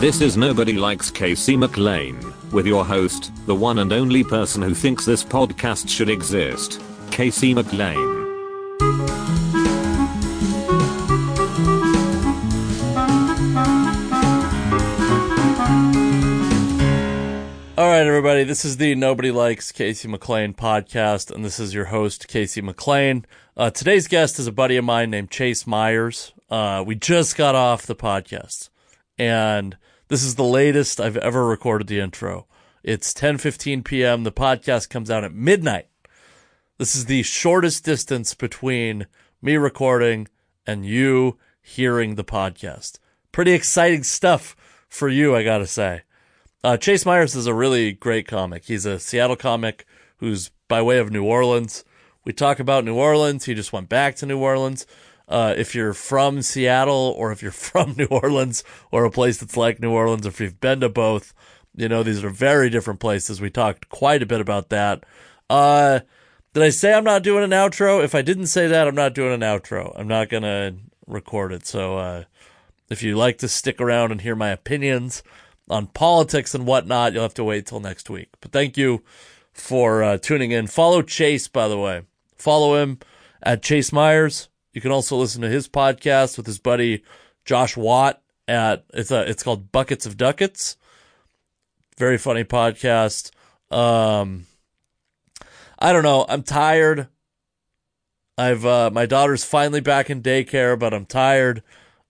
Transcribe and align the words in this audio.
This 0.00 0.20
is 0.20 0.36
Nobody 0.36 0.74
Likes 0.74 1.10
Casey 1.10 1.56
McLain, 1.56 2.16
with 2.52 2.66
your 2.66 2.84
host, 2.84 3.32
the 3.46 3.54
one 3.54 3.78
and 3.78 3.92
only 3.92 4.22
person 4.24 4.62
who 4.62 4.74
thinks 4.74 5.04
this 5.04 5.24
podcast 5.24 5.88
should 5.88 6.08
exist, 6.08 6.80
Casey 7.10 7.54
McLain. 7.54 8.18
All 17.78 17.86
right, 17.86 18.06
everybody, 18.06 18.42
this 18.42 18.64
is 18.64 18.76
the 18.78 18.96
Nobody 18.96 19.30
Likes 19.30 19.70
Casey 19.70 20.08
McLain 20.08 20.54
podcast, 20.56 21.32
and 21.32 21.44
this 21.44 21.60
is 21.60 21.72
your 21.72 21.84
host, 21.86 22.26
Casey 22.26 22.60
McLain. 22.60 23.24
Uh, 23.56 23.70
today's 23.70 24.08
guest 24.08 24.40
is 24.40 24.48
a 24.48 24.52
buddy 24.52 24.76
of 24.76 24.84
mine 24.84 25.10
named 25.10 25.30
Chase 25.30 25.62
Mayers. 25.62 26.32
Uh, 26.50 26.82
we 26.84 26.96
just 26.96 27.36
got 27.36 27.54
off 27.54 27.86
the 27.86 27.94
podcast, 27.94 28.68
and 29.18 29.76
this 30.08 30.22
is 30.22 30.36
the 30.36 30.44
latest 30.44 31.00
I've 31.00 31.16
ever 31.16 31.46
recorded 31.46 31.88
the 31.88 32.00
intro. 32.00 32.46
It's 32.82 33.12
10:15 33.12 33.84
p.m. 33.84 34.24
The 34.24 34.32
podcast 34.32 34.88
comes 34.88 35.10
out 35.10 35.24
at 35.24 35.34
midnight. 35.34 35.88
This 36.78 36.94
is 36.94 37.06
the 37.06 37.22
shortest 37.22 37.84
distance 37.84 38.34
between 38.34 39.06
me 39.42 39.56
recording 39.56 40.28
and 40.66 40.86
you 40.86 41.36
hearing 41.60 42.14
the 42.14 42.24
podcast. 42.24 42.98
Pretty 43.32 43.52
exciting 43.52 44.04
stuff 44.04 44.56
for 44.88 45.08
you, 45.08 45.34
I 45.34 45.42
gotta 45.42 45.66
say. 45.66 46.02
Uh, 46.62 46.76
Chase 46.76 47.04
Mayers 47.04 47.36
is 47.36 47.46
a 47.46 47.54
really 47.54 47.92
great 47.92 48.26
comic. 48.26 48.64
He's 48.64 48.86
a 48.86 48.98
Seattle 48.98 49.36
comic 49.36 49.86
who's 50.16 50.50
by 50.68 50.82
way 50.82 50.98
of 50.98 51.10
New 51.10 51.24
Orleans. 51.24 51.84
We 52.24 52.32
talk 52.32 52.60
about 52.60 52.84
New 52.84 52.94
Orleans. 52.94 53.44
He 53.44 53.54
just 53.54 53.72
went 53.72 53.88
back 53.88 54.16
to 54.16 54.26
New 54.26 54.38
Orleans. 54.38 54.86
Uh, 55.28 55.54
if 55.56 55.74
you're 55.74 55.92
from 55.92 56.40
Seattle 56.42 57.14
or 57.16 57.32
if 57.32 57.42
you're 57.42 57.52
from 57.52 57.94
New 57.96 58.06
Orleans 58.06 58.64
or 58.90 59.04
a 59.04 59.10
place 59.10 59.38
that's 59.38 59.56
like 59.56 59.80
New 59.80 59.92
Orleans, 59.92 60.26
or 60.26 60.30
if 60.30 60.40
you've 60.40 60.60
been 60.60 60.80
to 60.80 60.88
both, 60.88 61.34
you 61.76 61.88
know, 61.88 62.02
these 62.02 62.24
are 62.24 62.30
very 62.30 62.70
different 62.70 63.00
places. 63.00 63.40
We 63.40 63.50
talked 63.50 63.88
quite 63.88 64.22
a 64.22 64.26
bit 64.26 64.40
about 64.40 64.70
that. 64.70 65.04
Uh, 65.50 66.00
did 66.54 66.62
I 66.62 66.70
say 66.70 66.92
I'm 66.92 67.04
not 67.04 67.22
doing 67.22 67.44
an 67.44 67.50
outro? 67.50 68.02
If 68.02 68.14
I 68.14 68.22
didn't 68.22 68.46
say 68.46 68.66
that, 68.66 68.88
I'm 68.88 68.94
not 68.94 69.14
doing 69.14 69.32
an 69.32 69.40
outro. 69.40 69.92
I'm 69.98 70.08
not 70.08 70.28
going 70.28 70.42
to 70.42 70.76
record 71.06 71.52
it. 71.52 71.66
So, 71.66 71.98
uh, 71.98 72.24
if 72.90 73.02
you 73.02 73.16
like 73.16 73.36
to 73.38 73.48
stick 73.48 73.82
around 73.82 74.12
and 74.12 74.22
hear 74.22 74.34
my 74.34 74.48
opinions, 74.48 75.22
on 75.70 75.86
politics 75.86 76.54
and 76.54 76.66
whatnot, 76.66 77.12
you'll 77.12 77.22
have 77.22 77.34
to 77.34 77.44
wait 77.44 77.66
till 77.66 77.80
next 77.80 78.08
week. 78.10 78.28
But 78.40 78.52
thank 78.52 78.76
you 78.76 79.02
for 79.52 80.02
uh, 80.02 80.18
tuning 80.18 80.50
in. 80.50 80.66
Follow 80.66 81.02
Chase, 81.02 81.48
by 81.48 81.68
the 81.68 81.78
way. 81.78 82.02
Follow 82.36 82.76
him 82.76 82.98
at 83.42 83.62
Chase 83.62 83.90
Mayers. 83.90 84.48
You 84.78 84.82
can 84.82 84.92
also 84.92 85.16
listen 85.16 85.42
to 85.42 85.48
his 85.48 85.68
podcast 85.68 86.36
with 86.36 86.46
his 86.46 86.60
buddy 86.60 87.02
Josh 87.44 87.76
Watt 87.76 88.22
at 88.46 88.84
it's 88.94 89.10
a 89.10 89.28
it's 89.28 89.42
called 89.42 89.72
Buckets 89.72 90.06
of 90.06 90.16
Ducats. 90.16 90.76
Very 91.98 92.16
funny 92.16 92.44
podcast. 92.44 93.32
Um, 93.72 94.46
I 95.80 95.92
don't 95.92 96.04
know. 96.04 96.24
I'm 96.28 96.44
tired. 96.44 97.08
I've 98.38 98.64
uh, 98.64 98.90
my 98.92 99.04
daughter's 99.04 99.42
finally 99.42 99.80
back 99.80 100.10
in 100.10 100.22
daycare, 100.22 100.78
but 100.78 100.94
I'm 100.94 101.06
tired. 101.06 101.64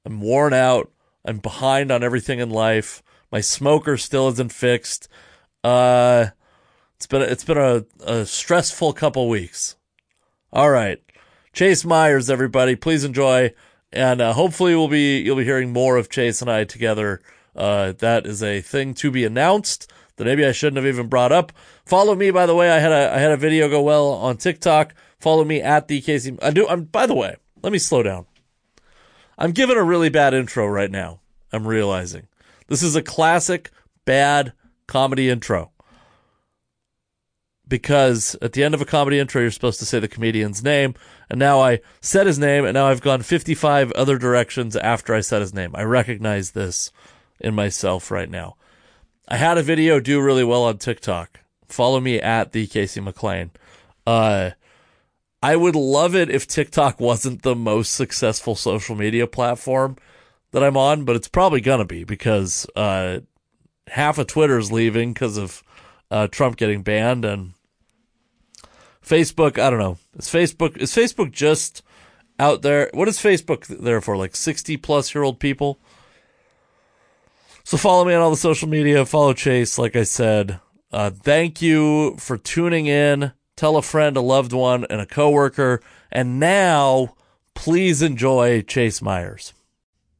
I'm 0.04 0.20
worn 0.20 0.52
out. 0.52 0.92
I'm 1.24 1.38
behind 1.38 1.90
on 1.90 2.04
everything 2.04 2.38
in 2.38 2.50
life. 2.50 3.02
My 3.32 3.40
smoker 3.40 3.96
still 3.96 4.28
isn't 4.28 4.52
fixed. 4.52 5.08
Uh, 5.64 6.26
it's 6.96 7.06
been 7.06 7.22
it's 7.22 7.44
been 7.44 7.56
a, 7.56 7.86
a 8.04 8.26
stressful 8.26 8.92
couple 8.92 9.26
weeks. 9.26 9.76
All 10.52 10.68
right, 10.68 11.00
Chase 11.58 11.82
Mayers, 11.82 12.30
everybody, 12.30 12.76
please 12.76 13.02
enjoy, 13.02 13.52
and 13.92 14.20
uh, 14.20 14.32
hopefully 14.32 14.76
we'll 14.76 14.86
be 14.86 15.18
you'll 15.18 15.34
be 15.34 15.42
hearing 15.42 15.72
more 15.72 15.96
of 15.96 16.08
Chase 16.08 16.40
and 16.40 16.48
I 16.48 16.62
together. 16.62 17.20
Uh, 17.56 17.94
that 17.98 18.28
is 18.28 18.44
a 18.44 18.60
thing 18.60 18.94
to 18.94 19.10
be 19.10 19.24
announced 19.24 19.90
that 20.14 20.24
maybe 20.24 20.46
I 20.46 20.52
shouldn't 20.52 20.76
have 20.76 20.86
even 20.86 21.08
brought 21.08 21.32
up. 21.32 21.50
Follow 21.84 22.14
me, 22.14 22.30
by 22.30 22.46
the 22.46 22.54
way. 22.54 22.70
I 22.70 22.78
had 22.78 22.92
a 22.92 23.12
I 23.12 23.18
had 23.18 23.32
a 23.32 23.36
video 23.36 23.68
go 23.68 23.82
well 23.82 24.06
on 24.06 24.36
TikTok. 24.36 24.94
Follow 25.18 25.44
me 25.44 25.60
at 25.60 25.88
the 25.88 26.00
Casey. 26.00 26.38
I 26.40 26.52
do. 26.52 26.68
I'm. 26.68 26.84
By 26.84 27.06
the 27.06 27.16
way, 27.16 27.34
let 27.60 27.72
me 27.72 27.80
slow 27.80 28.04
down. 28.04 28.26
I'm 29.36 29.50
giving 29.50 29.76
a 29.76 29.82
really 29.82 30.10
bad 30.10 30.34
intro 30.34 30.64
right 30.64 30.92
now. 30.92 31.18
I'm 31.52 31.66
realizing. 31.66 32.28
This 32.68 32.84
is 32.84 32.94
a 32.94 33.02
classic 33.02 33.72
bad 34.04 34.52
comedy 34.86 35.28
intro. 35.28 35.72
Because 37.68 38.34
at 38.40 38.54
the 38.54 38.64
end 38.64 38.74
of 38.74 38.80
a 38.80 38.86
comedy 38.86 39.18
intro, 39.18 39.42
you're 39.42 39.50
supposed 39.50 39.78
to 39.80 39.86
say 39.86 39.98
the 39.98 40.08
comedian's 40.08 40.64
name. 40.64 40.94
And 41.28 41.38
now 41.38 41.60
I 41.60 41.80
said 42.00 42.26
his 42.26 42.38
name, 42.38 42.64
and 42.64 42.74
now 42.74 42.86
I've 42.86 43.02
gone 43.02 43.22
55 43.22 43.92
other 43.92 44.16
directions 44.16 44.74
after 44.76 45.14
I 45.14 45.20
said 45.20 45.42
his 45.42 45.52
name. 45.52 45.72
I 45.74 45.82
recognize 45.82 46.52
this 46.52 46.90
in 47.40 47.54
myself 47.54 48.10
right 48.10 48.30
now. 48.30 48.56
I 49.28 49.36
had 49.36 49.58
a 49.58 49.62
video 49.62 50.00
do 50.00 50.20
really 50.20 50.44
well 50.44 50.64
on 50.64 50.78
TikTok. 50.78 51.40
Follow 51.66 52.00
me 52.00 52.18
at 52.18 52.52
the 52.52 52.66
Casey 52.66 53.00
McLain. 53.00 53.50
Uh, 54.06 54.52
I 55.42 55.54
would 55.54 55.76
love 55.76 56.14
it 56.14 56.30
if 56.30 56.46
TikTok 56.46 56.98
wasn't 57.00 57.42
the 57.42 57.54
most 57.54 57.92
successful 57.92 58.54
social 58.54 58.96
media 58.96 59.26
platform 59.26 59.96
that 60.52 60.64
I'm 60.64 60.76
on, 60.76 61.04
but 61.04 61.16
it's 61.16 61.28
probably 61.28 61.60
gonna 61.60 61.84
be 61.84 62.04
because 62.04 62.66
uh, 62.74 63.20
half 63.88 64.18
of 64.18 64.26
Twitter's 64.26 64.72
leaving 64.72 65.12
because 65.12 65.36
of 65.36 65.62
uh, 66.10 66.26
Trump 66.28 66.56
getting 66.56 66.82
banned, 66.82 67.24
and 67.24 67.52
Facebook. 69.08 69.58
I 69.58 69.70
don't 69.70 69.78
know. 69.78 69.98
Is 70.16 70.28
Facebook 70.28 70.76
is 70.76 70.92
Facebook 70.92 71.32
just 71.32 71.82
out 72.38 72.62
there? 72.62 72.90
What 72.92 73.08
is 73.08 73.18
Facebook 73.18 73.66
there 73.66 74.00
for? 74.00 74.16
Like 74.16 74.36
sixty 74.36 74.76
plus 74.76 75.14
year 75.14 75.24
old 75.24 75.40
people. 75.40 75.78
So 77.64 77.76
follow 77.76 78.04
me 78.04 78.14
on 78.14 78.22
all 78.22 78.30
the 78.30 78.36
social 78.36 78.68
media. 78.68 79.04
Follow 79.04 79.34
Chase, 79.34 79.78
like 79.78 79.94
I 79.94 80.04
said. 80.04 80.60
Uh, 80.90 81.10
thank 81.10 81.60
you 81.60 82.16
for 82.16 82.38
tuning 82.38 82.86
in. 82.86 83.32
Tell 83.56 83.76
a 83.76 83.82
friend, 83.82 84.16
a 84.16 84.22
loved 84.22 84.52
one, 84.52 84.86
and 84.88 85.00
a 85.00 85.06
coworker. 85.06 85.82
And 86.10 86.40
now, 86.40 87.14
please 87.54 88.00
enjoy 88.00 88.62
Chase 88.62 89.00
Mayers. 89.00 89.52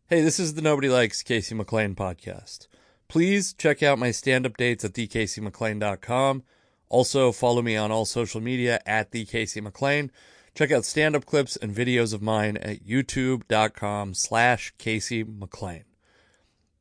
Hey, 0.09 0.21
this 0.21 0.39
is 0.39 0.55
the 0.55 0.63
Nobody 0.63 0.89
Likes 0.89 1.23
Casey 1.23 1.55
McLain 1.55 1.95
podcast. 1.95 2.67
Please 3.09 3.55
check 3.55 3.83
out 3.83 3.99
my 3.99 4.11
stand 4.11 4.45
up 4.45 4.57
dates 4.57 4.85
at 4.85 4.93
thecasey.mclain.com. 4.93 6.43
Also, 6.89 7.33
follow 7.33 7.63
me 7.63 7.77
on 7.77 7.91
all 7.93 8.05
social 8.05 8.41
media 8.41 8.81
at 8.87 9.11
thecasey.mclain. 9.11 10.11
Check 10.55 10.73
out 10.73 10.85
stand 10.85 11.15
up 11.15 11.27
clips 11.27 11.57
and 11.57 11.75
videos 11.75 12.13
of 12.13 12.23
mine 12.23 12.57
at 12.57 12.85
youtube.com 12.85 14.15
slash 14.15 14.73
Casey 14.79 15.23
McLain. 15.25 15.85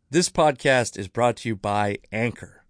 This 0.09 0.29
podcast 0.29 0.97
is 0.97 1.07
brought 1.07 1.37
to 1.37 1.49
you 1.49 1.55
by 1.55 1.99
Anchor. 2.11 2.63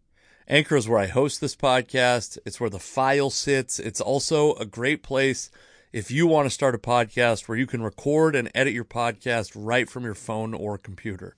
Anchor 0.48 0.76
is 0.76 0.88
where 0.88 1.00
I 1.00 1.08
host 1.08 1.40
this 1.40 1.56
podcast. 1.56 2.38
It's 2.46 2.60
where 2.60 2.70
the 2.70 2.80
file 2.80 3.30
sits. 3.30 3.80
It's 3.80 4.02
also 4.02 4.56
a 4.56 4.66
great 4.66 5.04
place 5.04 5.52
if 5.94 6.12
you 6.12 6.28
want 6.28 6.46
to 6.46 6.50
start 6.50 6.76
a 6.76 6.80
podcast 6.80 7.48
where 7.48 7.58
you 7.58 7.68
can 7.68 7.82
record 7.82 8.36
and 8.36 8.52
edit 8.54 8.74
your 8.74 8.86
podcast 8.86 9.54
right 9.56 9.90
from 9.90 10.04
your 10.04 10.16
phone 10.16 10.54
or 10.54 10.78
computer. 10.78 11.36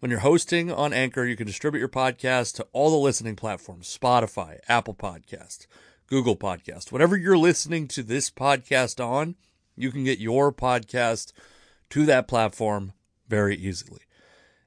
When 0.00 0.10
you're 0.10 0.20
hosting 0.20 0.72
on 0.72 0.94
Anchor, 0.94 1.26
you 1.26 1.36
can 1.36 1.46
distribute 1.46 1.80
your 1.80 1.88
podcast 1.90 2.54
to 2.54 2.66
all 2.72 2.90
the 2.90 2.96
listening 2.96 3.36
platforms 3.36 3.98
Spotify, 4.02 4.58
Apple 4.66 4.94
Podcast, 4.94 5.66
Google 6.06 6.36
Podcast. 6.36 6.90
Whatever 6.90 7.18
you're 7.18 7.36
listening 7.36 7.86
to 7.88 8.02
this 8.02 8.30
podcast 8.30 9.04
on, 9.04 9.34
you 9.76 9.92
can 9.92 10.02
get 10.02 10.18
your 10.18 10.54
podcast 10.54 11.34
to 11.90 12.06
that 12.06 12.28
platform 12.28 12.94
very 13.28 13.54
easily. 13.54 14.00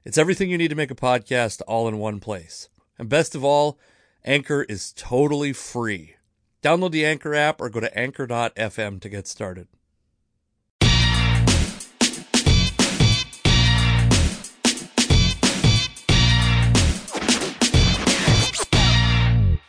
It's 0.04 0.18
everything 0.18 0.50
you 0.50 0.58
need 0.58 0.68
to 0.68 0.76
make 0.76 0.92
a 0.92 0.94
podcast 0.94 1.62
all 1.66 1.88
in 1.88 1.98
one 1.98 2.20
place. 2.20 2.68
And 2.96 3.08
best 3.08 3.34
of 3.34 3.42
all, 3.42 3.76
Anchor 4.24 4.62
is 4.62 4.92
totally 4.92 5.52
free. 5.52 6.14
Download 6.62 6.92
the 6.92 7.04
Anchor 7.04 7.34
app 7.34 7.60
or 7.60 7.68
go 7.70 7.80
to 7.80 7.98
anchor.fm 7.98 9.00
to 9.00 9.08
get 9.08 9.26
started. 9.26 9.66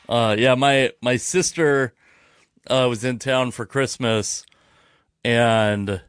Uh, 0.08 0.36
yeah, 0.38 0.56
my 0.56 0.92
my 1.02 1.16
sister 1.18 1.94
uh, 2.68 2.88
was 2.90 3.04
in 3.04 3.20
town 3.20 3.52
for 3.52 3.66
Christmas, 3.66 4.46
and 5.24 6.02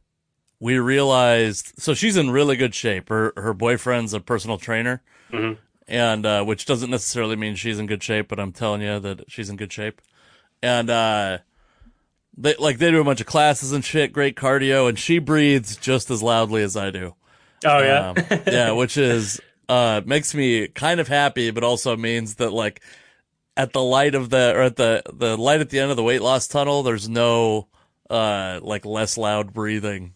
we 0.61 0.79
realized 0.79 1.75
so 1.79 1.95
she's 1.95 2.17
in 2.17 2.31
really 2.31 2.57
good 2.57 2.75
shape. 2.75 3.09
Her 3.09 3.33
her 3.37 3.53
boyfriend's 3.55 4.13
a 4.15 4.21
personal 4.21 4.59
trainer, 4.59 5.03
Mm-hmm. 5.33 5.61
and 5.89 6.27
uh, 6.27 6.45
which 6.45 6.67
doesn't 6.67 6.91
necessarily 6.91 7.37
mean 7.37 7.55
she's 7.57 7.79
in 7.79 7.87
good 7.87 8.03
shape, 8.03 8.29
but 8.29 8.39
I'm 8.39 8.53
telling 8.53 8.83
you 8.83 8.99
that 9.01 9.31
she's 9.31 9.51
in 9.51 9.57
good 9.57 9.73
shape. 9.73 10.01
And 10.63 10.89
uh, 10.91 11.39
they 12.37 12.55
like 12.57 12.79
they 12.79 12.91
do 12.91 13.01
a 13.01 13.05
bunch 13.05 13.21
of 13.21 13.27
classes 13.27 13.73
and 13.73 13.85
shit, 13.85 14.13
great 14.13 14.37
cardio, 14.37 14.89
and 14.89 14.99
she 14.99 15.19
breathes 15.19 15.77
just 15.77 16.11
as 16.11 16.23
loudly 16.23 16.63
as 16.63 16.77
I 16.77 16.91
do. 16.91 17.15
Oh 17.65 17.79
yeah. 17.79 18.11
Um, 18.11 18.17
yeah, 18.47 18.73
which 18.73 18.97
is 18.97 19.41
uh 19.69 20.01
makes 20.05 20.35
me 20.35 20.69
kind 20.69 21.01
of 21.01 21.09
happy, 21.09 21.51
but 21.51 21.65
also 21.65 21.97
means 21.97 22.37
that 22.37 22.53
like 22.53 22.81
at 23.57 23.73
the 23.73 23.83
light 23.83 24.15
of 24.15 24.31
the 24.31 24.55
or 24.55 24.63
at 24.63 24.77
the 24.77 25.03
the 25.13 25.37
light 25.37 25.61
at 25.61 25.71
the 25.71 25.79
end 25.79 25.91
of 25.91 25.97
the 25.97 26.03
weight 26.03 26.23
loss 26.23 26.47
tunnel, 26.47 26.83
there's 26.83 27.09
no 27.09 27.69
uh 28.11 28.61
like 28.63 28.85
less 28.85 29.17
loud 29.17 29.53
breathing. 29.53 30.15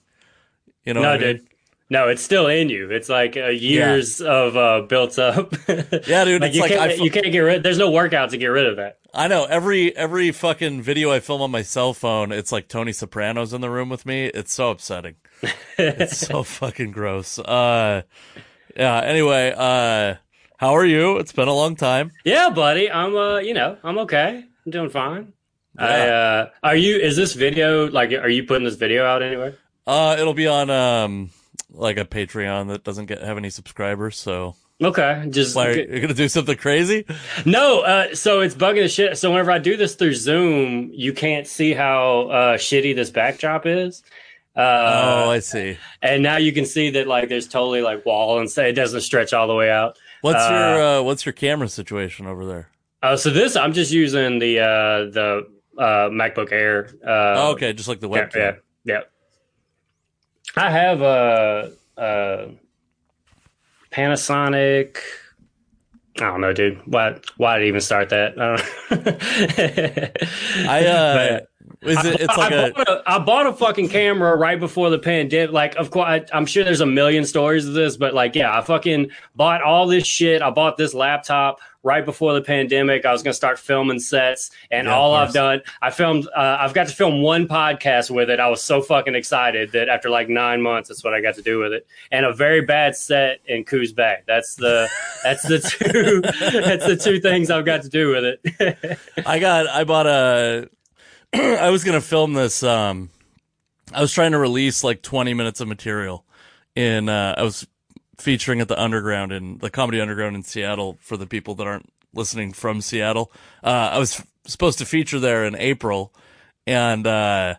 You 0.84 0.94
know 0.94 1.02
no, 1.02 1.10
what 1.10 1.22
I 1.22 1.26
mean? 1.26 1.36
dude. 1.36 1.46
No, 1.92 2.06
it's 2.06 2.22
still 2.22 2.46
in 2.46 2.68
you. 2.68 2.88
It's 2.92 3.08
like 3.08 3.36
uh, 3.36 3.48
years 3.48 4.20
of 4.20 4.56
uh, 4.56 4.82
built 4.82 5.18
up. 5.18 5.52
Yeah, 6.06 6.24
dude, 6.24 6.40
like 6.40 6.50
it's 6.50 6.54
you 6.54 6.62
like 6.62 6.70
can't 6.70 6.98
you 6.98 7.10
can't 7.10 7.32
get 7.32 7.40
rid. 7.40 7.62
There's 7.64 7.78
no 7.78 7.90
workout 7.90 8.30
to 8.30 8.38
get 8.38 8.46
rid 8.46 8.66
of 8.66 8.76
that. 8.76 8.98
I 9.12 9.26
know 9.26 9.44
every 9.44 9.94
every 9.96 10.30
fucking 10.30 10.82
video 10.82 11.10
I 11.10 11.18
film 11.18 11.42
on 11.42 11.50
my 11.50 11.62
cell 11.62 11.92
phone, 11.92 12.30
it's 12.30 12.52
like 12.52 12.68
Tony 12.68 12.92
Soprano's 12.92 13.52
in 13.52 13.60
the 13.60 13.70
room 13.70 13.88
with 13.88 14.06
me. 14.06 14.26
It's 14.26 14.52
so 14.52 14.70
upsetting. 14.70 15.16
it's 15.78 16.18
so 16.18 16.44
fucking 16.44 16.92
gross. 16.92 17.40
Uh, 17.40 18.02
yeah. 18.76 19.00
Anyway, 19.00 19.52
uh, 19.56 20.14
how 20.60 20.74
are 20.76 20.84
you? 20.84 21.16
It's 21.18 21.32
been 21.32 21.48
a 21.48 21.54
long 21.54 21.74
time. 21.74 22.10
Yeah, 22.24 22.50
buddy. 22.50 22.90
I'm 22.90 23.16
uh, 23.16 23.38
you 23.38 23.54
know, 23.54 23.78
I'm 23.82 23.98
okay. 24.00 24.44
I'm 24.66 24.70
doing 24.70 24.90
fine. 24.90 25.32
I 25.78 25.96
Yeah. 25.96 26.12
uh, 26.12 26.50
are 26.62 26.76
you? 26.76 26.96
Is 26.96 27.16
this 27.16 27.32
video 27.34 27.88
like? 27.90 28.12
Are 28.12 28.28
you 28.28 28.44
putting 28.44 28.64
this 28.64 28.74
video 28.76 29.04
out 29.06 29.22
anywhere? 29.22 29.54
Uh, 29.86 30.16
it'll 30.18 30.34
be 30.34 30.46
on 30.46 30.68
um 30.70 31.30
like 31.70 31.96
a 31.96 32.04
Patreon 32.04 32.68
that 32.68 32.84
doesn't 32.84 33.06
get 33.06 33.22
have 33.22 33.38
any 33.38 33.48
subscribers. 33.50 34.16
So, 34.18 34.54
Okay, 34.82 35.26
just 35.30 35.54
like, 35.56 35.76
you're 35.76 36.00
gonna 36.00 36.14
do 36.14 36.28
something 36.28 36.56
crazy? 36.56 37.06
no. 37.46 37.80
Uh, 37.80 38.14
so 38.14 38.40
it's 38.40 38.54
bugging 38.54 38.82
the 38.82 38.88
shit. 38.88 39.16
So 39.18 39.30
whenever 39.30 39.50
I 39.50 39.58
do 39.58 39.76
this 39.76 39.94
through 39.94 40.14
Zoom, 40.14 40.90
you 40.92 41.12
can't 41.14 41.46
see 41.46 41.72
how 41.72 42.28
uh, 42.28 42.56
shitty 42.58 42.94
this 42.94 43.10
backdrop 43.10 43.64
is. 43.66 44.02
Uh, 44.56 44.60
oh, 45.26 45.30
I 45.30 45.38
see. 45.38 45.78
and 46.02 46.22
now 46.24 46.36
you 46.36 46.52
can 46.52 46.66
see 46.66 46.90
that 46.90 47.06
like 47.06 47.28
there's 47.28 47.46
totally 47.46 47.82
like 47.82 48.04
wall 48.04 48.40
and 48.40 48.50
say 48.50 48.68
it 48.68 48.72
doesn't 48.74 49.02
stretch 49.02 49.32
all 49.32 49.46
the 49.46 49.54
way 49.54 49.70
out. 49.70 49.96
What's 50.22 50.42
uh, 50.44 50.50
your 50.50 50.82
uh, 50.82 51.02
what's 51.02 51.24
your 51.26 51.32
camera 51.32 51.68
situation 51.68 52.26
over 52.26 52.44
there? 52.46 52.68
Uh, 53.02 53.16
so 53.16 53.30
this 53.30 53.56
I'm 53.56 53.72
just 53.72 53.90
using 53.92 54.38
the 54.38 54.60
uh, 54.60 54.64
the 55.10 55.46
uh, 55.78 56.08
MacBook 56.10 56.52
Air. 56.52 56.90
Uh, 57.06 57.34
oh, 57.36 57.50
okay, 57.52 57.72
just 57.72 57.88
like 57.88 58.00
the 58.00 58.08
Yeah, 58.08 58.26
webcam. 58.26 58.34
yeah, 58.36 58.52
yeah. 58.84 59.00
I 60.56 60.70
have 60.70 61.00
a, 61.00 61.72
a 61.96 62.48
Panasonic. 63.90 64.98
I 66.16 66.20
don't 66.24 66.40
know, 66.40 66.52
dude. 66.52 66.80
Why? 66.86 67.18
Why 67.36 67.58
did 67.58 67.64
I 67.64 67.68
even 67.68 67.80
start 67.80 68.10
that? 68.10 68.34
I 68.38 68.56
don't 68.90 70.66
I 70.68 70.86
uh, 70.86 71.40
is 71.82 72.04
it? 72.04 72.20
It's 72.20 72.36
like 72.36 72.52
I, 72.52 72.68
a 72.68 72.72
bought 72.72 72.88
a, 72.88 73.02
I 73.06 73.18
bought 73.18 73.46
a 73.46 73.52
fucking 73.52 73.88
camera 73.88 74.36
right 74.36 74.60
before 74.60 74.90
the 74.90 74.98
pandemic. 74.98 75.52
Like, 75.52 75.76
of 75.76 75.90
course, 75.90 76.06
I, 76.06 76.24
I'm 76.32 76.44
sure 76.44 76.62
there's 76.62 76.82
a 76.82 76.86
million 76.86 77.24
stories 77.24 77.66
of 77.66 77.74
this, 77.74 77.96
but 77.96 78.12
like, 78.12 78.34
yeah, 78.34 78.56
I 78.56 78.60
fucking 78.60 79.10
bought 79.34 79.62
all 79.62 79.86
this 79.86 80.06
shit. 80.06 80.42
I 80.42 80.50
bought 80.50 80.76
this 80.76 80.92
laptop 80.92 81.60
right 81.82 82.04
before 82.04 82.34
the 82.34 82.42
pandemic. 82.42 83.06
I 83.06 83.12
was 83.12 83.22
gonna 83.22 83.32
start 83.32 83.58
filming 83.58 83.98
sets, 83.98 84.50
and 84.70 84.86
Yeah, 84.86 84.94
all 84.94 85.14
I've 85.14 85.32
done, 85.32 85.62
I 85.80 85.90
filmed. 85.90 86.26
Uh, 86.26 86.58
I've 86.60 86.74
got 86.74 86.88
to 86.88 86.94
film 86.94 87.22
one 87.22 87.48
podcast 87.48 88.10
with 88.10 88.28
it. 88.28 88.40
I 88.40 88.48
was 88.48 88.62
so 88.62 88.82
fucking 88.82 89.14
excited 89.14 89.72
that 89.72 89.88
after 89.88 90.10
like 90.10 90.28
nine 90.28 90.60
months, 90.60 90.90
that's 90.90 91.02
what 91.02 91.14
I 91.14 91.22
got 91.22 91.36
to 91.36 91.42
do 91.42 91.60
with 91.60 91.72
it. 91.72 91.86
And 92.12 92.26
a 92.26 92.32
very 92.34 92.60
bad 92.60 92.94
set 92.94 93.40
in 93.46 93.64
Coos 93.64 93.94
Bay. 93.94 94.18
That's 94.26 94.54
the 94.54 94.90
that's 95.22 95.42
the 95.44 95.60
two 95.60 96.20
that's 96.20 96.84
the 96.84 96.96
two 96.96 97.20
things 97.20 97.50
I've 97.50 97.64
got 97.64 97.82
to 97.82 97.88
do 97.88 98.10
with 98.10 98.38
it. 98.44 98.98
I 99.26 99.38
got 99.38 99.66
I 99.66 99.84
bought 99.84 100.06
a 100.06 100.68
I 101.34 101.70
was 101.70 101.84
gonna 101.84 102.00
film 102.00 102.32
this 102.32 102.62
um 102.62 103.10
I 103.92 104.00
was 104.00 104.12
trying 104.12 104.32
to 104.32 104.38
release 104.38 104.82
like 104.82 105.02
twenty 105.02 105.34
minutes 105.34 105.60
of 105.60 105.68
material 105.68 106.24
in 106.74 107.08
uh 107.08 107.34
I 107.36 107.42
was 107.42 107.66
featuring 108.18 108.60
at 108.60 108.68
the 108.68 108.80
underground 108.80 109.32
in 109.32 109.58
the 109.58 109.70
comedy 109.70 110.00
underground 110.00 110.36
in 110.36 110.42
Seattle 110.42 110.98
for 111.00 111.16
the 111.16 111.26
people 111.26 111.54
that 111.56 111.66
aren't 111.66 111.88
listening 112.12 112.52
from 112.52 112.80
Seattle. 112.80 113.32
Uh 113.62 113.90
I 113.92 113.98
was 113.98 114.20
f- 114.20 114.26
supposed 114.46 114.78
to 114.78 114.84
feature 114.84 115.20
there 115.20 115.44
in 115.44 115.54
April 115.54 116.12
and 116.66 117.06
uh 117.06 117.54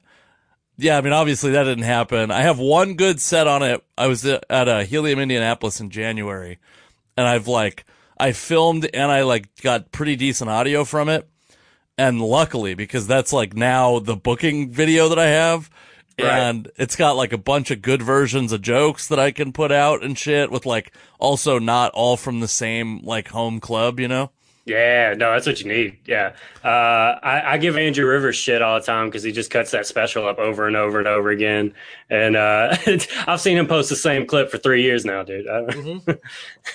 yeah, 0.77 0.97
I 0.97 1.01
mean 1.01 1.13
obviously 1.13 1.51
that 1.51 1.63
didn't 1.63 1.83
happen. 1.83 2.31
I 2.31 2.41
have 2.41 2.59
one 2.59 2.95
good 2.95 3.21
set 3.21 3.47
on 3.47 3.61
it. 3.63 3.83
I 3.97 4.07
was 4.07 4.25
at 4.25 4.43
uh, 4.49 4.79
Helium 4.79 5.19
Indianapolis 5.19 5.79
in 5.79 5.91
January 5.91 6.59
and 7.15 7.27
I've 7.27 7.47
like 7.47 7.85
I 8.19 8.33
filmed 8.33 8.89
and 8.93 9.11
I 9.11 9.21
like 9.21 9.47
got 9.61 9.91
pretty 9.91 10.15
decent 10.15 10.49
audio 10.49 10.83
from 10.83 11.07
it. 11.07 11.27
And 12.01 12.19
luckily, 12.21 12.73
because 12.73 13.05
that's 13.07 13.31
like 13.31 13.53
now 13.55 13.99
the 13.99 14.15
booking 14.15 14.71
video 14.71 15.09
that 15.09 15.19
I 15.19 15.27
have, 15.27 15.69
Right. 16.19 16.27
and 16.39 16.69
it's 16.77 16.95
got 16.95 17.15
like 17.15 17.33
a 17.33 17.37
bunch 17.37 17.71
of 17.71 17.81
good 17.81 18.01
versions 18.01 18.51
of 18.51 18.61
jokes 18.61 19.07
that 19.07 19.19
I 19.19 19.31
can 19.31 19.51
put 19.53 19.71
out 19.71 20.03
and 20.03 20.17
shit 20.17 20.51
with 20.51 20.65
like 20.65 20.91
also 21.19 21.57
not 21.57 21.91
all 21.93 22.17
from 22.17 22.39
the 22.41 22.47
same 22.47 22.99
like 23.03 23.29
home 23.29 23.59
club, 23.59 23.99
you 23.99 24.07
know? 24.07 24.29
Yeah, 24.65 25.15
no, 25.17 25.31
that's 25.31 25.47
what 25.47 25.59
you 25.61 25.67
need. 25.67 25.97
Yeah, 26.05 26.33
uh, 26.63 26.67
I, 26.67 27.53
I 27.53 27.57
give 27.57 27.75
Andrew 27.77 28.05
Rivers 28.05 28.35
shit 28.35 28.61
all 28.61 28.79
the 28.79 28.85
time 28.85 29.07
because 29.07 29.23
he 29.23 29.31
just 29.31 29.49
cuts 29.49 29.71
that 29.71 29.87
special 29.87 30.27
up 30.27 30.37
over 30.37 30.67
and 30.67 30.75
over 30.75 30.99
and 30.99 31.07
over 31.07 31.29
again, 31.31 31.73
and 32.11 32.35
uh, 32.35 32.75
I've 33.27 33.41
seen 33.41 33.57
him 33.57 33.65
post 33.65 33.89
the 33.89 33.95
same 33.95 34.27
clip 34.27 34.51
for 34.51 34.59
three 34.59 34.83
years 34.83 35.03
now, 35.03 35.23
dude. 35.23 35.47
I- 35.47 36.15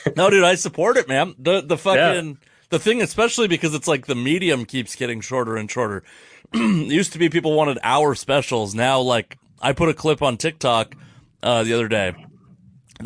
No, 0.17 0.31
dude, 0.31 0.43
I 0.45 0.57
support 0.57 0.97
it, 0.97 1.07
man. 1.09 1.37
The 1.39 1.61
the 1.61 1.79
fucking 1.79 2.39
the 2.71 2.79
thing, 2.79 3.01
especially 3.03 3.49
because 3.49 3.75
it's 3.75 3.89
like 3.89 4.07
the 4.07 4.15
medium 4.15 4.65
keeps 4.65 4.97
getting 4.97 5.21
shorter 5.21 5.57
and 5.57 5.71
shorter. 5.71 6.03
used 6.55 7.13
to 7.13 7.19
be 7.19 7.29
people 7.29 7.55
wanted 7.55 7.79
hour 7.83 8.15
specials. 8.15 8.75
Now, 8.75 9.01
like 9.01 9.39
I 9.61 9.73
put 9.73 9.89
a 9.89 9.95
clip 9.95 10.23
on 10.23 10.37
TikTok 10.37 10.95
uh, 11.43 11.65
the 11.65 11.73
other 11.75 11.89
day, 11.89 12.15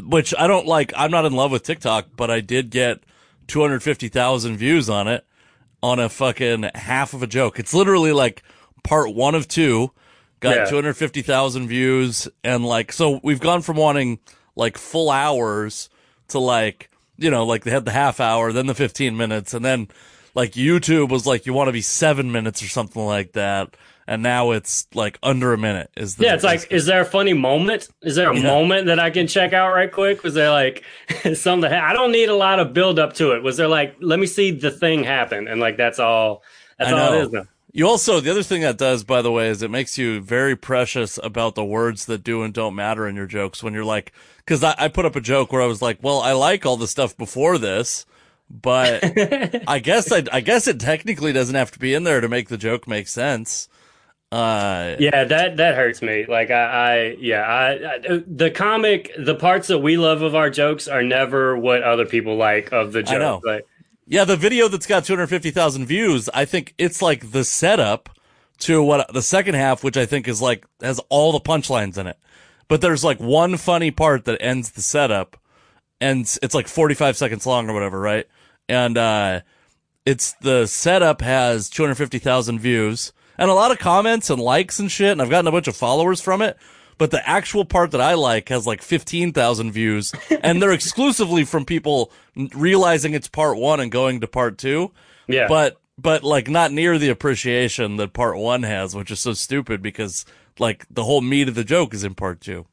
which 0.02 0.34
I 0.38 0.46
don't 0.46 0.66
like. 0.66 0.92
I'm 0.96 1.10
not 1.10 1.24
in 1.24 1.32
love 1.32 1.50
with 1.50 1.62
TikTok, 1.62 2.08
but 2.16 2.30
I 2.30 2.40
did 2.40 2.70
get 2.70 3.00
250,000 3.48 4.56
views 4.56 4.88
on 4.88 5.08
it 5.08 5.24
on 5.82 5.98
a 5.98 6.08
fucking 6.08 6.70
half 6.74 7.14
of 7.14 7.22
a 7.22 7.26
joke. 7.26 7.58
It's 7.58 7.74
literally 7.74 8.12
like 8.12 8.42
part 8.84 9.14
one 9.14 9.34
of 9.34 9.48
two. 9.48 9.92
Got 10.40 10.56
Yeah. 10.56 10.64
250,000 10.66 11.68
views 11.68 12.28
and 12.42 12.64
like 12.64 12.92
so 12.92 13.20
we've 13.22 13.40
gone 13.40 13.60
from 13.60 13.76
wanting 13.76 14.20
like 14.56 14.78
full 14.78 15.10
hours 15.10 15.90
to 16.28 16.38
like 16.38 16.90
you 17.20 17.30
know 17.30 17.44
like 17.46 17.62
they 17.64 17.70
had 17.70 17.84
the 17.84 17.92
half 17.92 18.18
hour 18.18 18.52
then 18.52 18.66
the 18.66 18.74
15 18.74 19.16
minutes 19.16 19.54
and 19.54 19.64
then 19.64 19.86
like 20.34 20.52
YouTube 20.52 21.08
was 21.10 21.26
like 21.26 21.46
you 21.46 21.52
want 21.52 21.68
to 21.68 21.72
be 21.72 21.80
7 21.82 22.32
minutes 22.32 22.62
or 22.62 22.66
something 22.68 23.04
like 23.04 23.32
that 23.32 23.76
and 24.06 24.24
now 24.24 24.50
it's 24.50 24.88
like 24.92 25.18
under 25.22 25.52
a 25.52 25.58
minute 25.58 25.88
is 25.96 26.16
the 26.16 26.24
yeah, 26.24 26.34
it's 26.34 26.42
like, 26.42 26.66
is 26.72 26.86
there 26.86 27.00
a 27.00 27.04
funny 27.04 27.32
moment? 27.32 27.86
Is 28.02 28.16
there 28.16 28.28
a 28.32 28.36
Yeah. 28.36 28.42
moment 28.42 28.86
that 28.86 28.98
I 28.98 29.10
can 29.10 29.28
check 29.28 29.52
out 29.52 29.72
right 29.72 29.92
quick? 29.92 30.24
Was 30.24 30.34
there 30.34 30.50
like 30.50 30.82
something? 31.34 31.70
That 31.70 31.84
I 31.84 31.92
don't 31.92 32.10
need 32.10 32.28
a 32.28 32.34
lot 32.34 32.58
of 32.58 32.72
build 32.72 32.98
up 32.98 33.12
to 33.14 33.32
it. 33.36 33.42
Was 33.44 33.56
there 33.56 33.68
like, 33.68 33.94
let 34.00 34.18
me 34.18 34.26
see 34.26 34.50
the 34.50 34.72
thing 34.72 35.04
happen, 35.04 35.46
and 35.46 35.60
like 35.60 35.76
that's 35.76 36.00
all. 36.00 36.42
That's 36.76 36.90
I 36.90 36.98
all 36.98 37.12
know. 37.12 37.18
it 37.20 37.22
is 37.26 37.30
now. 37.30 37.42
You 37.72 37.86
also, 37.86 38.20
the 38.20 38.30
other 38.30 38.42
thing 38.42 38.62
that 38.62 38.78
does, 38.78 39.04
by 39.04 39.22
the 39.22 39.30
way, 39.30 39.48
is 39.48 39.62
it 39.62 39.70
makes 39.70 39.96
you 39.96 40.20
very 40.20 40.56
precious 40.56 41.18
about 41.22 41.54
the 41.54 41.64
words 41.64 42.06
that 42.06 42.24
do 42.24 42.42
and 42.42 42.52
don't 42.52 42.74
matter 42.74 43.06
in 43.06 43.14
your 43.14 43.26
jokes 43.26 43.62
when 43.62 43.74
you're 43.74 43.84
like, 43.84 44.12
cause 44.46 44.64
I, 44.64 44.74
I 44.76 44.88
put 44.88 45.04
up 45.04 45.14
a 45.14 45.20
joke 45.20 45.52
where 45.52 45.62
I 45.62 45.66
was 45.66 45.80
like, 45.80 45.98
well, 46.02 46.20
I 46.20 46.32
like 46.32 46.66
all 46.66 46.76
the 46.76 46.88
stuff 46.88 47.16
before 47.16 47.58
this, 47.58 48.06
but 48.50 49.04
I 49.68 49.78
guess 49.78 50.10
I, 50.10 50.24
I 50.32 50.40
guess 50.40 50.66
it 50.66 50.80
technically 50.80 51.32
doesn't 51.32 51.54
have 51.54 51.70
to 51.72 51.78
be 51.78 51.94
in 51.94 52.02
there 52.04 52.20
to 52.20 52.28
make 52.28 52.48
the 52.48 52.58
joke 52.58 52.88
make 52.88 53.06
sense. 53.06 53.68
Uh, 54.32 54.96
Yeah, 54.98 55.24
that 55.24 55.56
that 55.56 55.74
hurts 55.76 56.02
me. 56.02 56.26
Like 56.28 56.50
I, 56.50 56.64
I 56.64 57.16
yeah, 57.20 57.42
I, 57.42 57.70
I 58.14 58.22
the 58.26 58.50
comic, 58.50 59.10
the 59.18 59.34
parts 59.34 59.68
that 59.68 59.78
we 59.78 59.96
love 59.96 60.22
of 60.22 60.34
our 60.34 60.50
jokes 60.50 60.88
are 60.88 61.02
never 61.02 61.56
what 61.56 61.82
other 61.82 62.06
people 62.06 62.36
like 62.36 62.72
of 62.72 62.92
the 62.92 63.04
I 63.06 63.18
know. 63.18 63.40
joke. 63.40 63.44
Like, 63.44 63.66
Yeah, 64.10 64.24
the 64.24 64.36
video 64.36 64.66
that's 64.66 64.88
got 64.88 65.04
250,000 65.04 65.86
views, 65.86 66.28
I 66.34 66.44
think 66.44 66.74
it's 66.78 67.00
like 67.00 67.30
the 67.30 67.44
setup 67.44 68.08
to 68.58 68.82
what 68.82 69.14
the 69.14 69.22
second 69.22 69.54
half, 69.54 69.84
which 69.84 69.96
I 69.96 70.04
think 70.04 70.26
is 70.26 70.42
like, 70.42 70.66
has 70.82 70.98
all 71.10 71.30
the 71.30 71.38
punchlines 71.38 71.96
in 71.96 72.08
it. 72.08 72.18
But 72.66 72.80
there's 72.80 73.04
like 73.04 73.20
one 73.20 73.56
funny 73.56 73.92
part 73.92 74.24
that 74.24 74.42
ends 74.42 74.72
the 74.72 74.82
setup 74.82 75.36
and 76.00 76.22
it's 76.42 76.54
like 76.56 76.66
45 76.66 77.16
seconds 77.16 77.46
long 77.46 77.70
or 77.70 77.72
whatever, 77.72 78.00
right? 78.00 78.26
And, 78.68 78.98
uh, 78.98 79.40
it's 80.04 80.32
the 80.40 80.66
setup 80.66 81.20
has 81.20 81.70
250,000 81.70 82.58
views 82.58 83.12
and 83.38 83.48
a 83.48 83.54
lot 83.54 83.70
of 83.70 83.78
comments 83.78 84.28
and 84.28 84.42
likes 84.42 84.80
and 84.80 84.90
shit. 84.90 85.12
And 85.12 85.22
I've 85.22 85.30
gotten 85.30 85.46
a 85.46 85.52
bunch 85.52 85.68
of 85.68 85.76
followers 85.76 86.20
from 86.20 86.42
it. 86.42 86.56
But 87.00 87.10
the 87.10 87.26
actual 87.26 87.64
part 87.64 87.92
that 87.92 88.00
I 88.02 88.12
like 88.12 88.50
has 88.50 88.66
like 88.66 88.82
15,000 88.82 89.72
views 89.72 90.12
and 90.42 90.60
they're 90.60 90.70
exclusively 90.70 91.44
from 91.44 91.64
people 91.64 92.12
realizing 92.54 93.14
it's 93.14 93.26
part 93.26 93.56
one 93.56 93.80
and 93.80 93.90
going 93.90 94.20
to 94.20 94.26
part 94.26 94.58
two. 94.58 94.92
yeah, 95.26 95.48
But, 95.48 95.80
but 95.96 96.22
like 96.22 96.50
not 96.50 96.72
near 96.72 96.98
the 96.98 97.08
appreciation 97.08 97.96
that 97.96 98.12
part 98.12 98.36
one 98.36 98.64
has, 98.64 98.94
which 98.94 99.10
is 99.10 99.18
so 99.18 99.32
stupid 99.32 99.80
because 99.80 100.26
like 100.58 100.84
the 100.90 101.04
whole 101.04 101.22
meat 101.22 101.48
of 101.48 101.54
the 101.54 101.64
joke 101.64 101.94
is 101.94 102.04
in 102.04 102.14
part 102.14 102.42
two. 102.42 102.66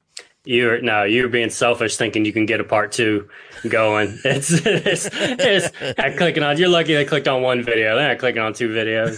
You're 0.47 0.81
no, 0.81 1.03
you're 1.03 1.27
being 1.29 1.49
selfish, 1.49 1.97
thinking 1.97 2.25
you 2.25 2.33
can 2.33 2.45
get 2.45 2.59
a 2.59 2.63
part 2.63 2.91
two 2.91 3.27
going. 3.69 4.17
It's 4.25 4.49
it's, 4.65 5.09
it's 5.13 5.97
not 5.97 6.15
clicking 6.17 6.43
on. 6.43 6.57
You're 6.57 6.69
lucky 6.69 6.93
they 6.93 7.05
clicked 7.05 7.27
on 7.27 7.41
one 7.41 7.63
video. 7.63 7.95
They're 7.95 8.07
not 8.09 8.17
clicking 8.19 8.41
on 8.41 8.53
two 8.53 8.69
videos. 8.69 9.17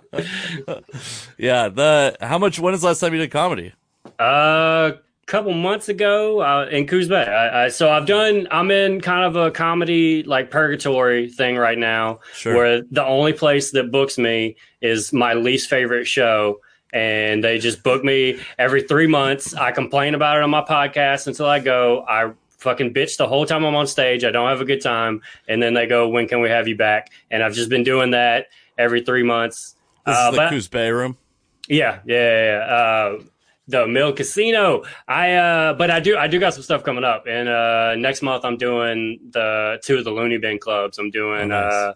Yeah. 1.38 1.68
The, 1.68 2.16
how 2.20 2.38
much, 2.38 2.58
when 2.58 2.74
is 2.74 2.80
the 2.82 2.88
last 2.88 3.00
time 3.00 3.12
you 3.14 3.20
did 3.20 3.30
comedy? 3.30 3.72
A 4.18 4.94
couple 5.26 5.52
months 5.54 5.88
ago 5.88 6.40
uh, 6.40 6.66
in 6.70 6.86
Coos 6.86 7.08
Bay. 7.08 7.22
I, 7.22 7.64
I, 7.64 7.68
so 7.68 7.90
I've 7.90 8.06
done. 8.06 8.46
I'm 8.50 8.70
in 8.70 9.00
kind 9.00 9.24
of 9.24 9.36
a 9.36 9.50
comedy 9.50 10.22
like 10.22 10.50
purgatory 10.50 11.28
thing 11.30 11.56
right 11.56 11.78
now, 11.78 12.20
Sure. 12.34 12.54
where 12.54 12.82
the 12.90 13.04
only 13.04 13.32
place 13.32 13.70
that 13.72 13.90
books 13.90 14.18
me 14.18 14.56
is 14.82 15.12
my 15.12 15.34
least 15.34 15.70
favorite 15.70 16.06
show, 16.06 16.60
and 16.92 17.42
they 17.44 17.58
just 17.58 17.82
book 17.82 18.02
me 18.04 18.38
every 18.58 18.82
three 18.82 19.06
months. 19.06 19.54
I 19.54 19.72
complain 19.72 20.14
about 20.14 20.36
it 20.36 20.42
on 20.42 20.50
my 20.50 20.62
podcast 20.62 21.26
until 21.26 21.46
I 21.46 21.58
go. 21.60 22.04
I 22.08 22.32
fucking 22.58 22.92
bitch 22.92 23.16
the 23.16 23.26
whole 23.26 23.46
time 23.46 23.64
I'm 23.64 23.74
on 23.74 23.86
stage. 23.86 24.22
I 24.24 24.30
don't 24.30 24.48
have 24.48 24.60
a 24.60 24.64
good 24.64 24.80
time, 24.82 25.22
and 25.48 25.62
then 25.62 25.74
they 25.74 25.86
go, 25.86 26.08
"When 26.08 26.28
can 26.28 26.40
we 26.40 26.48
have 26.50 26.68
you 26.68 26.76
back?" 26.76 27.10
And 27.30 27.42
I've 27.42 27.54
just 27.54 27.68
been 27.70 27.84
doing 27.84 28.10
that 28.12 28.48
every 28.78 29.02
three 29.02 29.22
months. 29.22 29.76
This 30.06 30.16
Uh, 30.16 30.30
is 30.32 30.36
the 30.38 30.48
Coos 30.48 30.68
Bay 30.68 30.90
room. 30.90 31.16
yeah, 31.68 32.00
yeah, 32.06 32.44
yeah. 32.44 32.58
Uh, 32.74 33.18
the 33.68 33.86
Mill 33.86 34.12
Casino. 34.12 34.82
I 35.06 35.34
uh, 35.34 35.72
but 35.74 35.90
I 35.92 36.00
do 36.00 36.16
I 36.16 36.26
do 36.26 36.40
got 36.40 36.54
some 36.54 36.62
stuff 36.64 36.82
coming 36.82 37.04
up, 37.04 37.26
and 37.28 37.48
uh, 37.48 37.94
next 37.96 38.20
month 38.20 38.44
I'm 38.44 38.56
doing 38.56 39.20
the 39.30 39.78
two 39.84 39.98
of 39.98 40.04
the 40.04 40.10
Loony 40.10 40.38
Bin 40.38 40.58
clubs. 40.58 40.98
I'm 40.98 41.10
doing 41.10 41.52
Oh, 41.52 41.94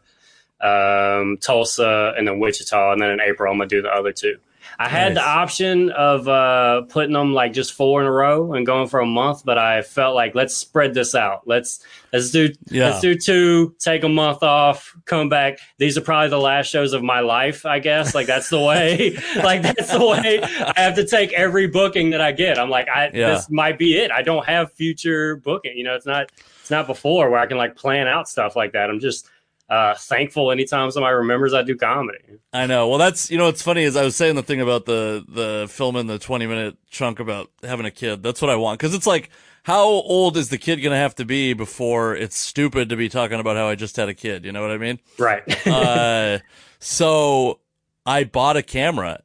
uh, 0.63 1.17
um, 1.21 1.37
Tulsa 1.41 2.15
and 2.17 2.27
then 2.29 2.39
Wichita, 2.39 2.93
and 2.93 3.03
then 3.03 3.11
in 3.11 3.21
April 3.21 3.51
I'm 3.53 3.59
gonna 3.59 3.69
do 3.69 3.83
the 3.83 3.91
other 3.93 4.13
two. 4.13 4.37
I 4.79 4.89
had 4.89 5.15
the 5.15 5.23
option 5.23 5.91
of 5.91 6.27
uh, 6.29 6.83
putting 6.89 7.13
them 7.13 7.33
like 7.33 7.53
just 7.53 7.73
four 7.73 8.01
in 8.01 8.07
a 8.07 8.13
row 8.13 8.53
and 8.55 8.67
going 8.67 8.89
for 8.89 9.01
a 9.01 9.07
month, 9.07 9.45
but 9.45 9.59
I 9.59 9.83
felt 9.83 10.15
like 10.15 10.35
let's 10.35 10.57
spread 10.57 10.95
this 10.95 11.15
out. 11.15 11.43
Let's 11.47 11.85
let's 12.13 12.31
do 12.31 12.51
Yeah. 12.71 12.87
let's 12.91 13.01
do 13.01 13.15
two, 13.15 13.75
take 13.79 14.03
a 14.05 14.09
month 14.09 14.43
off, 14.43 14.95
come 15.05 15.29
back. 15.29 15.59
These 15.79 15.97
are 15.97 16.01
probably 16.01 16.29
the 16.31 16.39
last 16.39 16.67
shows 16.69 16.93
of 16.93 17.03
my 17.03 17.21
life, 17.21 17.65
I 17.67 17.79
guess. 17.79 18.15
Like 18.15 18.27
that's 18.27 18.51
the 18.51 18.61
way. 18.61 19.17
like 19.37 19.63
that's 19.63 19.93
the 19.93 20.05
way 20.05 20.41
I 20.43 20.73
have 20.81 20.95
to 20.97 21.07
take 21.07 21.33
every 21.33 21.67
booking 21.69 22.11
that 22.11 22.21
I 22.21 22.33
get. 22.33 22.59
I'm 22.59 22.71
like, 22.71 22.89
I 22.89 23.11
Yeah. 23.15 23.31
this 23.35 23.51
might 23.51 23.79
be 23.79 23.97
it. 23.97 24.11
I 24.11 24.23
don't 24.23 24.45
have 24.47 24.73
future 24.73 25.37
booking. 25.37 25.77
You 25.77 25.85
know, 25.85 25.95
it's 25.95 26.07
not 26.07 26.31
it's 26.61 26.71
not 26.71 26.87
before 26.87 27.31
where 27.31 27.41
I 27.41 27.47
can 27.47 27.59
like 27.59 27.77
plan 27.77 28.07
out 28.09 28.29
stuff 28.29 28.57
like 28.57 28.73
that. 28.73 28.89
I'm 28.91 28.99
just 29.01 29.29
uh 29.69 29.95
thankful 29.95 30.53
anytime 30.53 30.91
somebody 30.91 31.15
remembers 31.15 31.55
I 31.55 31.63
do 31.63 31.77
comedy. 31.77 32.19
I 32.53 32.67
know. 32.67 32.89
Well, 32.89 32.99
that's 32.99 33.31
you 33.31 33.39
know 33.39 33.47
what's 33.47 33.63
funny 33.63 33.83
is 33.83 33.97
I 33.97 34.05
was 34.05 34.15
saying 34.17 34.35
the 34.35 34.43
thing 34.43 34.61
about 34.61 34.85
the 34.85 35.25
the 35.29 35.67
film 35.71 35.97
in 35.97 36.07
the 36.07 36.19
twenty 36.19 36.47
minute 36.47 36.77
chunk 36.91 37.19
about 37.19 37.51
having 37.63 37.87
a 37.87 37.91
kid. 37.91 38.23
That's 38.23 38.43
what 38.43 38.51
I 38.51 38.57
want 38.57 38.79
because 38.79 38.95
it's 38.95 39.07
like 39.07 39.31
how 39.65 39.85
old 39.85 40.37
is 40.37 40.51
the 40.51 40.59
kid 40.59 40.77
gonna 40.83 40.97
have 40.97 41.15
to 41.17 41.25
be 41.25 41.55
before 41.55 42.15
it's 42.15 42.37
stupid 42.37 42.91
to 42.91 42.97
be 42.97 43.09
talking 43.09 43.41
about 43.41 43.57
how 43.57 43.67
I 43.67 43.75
just 43.75 43.97
had 43.97 44.09
a 44.09 44.15
kid? 44.15 44.45
You 44.45 44.53
know 44.53 44.61
what 44.61 44.71
I 44.71 44.79
mean? 44.79 45.01
Right. 45.19 45.67
uh, 45.67 46.41
so 46.79 47.61
I 48.05 48.25
bought 48.25 48.59
a 48.59 48.63
camera. 48.63 49.23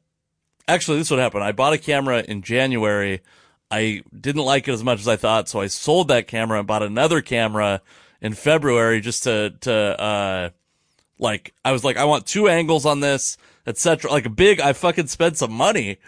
Actually, 0.66 0.98
this 0.98 1.08
is 1.08 1.10
what 1.10 1.20
happened. 1.20 1.44
I 1.44 1.52
bought 1.52 1.74
a 1.74 1.78
camera 1.78 2.24
in 2.26 2.40
January. 2.42 3.20
I 3.70 4.02
didn't 4.18 4.42
like 4.42 4.66
it 4.66 4.72
as 4.72 4.82
much 4.82 5.00
as 5.00 5.08
I 5.08 5.16
thought, 5.16 5.48
so 5.48 5.60
I 5.60 5.66
sold 5.66 6.08
that 6.08 6.26
camera 6.26 6.58
and 6.58 6.66
bought 6.66 6.82
another 6.82 7.20
camera 7.20 7.82
in 8.20 8.34
February 8.34 9.00
just 9.00 9.24
to 9.24 9.54
to 9.60 9.72
uh 10.00 10.50
like 11.18 11.54
I 11.64 11.72
was 11.72 11.84
like 11.84 11.96
I 11.96 12.04
want 12.04 12.26
two 12.26 12.48
angles 12.48 12.86
on 12.86 13.00
this, 13.00 13.36
etc. 13.66 14.10
Like 14.10 14.26
a 14.26 14.30
big 14.30 14.60
I 14.60 14.72
fucking 14.72 15.06
spent 15.08 15.36
some 15.36 15.52
money 15.52 15.98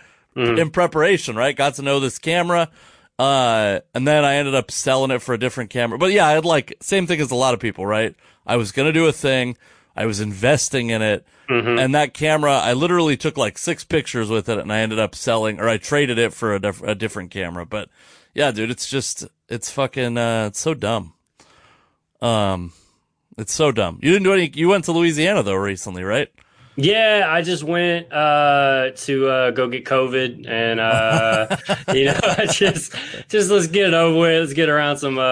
in 0.59 0.71
preparation, 0.71 1.37
right? 1.37 1.54
Got 1.54 1.75
to 1.75 1.83
know 1.83 2.00
this 2.00 2.19
camera. 2.19 2.71
Uh, 3.19 3.81
and 3.95 4.09
then 4.09 4.25
I 4.25 4.37
ended 4.37 4.54
up 4.54 4.71
selling 4.71 5.11
it 5.11 5.21
for 5.21 5.35
a 5.35 5.38
different 5.38 5.69
camera. 5.69 5.99
But 5.99 6.12
yeah, 6.12 6.26
I 6.26 6.33
had 6.33 6.47
like, 6.47 6.75
same 6.81 7.07
thing 7.07 7.21
as 7.21 7.31
a 7.31 7.35
lot 7.35 7.52
of 7.52 7.61
people, 7.61 7.85
right? 7.85 8.16
I 8.47 8.57
was 8.57 8.73
going 8.73 8.87
to 8.87 8.92
do 8.92 9.07
a 9.07 9.12
thing. 9.12 9.59
I 9.95 10.07
was 10.07 10.21
investing 10.21 10.88
in 10.88 11.02
it. 11.02 11.26
And 11.78 11.95
that 11.95 12.14
camera, 12.14 12.52
I 12.54 12.73
literally 12.73 13.16
took 13.19 13.37
like 13.37 13.59
six 13.59 13.85
pictures 13.85 14.31
with 14.31 14.49
it 14.49 14.59
and 14.59 14.73
I 14.73 14.81
ended 14.81 14.99
up 14.99 15.14
selling 15.14 15.61
or 15.61 15.69
I 15.69 15.76
traded 15.76 16.16
it 16.19 16.33
for 16.33 16.54
a, 16.54 16.59
diff- 16.59 16.83
a 16.83 16.95
different 16.95 17.31
camera. 17.31 17.66
But 17.66 17.90
yeah, 18.35 18.50
dude, 18.52 18.71
it's 18.71 18.88
just, 18.88 19.26
it's 19.50 19.71
fucking, 19.71 20.16
uh, 20.16 20.47
it's 20.49 20.61
so 20.61 20.73
dumb. 20.73 21.12
Um, 22.23 22.73
it's 23.37 23.52
so 23.52 23.73
dumb. 23.73 23.99
You 24.00 24.12
didn't 24.12 24.25
do 24.25 24.33
any, 24.33 24.50
you 24.55 24.69
went 24.69 24.85
to 24.85 24.93
Louisiana 24.93 25.43
though 25.43 25.55
recently, 25.55 26.05
right? 26.05 26.31
Yeah, 26.76 27.26
I 27.29 27.43
just 27.43 27.64
went 27.64 28.11
uh, 28.11 28.93
to 28.95 29.29
uh, 29.29 29.50
go 29.50 29.69
get 29.69 29.85
COVID, 29.85 30.49
and 30.49 30.81
uh, 30.81 31.57
you 31.95 32.07
know, 32.07 32.19
I 32.23 32.47
just 32.47 32.95
just 33.29 33.50
let's 33.50 33.67
get 33.67 33.88
it 33.88 33.95
over 33.95 34.19
with. 34.19 34.41
Let's 34.41 34.52
get 34.55 34.71
around 34.71 34.97
some. 34.97 35.19
Uh, 35.19 35.23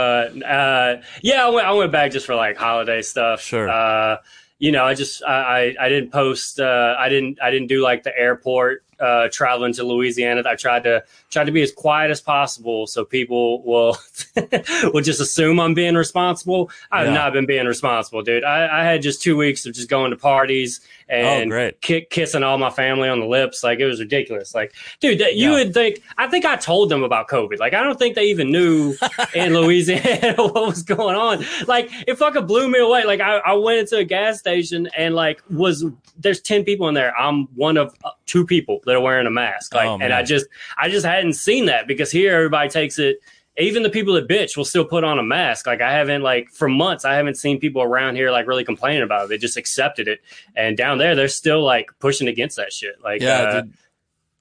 uh, 0.44 1.00
yeah, 1.22 1.46
I 1.46 1.48
went. 1.48 1.66
I 1.66 1.72
went 1.72 1.92
back 1.92 2.12
just 2.12 2.26
for 2.26 2.34
like 2.34 2.58
holiday 2.58 3.00
stuff. 3.00 3.40
Sure. 3.40 3.70
Uh, 3.70 4.18
you 4.58 4.70
know, 4.70 4.84
I 4.84 4.92
just 4.92 5.24
I 5.24 5.74
I, 5.80 5.86
I 5.86 5.88
didn't 5.88 6.10
post. 6.10 6.60
Uh, 6.60 6.94
I 6.98 7.08
didn't 7.08 7.40
I 7.42 7.50
didn't 7.50 7.68
do 7.68 7.80
like 7.80 8.02
the 8.02 8.16
airport 8.18 8.84
uh, 9.00 9.28
traveling 9.32 9.72
to 9.74 9.84
Louisiana. 9.84 10.42
I 10.46 10.54
tried 10.56 10.84
to 10.84 11.02
tried 11.30 11.44
to 11.44 11.52
be 11.52 11.62
as 11.62 11.72
quiet 11.72 12.10
as 12.10 12.20
possible 12.20 12.86
so 12.86 13.04
people 13.04 13.62
will 13.62 13.96
will 14.92 15.00
just 15.02 15.20
assume 15.20 15.60
I'm 15.60 15.74
being 15.74 15.94
responsible. 15.94 16.70
I've 16.90 17.06
Yeah. 17.08 17.14
not 17.14 17.32
been 17.32 17.46
being 17.46 17.66
responsible, 17.66 18.22
dude. 18.22 18.44
I, 18.44 18.80
I 18.80 18.84
had 18.84 19.02
just 19.02 19.22
two 19.22 19.36
weeks 19.36 19.66
of 19.66 19.74
just 19.74 19.88
going 19.88 20.10
to 20.10 20.16
parties 20.16 20.80
and 21.08 21.52
Oh, 21.52 21.70
ki- 21.80 22.06
kissing 22.10 22.42
all 22.44 22.56
my 22.58 22.70
family 22.70 23.08
on 23.08 23.18
the 23.20 23.26
lips. 23.26 23.64
Like 23.64 23.80
it 23.80 23.86
was 23.86 23.98
ridiculous. 24.00 24.54
Like, 24.54 24.72
dude, 25.00 25.18
that, 25.20 25.34
you 25.36 25.50
Yeah. 25.50 25.64
would 25.64 25.74
think. 25.74 26.02
I 26.18 26.28
think 26.28 26.44
I 26.44 26.56
told 26.56 26.88
them 26.88 27.02
about 27.02 27.28
COVID. 27.28 27.58
Like, 27.58 27.74
I 27.74 27.82
don't 27.82 27.98
think 27.98 28.14
they 28.14 28.26
even 28.26 28.50
knew 28.52 28.94
in 29.34 29.54
Louisiana 29.54 30.34
what 30.36 30.54
was 30.66 30.82
going 30.82 31.16
on. 31.16 31.44
Like, 31.66 31.90
it 32.06 32.16
fucking 32.16 32.46
blew 32.46 32.68
me 32.68 32.78
away. 32.78 33.04
Like, 33.04 33.20
I, 33.20 33.38
I 33.38 33.52
went 33.54 33.78
into 33.80 33.96
a 33.96 34.04
gas 34.04 34.38
station 34.38 34.88
and 34.96 35.14
like 35.14 35.42
was 35.50 35.84
there's 36.18 36.40
ten 36.40 36.64
people 36.64 36.88
in 36.88 36.94
there. 36.94 37.16
I'm 37.18 37.46
one 37.56 37.76
of 37.76 37.94
uh, 38.04 38.10
two 38.26 38.44
people 38.46 38.80
that 38.90 38.96
are 38.96 39.00
wearing 39.00 39.26
a 39.26 39.30
mask. 39.30 39.72
Like, 39.74 39.86
Oh, 39.88 39.98
and. 40.00 40.12
I 40.12 40.22
just 40.24 40.46
I 40.76 40.88
just 40.88 41.06
hadn't 41.06 41.34
seen 41.34 41.66
that 41.66 41.86
because 41.86 42.10
here 42.10 42.34
everybody 42.34 42.68
takes 42.68 42.98
it. 42.98 43.20
Even 43.58 43.82
the 43.82 43.90
people 43.90 44.14
that 44.14 44.26
bitch 44.26 44.56
will 44.56 44.64
still 44.64 44.84
put 44.84 45.04
on 45.04 45.18
a 45.18 45.22
mask. 45.22 45.66
Like 45.66 45.80
I 45.80 45.92
haven't 45.92 46.22
like 46.22 46.50
for 46.50 46.68
months, 46.68 47.04
I 47.04 47.14
haven't 47.14 47.36
seen 47.36 47.60
people 47.60 47.82
around 47.82 48.16
here 48.16 48.30
like 48.30 48.46
really 48.46 48.64
complaining 48.64 49.02
about 49.02 49.24
it. 49.24 49.28
They 49.28 49.38
just 49.38 49.56
accepted 49.56 50.08
it, 50.08 50.20
and 50.56 50.76
down 50.76 50.98
there, 50.98 51.14
they're 51.14 51.28
still 51.28 51.62
like 51.62 51.90
pushing 52.00 52.26
against 52.28 52.56
that 52.56 52.72
shit. 52.72 53.02
Like, 53.02 53.20
Yeah, 53.20 53.38
uh, 53.38 53.60
dude. 53.62 53.74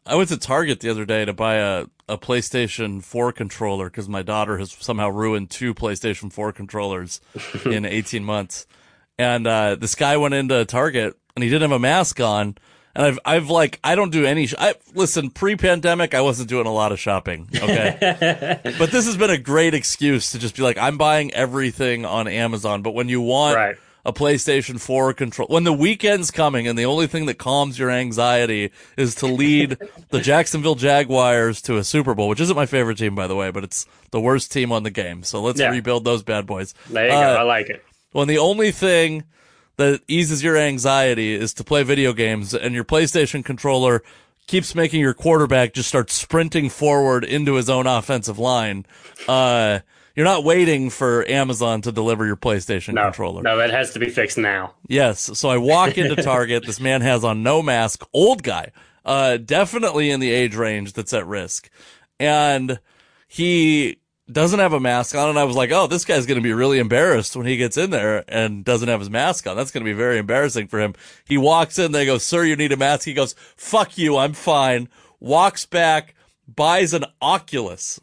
I 0.06 0.16
went 0.16 0.30
to 0.30 0.38
Target 0.38 0.80
the 0.80 0.90
other 0.90 1.06
day 1.06 1.24
to 1.26 1.34
buy 1.34 1.56
a, 1.56 1.86
a 2.08 2.18
PlayStation 2.18 3.04
4 3.04 3.32
controller 3.32 3.90
because 3.90 4.10
my 4.10 4.24
daughter 4.24 4.58
has 4.58 4.72
somehow 4.72 5.10
ruined 5.10 5.52
two 5.52 5.76
PlayStation 5.76 6.32
4 6.34 6.52
controllers 6.52 7.22
in 7.66 7.86
18 7.86 8.24
months. 8.24 8.66
And 9.20 9.46
uh, 9.46 9.76
this 9.76 9.94
guy 9.94 10.18
went 10.18 10.34
into 10.34 10.66
Target 10.66 11.16
and 11.36 11.44
he 11.44 11.50
didn't 11.50 11.70
have 11.70 11.78
a 11.78 11.80
mask 11.80 12.20
on. 12.22 12.56
And 12.96 13.06
I've, 13.06 13.20
I've 13.24 13.50
like, 13.50 13.80
I 13.84 13.96
don't 13.96 14.12
do 14.12 14.26
any. 14.26 14.48
Sh- 14.48 14.56
I 14.58 14.74
listen. 14.96 15.30
Pre-pandemic, 15.30 16.14
I 16.16 16.22
wasn't 16.22 16.50
doing 16.50 16.66
a 16.66 16.74
lot 16.74 16.92
of 16.92 17.00
shopping. 17.00 17.48
Okay, 17.56 18.60
but 18.80 18.92
this 18.92 19.06
has 19.06 19.16
been 19.16 19.30
a 19.30 19.38
great 19.38 19.74
excuse 19.74 20.32
to 20.32 20.40
just 20.40 20.56
be 20.56 20.64
like, 20.64 20.78
I'm 20.78 20.98
buying 20.98 21.32
everything 21.34 22.06
on 22.06 22.28
Amazon. 22.28 22.82
But 22.82 22.96
when 22.96 23.08
you 23.08 23.22
want 23.22 23.56
Right. 23.56 23.76
a 24.06 24.12
PlayStation 24.14 24.80
4 24.80 25.14
control. 25.14 25.48
When 25.50 25.66
the 25.66 25.74
weekend's 25.74 26.32
coming 26.32 26.68
and 26.68 26.80
the 26.80 26.86
only 26.86 27.06
thing 27.06 27.26
that 27.28 27.36
calms 27.38 27.78
your 27.78 27.92
anxiety 27.92 28.72
is 28.98 29.14
to 29.16 29.28
lead 29.28 29.78
the 30.10 30.20
Jacksonville 30.22 30.76
Jaguars 30.76 31.62
to 31.64 31.78
a 31.78 31.84
Super 31.84 32.16
Bowl, 32.16 32.28
which 32.30 32.40
isn't 32.40 32.56
my 32.56 32.66
favorite 32.66 32.98
team, 32.98 33.14
by 33.14 33.28
the 33.28 33.36
way, 33.36 33.52
but 33.52 33.64
it's 33.64 33.86
the 34.12 34.20
worst 34.20 34.52
team 34.52 34.72
on 34.72 34.84
the 34.84 34.90
game. 34.90 35.22
So 35.24 35.42
let's 35.42 35.60
Yeah. 35.60 35.70
rebuild 35.70 36.06
those 36.06 36.24
bad 36.24 36.48
boys. 36.48 36.74
there 36.90 37.08
you 37.08 37.14
Uh, 37.14 37.34
go. 37.36 37.40
I 37.40 37.44
like 37.44 37.70
it. 37.70 37.84
when 38.14 38.28
the 38.28 38.40
only 38.40 38.72
thing 38.72 39.26
that 39.80 40.02
eases 40.08 40.44
your 40.44 40.56
anxiety 40.56 41.34
is 41.34 41.54
to 41.56 41.64
play 41.64 41.84
video 41.84 42.14
games 42.14 42.54
and 42.54 42.76
your 42.76 42.84
PlayStation 42.86 43.44
controller 43.44 44.04
keeps 44.48 44.76
making 44.76 45.00
your 45.00 45.14
quarterback 45.14 45.74
just 45.74 45.90
start 45.90 46.10
sprinting 46.12 46.70
forward 46.70 47.24
into 47.24 47.54
his 47.56 47.70
own 47.70 47.86
offensive 47.88 48.38
line, 48.40 48.86
uh, 49.28 49.80
you're 50.16 50.26
not 50.26 50.44
waiting 50.44 50.90
for 50.90 51.26
Amazon 51.30 51.82
to 51.82 51.92
deliver 51.92 52.26
your 52.26 52.36
PlayStation 52.36 52.94
No, 52.96 53.04
controller. 53.04 53.42
no, 53.44 53.58
that 53.58 53.70
has 53.70 53.94
to 53.94 54.00
be 54.00 54.10
fixed 54.10 54.38
now. 54.38 54.74
Yes. 54.88 55.30
So 55.38 55.50
I 55.50 55.58
walk 55.58 55.98
into 55.98 56.16
Target. 56.22 56.66
this 56.66 56.80
man 56.80 57.02
has 57.02 57.24
on 57.24 57.42
no 57.44 57.62
mask, 57.62 58.04
old 58.12 58.44
guy, 58.44 58.72
uh, 59.06 59.38
definitely 59.38 60.10
in 60.10 60.20
the 60.20 60.32
age 60.32 60.56
range 60.56 60.94
that's 60.94 61.14
at 61.14 61.26
risk. 61.28 61.70
And 62.20 62.80
he 63.28 63.98
doesn't 64.32 64.60
have 64.60 64.74
a 64.74 64.80
mask 64.80 65.16
on. 65.16 65.30
And 65.30 65.40
I 65.40 65.44
was 65.44 65.56
like, 65.56 65.72
oh, 65.72 65.88
this 65.88 66.06
guy's 66.06 66.26
going 66.26 66.38
to 66.40 66.44
be 66.44 66.54
really 66.54 66.80
embarrassed 66.80 67.36
when 67.36 67.46
he 67.46 67.58
gets 67.58 67.78
in 67.78 67.90
there 67.90 68.24
and 68.28 68.64
doesn't 68.64 68.88
have 68.88 69.00
his 69.00 69.10
mask 69.10 69.48
on. 69.48 69.56
That's 69.56 69.72
going 69.72 69.84
to 69.84 69.90
be 69.90 69.98
very 69.98 70.18
embarrassing 70.18 70.68
for 70.68 70.80
him. 70.80 70.94
He 71.26 71.38
walks 71.38 71.80
in, 71.80 71.92
they 71.92 72.06
go, 72.06 72.18
sir, 72.18 72.44
you 72.44 72.56
need 72.56 72.72
a 72.72 72.78
mask. 72.78 73.06
He 73.06 73.14
goes, 73.14 73.34
fuck 73.56 73.98
you. 73.98 74.18
I'm 74.18 74.34
fine. 74.34 74.90
Walks 75.20 75.66
back, 75.66 76.16
buys 76.48 76.94
an 76.94 77.06
Oculus. 77.22 78.00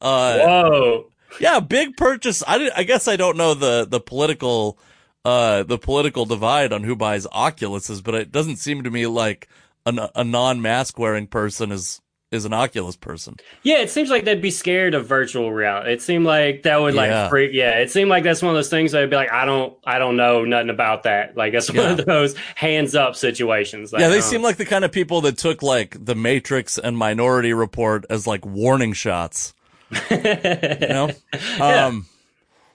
Uh, 0.00 0.38
Whoa. 0.38 1.10
yeah, 1.40 1.60
big 1.60 1.96
purchase. 1.96 2.42
I 2.46 2.70
I 2.74 2.84
guess 2.84 3.06
I 3.08 3.16
don't 3.16 3.36
know 3.36 3.54
the 3.54 3.86
the 3.86 4.00
political 4.00 4.78
uh 5.24 5.62
the 5.64 5.78
political 5.78 6.24
divide 6.24 6.72
on 6.72 6.84
who 6.84 6.96
buys 6.96 7.26
Oculuses, 7.26 8.02
but 8.02 8.14
it 8.14 8.32
doesn't 8.32 8.56
seem 8.56 8.82
to 8.84 8.90
me 8.90 9.06
like 9.06 9.48
an, 9.84 9.98
a 10.14 10.24
non-mask 10.24 10.98
wearing 10.98 11.26
person 11.26 11.72
is 11.72 12.00
is 12.30 12.44
an 12.44 12.52
Oculus 12.52 12.94
person. 12.96 13.36
Yeah, 13.64 13.78
it 13.78 13.90
seems 13.90 14.08
like 14.08 14.24
they'd 14.24 14.40
be 14.40 14.52
scared 14.52 14.94
of 14.94 15.06
virtual 15.06 15.52
reality. 15.52 15.92
It 15.92 16.00
seemed 16.02 16.24
like 16.26 16.62
that 16.62 16.80
would 16.80 16.94
like 16.94 17.10
Yeah. 17.10 17.28
freak. 17.28 17.50
Yeah, 17.52 17.78
it 17.78 17.90
seemed 17.90 18.08
like 18.08 18.22
that's 18.22 18.40
one 18.40 18.50
of 18.50 18.56
those 18.56 18.68
things 18.68 18.92
that'd 18.92 19.10
be 19.10 19.16
like, 19.16 19.32
I 19.32 19.44
don't, 19.44 19.76
I 19.84 19.98
don't 19.98 20.16
know 20.16 20.44
nothing 20.44 20.70
about 20.70 21.02
that. 21.04 21.36
Like 21.36 21.52
that's 21.52 21.72
one 21.72 21.98
of 21.98 22.06
those 22.06 22.36
hands 22.54 22.94
up 22.94 23.16
situations. 23.16 23.92
Like, 23.92 24.00
yeah, 24.00 24.08
they 24.10 24.18
uh, 24.18 24.22
seem 24.22 24.42
like 24.42 24.56
the 24.58 24.64
kind 24.64 24.84
of 24.84 24.92
people 24.92 25.22
that 25.22 25.38
took 25.38 25.62
like 25.62 25.96
The 26.04 26.14
Matrix 26.14 26.78
and 26.78 26.96
Minority 26.96 27.52
Report 27.52 28.04
as 28.08 28.26
like 28.28 28.46
warning 28.46 28.92
shots. 28.92 29.52
you 30.10 30.16
know? 30.20 31.10
Um 31.60 32.06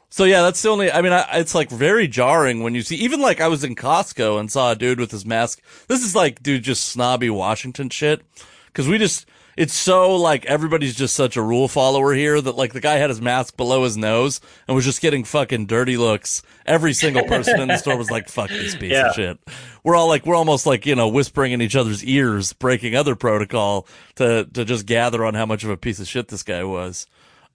so 0.10 0.24
yeah, 0.24 0.42
that's 0.44 0.62
the 0.62 0.70
only 0.70 0.92
I 0.92 1.02
mean 1.02 1.14
I, 1.14 1.26
it's 1.40 1.56
like 1.56 1.70
very 1.70 2.08
jarring 2.10 2.62
when 2.62 2.76
you 2.76 2.82
see 2.82 2.96
even 2.98 3.22
like 3.22 3.40
I 3.42 3.48
was 3.48 3.64
in 3.64 3.76
Costco 3.76 4.38
and 4.40 4.52
saw 4.52 4.72
a 4.72 4.76
dude 4.76 5.00
with 5.00 5.12
his 5.12 5.26
mask. 5.26 5.62
This 5.88 6.04
is 6.04 6.14
like 6.14 6.44
dude 6.44 6.64
just 6.64 6.90
snobby 6.90 7.30
Washington 7.30 7.90
shit. 7.90 8.22
because 8.68 8.88
we 8.88 8.98
just 8.98 9.26
it's 9.58 9.74
so 9.74 10.16
like 10.16 10.46
everybody's 10.46 10.96
just 10.96 11.16
such 11.16 11.38
a 11.38 11.42
rule 11.42 11.68
follower 11.68 12.14
here 12.14 12.40
that 12.42 12.56
like 12.56 12.74
the 12.74 12.82
guy 12.82 12.96
had 12.96 13.10
his 13.10 13.22
mask 13.22 13.56
below 13.58 13.84
his 13.84 13.96
nose 13.98 14.42
and 14.68 14.76
was 14.76 14.86
just 14.86 15.02
getting 15.02 15.24
fucking 15.24 15.66
dirty 15.66 15.98
looks. 15.98 16.42
Every 16.66 16.94
single 16.94 17.24
person 17.24 17.60
in 17.62 17.68
the 17.70 17.78
store 17.78 17.98
was 17.98 18.12
like, 18.12 18.28
"Fuck 18.30 18.50
this 18.50 18.76
piece 18.76 18.92
Yeah. 18.92 19.10
of 19.10 19.16
shit." 19.16 19.40
We're 19.84 19.96
all 19.96 20.08
like, 20.08 20.26
we're 20.26 20.36
almost 20.36 20.66
like 20.66 20.86
you 20.86 20.96
know 20.96 21.08
whispering 21.08 21.52
in 21.52 21.62
each 21.62 21.76
other's 21.76 22.04
ears, 22.04 22.54
breaking 22.54 22.96
other 22.96 23.16
protocol 23.16 23.88
to 24.16 24.46
to 24.54 24.66
just 24.66 24.86
gather 24.86 25.24
on 25.24 25.34
how 25.36 25.46
much 25.46 25.64
of 25.64 25.70
a 25.70 25.78
piece 25.78 26.00
of 26.00 26.08
shit 26.08 26.28
this 26.28 26.44
guy 26.44 26.64
was. 26.64 27.08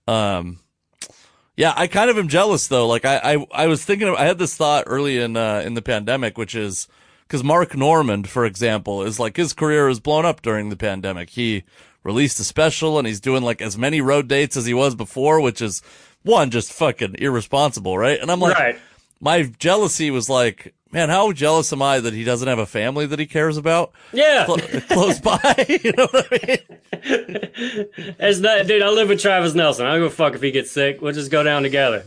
Um, 0.07 0.59
yeah, 1.57 1.73
I 1.75 1.87
kind 1.87 2.09
of 2.09 2.17
am 2.17 2.27
jealous 2.27 2.67
though. 2.67 2.87
Like 2.87 3.05
I, 3.05 3.17
I, 3.35 3.45
I 3.51 3.67
was 3.67 3.83
thinking, 3.85 4.07
of, 4.07 4.15
I 4.15 4.25
had 4.25 4.37
this 4.39 4.55
thought 4.55 4.85
early 4.87 5.19
in, 5.19 5.37
uh, 5.37 5.61
in 5.65 5.73
the 5.75 5.81
pandemic, 5.81 6.37
which 6.37 6.55
is 6.55 6.87
because 7.27 7.43
Mark 7.43 7.75
Normand, 7.77 8.27
for 8.29 8.45
example, 8.45 9.03
is 9.03 9.19
like 9.19 9.37
his 9.37 9.53
career 9.53 9.87
was 9.87 9.99
blown 9.99 10.25
up 10.25 10.41
during 10.41 10.69
the 10.69 10.75
pandemic. 10.75 11.29
He 11.31 11.63
released 12.03 12.39
a 12.39 12.43
special 12.43 12.97
and 12.97 13.07
he's 13.07 13.19
doing 13.19 13.43
like 13.43 13.61
as 13.61 13.77
many 13.77 14.01
road 14.01 14.27
dates 14.27 14.57
as 14.57 14.65
he 14.65 14.73
was 14.73 14.95
before, 14.95 15.39
which 15.41 15.61
is 15.61 15.81
one, 16.23 16.49
just 16.51 16.71
fucking 16.73 17.15
irresponsible, 17.19 17.97
right? 17.97 18.19
And 18.19 18.31
I'm 18.31 18.39
like, 18.39 18.55
right. 18.57 18.79
my 19.19 19.43
jealousy 19.43 20.11
was 20.11 20.29
like, 20.29 20.73
man, 20.91 21.09
how 21.09 21.31
jealous 21.31 21.71
am 21.73 21.81
I 21.81 21.99
that 21.99 22.13
he 22.13 22.23
doesn't 22.23 22.47
have 22.47 22.59
a 22.59 22.65
family 22.65 23.05
that 23.05 23.17
he 23.17 23.25
cares 23.25 23.57
about 23.57 23.91
Yeah. 24.13 24.45
cl- 24.45 24.81
close 24.81 25.19
by? 25.19 25.65
you 25.83 25.93
know 25.97 26.07
what 26.11 26.27
I 26.31 26.45
mean? 26.47 26.57
It's 28.23 28.39
not, 28.39 28.67
dude, 28.67 28.81
I 28.81 28.89
live 28.89 29.09
with 29.09 29.19
Travis 29.21 29.53
Nelson. 29.55 29.85
I 29.85 29.91
don't 29.93 30.01
give 30.03 30.11
a 30.11 30.15
fuck 30.15 30.35
if 30.35 30.41
he 30.41 30.51
gets 30.51 30.69
sick. 30.71 31.01
We'll 31.01 31.13
just 31.13 31.31
go 31.31 31.41
down 31.43 31.63
together. 31.63 32.03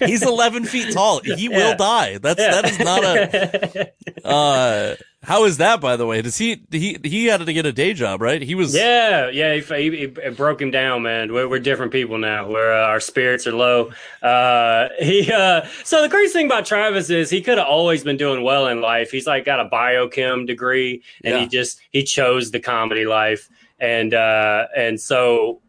He's 0.00 0.22
11 0.22 0.64
feet 0.66 0.92
tall. 0.92 1.20
He 1.20 1.48
will 1.48 1.76
die. 1.76 2.18
That's 2.18 2.38
that 2.38 2.64
is 2.70 2.78
not 2.78 3.02
a. 3.04 3.90
Uh, 4.24 4.94
how 5.22 5.44
is 5.44 5.58
that, 5.58 5.80
by 5.82 5.96
the 5.96 6.06
way? 6.06 6.22
Does 6.22 6.38
he 6.38 6.62
he 6.70 6.96
he 7.04 7.26
had 7.26 7.44
to 7.44 7.52
get 7.52 7.66
a 7.66 7.72
day 7.72 7.92
job, 7.92 8.22
right? 8.22 8.40
He 8.40 8.54
was. 8.54 8.74
Yeah, 8.74 9.28
yeah, 9.28 9.54
he, 9.54 9.60
he, 9.60 9.90
he- 9.96 10.02
it 10.04 10.36
broke 10.36 10.62
him 10.62 10.70
down, 10.70 11.02
man. 11.02 11.32
We're, 11.32 11.46
we're 11.48 11.58
different 11.58 11.92
people 11.92 12.16
now. 12.16 12.48
Where 12.48 12.72
uh, 12.72 12.86
our 12.86 13.00
spirits 13.00 13.46
are 13.46 13.52
low. 13.52 13.92
Uh, 14.22 14.88
he 14.98 15.30
uh, 15.30 15.66
so 15.84 16.00
the 16.02 16.08
crazy 16.08 16.32
thing 16.32 16.46
about 16.46 16.64
Travis 16.64 17.10
is 17.10 17.28
he 17.28 17.42
could 17.42 17.58
have 17.58 17.66
always 17.66 18.02
been 18.02 18.16
doing 18.16 18.42
well 18.42 18.66
in 18.68 18.80
life. 18.80 19.10
He's 19.10 19.26
like 19.26 19.44
got 19.44 19.60
a 19.60 19.68
biochem 19.68 20.46
degree, 20.46 21.02
and 21.22 21.34
Yeah. 21.34 21.40
he 21.40 21.46
just 21.48 21.80
he 21.90 22.02
chose 22.02 22.50
the 22.50 22.60
comedy 22.60 23.04
life, 23.04 23.50
and 23.78 24.14
uh, 24.14 24.68
and 24.74 24.98
so 24.98 25.60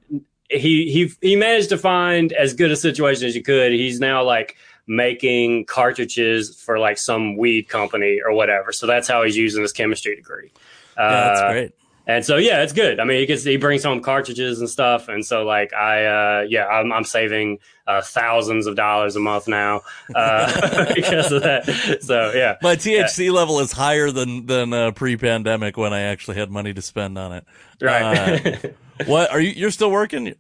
he 0.50 0.92
he 0.92 1.12
he 1.22 1.36
managed 1.36 1.70
to 1.70 1.78
find 1.78 2.32
as 2.34 2.54
good 2.54 2.72
a 2.72 2.76
situation 2.78 3.26
as 3.28 3.36
you 3.36 3.44
could. 3.44 3.74
He's 3.74 4.00
now 4.00 4.24
like 4.24 4.56
making 4.96 5.66
cartridges 5.66 6.62
for 6.62 6.78
like 6.78 6.98
some 6.98 7.38
weed 7.38 7.70
company 7.70 8.20
or 8.26 8.34
whatever. 8.34 8.72
So 8.74 8.86
that's 8.88 9.08
how 9.08 9.24
he's 9.24 9.38
using 9.38 9.62
his 9.62 9.72
chemistry 9.72 10.16
degree. 10.18 10.52
Yeah, 10.98 11.10
that's 11.10 11.40
Uh, 11.42 11.52
great. 11.52 11.72
and 12.08 12.26
so 12.26 12.36
yeah, 12.36 12.62
it's 12.64 12.74
good. 12.74 13.00
I 13.00 13.06
mean, 13.06 13.20
he 13.20 13.26
gets 13.26 13.44
he 13.46 13.56
brings 13.58 13.84
home 13.84 14.02
cartridges 14.02 14.60
and 14.60 14.70
stuff, 14.70 15.08
and 15.08 15.26
so 15.26 15.44
like 15.46 15.74
I 15.74 16.06
uh, 16.06 16.42
yeah, 16.50 16.66
I'm 16.68 16.92
I'm 16.92 17.06
saving 17.06 17.60
uh, 17.88 18.02
thousands 18.02 18.68
of 18.68 18.76
dollars 18.76 19.16
a 19.16 19.20
month 19.22 19.48
now 19.48 19.82
uh, 20.14 20.94
because 20.96 21.32
of 21.32 21.44
that. 21.44 21.66
So 22.02 22.34
yeah, 22.36 22.58
My 22.62 22.76
THC 22.76 23.32
level 23.32 23.60
is 23.60 23.72
higher 23.72 24.12
than 24.12 24.46
than 24.46 24.74
uh, 24.74 24.92
pre-pandemic 24.92 25.78
when 25.78 25.94
I 25.94 26.02
actually 26.02 26.38
had 26.38 26.52
money 26.52 26.74
to 26.74 26.82
spend 26.82 27.18
on 27.18 27.32
it. 27.32 27.46
right. 27.82 28.66
Uh, 28.66 28.70
what 29.06 29.32
are 29.32 29.40
you? 29.40 29.52
You're 29.52 29.72
still 29.72 29.92
working? 29.92 30.36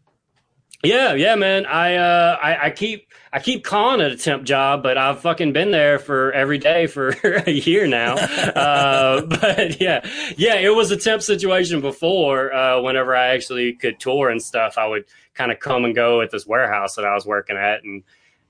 Yeah, 0.83 1.13
yeah, 1.13 1.35
man. 1.35 1.65
I 1.65 1.95
uh 1.95 2.37
I, 2.41 2.65
I 2.67 2.69
keep 2.71 3.07
I 3.33 3.39
keep 3.39 3.63
calling 3.63 4.01
it 4.01 4.11
a 4.11 4.17
temp 4.17 4.43
job, 4.43 4.81
but 4.83 4.97
I've 4.97 5.21
fucking 5.21 5.53
been 5.53 5.71
there 5.71 5.99
for 5.99 6.31
every 6.33 6.57
day 6.57 6.87
for 6.87 7.09
a 7.23 7.51
year 7.51 7.87
now. 7.87 8.15
uh 8.15 9.21
but 9.21 9.79
yeah. 9.79 10.01
Yeah, 10.37 10.55
it 10.55 10.73
was 10.75 10.89
a 10.91 10.97
temp 10.97 11.21
situation 11.21 11.81
before, 11.81 12.53
uh 12.53 12.81
whenever 12.81 13.15
I 13.15 13.27
actually 13.27 13.73
could 13.73 13.99
tour 13.99 14.29
and 14.29 14.41
stuff, 14.41 14.77
I 14.77 14.87
would 14.87 15.05
kind 15.35 15.51
of 15.51 15.59
come 15.59 15.85
and 15.85 15.93
go 15.95 16.21
at 16.21 16.31
this 16.31 16.45
warehouse 16.47 16.95
that 16.95 17.05
I 17.05 17.13
was 17.13 17.25
working 17.25 17.57
at 17.57 17.83
and 17.83 18.03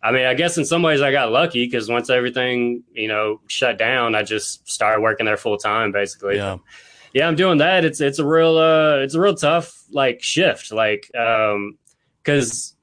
I 0.04 0.12
mean, 0.12 0.26
I 0.26 0.34
guess 0.34 0.58
in 0.58 0.66
some 0.66 0.82
ways 0.82 1.00
I 1.02 1.12
got 1.12 1.32
lucky 1.32 1.64
because 1.66 1.88
once 1.88 2.10
everything, 2.10 2.84
you 2.92 3.08
know, 3.08 3.40
shut 3.46 3.78
down, 3.78 4.16
I 4.16 4.24
just 4.24 4.68
started 4.68 5.00
working 5.02 5.28
there 5.28 5.38
full 5.38 5.58
time 5.58 5.92
basically 5.92 6.38
Yeah. 6.38 6.58
yeah 7.14 7.28
i'm 7.28 7.36
doing 7.36 7.58
that 7.60 7.84
it's 7.86 8.00
it's 8.02 8.18
a 8.20 8.26
real 8.26 8.58
uh 8.58 8.96
it's 9.04 9.14
a 9.16 9.20
real 9.20 9.36
tough 9.36 9.84
like 9.92 10.24
shift 10.24 10.72
like 10.72 11.12
um 11.16 11.78
because 12.24 12.76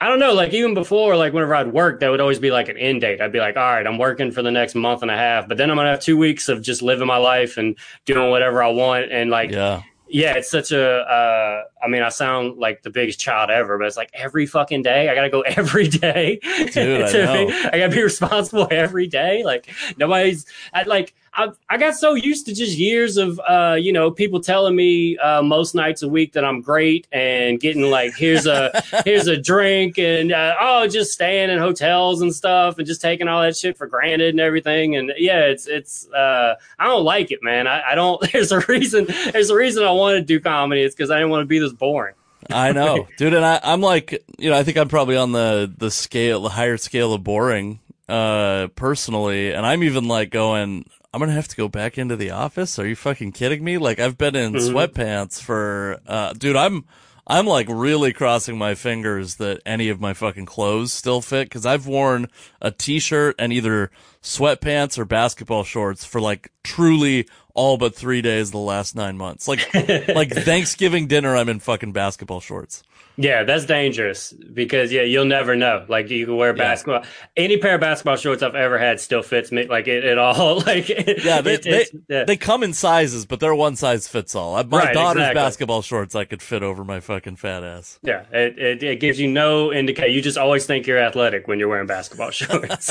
i 0.00 0.06
don't 0.08 0.18
know 0.20 0.32
like 0.32 0.52
even 0.52 0.74
before 0.74 1.16
like 1.16 1.32
whenever 1.32 1.54
i'd 1.56 1.72
work 1.72 2.00
that 2.00 2.08
would 2.10 2.20
always 2.20 2.38
be 2.38 2.50
like 2.50 2.68
an 2.68 2.76
end 2.78 3.00
date 3.00 3.20
i'd 3.20 3.32
be 3.32 3.40
like 3.40 3.56
all 3.56 3.62
right 3.62 3.86
i'm 3.86 3.98
working 3.98 4.30
for 4.30 4.42
the 4.42 4.50
next 4.50 4.74
month 4.74 5.02
and 5.02 5.10
a 5.10 5.16
half 5.16 5.48
but 5.48 5.56
then 5.56 5.70
i'm 5.70 5.76
gonna 5.76 5.90
have 5.90 6.00
two 6.00 6.16
weeks 6.16 6.48
of 6.48 6.62
just 6.62 6.82
living 6.82 7.06
my 7.06 7.16
life 7.16 7.56
and 7.56 7.76
doing 8.04 8.30
whatever 8.30 8.62
i 8.62 8.68
want 8.68 9.10
and 9.10 9.30
like 9.30 9.50
Yeah. 9.50 9.82
yeah, 10.08 10.34
it's 10.34 10.50
such 10.50 10.72
a. 10.72 10.82
Uh, 11.00 11.62
I 11.82 11.88
mean, 11.88 12.02
I 12.02 12.08
sound 12.08 12.58
like 12.58 12.82
the 12.82 12.90
biggest 12.90 13.18
child 13.20 13.50
ever, 13.50 13.78
but 13.78 13.86
it's 13.86 13.96
like 13.96 14.10
every 14.14 14.46
fucking 14.46 14.82
day 14.82 15.08
I 15.08 15.14
gotta 15.14 15.30
go 15.30 15.40
every 15.46 15.88
day. 15.88 16.40
Dude, 16.72 17.02
I 17.02 17.12
to 17.12 17.24
know. 17.24 17.46
be- 17.46 17.52
I 17.52 17.78
gotta 17.78 17.94
be 17.94 18.02
responsible 18.02 18.68
every 18.70 19.06
day. 19.06 19.42
Like 19.44 19.72
nobody's. 19.96 20.46
I, 20.72 20.82
like 20.84 21.14
I, 21.38 21.50
I 21.70 21.76
got 21.76 21.94
so 21.94 22.14
used 22.14 22.46
to 22.46 22.54
just 22.54 22.76
years 22.76 23.16
of, 23.16 23.40
uh, 23.48 23.76
you 23.78 23.92
know, 23.92 24.10
people 24.10 24.40
telling 24.40 24.74
me 24.74 25.16
uh, 25.18 25.40
most 25.40 25.72
nights 25.72 26.02
a 26.02 26.08
week 26.08 26.32
that 26.32 26.44
I'm 26.44 26.60
great 26.60 27.06
and 27.12 27.60
getting 27.60 27.82
like 27.90 28.14
here's 28.16 28.46
a 28.46 28.82
here's 29.04 29.28
a 29.28 29.36
drink 29.36 29.98
and 29.98 30.32
uh, 30.32 30.56
oh 30.60 30.88
just 30.88 31.12
staying 31.12 31.50
in 31.50 31.58
hotels 31.58 32.22
and 32.22 32.34
stuff 32.34 32.78
and 32.78 32.86
just 32.86 33.00
taking 33.00 33.28
all 33.28 33.40
that 33.42 33.56
shit 33.56 33.76
for 33.76 33.86
granted 33.86 34.30
and 34.30 34.40
everything. 34.40 34.96
And 34.96 35.12
yeah, 35.16 35.42
it's 35.42 35.68
it's. 35.68 36.08
Uh, 36.08 36.56
I 36.78 36.86
don't 36.86 37.04
like 37.04 37.30
it, 37.30 37.40
man. 37.42 37.68
I, 37.68 37.92
I 37.92 37.94
don't. 37.94 38.20
There's 38.32 38.50
a 38.50 38.60
reason. 38.60 39.06
There's 39.32 39.50
a 39.50 39.56
reason 39.56 39.84
I 39.84 39.90
wanted 39.92 40.20
to 40.20 40.26
do 40.26 40.40
comedy. 40.40 40.82
It's 40.82 40.94
because 40.94 41.10
I 41.10 41.18
didn't 41.18 41.30
want 41.30 41.42
to 41.42 41.46
be 41.46 41.60
this 41.70 41.78
boring. 41.78 42.14
I 42.50 42.72
know, 42.72 43.08
dude, 43.16 43.34
and 43.34 43.44
I, 43.44 43.60
I'm 43.62 43.80
like, 43.80 44.24
you 44.38 44.50
know, 44.50 44.56
I 44.56 44.62
think 44.62 44.76
I'm 44.76 44.88
probably 44.88 45.16
on 45.16 45.32
the 45.32 45.72
the 45.76 45.90
scale, 45.90 46.42
the 46.42 46.48
higher 46.50 46.76
scale 46.76 47.12
of 47.12 47.24
boring, 47.24 47.80
uh, 48.08 48.68
personally, 48.76 49.52
and 49.52 49.66
I'm 49.66 49.82
even 49.82 50.08
like 50.08 50.30
going, 50.30 50.88
I'm 51.12 51.20
gonna 51.20 51.32
have 51.32 51.48
to 51.48 51.56
go 51.56 51.68
back 51.68 51.98
into 51.98 52.16
the 52.16 52.30
office. 52.30 52.78
Are 52.78 52.86
you 52.86 52.96
fucking 52.96 53.32
kidding 53.32 53.62
me? 53.64 53.76
Like 53.78 53.98
I've 53.98 54.16
been 54.18 54.36
in 54.36 54.52
Mhm. 54.54 54.70
sweatpants 54.72 55.40
for, 55.42 55.98
uh, 56.06 56.32
dude, 56.32 56.56
I'm. 56.56 56.84
I'm 57.30 57.44
like 57.46 57.66
really 57.68 58.14
crossing 58.14 58.56
my 58.56 58.74
fingers 58.74 59.34
that 59.34 59.60
any 59.66 59.90
of 59.90 60.00
my 60.00 60.14
fucking 60.14 60.46
clothes 60.46 60.94
still 60.94 61.20
fit 61.20 61.44
because 61.44 61.66
I've 61.66 61.86
worn 61.86 62.28
a 62.62 62.70
t-shirt 62.70 63.34
and 63.38 63.52
either 63.52 63.90
sweatpants 64.22 64.96
or 64.96 65.04
basketball 65.04 65.62
shorts 65.62 66.06
for 66.06 66.22
like 66.22 66.50
truly 66.64 67.28
all 67.58 67.76
but 67.76 67.92
three 67.92 68.22
days 68.22 68.52
the 68.52 68.58
last 68.58 68.94
nine 68.94 69.18
months. 69.18 69.48
Like 69.48 69.74
like 69.74 70.30
Thanksgiving 70.44 71.08
dinner, 71.08 71.36
I'm 71.36 71.48
in 71.48 71.58
fucking 71.58 71.90
basketball 71.90 72.40
shorts. 72.40 72.84
Yeah, 73.20 73.42
that's 73.42 73.64
dangerous 73.66 74.32
because 74.32 74.92
yeah, 74.92 75.02
you'll 75.02 75.24
never 75.24 75.56
know. 75.56 75.84
Like 75.88 76.08
you 76.08 76.24
can 76.24 76.36
wear 76.36 76.50
Yeah. 76.50 76.62
basketball. 76.62 77.02
Any 77.36 77.56
pair 77.58 77.74
of 77.74 77.80
basketball 77.80 78.14
shorts 78.14 78.44
I've 78.44 78.54
ever 78.54 78.78
had 78.78 79.00
still 79.00 79.22
fits 79.22 79.50
me. 79.50 79.66
Like 79.66 79.88
it, 79.88 80.04
it 80.04 80.18
all. 80.18 80.62
Like 80.66 80.88
Yeah, 80.88 81.40
they 81.40 81.54
it- 81.54 81.66
it's- 81.66 81.90
yeah. 82.08 82.22
They 82.24 82.36
come 82.36 82.62
in 82.62 82.72
sizes, 82.72 83.26
but 83.26 83.40
they're 83.40 83.56
one 83.56 83.74
size 83.74 84.06
fits 84.06 84.36
all. 84.36 84.52
My 84.64 84.78
Right, 84.78 84.94
daughter's 84.94 85.22
exactly. 85.22 85.34
basketball 85.34 85.82
shorts 85.82 86.14
I 86.14 86.24
could 86.26 86.40
fit 86.42 86.62
over 86.62 86.84
my 86.84 87.00
fucking 87.00 87.36
fat 87.36 87.64
ass. 87.64 87.98
Yeah, 88.02 88.22
it, 88.32 88.56
it, 88.56 88.82
it 88.84 89.00
gives 89.00 89.18
you 89.18 89.26
no 89.26 89.72
indication. 89.72 90.12
You 90.14 90.22
just 90.22 90.38
always 90.38 90.64
think 90.64 90.86
you're 90.86 90.98
athletic 90.98 91.48
when 91.48 91.58
you're 91.58 91.68
wearing 91.68 91.88
basketball 91.88 92.30
shorts. 92.32 92.88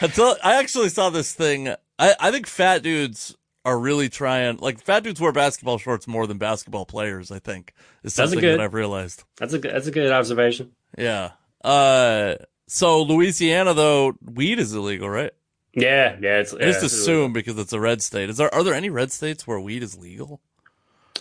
Until 0.00 0.36
I 0.42 0.56
actually 0.58 0.90
saw 0.90 1.08
this 1.10 1.32
thing. 1.32 1.68
I, 1.98 2.14
I 2.20 2.30
think 2.30 2.46
fat 2.46 2.82
dudes 2.82 3.34
are 3.64 3.78
really 3.78 4.08
trying. 4.08 4.58
Like 4.58 4.80
fat 4.82 5.02
dudes 5.04 5.20
wear 5.20 5.32
basketball 5.32 5.78
shorts 5.78 6.06
more 6.06 6.26
than 6.26 6.38
basketball 6.38 6.84
players. 6.86 7.30
I 7.30 7.38
think 7.38 7.72
is 8.02 8.14
That's 8.14 8.30
a 8.30 8.32
something 8.32 8.40
good- 8.40 8.58
that 8.58 8.64
I've 8.64 8.74
realized. 8.74 9.24
that's 9.38 9.54
a 9.54 9.58
that's 9.58 9.86
a 9.86 9.90
good 9.90 10.10
observation. 10.12 10.72
Yeah. 10.98 11.30
Uh. 11.62 12.36
So 12.66 13.02
Louisiana 13.02 13.74
though, 13.74 14.14
weed 14.22 14.58
is 14.58 14.72
illegal, 14.74 15.08
right? 15.08 15.32
Yeah, 15.74 16.16
yeah. 16.20 16.38
It's 16.38 16.54
I 16.54 16.58
just 16.58 16.78
it's- 16.78 16.92
assume 16.92 17.32
because 17.32 17.58
it's 17.58 17.72
a 17.72 17.80
red 17.80 18.00
state. 18.02 18.30
Is 18.30 18.36
there 18.36 18.52
are 18.54 18.62
there 18.62 18.74
any 18.74 18.90
red 18.90 19.12
states 19.12 19.46
where 19.46 19.58
weed 19.60 19.82
is 19.82 19.98
legal? 19.98 20.40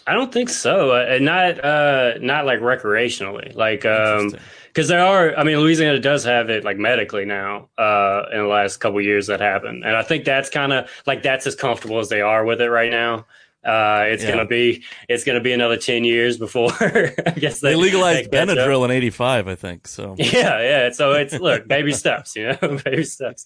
I 0.06 0.14
don't 0.14 0.34
think 0.34 0.50
so. 0.50 0.92
Uh, 0.92 1.06
and 1.10 1.26
not 1.26 1.64
uh, 1.64 2.14
not 2.20 2.46
like 2.46 2.60
recreationally. 2.60 3.56
Like 3.56 3.86
um, 3.86 4.34
because 4.68 4.88
there 4.88 5.06
are 5.06 5.38
i 5.38 5.44
mean 5.44 5.60
louisiana 5.60 6.00
does 6.00 6.24
have 6.24 6.50
it 6.50 6.64
like 6.64 6.78
medically 6.78 7.26
now 7.26 7.70
uh 7.78 8.24
in 8.32 8.40
the 8.40 8.48
last 8.48 8.78
couple 8.78 9.00
years 9.00 9.28
that 9.28 9.40
happened 9.40 9.84
and 9.86 9.96
i 9.96 10.02
think 10.02 10.26
that's 10.26 10.50
kind 10.50 10.74
of 10.74 10.90
like 11.06 11.22
that's 11.22 11.46
as 11.46 11.54
comfortable 11.56 12.00
as 12.00 12.10
they 12.10 12.22
are 12.22 12.44
with 12.44 12.60
it 12.60 12.70
right 12.72 12.90
now 12.90 13.24
uh 13.64 14.02
it's 14.08 14.24
Yeah. 14.24 14.32
gonna 14.32 14.48
be 14.48 14.84
it's 15.08 15.24
gonna 15.24 15.42
be 15.42 15.54
another 15.54 15.78
10 15.78 16.04
years 16.04 16.40
before 16.40 16.72
i 16.82 17.36
guess 17.38 17.60
they, 17.60 17.70
They 17.70 17.76
legalized 17.76 18.32
they 18.32 18.46
catch 18.46 18.50
up. 18.50 18.58
Benadryl 18.58 18.84
in 18.86 18.90
'85, 18.90 19.48
I 19.48 19.54
think. 19.54 19.88
So, 19.88 20.16
yeah 20.18 20.60
yeah 20.60 20.92
so 20.92 21.12
it's 21.12 21.36
look 21.36 21.68
baby 21.68 21.94
steps 21.94 22.36
you 22.36 22.48
know 22.60 22.80
baby 22.84 23.04
steps 23.04 23.46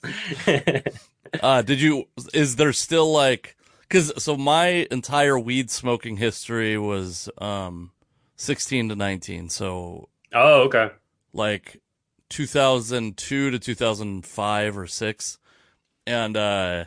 uh, 1.43 1.62
did 1.62 1.82
you? 1.82 2.06
Is 2.34 2.56
there 2.56 2.72
still 2.72 3.12
like? 3.12 3.57
Because 3.88 4.12
so 4.21 4.36
my 4.36 4.88
entire 4.91 5.39
weed 5.39 5.69
smoking 5.69 6.17
history 6.17 6.78
was 6.78 7.30
um 7.38 7.91
16 8.36 8.89
to 8.89 8.95
19. 8.95 9.50
So 9.50 10.10
oh 10.34 10.63
okay 10.63 10.89
like 11.34 11.82
2002 12.30 13.52
to 13.52 13.60
2005 13.60 14.78
or 14.78 14.88
6 14.88 15.38
and 16.06 16.36
uh 16.36 16.84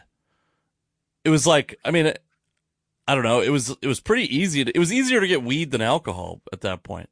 it 1.24 1.30
was 1.30 1.46
like 1.46 1.78
i 1.84 1.90
mean 1.90 2.12
I 3.10 3.16
don't 3.16 3.24
know. 3.24 3.40
It 3.40 3.48
was 3.48 3.76
it 3.82 3.88
was 3.88 3.98
pretty 3.98 4.32
easy. 4.36 4.64
To, 4.64 4.70
it 4.72 4.78
was 4.78 4.92
easier 4.92 5.20
to 5.20 5.26
get 5.26 5.42
weed 5.42 5.72
than 5.72 5.80
alcohol 5.80 6.42
at 6.52 6.60
that 6.60 6.84
point. 6.84 7.08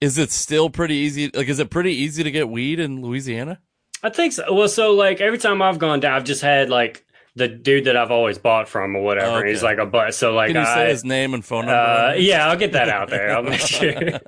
Is 0.00 0.18
it 0.18 0.30
still 0.30 0.70
pretty 0.70 0.94
easy? 0.94 1.32
Like, 1.34 1.48
is 1.48 1.58
it 1.58 1.68
pretty 1.68 1.92
easy 1.92 2.22
to 2.22 2.30
get 2.30 2.48
weed 2.48 2.78
in 2.78 3.02
Louisiana? 3.02 3.58
I 4.04 4.10
think 4.10 4.34
so. 4.34 4.54
Well, 4.54 4.68
so 4.68 4.92
like 4.92 5.20
every 5.20 5.38
time 5.38 5.62
I've 5.62 5.80
gone 5.80 5.98
down, 5.98 6.14
I've 6.14 6.22
just 6.22 6.42
had 6.42 6.70
like 6.70 7.04
the 7.36 7.46
dude 7.48 7.84
that 7.84 7.96
I've 7.96 8.10
always 8.10 8.38
bought 8.38 8.66
from 8.68 8.96
or 8.96 9.02
whatever. 9.02 9.38
Okay. 9.38 9.50
He's 9.50 9.62
like 9.62 9.78
a 9.78 9.86
but. 9.86 10.14
So 10.14 10.32
like 10.34 10.48
Can 10.48 10.56
you 10.56 10.62
I, 10.62 10.74
say 10.74 10.88
his 10.88 11.04
name 11.04 11.34
and 11.34 11.44
phone 11.44 11.66
number? 11.66 11.74
Uh, 11.78 12.14
yeah, 12.14 12.48
I'll 12.48 12.56
get 12.56 12.72
that 12.72 12.88
out 12.88 13.10
there. 13.10 13.30
I'll 13.36 13.42
make 13.42 13.60
sure. 13.60 13.92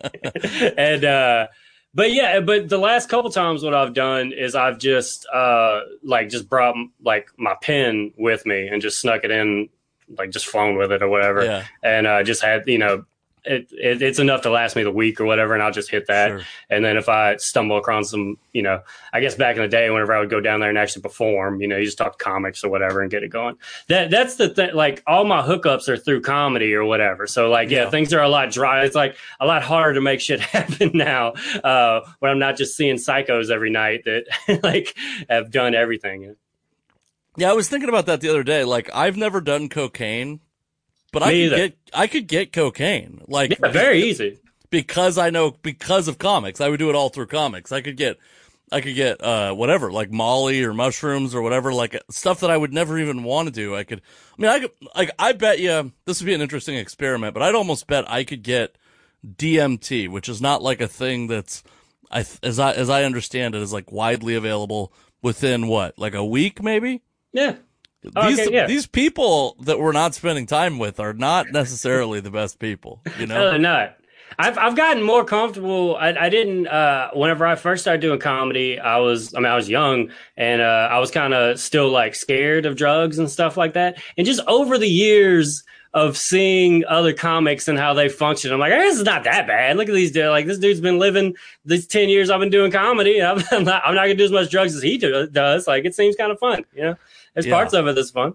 and 0.77 1.05
uh, 1.05 1.47
but 1.95 2.13
yeah, 2.13 2.41
but 2.41 2.69
the 2.69 2.79
last 2.79 3.09
couple 3.09 3.31
times, 3.31 3.63
what 3.63 3.75
I've 3.75 3.95
done 3.95 4.33
is 4.33 4.55
I've 4.55 4.79
just 4.79 5.27
uh, 5.33 5.81
like 6.03 6.29
just 6.29 6.49
brought 6.49 6.77
like 7.03 7.29
my 7.39 7.57
pen 7.63 8.13
with 8.19 8.45
me 8.47 8.69
and 8.69 8.83
just 8.83 9.01
snuck 9.01 9.25
it 9.25 9.31
in, 9.31 9.71
like 10.19 10.31
just 10.31 10.47
flown 10.47 10.77
with 10.77 10.93
it 10.93 11.03
or 11.03 11.09
whatever, 11.09 11.45
Yeah. 11.45 11.65
and 11.83 12.07
uh, 12.07 12.23
just 12.23 12.43
had 12.43 12.65
you 12.67 12.79
know. 12.79 13.05
It, 13.49 13.73
it, 13.73 14.03
it's 14.03 14.19
enough 14.19 14.43
to 14.43 14.51
last 14.51 14.77
me 14.77 14.83
the 14.83 14.91
week 14.91 15.21
or 15.21 15.25
whatever, 15.25 15.55
and 15.55 15.63
I'll 15.63 15.73
just 15.73 15.91
hit 15.91 16.07
that. 16.09 16.29
Sure. 16.29 16.41
And 16.69 16.85
then 16.85 16.97
if 16.97 17.09
I 17.09 17.37
stumble 17.37 17.79
across 17.79 18.11
some, 18.11 18.37
you 18.53 18.63
know, 18.63 18.83
I 19.13 19.21
guess 19.21 19.35
back 19.35 19.57
in 19.57 19.63
the 19.63 19.69
day, 19.69 19.89
whenever 19.91 20.15
I 20.15 20.21
would 20.21 20.29
go 20.31 20.41
down 20.41 20.61
there 20.61 20.69
and 20.69 20.77
actually 20.77 21.03
perform, 21.03 21.61
you 21.61 21.67
know, 21.69 21.77
you 21.79 21.85
just 21.87 21.97
talk 21.99 22.19
comics 22.19 22.63
or 22.63 22.69
whatever 22.71 23.01
and 23.01 23.11
get 23.11 23.23
it 23.23 23.29
going. 23.29 23.57
That 23.89 24.11
that's 24.11 24.37
the 24.37 24.51
thing. 24.51 24.75
Like 24.75 25.03
all 25.07 25.25
my 25.25 25.41
hookups 25.43 25.89
are 25.89 25.97
through 25.97 26.21
comedy 26.21 26.75
or 26.75 26.85
whatever. 26.85 27.27
So 27.27 27.49
like, 27.49 27.71
yeah, 27.71 27.85
Yeah. 27.85 27.91
things 27.91 28.13
are 28.13 28.23
a 28.23 28.29
lot 28.29 28.51
dry. 28.53 28.85
It's 28.85 28.95
like 28.95 29.17
a 29.41 29.47
lot 29.47 29.63
harder 29.63 29.95
to 29.95 30.01
make 30.03 30.21
shit 30.21 30.41
happen 30.57 30.91
now 30.95 31.31
uh, 31.65 32.01
when 32.19 32.31
I'm 32.31 32.39
not 32.39 32.57
just 32.57 32.77
seeing 32.77 32.97
psychos 32.97 33.51
every 33.51 33.71
night 33.71 34.05
that 34.05 34.25
like 34.63 34.95
have 35.31 35.51
done 35.51 35.75
everything. 35.75 36.37
Yeah, 37.37 37.51
I 37.51 37.55
was 37.55 37.69
thinking 37.69 37.89
about 37.89 38.07
that 38.07 38.21
the 38.21 38.29
other 38.29 38.43
day. 38.43 38.65
Like, 38.65 38.91
I've 38.93 39.17
never 39.17 39.41
done 39.41 39.69
cocaine, 39.69 40.41
but 41.13 41.23
I 41.23 41.27
could 41.31 41.35
either. 41.37 41.57
get 41.57 41.79
I 41.95 42.07
could 42.07 42.27
get 42.27 42.53
cocaine. 42.53 43.23
Like, 43.29 43.59
Yeah, 43.59 43.69
very 43.71 44.03
easy. 44.05 44.39
because 44.71 45.19
I 45.19 45.31
know 45.31 45.51
because 45.51 46.09
of 46.09 46.19
comics. 46.19 46.61
I 46.61 46.69
would 46.69 46.79
do 46.79 46.89
it 46.91 46.95
all 46.95 47.09
through 47.09 47.27
comics. 47.29 47.73
I 47.73 47.81
could 47.81 47.97
get 47.97 48.19
I 48.71 48.81
could 48.83 48.95
get 48.95 49.23
uh 49.23 49.55
whatever, 49.55 49.91
like 49.91 50.11
Molly 50.11 50.63
or 50.63 50.75
mushrooms 50.75 51.35
or 51.35 51.41
whatever, 51.43 51.73
like 51.73 51.99
stuff 52.11 52.41
that 52.41 52.51
I 52.51 52.57
would 52.57 52.73
never 52.73 52.99
even 52.99 53.23
want 53.25 53.49
to 53.49 53.53
do. 53.53 53.75
I 53.75 53.85
could 53.85 54.03
I 54.39 54.43
mean 54.43 54.51
I 54.51 54.61
could 54.61 54.71
like 54.95 55.11
I 55.19 55.33
bet 55.33 55.59
you 55.59 55.93
this 56.05 56.21
would 56.21 56.27
be 56.27 56.35
an 56.35 56.43
interesting 56.43 56.77
experiment, 56.77 57.33
but 57.35 57.43
I'd 57.43 57.55
almost 57.55 57.87
bet 57.87 58.11
I 58.11 58.25
could 58.25 58.43
get 58.43 58.77
DMT, 59.27 60.09
which 60.09 60.29
is 60.29 60.41
not 60.41 60.63
like 60.63 60.81
a 60.81 60.89
thing 60.89 61.27
that's 61.27 61.63
I 62.11 62.25
as 62.43 62.59
I 62.59 62.73
as 62.73 62.91
I 62.91 63.05
understand 63.05 63.55
it 63.55 63.63
is 63.63 63.73
like 63.73 63.91
widely 63.93 64.35
available 64.35 64.93
within 65.23 65.67
what? 65.69 65.99
Like 65.99 66.15
a 66.15 66.25
week 66.25 66.63
maybe? 66.63 67.03
Yeah. 67.33 67.57
These 68.03 68.41
Okay, 68.41 68.49
yeah. 68.53 68.67
these 68.67 68.87
people 68.87 69.57
that 69.61 69.79
we're 69.79 69.93
not 69.93 70.15
spending 70.15 70.47
time 70.47 70.79
with 70.79 71.01
are 71.01 71.13
not 71.13 71.51
necessarily 71.53 72.21
the 72.21 72.31
best 72.31 72.59
people, 72.59 73.01
you 73.19 73.27
know? 73.27 73.35
No, 73.35 73.51
they're 73.51 73.59
not. 73.59 73.97
I've 74.39 74.59
I've 74.59 74.77
gotten 74.77 75.03
more 75.03 75.25
comfortable. 75.25 75.97
I, 75.97 76.11
I 76.11 76.29
didn't. 76.29 76.69
Uh, 76.69 77.11
whenever 77.13 77.47
I 77.47 77.57
first 77.57 77.83
started 77.83 78.01
doing 78.01 78.21
comedy, 78.21 78.79
I 78.79 78.99
was. 78.99 79.35
I 79.35 79.39
mean, 79.39 79.51
I 79.51 79.57
was 79.57 79.69
young, 79.69 80.11
and 80.37 80.61
uh, 80.61 80.89
I 80.91 80.99
was 80.99 81.11
kind 81.11 81.35
of 81.35 81.59
still 81.59 81.89
like 81.89 82.15
scared 82.15 82.67
of 82.67 82.77
drugs 82.77 83.19
and 83.19 83.29
stuff 83.31 83.57
like 83.57 83.73
that. 83.75 84.01
And 84.17 84.27
just 84.27 84.41
over 84.47 84.79
the 84.79 84.89
years 84.89 85.65
of 85.95 86.17
seeing 86.17 86.85
other 86.85 87.13
comics 87.13 87.67
and 87.67 87.79
how 87.79 87.95
they 87.95 88.09
function, 88.09 88.53
I'm 88.53 88.61
like, 88.61 88.71
this 88.71 88.99
is 88.99 89.05
not 89.05 89.25
that 89.25 89.47
bad. 89.47 89.77
Look 89.77 89.89
at 89.89 89.95
these 89.95 90.13
dudes. 90.13 90.29
Like 90.29 90.47
this 90.47 90.59
dude's 90.59 90.81
been 90.81 90.99
living 90.99 91.35
these 91.65 91.87
ten 91.87 92.09
years. 92.09 92.31
I've 92.31 92.41
been 92.41 92.51
doing 92.51 92.71
comedy. 92.71 93.19
And 93.19 93.45
I'm 93.51 93.65
not. 93.65 93.83
I'm 93.85 93.95
not 93.95 94.03
gonna 94.03 94.15
do 94.15 94.25
as 94.25 94.33
much 94.33 94.51
drugs 94.51 94.77
as 94.77 94.83
he 94.83 94.99
do, 94.99 95.27
does. 95.27 95.67
Like 95.67 95.85
it 95.85 95.95
seems 95.95 96.15
kind 96.15 96.31
of 96.31 96.39
fun. 96.39 96.65
You 96.77 96.83
know, 96.83 96.97
there's 97.39 97.47
Yeah. 97.47 97.55
parts 97.55 97.73
of 97.75 97.87
it 97.87 97.95
that's 97.95 98.11
fun. 98.11 98.35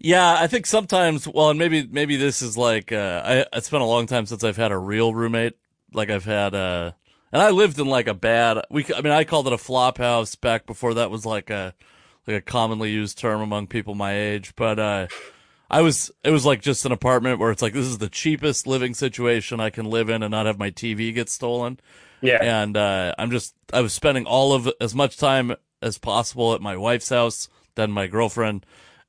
Yeah, 0.00 0.36
I 0.38 0.46
think 0.46 0.66
sometimes. 0.66 1.26
Well, 1.26 1.50
and 1.50 1.58
maybe 1.58 1.86
maybe 1.90 2.16
this 2.16 2.40
is 2.42 2.56
like 2.56 2.92
uh, 2.92 3.22
I. 3.24 3.44
It's 3.52 3.68
been 3.68 3.80
a 3.80 3.86
long 3.86 4.06
time 4.06 4.26
since 4.26 4.44
I've 4.44 4.56
had 4.56 4.70
a 4.70 4.78
real 4.78 5.12
roommate. 5.12 5.54
Like 5.92 6.08
I've 6.10 6.24
had 6.24 6.54
uh 6.54 6.92
and 7.32 7.42
I 7.42 7.50
lived 7.50 7.78
in 7.80 7.86
like 7.88 8.06
a 8.06 8.14
bad. 8.14 8.58
We. 8.70 8.84
I 8.96 9.00
mean, 9.00 9.12
I 9.12 9.24
called 9.24 9.48
it 9.48 9.52
a 9.52 9.58
flop 9.58 9.98
house 9.98 10.36
back 10.36 10.66
before 10.66 10.94
that 10.94 11.10
was 11.10 11.26
like 11.26 11.50
a 11.50 11.74
like 12.28 12.36
a 12.36 12.40
commonly 12.40 12.90
used 12.92 13.18
term 13.18 13.40
among 13.40 13.66
people 13.66 13.96
my 13.96 14.16
age. 14.16 14.54
But 14.54 14.78
uh, 14.78 15.06
I 15.68 15.80
was. 15.80 16.12
It 16.22 16.30
was 16.30 16.46
like 16.46 16.62
just 16.62 16.84
an 16.86 16.92
apartment 16.92 17.40
where 17.40 17.50
it's 17.50 17.62
like 17.62 17.72
this 17.72 17.86
is 17.86 17.98
the 17.98 18.08
cheapest 18.08 18.68
living 18.68 18.94
situation 18.94 19.58
I 19.58 19.70
can 19.70 19.86
live 19.86 20.08
in 20.10 20.22
and 20.22 20.30
not 20.30 20.46
have 20.46 20.58
my 20.60 20.70
TV 20.70 21.12
get 21.12 21.28
stolen. 21.28 21.80
Yeah. 22.20 22.38
and 22.42 22.76
uh, 22.76 23.14
I'm 23.18 23.30
just 23.32 23.54
I 23.72 23.80
was 23.80 23.92
spending 23.92 24.26
all 24.26 24.52
of 24.52 24.68
as 24.80 24.94
much 24.94 25.16
time 25.16 25.54
as 25.82 25.98
possible 25.98 26.54
at 26.54 26.60
my 26.60 26.76
wife's 26.76 27.08
house 27.10 27.48
than 27.78 27.92
my 27.92 28.08
girlfriend, 28.08 28.66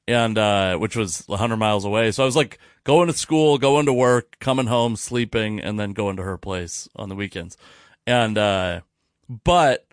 and 0.07 0.37
uh, 0.37 0.77
which 0.77 0.95
was 0.95 1.23
100 1.25 1.57
miles 1.57 1.83
away. 1.83 2.11
So 2.11 2.21
I 2.21 2.25
was 2.27 2.35
like 2.35 2.59
going 2.83 3.07
to 3.07 3.13
school, 3.13 3.57
going 3.57 3.87
to 3.87 3.93
work, 3.93 4.37
coming 4.39 4.67
home, 4.67 4.95
sleeping, 4.95 5.59
and 5.59 5.79
then 5.79 5.91
going 5.91 6.17
to 6.17 6.23
her 6.23 6.37
place 6.37 6.87
on 6.95 7.09
the 7.09 7.15
weekends. 7.15 7.57
And 8.05 8.37
uh, 8.37 8.81
but 9.27 9.87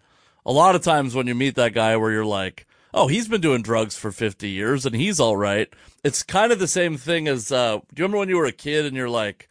a 0.44 0.52
lot 0.52 0.74
of 0.76 0.82
times 0.82 1.14
when 1.14 1.26
you 1.26 1.34
meet 1.34 1.54
that 1.54 1.72
guy 1.72 1.96
where 1.96 2.12
you're 2.12 2.26
like, 2.26 2.66
oh, 2.92 3.08
he's 3.08 3.28
been 3.28 3.40
doing 3.40 3.62
drugs 3.62 3.96
for 3.96 4.12
50 4.12 4.48
years 4.48 4.84
and 4.84 4.94
he's 4.94 5.18
all 5.18 5.38
right. 5.38 5.72
It's 6.04 6.22
kind 6.22 6.52
of 6.52 6.58
the 6.58 6.68
same 6.68 6.98
thing 6.98 7.28
as 7.28 7.50
uh, 7.50 7.78
do 7.78 8.00
you 8.00 8.04
remember 8.04 8.18
when 8.18 8.28
you 8.28 8.36
were 8.36 8.44
a 8.44 8.52
kid 8.52 8.84
and 8.84 8.94
you're 8.94 9.08
like 9.08 9.48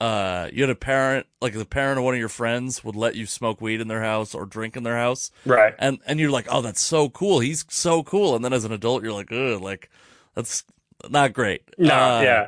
uh, 0.00 0.48
you 0.52 0.62
had 0.62 0.70
a 0.70 0.74
parent, 0.74 1.26
like 1.42 1.52
the 1.52 1.66
parent 1.66 1.98
of 1.98 2.04
one 2.04 2.14
of 2.14 2.20
your 2.20 2.28
friends 2.30 2.82
would 2.82 2.96
let 2.96 3.14
you 3.16 3.26
smoke 3.26 3.60
weed 3.60 3.80
in 3.80 3.88
their 3.88 4.02
house 4.02 4.34
or 4.34 4.46
drink 4.46 4.76
in 4.76 4.82
their 4.82 4.96
house. 4.96 5.30
Right. 5.44 5.74
And, 5.78 5.98
and 6.06 6.18
you're 6.18 6.30
like, 6.30 6.46
oh, 6.50 6.62
that's 6.62 6.80
so 6.80 7.10
cool. 7.10 7.40
He's 7.40 7.64
so 7.68 8.02
cool. 8.02 8.34
And 8.34 8.44
then 8.44 8.52
as 8.52 8.64
an 8.64 8.72
adult, 8.72 9.02
you're 9.02 9.12
like, 9.12 9.30
ugh, 9.30 9.60
like, 9.60 9.90
that's 10.34 10.64
not 11.08 11.32
great. 11.34 11.62
No, 11.76 11.94
Uh, 11.94 12.20
yeah, 12.22 12.46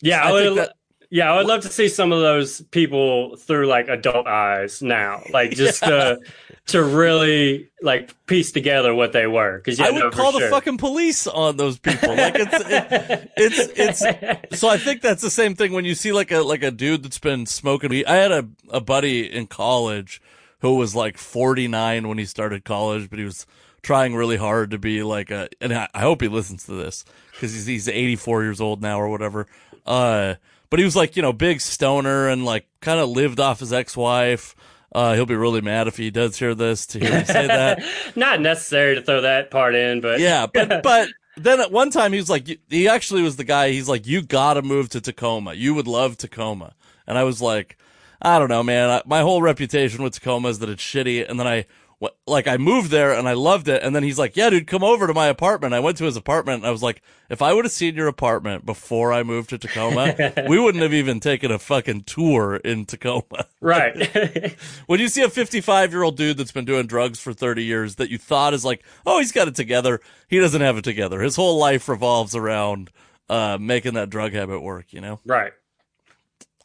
yeah. 0.00 0.24
I, 0.24 0.28
I 0.28 0.32
would, 0.32 0.56
that- 0.58 0.75
yeah, 1.10 1.32
I 1.32 1.36
would 1.36 1.46
love 1.46 1.62
to 1.62 1.68
see 1.68 1.88
some 1.88 2.12
of 2.12 2.20
those 2.20 2.60
people 2.70 3.36
through 3.36 3.66
like 3.66 3.88
adult 3.88 4.26
eyes 4.26 4.82
now, 4.82 5.22
like 5.32 5.50
just 5.52 5.82
to 5.82 6.18
to 6.66 6.82
really 6.82 7.70
like 7.80 8.14
piece 8.26 8.50
together 8.50 8.94
what 8.94 9.12
they 9.12 9.26
were. 9.26 9.58
Because 9.58 9.78
yeah, 9.78 9.86
I 9.86 9.90
would 9.90 10.12
call 10.12 10.32
the 10.32 10.48
fucking 10.48 10.78
police 10.78 11.26
on 11.26 11.56
those 11.56 11.78
people. 11.78 12.08
Like 12.08 12.34
it's, 12.36 12.54
it, 12.54 13.32
it's, 13.36 14.02
it's, 14.02 14.52
so 14.60 14.68
I 14.68 14.76
think 14.76 15.00
that's 15.00 15.22
the 15.22 15.30
same 15.30 15.54
thing 15.54 15.72
when 15.72 15.84
you 15.84 15.94
see 15.94 16.12
like 16.12 16.32
a, 16.32 16.40
like 16.40 16.64
a 16.64 16.72
dude 16.72 17.04
that's 17.04 17.18
been 17.18 17.46
smoking 17.46 17.90
weed. 17.90 18.06
I 18.06 18.16
had 18.16 18.32
a, 18.32 18.48
a 18.70 18.80
buddy 18.80 19.32
in 19.32 19.46
college 19.46 20.20
who 20.60 20.74
was 20.74 20.96
like 20.96 21.18
49 21.18 22.08
when 22.08 22.18
he 22.18 22.24
started 22.24 22.64
college, 22.64 23.08
but 23.10 23.20
he 23.20 23.24
was 23.24 23.46
trying 23.82 24.16
really 24.16 24.36
hard 24.36 24.72
to 24.72 24.78
be 24.78 25.04
like 25.04 25.30
a, 25.30 25.48
and 25.60 25.72
I, 25.72 25.88
I 25.94 26.00
hope 26.00 26.20
he 26.20 26.28
listens 26.28 26.64
to 26.66 26.72
this 26.72 27.04
because 27.30 27.52
he's, 27.52 27.66
he's 27.66 27.88
84 27.88 28.42
years 28.42 28.60
old 28.60 28.82
now 28.82 29.00
or 29.00 29.08
whatever. 29.08 29.46
Uh, 29.86 30.34
but 30.70 30.78
he 30.78 30.84
was 30.84 30.96
like, 30.96 31.16
you 31.16 31.22
know, 31.22 31.32
big 31.32 31.60
stoner 31.60 32.28
and 32.28 32.44
like 32.44 32.66
kind 32.80 33.00
of 33.00 33.08
lived 33.08 33.40
off 33.40 33.60
his 33.60 33.72
ex-wife. 33.72 34.54
Uh, 34.92 35.14
he'll 35.14 35.26
be 35.26 35.34
really 35.36 35.60
mad 35.60 35.88
if 35.88 35.96
he 35.96 36.10
does 36.10 36.38
hear 36.38 36.54
this 36.54 36.86
to 36.86 36.98
hear 36.98 37.12
me 37.12 37.24
say 37.24 37.46
that. 37.46 37.82
Not 38.16 38.40
necessary 38.40 38.94
to 38.94 39.02
throw 39.02 39.20
that 39.22 39.50
part 39.50 39.74
in, 39.74 40.00
but 40.00 40.20
Yeah, 40.20 40.46
but 40.46 40.82
but 40.82 41.08
then 41.36 41.60
at 41.60 41.70
one 41.70 41.90
time 41.90 42.12
he 42.12 42.18
was 42.18 42.30
like, 42.30 42.48
he 42.68 42.88
actually 42.88 43.22
was 43.22 43.36
the 43.36 43.44
guy. 43.44 43.70
He's 43.70 43.88
like, 43.88 44.06
you 44.06 44.22
gotta 44.22 44.62
move 44.62 44.88
to 44.90 45.00
Tacoma. 45.00 45.54
You 45.54 45.74
would 45.74 45.86
love 45.86 46.16
Tacoma. 46.16 46.74
And 47.06 47.18
I 47.18 47.24
was 47.24 47.42
like, 47.42 47.76
I 48.22 48.38
don't 48.38 48.48
know, 48.48 48.62
man. 48.62 48.88
I, 48.88 49.02
my 49.04 49.20
whole 49.20 49.42
reputation 49.42 50.02
with 50.02 50.14
Tacoma 50.14 50.48
is 50.48 50.60
that 50.60 50.70
it's 50.70 50.82
shitty. 50.82 51.28
And 51.28 51.38
then 51.38 51.46
I, 51.46 51.66
wh- 52.02 52.14
like, 52.26 52.46
I 52.46 52.56
moved 52.56 52.90
there 52.90 53.12
and 53.12 53.28
I 53.28 53.32
loved 53.34 53.68
it. 53.68 53.82
And 53.82 53.94
then 53.94 54.02
he's 54.02 54.18
like, 54.18 54.36
yeah, 54.36 54.50
dude, 54.50 54.66
come 54.66 54.84
over 54.84 55.06
to 55.06 55.14
my 55.14 55.26
apartment. 55.26 55.74
I 55.74 55.80
went 55.80 55.96
to 55.98 56.04
his 56.04 56.16
apartment 56.16 56.58
and 56.58 56.66
I 56.66 56.70
was 56.70 56.82
like, 56.82 57.02
if 57.28 57.42
I 57.42 57.52
would 57.52 57.64
have 57.64 57.72
seen 57.72 57.94
your 57.94 58.08
apartment 58.08 58.64
before 58.66 59.12
I 59.12 59.22
moved 59.22 59.50
to 59.50 59.58
Tacoma, 59.58 60.14
we 60.48 60.58
wouldn't 60.58 60.82
have 60.82 60.94
even 60.94 61.20
taken 61.20 61.50
a 61.50 61.58
fucking 61.58 62.02
tour 62.04 62.56
in 62.56 62.84
Tacoma. 62.86 63.46
right. 63.60 64.56
When 64.86 65.00
you 65.00 65.08
see 65.08 65.22
a 65.22 65.28
55 65.28 65.92
year 65.92 66.02
old 66.02 66.16
dude 66.16 66.36
that's 66.36 66.52
been 66.52 66.64
doing 66.64 66.86
drugs 66.86 67.18
for 67.18 67.32
30 67.32 67.64
years 67.64 67.96
that 67.96 68.10
you 68.10 68.18
thought 68.18 68.54
is 68.54 68.64
like, 68.64 68.84
oh, 69.04 69.18
he's 69.18 69.32
got 69.32 69.48
it 69.48 69.54
together. 69.54 70.00
He 70.28 70.38
doesn't 70.38 70.60
have 70.60 70.76
it 70.76 70.84
together. 70.84 71.20
His 71.20 71.36
whole 71.36 71.58
life 71.58 71.88
revolves 71.88 72.34
around, 72.36 72.90
uh, 73.28 73.58
making 73.60 73.94
that 73.94 74.10
drug 74.10 74.32
habit 74.32 74.60
work, 74.60 74.92
you 74.92 75.00
know? 75.00 75.20
right. 75.24 75.52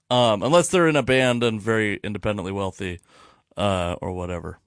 Um, 0.10 0.44
unless 0.44 0.67
they're 0.67 0.89
in 0.89 0.98
a 0.98 1.04
band 1.04 1.41
and 1.41 1.62
very 1.62 1.98
independently 2.04 2.52
wealthy, 2.52 3.00
uh, 3.56 3.96
or 4.02 4.12
whatever. 4.12 4.60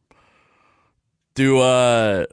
Do, 1.35 1.59
uh, 1.61 2.27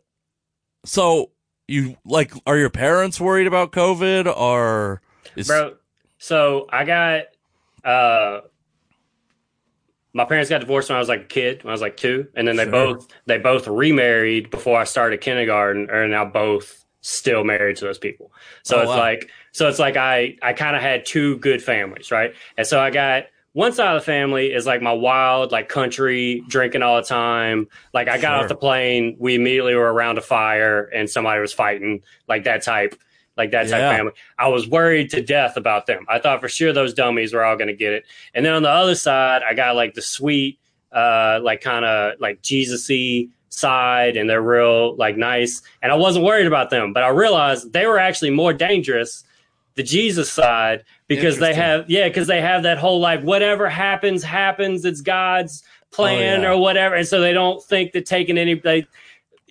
so 0.86 1.32
you 1.68 1.98
like, 2.06 2.34
are 2.46 2.58
your 2.58 2.70
parents 2.70 3.20
worried 3.20 3.48
about 3.48 3.72
COVID 3.72 4.26
or 4.36 5.02
is, 5.36 5.48
bro. 5.48 5.76
So 6.18 6.68
I 6.70 6.86
got 6.86 7.24
uh 7.84 8.42
my 10.14 10.26
parents 10.26 10.50
got 10.50 10.60
divorced 10.60 10.90
when 10.90 10.98
I 10.98 11.00
was 11.00 11.08
like 11.10 11.22
a 11.22 11.26
kid, 11.26 11.64
when 11.64 11.72
I 11.72 11.74
was 11.74 11.82
like 11.82 11.98
two, 11.98 12.28
and 12.36 12.48
then 12.48 12.58
they 12.58 12.66
Sure. 12.66 12.72
both 12.72 13.08
they 13.26 13.38
both 13.38 13.68
remarried 13.68 14.50
before 14.50 14.80
I 14.80 14.84
started 14.84 15.22
kindergarten, 15.22 15.84
and 15.84 15.92
are 15.92 16.08
now 16.08 16.26
both 16.26 16.86
still 17.02 17.44
married 17.44 17.78
to 17.78 17.86
those 17.86 17.98
people. 17.98 18.32
So 18.64 18.78
Oh, 18.78 18.82
it's 18.82 18.90
wow. 18.90 18.98
like 18.98 19.30
so 19.54 19.68
it's 19.70 19.80
like 19.80 19.98
I 19.98 20.38
I 20.42 20.54
kind 20.54 20.76
of 20.76 20.82
had 20.82 21.06
two 21.06 21.38
good 21.38 21.64
families, 21.64 22.12
right? 22.12 22.34
And 22.58 22.68
so 22.68 22.80
I 22.80 22.92
got 22.92 23.26
one 23.54 23.74
side 23.74 23.96
of 23.96 24.02
the 24.02 24.06
family 24.06 24.54
is 24.54 24.66
like 24.66 24.82
my 24.82 24.94
wild, 24.94 25.52
like 25.52 25.68
country, 25.70 26.42
drinking 26.48 26.84
all 26.84 26.96
the 26.98 27.08
time. 27.08 27.68
Like 27.94 28.08
I 28.08 28.18
got 28.18 28.36
Sure. 28.36 28.44
off 28.44 28.48
the 28.48 28.56
plane, 28.56 29.16
we 29.20 29.36
immediately 29.36 29.76
were 29.76 29.92
around 29.92 30.18
a 30.18 30.22
fire 30.22 30.84
and 30.94 31.10
somebody 31.10 31.42
was 31.42 31.52
fighting, 31.54 32.02
like 32.28 32.44
that 32.46 32.64
type. 32.64 32.96
like 33.38 33.52
that 33.52 33.70
type 33.70 33.80
Yeah. 33.80 33.96
family. 33.96 34.12
I 34.38 34.50
was 34.50 34.68
worried 34.68 35.10
to 35.12 35.22
death 35.22 35.56
about 35.56 35.86
them. 35.88 36.06
I 36.10 36.20
thought 36.20 36.42
for 36.42 36.50
sure 36.50 36.74
those 36.74 36.94
dummies 36.94 37.34
were 37.34 37.44
all 37.46 37.56
going 37.56 37.70
to 37.70 37.74
get 37.74 37.94
it. 37.94 38.04
And 38.36 38.46
then 38.46 38.54
on 38.54 38.62
the 38.62 38.70
other 38.70 38.94
side, 38.94 39.42
I 39.50 39.54
got 39.54 39.76
like 39.78 39.94
the 39.94 40.02
sweet, 40.02 40.60
uh, 40.92 41.40
like 41.42 41.62
kind 41.62 41.86
of 41.86 42.20
like 42.20 42.42
Jesus-y 42.42 43.28
side, 43.48 44.18
and 44.18 44.30
they're 44.30 44.42
real 44.42 44.96
like 44.98 45.16
nice. 45.16 45.62
And 45.82 45.92
I 45.94 45.96
wasn't 45.96 46.26
worried 46.26 46.46
about 46.46 46.70
them, 46.72 46.92
but 46.92 47.04
I 47.04 47.08
realized 47.08 47.72
they 47.72 47.88
were 47.88 47.98
actually 47.98 48.32
more 48.32 48.52
dangerous. 48.54 49.24
The 49.76 49.84
Jesus 49.84 50.30
side 50.30 50.84
because 51.16 51.38
they 51.40 51.54
have 51.54 51.90
yeah 51.90 52.08
because 52.08 52.28
they 52.28 52.42
have 52.42 52.64
that 52.64 52.78
whole 52.78 53.00
like 53.00 53.22
whatever 53.22 53.70
happens 53.70 54.24
happens 54.24 54.86
it's 54.86 55.02
God's 55.02 55.64
plan 55.92 56.40
Oh, 56.40 56.44
yeah. 56.44 56.52
or 56.52 56.58
whatever, 56.58 56.96
and 56.96 57.08
so 57.08 57.20
they 57.20 57.34
don't 57.34 57.62
think 57.64 57.92
that 57.92 58.06
taking 58.06 58.38
any 58.38 58.56
they 58.56 58.88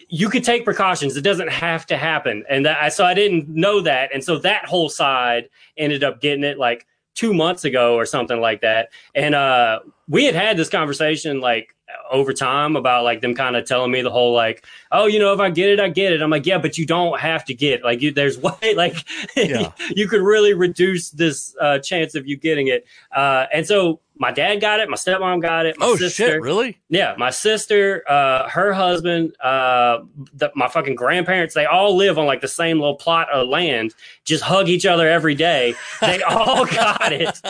you 0.08 0.28
could 0.28 0.42
take 0.42 0.64
precautions. 0.64 1.16
It 1.16 1.22
doesn't 1.22 1.50
have 1.50 1.86
to 1.86 1.96
happen. 1.96 2.44
And 2.50 2.66
that, 2.66 2.82
I, 2.82 2.88
so 2.88 3.04
I 3.04 3.14
didn't 3.14 3.48
know 3.48 3.80
that. 3.82 4.10
And 4.12 4.24
so 4.24 4.38
that 4.38 4.64
whole 4.66 4.88
side 4.88 5.48
ended 5.76 6.02
up 6.02 6.20
getting 6.20 6.42
it 6.42 6.58
like 6.58 6.84
two 7.14 7.32
months 7.32 7.64
ago 7.64 7.94
or 7.94 8.04
something 8.04 8.40
like 8.40 8.60
that. 8.62 8.88
And 9.14 9.36
uh, 9.36 9.80
we 10.08 10.24
had 10.24 10.34
had 10.34 10.56
this 10.56 10.68
conversation 10.68 11.40
like 11.40 11.76
over 12.10 12.32
time 12.32 12.76
about 12.76 13.04
like 13.04 13.20
them 13.20 13.34
kind 13.34 13.56
of 13.56 13.64
telling 13.66 13.90
me 13.90 14.02
the 14.02 14.10
whole 14.10 14.32
like, 14.34 14.64
oh, 14.92 15.06
you 15.06 15.18
know, 15.18 15.32
if 15.32 15.40
I 15.40 15.50
get 15.50 15.70
it, 15.70 15.80
I 15.80 15.88
get 15.88 16.12
it. 16.12 16.22
I'm 16.22 16.30
like, 16.30 16.46
yeah, 16.46 16.58
but 16.58 16.76
you 16.78 16.86
don't 16.86 17.18
have 17.20 17.44
to 17.46 17.54
get 17.54 17.80
it. 17.80 17.84
like 17.84 18.00
you. 18.02 18.10
There's 18.12 18.38
way 18.62 18.74
like 18.74 18.96
Yeah. 19.36 19.72
you 19.94 20.08
could 20.08 20.22
really 20.22 20.54
reduce 20.54 21.10
this 21.10 21.54
uh, 21.60 21.78
chance 21.78 22.14
of 22.14 22.26
you 22.26 22.36
getting 22.36 22.68
it. 22.68 22.84
Uh, 23.14 23.46
and 23.52 23.66
so 23.66 24.00
my 24.20 24.30
dad 24.30 24.60
got 24.60 24.78
it, 24.80 24.88
my 24.90 24.96
stepmom 24.96 25.40
got 25.40 25.64
it, 25.66 25.76
my 25.78 25.86
Oh 25.86 25.96
sister, 25.96 26.26
shit! 26.26 26.40
Really? 26.42 26.78
yeah, 26.90 27.14
my 27.18 27.30
sister, 27.30 28.04
uh, 28.08 28.48
her 28.48 28.72
husband, 28.72 29.34
uh, 29.40 30.00
the, 30.34 30.50
my 30.54 30.68
fucking 30.68 30.94
grandparents, 30.94 31.54
they 31.54 31.64
all 31.66 31.96
live 31.96 32.18
on 32.18 32.26
like 32.26 32.42
the 32.42 32.46
same 32.48 32.78
little 32.78 32.96
plot 32.96 33.28
of 33.32 33.48
land, 33.48 33.94
just 34.24 34.44
hug 34.44 34.68
each 34.68 34.84
other 34.86 35.08
every 35.08 35.34
day. 35.34 35.74
They 36.02 36.22
all 36.28 36.66
got 36.66 37.12
it. 37.12 37.40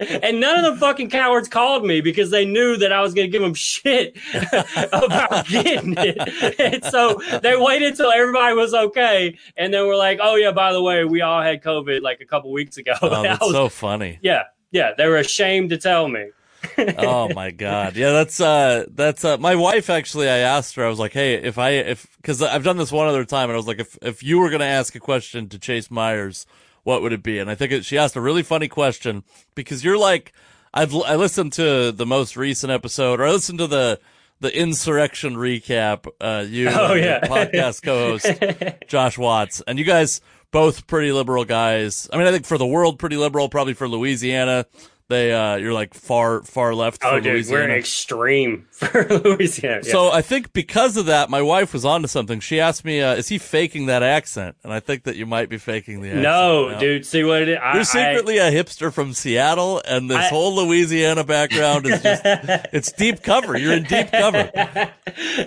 and 0.22 0.40
none 0.40 0.64
of 0.64 0.74
the 0.74 0.78
fucking 0.78 1.10
cowards 1.10 1.48
called 1.48 1.84
me 1.84 2.00
because 2.00 2.30
they 2.30 2.44
knew 2.44 2.76
that 2.76 2.92
I 2.92 3.00
was 3.00 3.14
going 3.14 3.26
to 3.26 3.32
give 3.32 3.42
them 3.42 3.54
shit 3.54 4.16
about 4.92 5.46
getting 5.48 5.94
it. 5.96 6.60
and 6.60 6.84
so 6.84 7.20
they 7.42 7.56
waited 7.56 7.92
until 7.92 8.12
everybody 8.12 8.54
was 8.54 8.74
okay. 8.74 9.36
And 9.56 9.72
then 9.72 9.86
we're 9.86 9.96
like, 9.96 10.18
oh, 10.22 10.36
yeah, 10.36 10.52
by 10.52 10.72
the 10.72 10.82
way, 10.82 11.04
we 11.04 11.22
all 11.22 11.40
had 11.42 11.62
COVID 11.62 12.02
like 12.02 12.20
a 12.20 12.26
couple 12.26 12.52
weeks 12.52 12.76
ago. 12.76 12.92
Oh, 13.02 13.22
that's 13.22 13.40
was- 13.40 13.52
so 13.52 13.68
funny. 13.68 14.18
yeah, 14.22 14.44
yeah, 14.76 14.92
they 14.96 15.08
were 15.08 15.16
ashamed 15.16 15.70
to 15.70 15.78
tell 15.78 16.06
me. 16.08 16.26
oh 16.98 17.32
my 17.32 17.50
god 17.52 17.96
yeah 17.96 18.10
that's 18.10 18.40
uh 18.40 18.84
that's 18.90 19.24
uh 19.24 19.36
my 19.36 19.54
wife 19.54 19.88
actually 19.88 20.28
i 20.28 20.38
asked 20.38 20.74
her 20.74 20.84
i 20.84 20.88
was 20.88 20.98
like 20.98 21.12
hey 21.12 21.34
if 21.34 21.58
i 21.58 21.70
if 21.70 22.08
because 22.16 22.42
i've 22.42 22.64
done 22.64 22.76
this 22.76 22.90
one 22.90 23.06
other 23.06 23.24
time 23.24 23.48
and 23.48 23.52
i 23.52 23.56
was 23.56 23.68
like 23.68 23.78
if 23.78 23.96
if 24.02 24.22
you 24.22 24.40
were 24.40 24.50
gonna 24.50 24.64
ask 24.64 24.94
a 24.96 24.98
question 24.98 25.48
to 25.48 25.60
chase 25.60 25.88
mayers 25.88 26.44
what 26.82 27.02
would 27.02 27.12
it 27.12 27.22
be 27.22 27.38
and 27.38 27.50
i 27.50 27.54
think 27.54 27.70
it, 27.70 27.84
she 27.84 27.96
asked 27.96 28.16
a 28.16 28.20
really 28.20 28.42
funny 28.42 28.66
question 28.66 29.22
because 29.54 29.84
you're 29.84 29.98
like 29.98 30.32
i've 30.74 30.92
i 30.94 31.14
listened 31.14 31.52
to 31.52 31.92
the 31.92 32.06
most 32.06 32.36
recent 32.36 32.72
episode 32.72 33.20
or 33.20 33.26
i 33.26 33.30
listened 33.30 33.58
to 33.58 33.68
the 33.68 34.00
the 34.40 34.56
insurrection 34.56 35.34
recap 35.36 36.06
uh 36.20 36.44
you 36.48 36.68
Oh, 36.70 36.94
yeah. 36.94 37.20
podcast 37.24 37.82
co-host 37.82 38.86
josh 38.88 39.16
watts. 39.18 39.62
And 39.66 39.78
you 39.78 39.84
guys 39.84 40.20
both 40.52 40.86
pretty 40.86 41.12
liberal 41.12 41.44
guys. 41.44 42.08
I 42.12 42.18
mean 42.18 42.26
i 42.26 42.32
think 42.32 42.46
for 42.46 42.58
the 42.58 42.66
world 42.66 42.98
pretty 42.98 43.16
liberal 43.16 43.48
probably 43.48 43.74
for 43.74 43.88
louisiana 43.88 44.66
they 45.08 45.32
uh 45.32 45.56
you're 45.56 45.72
like 45.72 45.94
far 45.94 46.42
far 46.42 46.74
left 46.74 47.02
Oh, 47.04 47.10
for 47.10 47.20
dude, 47.20 47.32
louisiana 47.34 47.62
we're 47.64 47.70
an 47.70 47.78
extreme 47.78 48.66
for 48.72 49.06
Louisiana. 49.08 49.80
Yeah. 49.84 49.92
so 49.92 50.10
I 50.10 50.20
think 50.20 50.52
because 50.52 50.96
of 50.96 51.06
that, 51.06 51.30
my 51.30 51.40
wife 51.40 51.72
was 51.72 51.84
onto 51.84 52.08
something. 52.08 52.40
She 52.40 52.60
asked 52.60 52.84
me, 52.84 53.00
uh, 53.00 53.14
"Is 53.14 53.28
he 53.28 53.38
faking 53.38 53.86
that 53.86 54.02
accent?" 54.02 54.56
And 54.64 54.72
I 54.72 54.80
think 54.80 55.04
that 55.04 55.16
you 55.16 55.24
might 55.24 55.48
be 55.48 55.56
faking 55.58 56.02
the 56.02 56.08
accent. 56.08 56.22
no, 56.22 56.68
now. 56.70 56.78
dude, 56.78 57.06
see 57.06 57.24
what 57.24 57.42
it 57.42 57.48
is? 57.50 57.58
I, 57.62 57.74
You're 57.74 57.84
secretly 57.84 58.38
a 58.38 58.50
hipster 58.50 58.92
from 58.92 59.12
Seattle, 59.14 59.80
and 59.86 60.10
this 60.10 60.18
I- 60.18 60.28
whole 60.28 60.54
Louisiana 60.56 61.24
background 61.24 61.86
is 61.86 62.02
just—it's 62.02 62.92
deep 62.98 63.22
cover. 63.22 63.56
You're 63.56 63.72
in 63.74 63.84
deep 63.84 64.10
cover. 64.10 64.50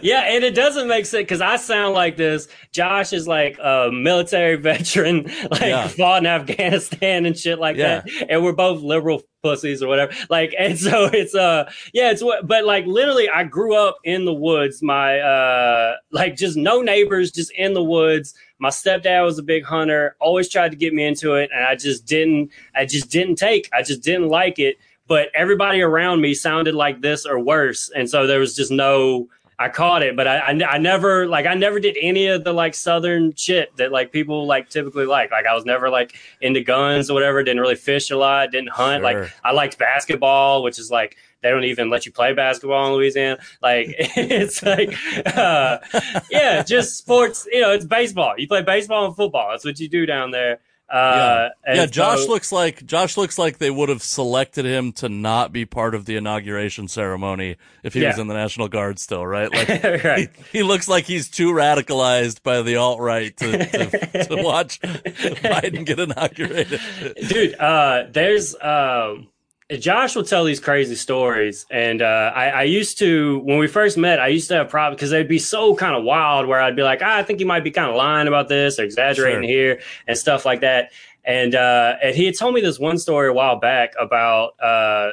Yeah, 0.02 0.22
and 0.22 0.44
it 0.44 0.56
doesn't 0.56 0.88
make 0.88 1.06
sense 1.06 1.22
because 1.24 1.42
I 1.42 1.58
sound 1.58 1.94
like 1.94 2.18
this. 2.18 2.48
Josh 2.72 3.14
is 3.14 3.28
like 3.28 3.58
a 3.62 3.90
military 3.92 4.56
veteran, 4.56 5.26
like 5.52 5.62
Yeah. 5.62 5.88
fought 5.88 6.24
in 6.24 6.28
Afghanistan 6.28 7.26
and 7.26 7.38
shit 7.38 7.60
like 7.60 7.76
Yeah. 7.78 8.02
that. 8.02 8.26
And 8.30 8.44
we're 8.44 8.54
both 8.54 8.82
liberal 8.82 9.22
pussies 9.42 9.82
or 9.82 9.88
whatever. 9.88 10.14
Like, 10.30 10.54
and 10.58 10.78
so 10.78 11.06
it's 11.14 11.36
uh, 11.36 11.72
yeah, 11.94 12.12
it's 12.12 12.24
what. 12.24 12.48
But 12.48 12.66
like, 12.66 12.86
literally, 12.86 13.30
I 13.30 13.44
grew 13.44 13.76
up 13.76 13.98
in 14.04 14.26
the 14.26 14.34
woods. 14.34 14.82
My 14.82 15.20
uh, 15.20 15.96
like 16.12 16.36
just 16.36 16.58
no 16.58 16.82
neighbors, 16.82 17.32
just 17.32 17.52
in 17.52 17.74
the 17.74 17.84
woods. 17.84 18.34
My 18.60 18.70
stepdad 18.70 19.24
was 19.24 19.40
a 19.40 19.44
big 19.44 19.64
hunter. 19.64 20.16
Always 20.20 20.50
tried 20.50 20.72
to 20.72 20.78
get 20.78 20.94
me 20.94 21.06
into 21.06 21.36
it, 21.36 21.50
and 21.54 21.64
I 21.66 21.76
just 21.76 22.06
didn't. 22.06 22.52
I 22.76 22.86
just 22.86 23.10
didn't 23.10 23.36
take. 23.36 23.70
I 23.74 23.82
just 23.82 24.04
didn't 24.04 24.30
like 24.30 24.60
it. 24.60 24.78
But 25.08 25.30
everybody 25.34 25.82
around 25.82 26.22
me 26.22 26.36
sounded 26.36 26.76
like 26.76 27.02
this 27.02 27.26
or 27.26 27.40
worse, 27.40 27.90
and 27.96 28.10
so 28.10 28.28
there 28.28 28.40
was 28.40 28.56
just 28.56 28.72
no. 28.72 29.28
I 29.62 29.68
caught 29.68 30.04
it, 30.04 30.16
but 30.16 30.26
I, 30.26 30.38
I, 30.38 30.76
I 30.76 30.78
never 30.78 31.28
like 31.28 31.46
I 31.46 31.54
never 31.54 31.82
did 31.82 31.98
any 32.02 32.28
of 32.28 32.46
the 32.46 32.54
like 32.54 32.74
southern 32.74 33.36
shit 33.36 33.76
that 33.76 33.92
like 33.92 34.14
people 34.14 34.48
like 34.48 34.70
typically 34.70 35.06
like. 35.06 35.32
Like 35.32 35.46
I 35.46 35.54
was 35.54 35.66
never 35.66 35.90
like 35.90 36.16
into 36.40 36.62
guns 36.62 37.10
or 37.10 37.14
whatever. 37.14 37.44
Didn't 37.44 37.60
really 37.60 37.76
fish 37.76 38.10
a 38.10 38.16
lot. 38.16 38.52
Didn't 38.52 38.70
hunt. 38.70 39.04
Sure. 39.04 39.22
Like 39.24 39.34
I 39.44 39.52
liked 39.52 39.78
basketball, 39.78 40.64
which 40.64 40.80
is 40.80 40.90
like 40.90 41.18
they 41.42 41.50
don't 41.50 41.66
even 41.66 41.90
let 41.90 42.06
you 42.06 42.14
play 42.14 42.34
basketball 42.34 42.88
in 42.88 42.94
Louisiana. 42.94 43.38
Like 43.62 43.88
it's 43.98 44.64
like 44.64 44.96
uh, 45.36 45.80
yeah, 46.32 46.64
just 46.64 46.98
sports. 46.98 47.46
You 47.52 47.60
know, 47.60 47.74
it's 47.74 47.86
baseball. 47.86 48.36
You 48.38 48.48
play 48.48 48.64
baseball 48.64 49.08
and 49.08 49.16
football. 49.16 49.50
That's 49.52 49.66
what 49.66 49.78
you 49.78 49.90
do 49.90 50.06
down 50.06 50.32
there. 50.32 50.62
Uh, 50.92 51.50
and 51.66 51.78
yeah, 51.78 51.86
Josh 51.86 52.24
so- 52.24 52.30
looks 52.30 52.52
like 52.52 52.86
Josh 52.86 53.16
looks 53.16 53.38
like 53.38 53.60
they 53.60 53.70
would 53.70 53.90
have 53.90 54.02
selected 54.02 54.66
him 54.66 54.92
to 54.94 55.10
not 55.10 55.52
be 55.52 55.66
part 55.66 55.94
of 55.94 56.06
the 56.06 56.16
inauguration 56.16 56.88
ceremony 56.88 57.58
if 57.84 57.94
he 57.94 58.04
was 58.04 58.18
in 58.18 58.28
the 58.28 58.34
National 58.34 58.68
Guard 58.68 58.98
still, 58.98 59.26
right? 59.26 59.52
Like 59.52 59.70
right. 60.04 60.30
he, 60.52 60.60
he 60.60 60.64
looks 60.64 60.88
like 60.88 61.06
he's 61.06 61.30
too 61.30 61.52
radicalized 61.52 62.42
by 62.42 62.62
the 62.64 62.78
alt 62.78 63.00
right 63.00 63.36
to, 63.38 63.58
to, 63.58 64.26
to 64.26 64.36
watch 64.44 64.80
Biden 64.82 65.86
get 65.86 66.00
inaugurated. 66.00 66.82
dude 67.28 67.56
uh 67.56 68.06
there's 68.12 68.56
um 68.62 69.28
josh 69.78 70.16
will 70.16 70.24
tell 70.24 70.44
these 70.44 70.60
crazy 70.60 70.96
stories 70.96 71.66
and 71.70 72.02
uh 72.02 72.32
I, 72.36 72.50
I 72.50 72.64
used 72.64 72.98
to 73.00 73.40
when 73.40 73.60
we 73.60 73.68
first 73.68 73.98
met 73.98 74.20
i 74.20 74.28
used 74.28 74.48
to 74.48 74.56
have 74.56 74.70
problems 74.70 74.98
because 74.98 75.12
they'd 75.12 75.28
be 75.28 75.38
so 75.38 75.76
kind 75.76 75.96
of 75.96 76.04
wild 76.04 76.48
where 76.48 76.60
i'd 76.62 76.76
be 76.76 76.82
like 76.82 77.02
ah, 77.04 77.18
i 77.18 77.24
think 77.24 77.40
you 77.40 77.46
might 77.46 77.64
be 77.64 77.70
kind 77.70 77.90
of 77.90 77.96
lying 77.96 78.28
about 78.28 78.48
this 78.48 78.80
or 78.80 78.84
exaggerating 78.84 79.44
Sure. 79.44 79.50
here 79.50 79.82
and 80.08 80.18
stuff 80.18 80.44
like 80.44 80.62
that 80.62 80.92
and 81.24 81.54
uh 81.54 81.96
and 82.02 82.16
he 82.16 82.26
had 82.26 82.36
told 82.36 82.56
me 82.56 82.62
this 82.62 82.80
one 82.80 82.98
story 82.98 83.30
a 83.30 83.34
while 83.34 83.60
back 83.60 83.94
about 84.00 84.54
uh 84.60 85.12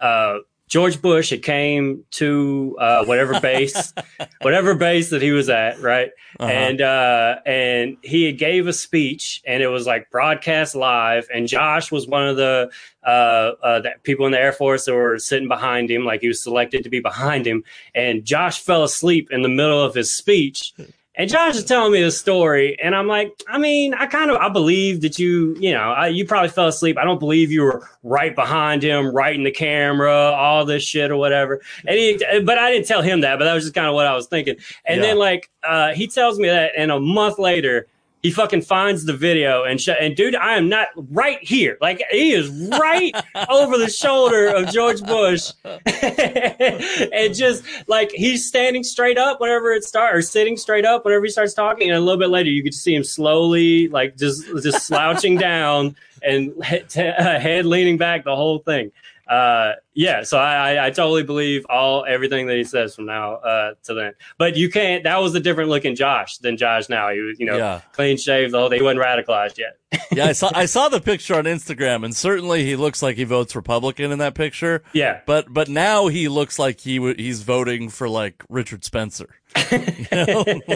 uh 0.00 0.38
George 0.70 1.02
Bush 1.02 1.30
had 1.30 1.42
came 1.42 2.04
to 2.12 2.76
uh, 2.80 3.04
whatever 3.04 3.38
base, 3.40 3.92
whatever 4.40 4.74
base 4.74 5.10
that 5.10 5.20
he 5.20 5.32
was 5.32 5.50
at, 5.50 5.80
right? 5.80 6.10
Uh-huh. 6.38 6.48
and 6.48 6.80
uh 6.80 7.36
and 7.44 7.96
he 8.02 8.30
gave 8.32 8.68
a 8.68 8.72
speech 8.72 9.42
and 9.44 9.64
it 9.64 9.66
was 9.66 9.84
like 9.84 10.08
broadcast 10.10 10.76
live 10.76 11.26
and 11.34 11.48
josh 11.48 11.90
was 11.90 12.06
one 12.06 12.28
of 12.28 12.36
the 12.36 12.70
uh 13.04 13.52
uh 13.62 13.80
the 13.80 13.90
people 14.04 14.26
in 14.26 14.32
the 14.32 14.38
air 14.38 14.52
force 14.52 14.84
that 14.84 14.94
were 14.94 15.18
sitting 15.18 15.48
behind 15.48 15.90
him 15.90 16.04
like 16.04 16.20
he 16.20 16.28
was 16.28 16.40
selected 16.40 16.84
to 16.84 16.88
be 16.88 17.00
behind 17.00 17.44
him 17.44 17.64
and 17.96 18.24
josh 18.24 18.60
fell 18.60 18.84
asleep 18.84 19.28
in 19.32 19.42
the 19.42 19.48
middle 19.48 19.82
of 19.82 19.92
his 19.92 20.14
speech 20.14 20.72
and 21.20 21.28
Josh 21.28 21.54
is 21.54 21.66
telling 21.66 21.92
me 21.92 22.02
the 22.02 22.10
story, 22.10 22.78
and 22.82 22.94
I'm 22.96 23.06
like, 23.06 23.38
I 23.46 23.58
mean, 23.58 23.92
I 23.92 24.06
kind 24.06 24.30
of 24.30 24.38
I 24.38 24.48
believe 24.48 25.02
that 25.02 25.18
you, 25.18 25.54
you 25.60 25.74
know, 25.74 25.92
I, 25.92 26.08
you 26.08 26.24
probably 26.24 26.48
fell 26.48 26.68
asleep. 26.68 26.96
I 26.96 27.04
don't 27.04 27.18
believe 27.18 27.52
you 27.52 27.60
were 27.60 27.86
right 28.02 28.34
behind 28.34 28.82
him, 28.82 29.14
right 29.14 29.34
in 29.34 29.44
the 29.44 29.50
camera, 29.50 30.10
all 30.10 30.64
this 30.64 30.82
shit 30.82 31.10
or 31.10 31.16
whatever. 31.18 31.60
And 31.86 31.98
he, 31.98 32.18
but 32.42 32.56
I 32.56 32.70
didn't 32.72 32.86
tell 32.86 33.02
him 33.02 33.20
that, 33.20 33.38
but 33.38 33.44
that 33.44 33.52
was 33.52 33.64
just 33.64 33.74
kind 33.74 33.86
of 33.86 33.92
what 33.92 34.06
I 34.06 34.14
was 34.14 34.28
thinking. 34.28 34.56
And 34.86 35.02
Yeah. 35.02 35.08
then 35.08 35.18
like 35.18 35.50
uh, 35.62 35.92
he 35.92 36.06
tells 36.06 36.38
me 36.38 36.48
that, 36.48 36.72
and 36.74 36.90
a 36.90 36.98
month 36.98 37.38
later, 37.38 37.86
he 38.22 38.30
fucking 38.30 38.62
finds 38.62 39.06
the 39.06 39.14
video 39.14 39.64
and 39.64 39.80
sh- 39.80 39.88
and 39.98 40.14
dude, 40.14 40.34
I 40.34 40.56
am 40.56 40.68
not 40.68 40.88
right 40.94 41.38
here. 41.42 41.78
Like 41.80 42.02
he 42.10 42.32
is 42.32 42.50
right 42.50 43.12
over 43.48 43.78
the 43.78 43.88
shoulder 43.88 44.48
of 44.48 44.70
George 44.72 45.02
Bush, 45.02 45.52
and 45.64 47.34
just 47.34 47.64
like 47.88 48.10
he's 48.12 48.46
standing 48.46 48.82
straight 48.84 49.18
up 49.18 49.40
whenever 49.40 49.72
it 49.72 49.84
starts, 49.84 50.16
or 50.16 50.22
sitting 50.22 50.56
straight 50.56 50.84
up 50.84 51.04
whenever 51.04 51.24
he 51.24 51.30
starts 51.30 51.54
talking. 51.54 51.88
And 51.88 51.96
a 51.96 52.00
little 52.00 52.20
bit 52.20 52.30
later, 52.30 52.50
you 52.50 52.62
could 52.62 52.74
see 52.74 52.94
him 52.94 53.04
slowly, 53.04 53.88
like 53.88 54.16
just 54.16 54.46
just 54.62 54.86
slouching 54.86 55.36
down 55.38 55.96
and 56.22 56.52
he- 56.64 56.80
t- 56.80 57.00
uh, 57.08 57.40
head 57.40 57.64
leaning 57.64 57.96
back 57.96 58.24
the 58.24 58.36
whole 58.36 58.58
thing. 58.58 58.92
Uh, 59.30 59.74
yeah, 59.94 60.22
so 60.22 60.38
I, 60.38 60.72
I, 60.74 60.86
I 60.86 60.90
totally 60.90 61.22
believe 61.22 61.64
all 61.68 62.04
everything 62.06 62.46
that 62.48 62.56
he 62.56 62.64
says 62.64 62.94
from 62.96 63.06
now 63.06 63.34
uh, 63.34 63.74
to 63.84 63.94
then. 63.94 64.12
But 64.38 64.56
you 64.56 64.68
can't. 64.70 65.04
That 65.04 65.18
was 65.20 65.34
a 65.34 65.40
different 65.40 65.70
looking 65.70 65.94
Josh 65.94 66.38
than 66.38 66.56
Josh 66.56 66.88
now. 66.88 67.10
He 67.10 67.20
was, 67.20 67.38
you 67.38 67.46
know, 67.46 67.56
Yeah. 67.56 67.80
clean 67.92 68.16
shaved. 68.16 68.52
The 68.52 68.58
whole. 68.58 68.70
He 68.70 68.82
wasn't 68.82 69.00
radicalized 69.04 69.58
yet. 69.58 69.76
yeah, 70.12 70.26
I 70.26 70.32
saw 70.32 70.50
I 70.54 70.66
saw 70.66 70.88
the 70.88 71.00
picture 71.00 71.34
on 71.36 71.44
Instagram, 71.44 72.04
and 72.04 72.14
certainly 72.14 72.64
he 72.64 72.76
looks 72.76 73.02
like 73.02 73.16
he 73.16 73.24
votes 73.24 73.54
Republican 73.56 74.10
in 74.12 74.18
that 74.20 74.34
picture. 74.34 74.82
yeah, 74.92 75.20
But 75.26 75.52
but 75.52 75.68
now 75.68 76.06
he 76.08 76.28
looks 76.28 76.58
like 76.58 76.80
he 76.80 76.96
w- 76.98 77.16
he's 77.16 77.42
voting 77.42 77.88
for 77.88 78.08
like 78.08 78.42
Richard 78.48 78.84
Spencer. 78.84 79.28
You 79.70 80.06
know? 80.12 80.44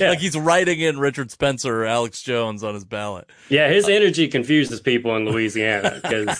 like 0.00 0.18
he's 0.18 0.36
writing 0.36 0.80
in 0.80 0.98
Richard 0.98 1.30
Spencer 1.30 1.82
or 1.82 1.86
Alex 1.86 2.22
Jones 2.22 2.62
on 2.62 2.74
his 2.74 2.84
ballot. 2.84 3.28
yeah. 3.48 3.68
His 3.68 3.88
energy 3.88 4.28
confuses 4.28 4.80
people 4.80 5.16
in 5.16 5.24
Louisiana 5.26 5.98
because 6.02 6.38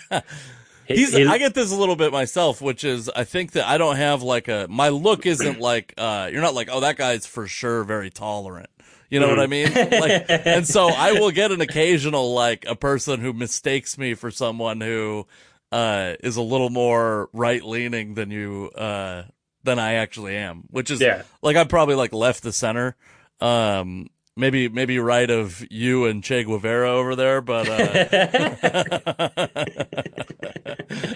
He's 0.89 1.15
I 1.15 1.39
get 1.39 1.55
this 1.55 1.73
a 1.73 1.77
little 1.77 1.97
bit 1.97 2.13
myself, 2.13 2.61
which 2.61 2.85
is 2.85 3.09
I 3.09 3.25
think 3.25 3.53
that 3.53 3.67
I 3.67 3.79
don't 3.79 3.97
have 3.97 4.23
like 4.23 4.49
a 4.49 4.67
my 4.69 4.89
look 4.91 5.27
isn't 5.27 5.61
like 5.61 5.95
uh 5.99 6.29
you're 6.33 6.43
not 6.43 6.55
like 6.55 6.69
oh 6.71 6.81
that 6.81 6.97
guy's 6.97 7.27
for 7.27 7.47
sure 7.47 7.85
very 7.85 8.11
tolerant. 8.11 8.71
You 9.09 9.21
know 9.21 9.29
what 9.29 9.39
I 9.39 9.47
mean? 9.47 9.73
Like 9.73 10.27
and 10.29 10.67
so 10.67 10.89
I 10.89 11.13
will 11.13 11.31
get 11.31 11.53
an 11.53 11.61
occasional 11.61 12.35
like 12.35 12.65
a 12.67 12.75
person 12.75 13.21
who 13.21 13.33
mistakes 13.33 13.97
me 13.99 14.15
for 14.15 14.31
someone 14.31 14.81
who 14.81 15.27
uh 15.73 16.15
is 16.23 16.37
a 16.37 16.43
little 16.43 16.71
more 16.71 17.29
right 17.33 17.63
leaning 17.63 18.15
than 18.15 18.31
you 18.31 18.71
uh 18.75 19.25
than 19.65 19.79
I 19.79 19.95
actually 19.95 20.37
am, 20.37 20.65
which 20.71 20.91
is 20.91 21.01
Yeah. 21.01 21.23
like 21.43 21.57
I'm 21.57 21.69
probably 21.69 21.95
like 21.97 22.13
left 22.13 22.43
the 22.43 22.53
center. 22.53 22.97
Um 23.41 24.09
maybe 24.37 24.69
maybe 24.69 24.99
right 24.99 25.31
of 25.31 25.65
you 25.71 26.05
and 26.05 26.23
Che 26.23 26.45
Guevara 26.45 26.91
over 26.91 27.17
there, 27.17 27.41
but 27.41 27.69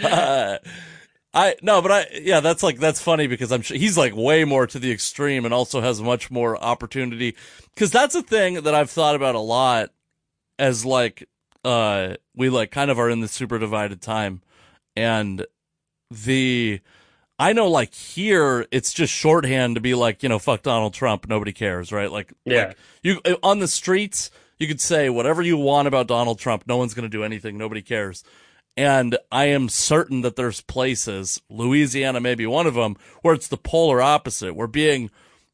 uh 0.02 0.58
I 1.32 1.54
no, 1.62 1.80
but 1.80 1.92
I 1.92 2.06
yeah, 2.22 2.40
that's 2.40 2.62
like 2.62 2.78
that's 2.78 3.00
funny 3.00 3.26
because 3.26 3.52
I'm 3.52 3.62
sure 3.62 3.76
he's 3.76 3.96
like 3.96 4.16
way 4.16 4.44
more 4.44 4.66
to 4.66 4.78
the 4.78 4.90
extreme 4.90 5.44
and 5.44 5.54
also 5.54 5.80
has 5.80 6.00
much 6.00 6.30
more 6.30 6.62
opportunity. 6.62 7.36
Because 7.74 7.90
that's 7.90 8.14
a 8.14 8.22
thing 8.22 8.62
that 8.62 8.74
I've 8.74 8.90
thought 8.90 9.14
about 9.14 9.36
a 9.36 9.40
lot 9.40 9.90
as 10.58 10.84
like 10.84 11.28
uh 11.64 12.14
we 12.34 12.48
like 12.48 12.70
kind 12.70 12.90
of 12.90 12.98
are 12.98 13.10
in 13.10 13.20
the 13.20 13.28
super 13.28 13.58
divided 13.58 14.00
time 14.02 14.42
and 14.96 15.46
the 16.10 16.80
I 17.40 17.54
know 17.54 17.68
like 17.68 17.94
here 17.94 18.66
it's 18.70 18.92
just 18.92 19.12
shorthand 19.12 19.76
to 19.76 19.80
be 19.80 19.94
like, 19.94 20.22
you 20.22 20.28
know, 20.28 20.38
fuck 20.38 20.62
Donald 20.62 20.92
Trump, 20.92 21.26
nobody 21.26 21.52
cares, 21.52 21.90
right? 21.90 22.12
Like 22.12 22.32
Yeah. 22.44 22.66
like, 22.66 22.76
you 23.02 23.20
on 23.42 23.60
the 23.60 23.66
streets 23.66 24.30
you 24.58 24.68
could 24.68 24.80
say 24.80 25.08
whatever 25.08 25.40
you 25.40 25.56
want 25.56 25.88
about 25.88 26.06
Donald 26.06 26.38
Trump, 26.38 26.64
no 26.66 26.76
one's 26.76 26.92
going 26.92 27.10
to 27.10 27.16
do 27.16 27.24
anything, 27.24 27.56
nobody 27.56 27.80
cares. 27.80 28.22
And 28.76 29.16
I 29.32 29.46
am 29.46 29.70
certain 29.70 30.20
that 30.20 30.36
there's 30.36 30.60
places, 30.60 31.40
Louisiana 31.48 32.20
may 32.20 32.34
be 32.34 32.46
one 32.46 32.66
of 32.66 32.74
them, 32.74 32.96
where 33.22 33.34
it's 33.34 33.48
the 33.48 33.56
polar 33.56 34.02
opposite. 34.02 34.54
Where 34.54 34.66
being 34.66 35.10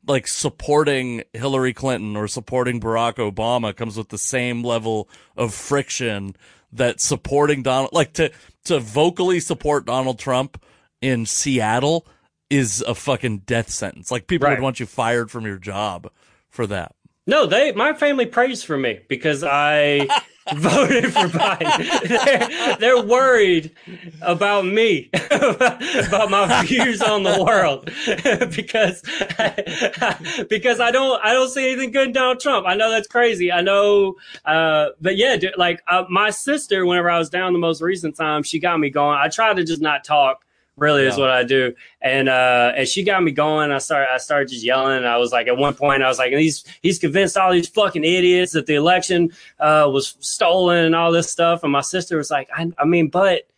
like 0.06 0.26
supporting 0.26 1.22
Hillary 1.32 1.72
Clinton 1.72 2.16
or 2.16 2.26
supporting 2.26 2.80
Barack 2.80 3.14
Obama 3.14 3.74
comes 3.74 3.96
with 3.96 4.08
the 4.08 4.18
same 4.18 4.64
level 4.64 5.08
of 5.36 5.54
friction 5.54 6.36
that 6.72 7.00
supporting 7.00 7.62
Donald, 7.62 7.92
like 7.92 8.12
to, 8.14 8.32
to 8.64 8.80
vocally 8.80 9.38
support 9.38 9.86
Donald 9.86 10.18
Trump 10.18 10.60
in 11.06 11.24
Seattle 11.26 12.06
is 12.50 12.80
a 12.82 12.94
fucking 12.94 13.38
death 13.38 13.70
sentence. 13.70 14.10
Like 14.10 14.26
people 14.26 14.46
Right. 14.46 14.58
would 14.58 14.62
want 14.62 14.80
you 14.80 14.86
fired 14.86 15.30
from 15.30 15.44
your 15.46 15.58
job 15.58 16.10
for 16.48 16.66
that. 16.66 16.92
No, 17.28 17.44
they 17.46 17.72
my 17.72 17.92
family 17.92 18.26
prays 18.26 18.62
for 18.62 18.76
me 18.76 19.00
because 19.08 19.42
I 19.42 20.06
voted 20.54 21.06
for 21.12 21.26
Biden. 21.26 22.08
They're, 22.24 22.76
they're 22.76 23.02
worried 23.02 23.72
about 24.22 24.64
me, 24.64 25.10
about 25.32 26.30
my 26.30 26.64
views 26.64 27.02
on 27.02 27.24
the 27.24 27.42
world, 27.42 27.86
because 28.54 29.02
because 30.48 30.78
I 30.78 30.92
don't 30.92 31.20
I 31.24 31.32
don't 31.32 31.48
see 31.48 31.66
anything 31.72 31.90
good 31.90 32.06
in 32.08 32.12
Donald 32.12 32.38
Trump. 32.38 32.64
I 32.64 32.76
know 32.76 32.92
that's 32.92 33.08
crazy. 33.08 33.50
I 33.50 33.60
know, 33.60 34.14
uh, 34.44 34.90
but 35.00 35.16
yeah, 35.16 35.36
like 35.56 35.82
uh, 35.88 36.04
my 36.08 36.30
sister, 36.30 36.86
whenever 36.86 37.10
I 37.10 37.18
was 37.18 37.28
down 37.28 37.52
the 37.54 37.58
most 37.58 37.82
recent 37.82 38.14
time, 38.16 38.44
she 38.44 38.60
got 38.60 38.78
me 38.78 38.88
going. 38.88 39.18
I 39.18 39.28
try 39.30 39.52
to 39.52 39.64
just 39.64 39.82
not 39.82 40.04
talk. 40.04 40.44
Really 40.78 41.06
is 41.06 41.16
what 41.16 41.30
I 41.30 41.42
do, 41.42 41.74
and 42.02 42.28
uh, 42.28 42.72
and 42.76 42.86
she 42.86 43.02
got 43.02 43.22
me 43.22 43.32
going. 43.32 43.72
I 43.72 43.78
started, 43.78 44.12
I 44.12 44.18
started 44.18 44.50
just 44.50 44.62
yelling. 44.62 45.06
I 45.06 45.16
was 45.16 45.32
like, 45.32 45.46
at 45.46 45.56
one 45.56 45.72
point, 45.72 46.02
I 46.02 46.08
was 46.08 46.18
like, 46.18 46.34
he's 46.34 46.64
he's 46.82 46.98
convinced 46.98 47.38
all 47.38 47.50
these 47.50 47.66
fucking 47.66 48.04
idiots 48.04 48.52
that 48.52 48.66
the 48.66 48.74
election 48.74 49.32
uh, 49.58 49.88
was 49.90 50.16
stolen 50.20 50.84
and 50.84 50.94
all 50.94 51.12
this 51.12 51.30
stuff. 51.30 51.62
And 51.62 51.72
my 51.72 51.80
sister 51.80 52.18
was 52.18 52.30
like, 52.30 52.50
I, 52.54 52.70
I 52.76 52.84
mean, 52.84 53.08
but 53.08 53.48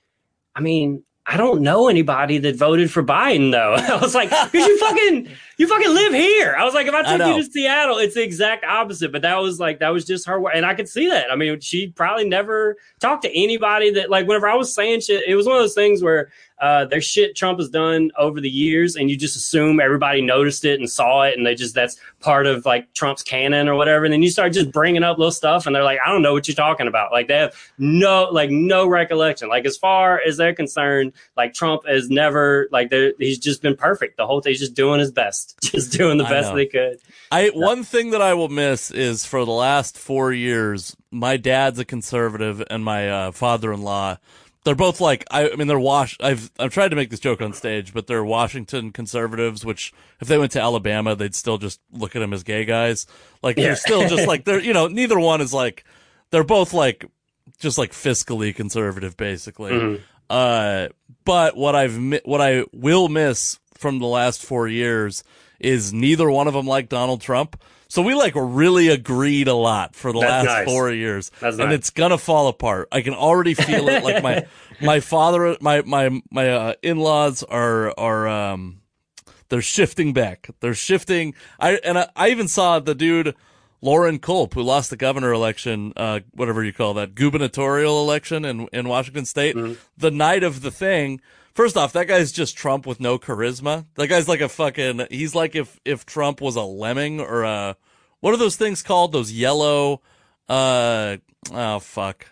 I 0.54 0.60
mean, 0.60 1.02
I 1.26 1.36
don't 1.36 1.60
know 1.60 1.88
anybody 1.88 2.38
that 2.38 2.54
voted 2.54 2.88
for 2.88 3.02
Biden 3.02 3.50
though. 3.50 3.74
I 3.96 4.00
was 4.00 4.14
like, 4.14 4.30
because 4.30 4.54
you 4.54 4.78
fucking 4.78 5.28
you 5.58 5.66
fucking 5.66 5.92
live 5.92 6.14
here. 6.14 6.54
I 6.56 6.64
was 6.64 6.72
like, 6.72 6.86
if 6.86 6.94
I 6.94 7.00
I 7.00 7.02
took 7.02 7.18
know. 7.18 7.36
you 7.36 7.42
to 7.44 7.50
Seattle, 7.50 7.98
it's 7.98 8.14
the 8.14 8.22
exact 8.22 8.64
opposite. 8.64 9.12
But 9.12 9.22
that 9.22 9.36
was 9.40 9.58
like 9.58 9.80
that 9.80 9.90
was 9.90 10.04
just 10.04 10.26
her, 10.26 10.40
way. 10.40 10.52
and 10.54 10.64
I 10.64 10.74
could 10.74 10.88
see 10.88 11.08
that. 11.10 11.30
I 11.30 11.36
mean, 11.36 11.60
she 11.60 11.88
probably 11.88 12.28
never 12.28 12.76
talked 13.00 13.22
to 13.22 13.36
anybody 13.36 13.90
that 13.90 14.08
like 14.08 14.26
whenever 14.26 14.48
I 14.48 14.54
was 14.54 14.72
saying 14.72 15.00
shit, 15.00 15.24
it 15.26 15.34
was 15.34 15.46
one 15.46 15.56
of 15.56 15.62
those 15.62 15.74
things 15.74 16.02
where 16.02 16.30
uh, 16.60 16.84
there's 16.86 17.04
shit 17.04 17.36
Trump 17.36 17.58
has 17.60 17.68
done 17.68 18.10
over 18.18 18.40
the 18.40 18.50
years, 18.50 18.96
and 18.96 19.08
you 19.08 19.16
just 19.16 19.36
assume 19.36 19.80
everybody 19.80 20.20
noticed 20.20 20.64
it 20.64 20.80
and 20.80 20.90
saw 20.90 21.22
it, 21.22 21.36
and 21.36 21.46
they 21.46 21.54
just 21.54 21.74
that's 21.74 22.00
part 22.20 22.46
of 22.46 22.66
like 22.66 22.92
Trump's 22.94 23.22
canon 23.22 23.68
or 23.68 23.74
whatever. 23.74 24.04
And 24.04 24.12
then 24.12 24.22
you 24.22 24.30
start 24.30 24.52
just 24.52 24.72
bringing 24.72 25.04
up 25.04 25.18
little 25.18 25.30
stuff, 25.30 25.66
and 25.66 25.74
they're 25.74 25.84
like, 25.84 26.00
I 26.04 26.10
don't 26.10 26.22
know 26.22 26.32
what 26.32 26.48
you're 26.48 26.54
talking 26.54 26.88
about. 26.88 27.12
Like 27.12 27.28
they 27.28 27.36
have 27.36 27.54
no 27.78 28.28
like 28.32 28.50
no 28.50 28.88
recollection. 28.88 29.48
Like 29.48 29.66
as 29.66 29.76
far 29.76 30.20
as 30.26 30.36
they're 30.36 30.54
concerned, 30.54 31.12
like 31.36 31.54
Trump 31.54 31.86
has 31.86 32.10
never 32.10 32.68
like 32.72 32.92
he's 33.18 33.38
just 33.38 33.62
been 33.62 33.76
perfect 33.76 34.16
the 34.16 34.26
whole 34.26 34.40
time. 34.40 34.50
He's 34.50 34.60
just 34.60 34.74
doing 34.74 34.98
his 34.98 35.12
best, 35.12 35.47
just 35.62 35.92
doing 35.92 36.18
the 36.18 36.24
best 36.24 36.54
they 36.54 36.66
could. 36.66 36.98
I 37.30 37.48
one 37.48 37.82
thing 37.84 38.10
that 38.10 38.22
I 38.22 38.34
will 38.34 38.48
miss 38.48 38.90
is 38.90 39.24
for 39.24 39.44
the 39.44 39.50
last 39.52 39.98
four 39.98 40.32
years, 40.32 40.96
my 41.10 41.36
dad's 41.36 41.78
a 41.78 41.84
conservative 41.84 42.62
and 42.70 42.84
my 42.84 43.08
uh, 43.10 43.32
father-in-law. 43.32 44.18
They're 44.64 44.74
both 44.74 45.00
like 45.00 45.24
I, 45.30 45.50
I 45.50 45.56
mean 45.56 45.66
they're 45.68 45.78
wash. 45.78 46.16
I've 46.20 46.50
I've 46.58 46.72
tried 46.72 46.88
to 46.88 46.96
make 46.96 47.10
this 47.10 47.20
joke 47.20 47.40
on 47.40 47.52
stage, 47.54 47.94
but 47.94 48.06
they're 48.06 48.24
Washington 48.24 48.92
conservatives. 48.92 49.64
Which 49.64 49.92
if 50.20 50.28
they 50.28 50.36
went 50.36 50.52
to 50.52 50.60
Alabama, 50.60 51.14
they'd 51.14 51.34
still 51.34 51.56
just 51.58 51.80
look 51.92 52.14
at 52.16 52.18
them 52.18 52.32
as 52.34 52.42
gay 52.42 52.64
guys. 52.64 53.06
Like 53.42 53.56
Yeah. 53.56 53.64
they're 53.68 53.76
still 53.76 54.08
just 54.08 54.26
like 54.28 54.44
they're 54.44 54.60
you 54.60 54.72
know 54.74 54.86
neither 54.88 55.18
one 55.18 55.40
is 55.40 55.54
like 55.54 55.84
they're 56.30 56.44
both 56.44 56.74
like 56.74 57.06
just 57.58 57.78
like 57.78 57.92
fiscally 57.92 58.54
conservative 58.54 59.16
basically. 59.16 59.72
Mhm. 59.72 60.00
Uh, 60.28 60.88
but 61.24 61.56
what 61.56 61.74
I've 61.74 61.98
mi- 61.98 62.20
what 62.24 62.42
I 62.42 62.64
will 62.72 63.08
miss 63.08 63.58
from 63.78 63.98
the 63.98 64.06
last 64.06 64.42
four 64.44 64.68
years 64.68 65.24
is 65.58 65.92
neither 65.92 66.30
one 66.30 66.46
of 66.46 66.54
them 66.54 66.66
like 66.66 66.88
Donald 66.88 67.20
Trump. 67.20 67.60
So 67.88 68.02
we 68.02 68.14
like 68.14 68.34
really 68.36 68.88
agreed 68.88 69.48
a 69.48 69.54
lot 69.54 69.94
for 69.94 70.12
the 70.12 70.20
That's 70.20 70.46
last 70.46 70.58
nice. 70.58 70.68
four 70.68 70.92
years, 70.92 71.30
That's 71.40 71.58
and 71.58 71.70
nice. 71.70 71.78
it's 71.78 71.90
gonna 71.90 72.18
fall 72.18 72.48
apart. 72.48 72.88
I 72.92 73.00
can 73.00 73.14
already 73.14 73.54
feel 73.54 73.88
it. 73.88 74.04
Like 74.04 74.22
my 74.22 74.46
my 74.82 75.00
father, 75.00 75.56
my 75.62 75.80
my 75.82 76.20
my 76.30 76.50
uh, 76.50 76.74
in 76.82 76.98
laws 76.98 77.42
are 77.44 77.98
are 77.98 78.28
um 78.28 78.82
they're 79.48 79.62
shifting 79.62 80.12
back. 80.12 80.50
They're 80.60 80.74
shifting. 80.74 81.34
I 81.58 81.76
and 81.82 81.98
I, 81.98 82.08
I 82.14 82.28
even 82.28 82.46
saw 82.46 82.78
the 82.78 82.94
dude 82.94 83.34
Loren 83.80 84.18
Culp 84.18 84.52
who 84.52 84.62
lost 84.62 84.90
the 84.90 84.96
governor 84.96 85.32
election, 85.32 85.94
uh, 85.96 86.20
whatever 86.32 86.62
you 86.62 86.74
call 86.74 86.92
that, 86.94 87.14
gubernatorial 87.14 88.02
election 88.02 88.44
in 88.44 88.68
in 88.70 88.86
Washington 88.86 89.24
State. 89.24 89.56
The 89.96 90.10
night 90.10 90.42
of 90.42 90.60
the 90.60 90.70
thing. 90.70 91.22
First 91.58 91.76
off, 91.76 91.92
that 91.94 92.06
guy's 92.06 92.30
just 92.30 92.56
Trump 92.56 92.86
with 92.86 93.00
no 93.00 93.18
charisma. 93.18 93.86
That 93.96 94.06
guy's 94.06 94.28
like 94.28 94.40
a 94.40 94.48
fucking. 94.48 95.08
He's 95.10 95.34
like 95.34 95.56
if 95.56 95.80
if 95.84 96.06
Trump 96.06 96.40
was 96.40 96.54
a 96.54 96.62
lemming 96.62 97.18
or 97.18 97.42
a 97.42 97.76
what 98.20 98.32
are 98.32 98.36
those 98.36 98.54
things 98.54 98.80
called? 98.80 99.10
Those 99.10 99.32
yellow. 99.32 100.00
Uh 100.48 101.16
oh 101.52 101.80
fuck. 101.80 102.28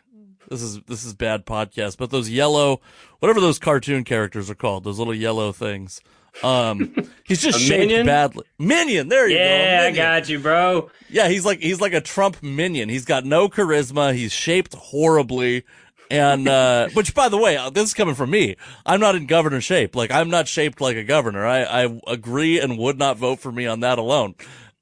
This 0.49 0.63
is 0.63 0.81
this 0.83 1.05
is 1.05 1.13
bad 1.15 1.45
podcast, 1.45 1.97
but 1.99 2.11
those 2.11 2.31
yellow, 2.31 2.81
whatever 3.19 3.41
those 3.41 3.59
cartoon 3.59 4.05
characters 4.05 4.49
are 4.49 4.55
called, 4.55 4.85
those 4.85 5.01
little 5.01 5.13
yellow 5.13 5.51
things. 5.51 6.01
Um, 6.45 6.95
he's 7.25 7.43
just 7.43 7.59
shaped 7.59 7.81
minion? 7.81 8.07
badly. 8.07 8.45
Minion, 8.61 9.09
there 9.09 9.27
you 9.27 9.39
go. 9.39 9.43
Yeah, 9.43 9.89
I 9.89 9.91
got 9.91 10.29
you, 10.29 10.39
bro. 10.39 10.89
Yeah, 11.09 11.27
he's 11.27 11.45
like 11.45 11.59
he's 11.59 11.81
like 11.81 11.95
a 11.95 12.01
Trump 12.01 12.45
minion. 12.45 12.89
He's 12.89 13.05
got 13.05 13.25
no 13.25 13.49
charisma. 13.49 14.15
He's 14.15 14.33
shaped 14.33 14.75
horribly. 14.75 15.65
And 16.11 16.47
uh 16.49 16.89
which 16.91 17.15
by 17.15 17.29
the 17.29 17.37
way, 17.39 17.57
uh, 17.57 17.71
this 17.71 17.85
is 17.89 17.95
coming 17.95 18.15
from 18.15 18.31
me. 18.31 18.57
I'm 18.85 19.01
not 19.01 19.15
in 19.17 19.27
governor 19.27 19.61
shape. 19.61 19.97
Like 19.97 20.11
I'm 20.11 20.31
not 20.31 20.47
shaped 20.49 20.81
like 20.81 20.97
a 20.97 21.05
governor. 21.05 21.45
I 21.47 21.63
I 21.85 22.01
agree 22.07 22.61
and 22.61 22.79
would 22.79 22.99
not 22.99 23.17
vote 23.17 23.41
for 23.41 23.51
me 23.51 23.67
on 23.67 23.81
that 23.81 23.99
alone. 23.99 24.35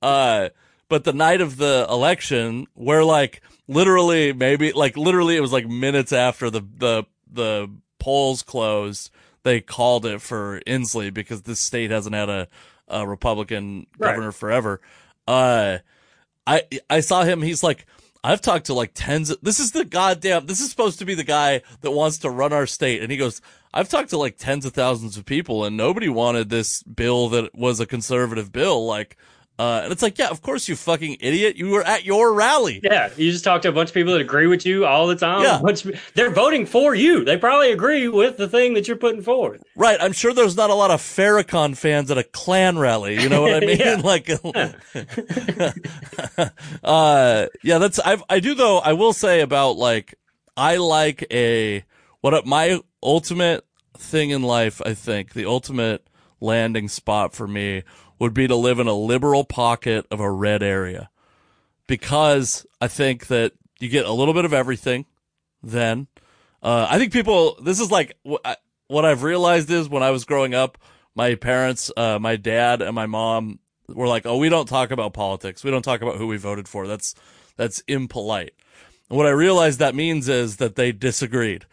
Uh 0.02 0.50
but 0.88 1.04
the 1.04 1.12
night 1.14 1.40
of 1.40 1.56
the 1.56 1.86
election 1.88 2.66
where 2.74 3.04
like 3.04 3.40
literally 3.66 4.32
maybe 4.34 4.72
like 4.72 4.96
literally 4.96 5.36
it 5.36 5.40
was 5.40 5.52
like 5.52 5.66
minutes 5.66 6.12
after 6.12 6.50
the 6.50 6.60
the 6.60 7.04
the 7.32 7.70
polls 7.98 8.42
closed, 8.42 9.10
they 9.44 9.60
called 9.62 10.04
it 10.04 10.20
for 10.20 10.60
Inslee 10.66 11.12
because 11.12 11.42
this 11.42 11.58
state 11.58 11.90
hasn't 11.90 12.14
had 12.14 12.28
a, 12.28 12.48
a 12.86 13.06
Republican 13.06 13.86
Right. 13.98 14.10
governor 14.10 14.30
forever. 14.32 14.80
Uh 15.26 15.78
I 16.46 16.64
I 16.90 17.00
saw 17.00 17.24
him. 17.24 17.40
He's 17.40 17.62
like, 17.62 17.86
I've 18.24 18.40
talked 18.40 18.66
to 18.66 18.74
like 18.74 18.92
tens 18.94 19.28
of, 19.28 19.38
this 19.42 19.60
is 19.60 19.72
the 19.72 19.84
goddamn, 19.84 20.46
this 20.46 20.62
is 20.62 20.70
supposed 20.70 20.98
to 21.00 21.04
be 21.04 21.14
the 21.14 21.24
guy 21.24 21.60
that 21.82 21.90
wants 21.90 22.16
to 22.18 22.30
run 22.30 22.54
our 22.54 22.66
state. 22.66 23.02
And 23.02 23.12
he 23.12 23.18
goes, 23.18 23.42
I've 23.74 23.90
talked 23.90 24.10
to 24.10 24.18
like 24.18 24.38
tens 24.38 24.64
of 24.64 24.72
thousands 24.72 25.18
of 25.18 25.26
people 25.26 25.62
and 25.62 25.76
nobody 25.76 26.08
wanted 26.08 26.48
this 26.48 26.82
bill 26.84 27.28
that 27.28 27.54
was 27.54 27.80
a 27.80 27.86
conservative 27.86 28.50
bill. 28.50 28.86
Like, 28.86 29.18
uh, 29.56 29.82
and 29.84 29.92
it's 29.92 30.02
like, 30.02 30.18
yeah, 30.18 30.30
of 30.30 30.42
course, 30.42 30.68
you 30.68 30.74
fucking 30.74 31.18
idiot. 31.20 31.54
You 31.54 31.70
were 31.70 31.84
at 31.84 32.04
your 32.04 32.34
rally. 32.34 32.80
Yeah, 32.82 33.10
you 33.16 33.30
just 33.30 33.44
talk 33.44 33.62
to 33.62 33.68
a 33.68 33.72
bunch 33.72 33.90
of 33.90 33.94
people 33.94 34.12
that 34.12 34.20
agree 34.20 34.48
with 34.48 34.66
you 34.66 34.84
all 34.84 35.06
the 35.06 35.14
time. 35.14 35.42
Yeah. 35.42 35.60
Bunch 35.62 35.86
they're 36.14 36.30
voting 36.30 36.66
for 36.66 36.92
you. 36.92 37.24
They 37.24 37.36
probably 37.36 37.70
agree 37.70 38.08
with 38.08 38.36
the 38.36 38.48
thing 38.48 38.74
that 38.74 38.88
you're 38.88 38.96
putting 38.96 39.22
forward. 39.22 39.62
Right. 39.76 39.96
I'm 40.00 40.10
sure 40.10 40.34
there's 40.34 40.56
not 40.56 40.70
a 40.70 40.74
lot 40.74 40.90
of 40.90 41.00
Farrakhan 41.00 41.76
fans 41.76 42.10
at 42.10 42.18
a 42.18 42.24
Klan 42.24 42.78
rally. 42.78 43.22
You 43.22 43.28
know 43.28 43.42
what 43.42 43.54
I 43.54 43.60
mean? 43.66 43.78
Yeah. 43.78 44.00
Like, 44.02 44.28
uh, 46.84 47.46
yeah, 47.62 47.78
that's, 47.78 48.00
I've, 48.00 48.24
I 48.28 48.40
do 48.40 48.56
though, 48.56 48.78
I 48.78 48.94
will 48.94 49.12
say 49.12 49.40
about 49.40 49.76
like, 49.76 50.16
I 50.56 50.78
like 50.78 51.28
a, 51.30 51.84
what 52.22 52.44
my 52.44 52.80
ultimate 53.00 53.64
thing 53.96 54.30
in 54.30 54.42
life, 54.42 54.82
I 54.84 54.94
think, 54.94 55.32
the 55.32 55.46
ultimate 55.46 56.04
landing 56.40 56.88
spot 56.88 57.34
for 57.34 57.46
me 57.46 57.84
would 58.24 58.32
be 58.32 58.48
to 58.48 58.56
live 58.56 58.78
in 58.78 58.86
a 58.86 58.94
liberal 58.94 59.44
pocket 59.44 60.06
of 60.10 60.18
a 60.18 60.30
red 60.30 60.62
area 60.62 61.10
because 61.86 62.64
I 62.80 62.88
think 62.88 63.26
that 63.26 63.52
you 63.80 63.90
get 63.90 64.06
a 64.06 64.12
little 64.12 64.32
bit 64.32 64.46
of 64.46 64.54
everything 64.54 65.04
then. 65.62 66.06
Uh, 66.62 66.86
I 66.88 66.98
think 66.98 67.12
people, 67.12 67.58
this 67.62 67.80
is 67.80 67.90
like 67.90 68.16
what 68.24 69.04
I've 69.04 69.24
realized 69.24 69.70
is 69.70 69.90
when 69.90 70.02
I 70.02 70.10
was 70.10 70.24
growing 70.24 70.54
up, 70.54 70.78
my 71.14 71.34
parents, 71.34 71.92
uh, 71.98 72.18
my 72.18 72.36
dad 72.36 72.80
and 72.80 72.94
my 72.94 73.04
mom 73.04 73.58
were 73.88 74.08
like, 74.08 74.24
Oh, 74.24 74.38
we 74.38 74.48
don't 74.48 74.70
talk 74.70 74.90
about 74.90 75.12
politics. 75.12 75.62
We 75.62 75.70
don't 75.70 75.82
talk 75.82 76.00
about 76.00 76.16
who 76.16 76.26
we 76.26 76.38
voted 76.38 76.66
for. 76.66 76.86
That's, 76.86 77.14
that's 77.58 77.80
impolite. 77.80 78.54
And 79.10 79.18
what 79.18 79.26
I 79.26 79.32
realized 79.32 79.80
that 79.80 79.94
means 79.94 80.30
is 80.30 80.56
that 80.56 80.76
they 80.76 80.92
disagreed 80.92 81.66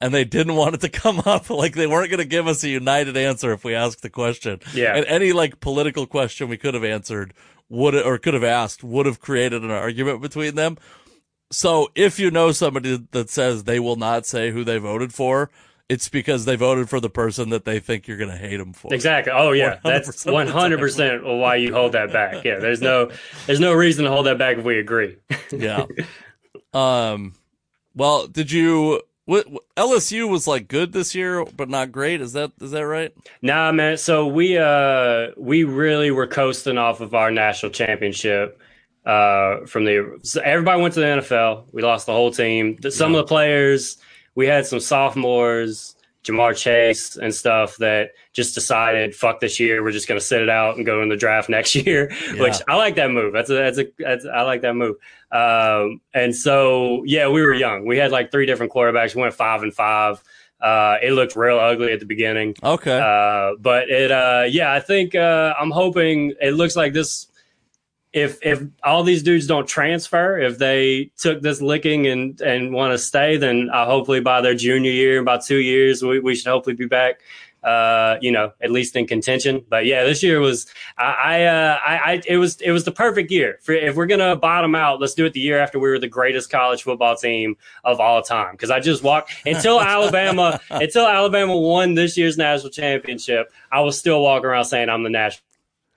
and 0.00 0.12
they 0.12 0.24
didn't 0.24 0.56
want 0.56 0.74
it 0.74 0.80
to 0.82 0.88
come 0.88 1.22
up. 1.26 1.50
Like 1.50 1.74
they 1.74 1.86
weren't 1.86 2.10
going 2.10 2.18
to 2.18 2.24
give 2.24 2.46
us 2.46 2.62
a 2.64 2.68
united 2.68 3.16
answer 3.16 3.52
if 3.52 3.64
we 3.64 3.74
asked 3.74 4.02
the 4.02 4.10
question. 4.10 4.60
Yeah. 4.74 4.96
And 4.96 5.06
any 5.06 5.32
like 5.32 5.60
political 5.60 6.06
question 6.06 6.48
we 6.48 6.56
could 6.56 6.74
have 6.74 6.84
answered 6.84 7.34
would, 7.68 7.94
or 7.94 8.18
could 8.18 8.34
have 8.34 8.44
asked 8.44 8.84
would 8.84 9.06
have 9.06 9.20
created 9.20 9.62
an 9.62 9.70
argument 9.70 10.22
between 10.22 10.54
them. 10.54 10.78
So 11.50 11.90
if 11.94 12.18
you 12.18 12.30
know 12.30 12.52
somebody 12.52 13.06
that 13.12 13.30
says 13.30 13.64
they 13.64 13.78
will 13.78 13.96
not 13.96 14.26
say 14.26 14.50
who 14.50 14.64
they 14.64 14.78
voted 14.78 15.14
for, 15.14 15.50
it's 15.88 16.08
because 16.08 16.44
they 16.44 16.56
voted 16.56 16.88
for 16.88 16.98
the 16.98 17.08
person 17.08 17.50
that 17.50 17.64
they 17.64 17.78
think 17.78 18.08
you're 18.08 18.16
going 18.16 18.30
to 18.30 18.36
hate 18.36 18.56
them 18.56 18.72
for. 18.72 18.92
Exactly. 18.92 19.32
Oh 19.34 19.52
yeah, 19.52 19.76
100% 19.76 19.82
that's 19.84 20.26
one 20.26 20.48
hundred 20.48 20.80
percent 20.80 21.24
why 21.24 21.56
you 21.56 21.72
hold 21.72 21.92
that 21.92 22.12
back. 22.12 22.44
Yeah, 22.44 22.58
there's 22.58 22.80
no 22.80 23.10
there's 23.46 23.60
no 23.60 23.72
reason 23.72 24.04
to 24.04 24.10
hold 24.10 24.26
that 24.26 24.38
back 24.38 24.58
if 24.58 24.64
we 24.64 24.78
agree. 24.78 25.16
Yeah. 25.52 25.86
um. 26.74 27.34
Well, 27.94 28.26
did 28.26 28.50
you? 28.50 29.00
What, 29.26 29.48
what- 29.50 29.62
LSU 29.76 30.28
was 30.28 30.46
like 30.46 30.68
good 30.68 30.92
this 30.92 31.14
year, 31.14 31.44
but 31.44 31.68
not 31.68 31.92
great. 31.92 32.22
Is 32.22 32.32
that 32.32 32.52
is 32.62 32.70
that 32.70 32.86
right? 32.86 33.12
Nah, 33.42 33.70
man. 33.72 33.98
So 33.98 34.26
we 34.26 34.56
uh 34.56 35.32
we 35.36 35.64
really 35.64 36.10
were 36.10 36.26
coasting 36.26 36.78
off 36.78 37.00
of 37.02 37.14
our 37.14 37.30
national 37.30 37.72
championship. 37.72 38.58
Uh, 39.04 39.64
from 39.66 39.84
the 39.84 40.18
so 40.22 40.40
everybody 40.40 40.80
went 40.80 40.94
to 40.94 41.00
the 41.00 41.06
NFL. 41.06 41.66
We 41.72 41.82
lost 41.82 42.06
the 42.06 42.12
whole 42.12 42.30
team. 42.32 42.78
Some 42.90 43.14
of 43.14 43.18
the 43.18 43.28
players 43.28 43.98
we 44.36 44.46
had 44.46 44.66
some 44.66 44.80
sophomores, 44.80 45.95
Ja'Marr 46.26 46.56
Chase 46.56 47.16
and 47.16 47.34
stuff 47.34 47.76
that 47.76 48.10
just 48.32 48.54
decided, 48.54 49.14
fuck 49.14 49.40
this 49.40 49.60
year. 49.60 49.82
We're 49.82 49.92
just 49.92 50.08
going 50.08 50.18
to 50.18 50.24
sit 50.24 50.42
it 50.42 50.48
out 50.48 50.76
and 50.76 50.84
go 50.84 51.02
in 51.02 51.08
the 51.08 51.16
draft 51.16 51.48
next 51.48 51.74
year. 51.74 52.12
Which 52.38 52.56
I 52.68 52.76
like 52.76 52.96
that 52.96 53.10
move. 53.10 53.32
That's 53.32 53.50
a 53.50 53.54
that's 53.54 53.78
a 53.78 53.86
that's, 53.98 54.26
I 54.26 54.42
like 54.42 54.62
that 54.62 54.74
move. 54.74 54.96
Um, 55.30 56.00
and 56.12 56.34
so 56.34 57.02
yeah, 57.04 57.28
we 57.28 57.42
were 57.42 57.54
young. 57.54 57.86
We 57.86 57.98
had 57.98 58.10
like 58.10 58.30
three 58.30 58.46
different 58.46 58.72
quarterbacks. 58.72 59.14
We 59.14 59.22
went 59.22 59.34
five 59.34 59.62
and 59.62 59.72
five. 59.72 60.22
Uh, 60.60 60.96
it 61.02 61.12
looked 61.12 61.36
real 61.36 61.58
ugly 61.58 61.92
at 61.92 62.00
the 62.00 62.06
beginning. 62.06 62.54
Okay. 62.62 62.98
Uh, 62.98 63.56
but 63.60 63.90
it, 63.90 64.10
uh, 64.10 64.44
yeah, 64.48 64.72
I 64.72 64.80
think 64.80 65.14
uh, 65.14 65.54
I'm 65.58 65.70
hoping 65.70 66.34
it 66.40 66.52
looks 66.52 66.76
like 66.76 66.92
this. 66.92 67.28
If 68.16 68.38
if 68.40 68.62
all 68.82 69.02
these 69.02 69.22
dudes 69.22 69.46
don't 69.46 69.68
transfer, 69.68 70.38
if 70.38 70.56
they 70.56 71.10
took 71.18 71.42
this 71.42 71.60
licking 71.60 72.06
and 72.06 72.40
and 72.40 72.72
want 72.72 72.92
to 72.92 72.98
stay, 72.98 73.36
then 73.36 73.68
uh, 73.70 73.84
hopefully 73.84 74.20
by 74.20 74.40
their 74.40 74.54
junior 74.54 74.90
year, 74.90 75.20
about 75.20 75.44
two 75.44 75.58
years, 75.58 76.02
we, 76.02 76.18
we 76.20 76.34
should 76.34 76.46
hopefully 76.46 76.74
be 76.74 76.86
back. 76.86 77.20
Uh, 77.62 78.16
you 78.20 78.30
know, 78.30 78.52
at 78.62 78.70
least 78.70 78.94
in 78.94 79.08
contention. 79.08 79.64
But 79.68 79.86
yeah, 79.86 80.04
this 80.04 80.22
year 80.22 80.38
was 80.38 80.66
I, 80.96 81.04
I, 81.04 81.44
uh, 81.44 81.78
I, 81.84 81.96
I 81.96 82.22
it 82.26 82.36
was 82.36 82.60
it 82.60 82.70
was 82.70 82.84
the 82.84 82.92
perfect 82.92 83.30
year 83.30 83.58
for 83.60 83.72
if 83.72 83.96
we're 83.96 84.06
gonna 84.06 84.36
bottom 84.36 84.74
out. 84.74 85.00
Let's 85.00 85.14
do 85.14 85.26
it 85.26 85.32
the 85.32 85.40
year 85.40 85.58
after 85.58 85.78
we 85.78 85.88
were 85.88 85.98
the 85.98 86.08
greatest 86.08 86.48
college 86.48 86.84
football 86.84 87.16
team 87.16 87.56
of 87.84 87.98
all 88.00 88.22
time. 88.22 88.52
Because 88.52 88.70
I 88.70 88.80
just 88.80 89.02
walked 89.02 89.32
until 89.44 89.80
Alabama 89.94 90.58
until 90.70 91.06
Alabama 91.06 91.56
won 91.56 91.94
this 91.94 92.16
year's 92.16 92.38
national 92.38 92.70
championship. 92.70 93.52
I 93.70 93.80
was 93.80 93.98
still 93.98 94.22
walking 94.22 94.46
around 94.46 94.66
saying 94.66 94.88
I'm 94.88 95.02
the 95.02 95.10
national 95.10 95.45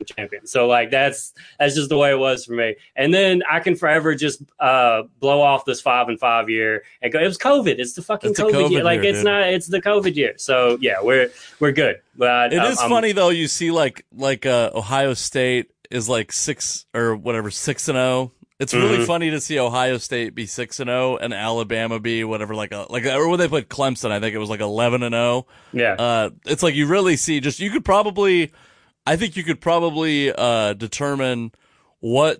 champion. 0.05 0.47
So 0.47 0.67
like 0.67 0.91
that's 0.91 1.33
that's 1.59 1.75
just 1.75 1.89
the 1.89 1.97
way 1.97 2.11
it 2.11 2.17
was 2.19 2.45
for 2.45 2.53
me. 2.53 2.75
And 2.95 3.13
then 3.13 3.41
I 3.49 3.59
can 3.59 3.75
forever 3.75 4.15
just 4.15 4.41
uh 4.59 5.03
blow 5.19 5.41
off 5.41 5.65
this 5.65 5.81
five 5.81 6.07
and 6.09 6.19
five 6.19 6.49
year 6.49 6.83
and 7.01 7.11
go. 7.11 7.19
It 7.19 7.25
was 7.27 7.37
COVID. 7.37 7.79
It's 7.79 7.93
the 7.93 8.01
fucking 8.01 8.31
It's 8.31 8.39
COVID, 8.39 8.51
COVID 8.51 8.71
year. 8.71 8.83
Like 8.83 9.01
year, 9.01 9.09
it's 9.11 9.19
dude. 9.19 9.25
not. 9.25 9.43
It's 9.49 9.67
the 9.67 9.81
COVID 9.81 10.15
year. 10.15 10.33
So 10.37 10.77
yeah, 10.81 11.01
we're 11.01 11.29
we're 11.59 11.71
good. 11.71 11.97
But 12.17 12.53
It 12.53 12.59
I- 12.59 12.69
is 12.69 12.79
I'm- 12.79 12.89
funny 12.89 13.11
though. 13.11 13.29
You 13.29 13.47
see, 13.47 13.71
like 13.71 14.05
like 14.15 14.45
uh, 14.45 14.71
Ohio 14.73 15.13
State 15.13 15.71
is 15.91 16.07
like 16.07 16.31
six 16.31 16.85
or 16.93 17.15
whatever 17.15 17.49
six 17.51 17.87
and 17.87 17.95
zero. 17.95 18.31
It's 18.59 18.73
really 18.73 18.97
Mhm. 18.97 19.05
funny 19.07 19.29
to 19.29 19.39
see 19.39 19.57
Ohio 19.57 19.97
State 19.97 20.35
be 20.35 20.45
six 20.45 20.81
and 20.81 20.89
zero 20.89 21.15
and 21.15 21.33
Alabama 21.33 21.97
be 21.97 22.25
whatever 22.25 22.53
like 22.53 22.73
a 22.73 22.87
like 22.89 23.05
or 23.05 23.29
when 23.29 23.39
they 23.39 23.47
played 23.47 23.69
Clemson, 23.69 24.11
I 24.11 24.19
think 24.19 24.35
it 24.35 24.37
was 24.37 24.49
like 24.49 24.59
eleven 24.59 25.01
and 25.01 25.13
zero. 25.13 25.47
Yeah. 25.71 25.93
Uh, 25.93 26.29
it's 26.45 26.61
like 26.61 26.75
you 26.75 26.85
really 26.85 27.15
see 27.15 27.39
just 27.39 27.61
you 27.61 27.71
could 27.71 27.85
probably, 27.85 28.51
I 29.09 29.15
think 29.15 29.35
you 29.35 29.43
could 29.43 29.59
probably 29.59 30.31
uh 30.31 30.73
determine 30.73 31.51
what 31.99 32.39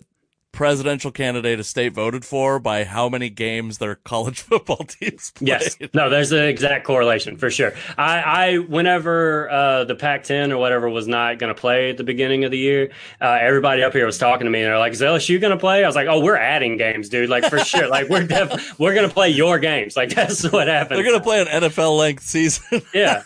presidential 0.51 1.11
candidate 1.11 1.59
a 1.59 1.63
state 1.63 1.93
voted 1.93 2.25
for 2.25 2.59
by 2.59 2.83
how 2.83 3.07
many 3.09 3.29
games 3.29 3.77
their 3.77 3.95
college 4.03 4.41
football 4.41 4.77
teams 4.77 5.31
played. 5.31 5.47
Yes. 5.47 5.77
No, 5.93 6.09
there's 6.09 6.31
an 6.31 6.43
exact 6.43 6.85
correlation 6.85 7.37
for 7.37 7.49
sure. 7.49 7.73
I, 7.97 8.19
I 8.21 8.57
whenever 8.57 9.49
uh, 9.49 9.83
the 9.85 9.95
Pac-10 9.95 10.51
or 10.51 10.57
whatever 10.57 10.89
was 10.89 11.07
not 11.07 11.39
going 11.39 11.53
to 11.53 11.59
play 11.59 11.91
at 11.91 11.97
the 11.97 12.03
beginning 12.03 12.43
of 12.43 12.51
the 12.51 12.57
year, 12.57 12.91
uh, 13.21 13.37
everybody 13.41 13.83
up 13.83 13.93
here 13.93 14.05
was 14.05 14.17
talking 14.17 14.45
to 14.45 14.51
me 14.51 14.61
and 14.61 14.67
they're 14.67 14.79
like, 14.79 14.93
"Is 14.93 15.01
LSU 15.01 15.39
going 15.39 15.51
to 15.51 15.57
play?" 15.57 15.83
I 15.83 15.87
was 15.87 15.95
like, 15.95 16.07
"Oh, 16.07 16.19
we're 16.19 16.37
adding 16.37 16.77
games, 16.77 17.09
dude. 17.09 17.29
Like 17.29 17.45
for 17.45 17.59
sure. 17.59 17.87
Like 17.87 18.09
we're 18.09 18.25
def- 18.25 18.79
we're 18.79 18.93
going 18.93 19.07
to 19.07 19.13
play 19.13 19.29
your 19.29 19.59
games. 19.59 19.95
Like 19.95 20.09
that's 20.15 20.49
what 20.51 20.67
happened. 20.67 20.97
They're 20.97 21.05
gonna 21.11 21.23
play 21.23 21.41
an 21.41 21.47
NFL 21.47 21.97
length 21.97 22.23
season. 22.23 22.81
yeah, 22.93 23.23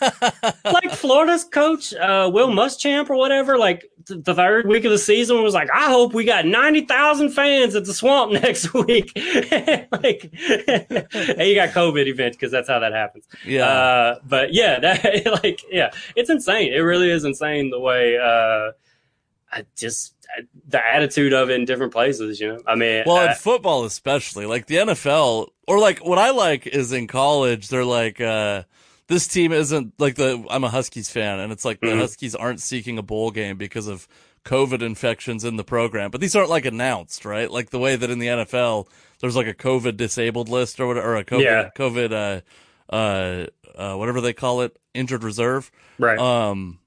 like 0.66 0.92
Florida's 0.92 1.44
coach 1.44 1.94
uh, 1.94 2.30
Will 2.32 2.50
Muschamp 2.50 3.10
or 3.10 3.16
whatever. 3.16 3.58
Like 3.58 3.86
the 4.08 4.36
third 4.36 4.68
week 4.68 4.86
of 4.86 4.92
the 4.92 4.98
season 4.98 5.42
was 5.44 5.54
like, 5.54 5.70
I 5.74 5.90
hope 5.90 6.14
we 6.14 6.26
got 6.26 6.46
ninety 6.46 6.82
thousand 6.82 7.30
fans 7.30 7.76
at 7.76 7.86
the 7.86 7.94
Swamp 7.94 8.32
next 8.42 8.74
week. 8.74 9.12
like, 9.16 10.30
and 10.34 11.48
you 11.48 11.56
got 11.56 11.70
COVID 11.70 12.08
event 12.08 12.34
because 12.34 12.52
that's 12.52 12.68
how 12.68 12.80
that 12.80 12.94
happens. 12.94 13.28
Yeah. 13.46 13.68
Uh, 13.68 14.20
but 14.24 14.54
yeah, 14.54 14.80
that 14.80 15.44
like 15.44 15.62
yeah, 15.72 15.92
it's 16.16 16.30
insane. 16.30 16.74
It 16.74 16.80
really 16.80 17.10
is 17.10 17.26
insane 17.26 17.70
the 17.70 17.80
way 17.80 18.18
uh, 18.18 18.72
I 19.52 19.66
just 19.76 20.16
the 20.68 20.86
attitude 20.86 21.34
of 21.34 21.50
it 21.50 21.54
in 21.54 21.66
different 21.66 21.94
places. 21.94 22.40
You 22.40 22.54
know, 22.54 22.60
I 22.66 22.76
mean, 22.76 23.04
Well, 23.06 23.24
in 23.24 23.30
uh, 23.30 23.36
football 23.36 23.86
especially, 23.86 24.46
like 24.46 24.68
the 24.68 24.76
NFL, 24.78 25.50
or 25.68 25.80
like 25.80 26.00
what 26.00 26.18
I 26.18 26.32
like 26.32 26.68
is 26.68 26.92
in 26.92 27.08
college, 27.08 27.70
they're 27.70 27.86
like, 27.86 28.20
uh, 28.20 28.64
this 29.08 29.28
team 29.28 29.52
isn't 29.52 29.94
like 30.00 30.16
the, 30.16 30.46
I'm 30.50 30.64
a 30.64 30.70
Huskies 30.70 31.10
fan, 31.10 31.40
and 31.40 31.52
it's 31.52 31.66
like 31.66 31.80
the 31.82 31.88
Mhm. 31.88 32.00
Huskies 32.00 32.36
aren't 32.36 32.62
seeking 32.62 32.98
a 32.98 33.02
bowl 33.02 33.32
game 33.32 33.58
because 33.58 33.88
of 33.88 34.08
COVID 34.46 34.82
infections 34.82 35.44
in 35.46 35.56
the 35.58 35.64
program, 35.64 36.12
but 36.12 36.20
these 36.22 36.36
aren't 36.36 36.50
like 36.50 36.66
announced, 36.66 37.24
right? 37.26 37.50
Like 37.50 37.70
the 37.70 37.80
way 37.80 37.96
that 37.96 38.10
in 38.10 38.20
the 38.20 38.28
NFL, 38.28 38.88
there's 39.20 39.36
like 39.36 39.48
a 39.48 39.54
COVID 39.54 39.96
disabled 39.98 40.50
list 40.50 40.80
or 40.80 40.88
whatever, 40.88 41.14
or 41.14 41.18
a 41.18 41.24
COVID, 41.26 41.42
Yeah. 41.44 41.70
COVID, 41.78 42.12
uh, 42.12 42.94
uh, 42.94 43.46
uh, 43.78 43.96
whatever 43.98 44.20
they 44.22 44.34
call 44.34 44.62
it, 44.62 44.78
injured 44.94 45.24
reserve. 45.24 45.72
right. 46.00 46.20
Um, 46.20 46.80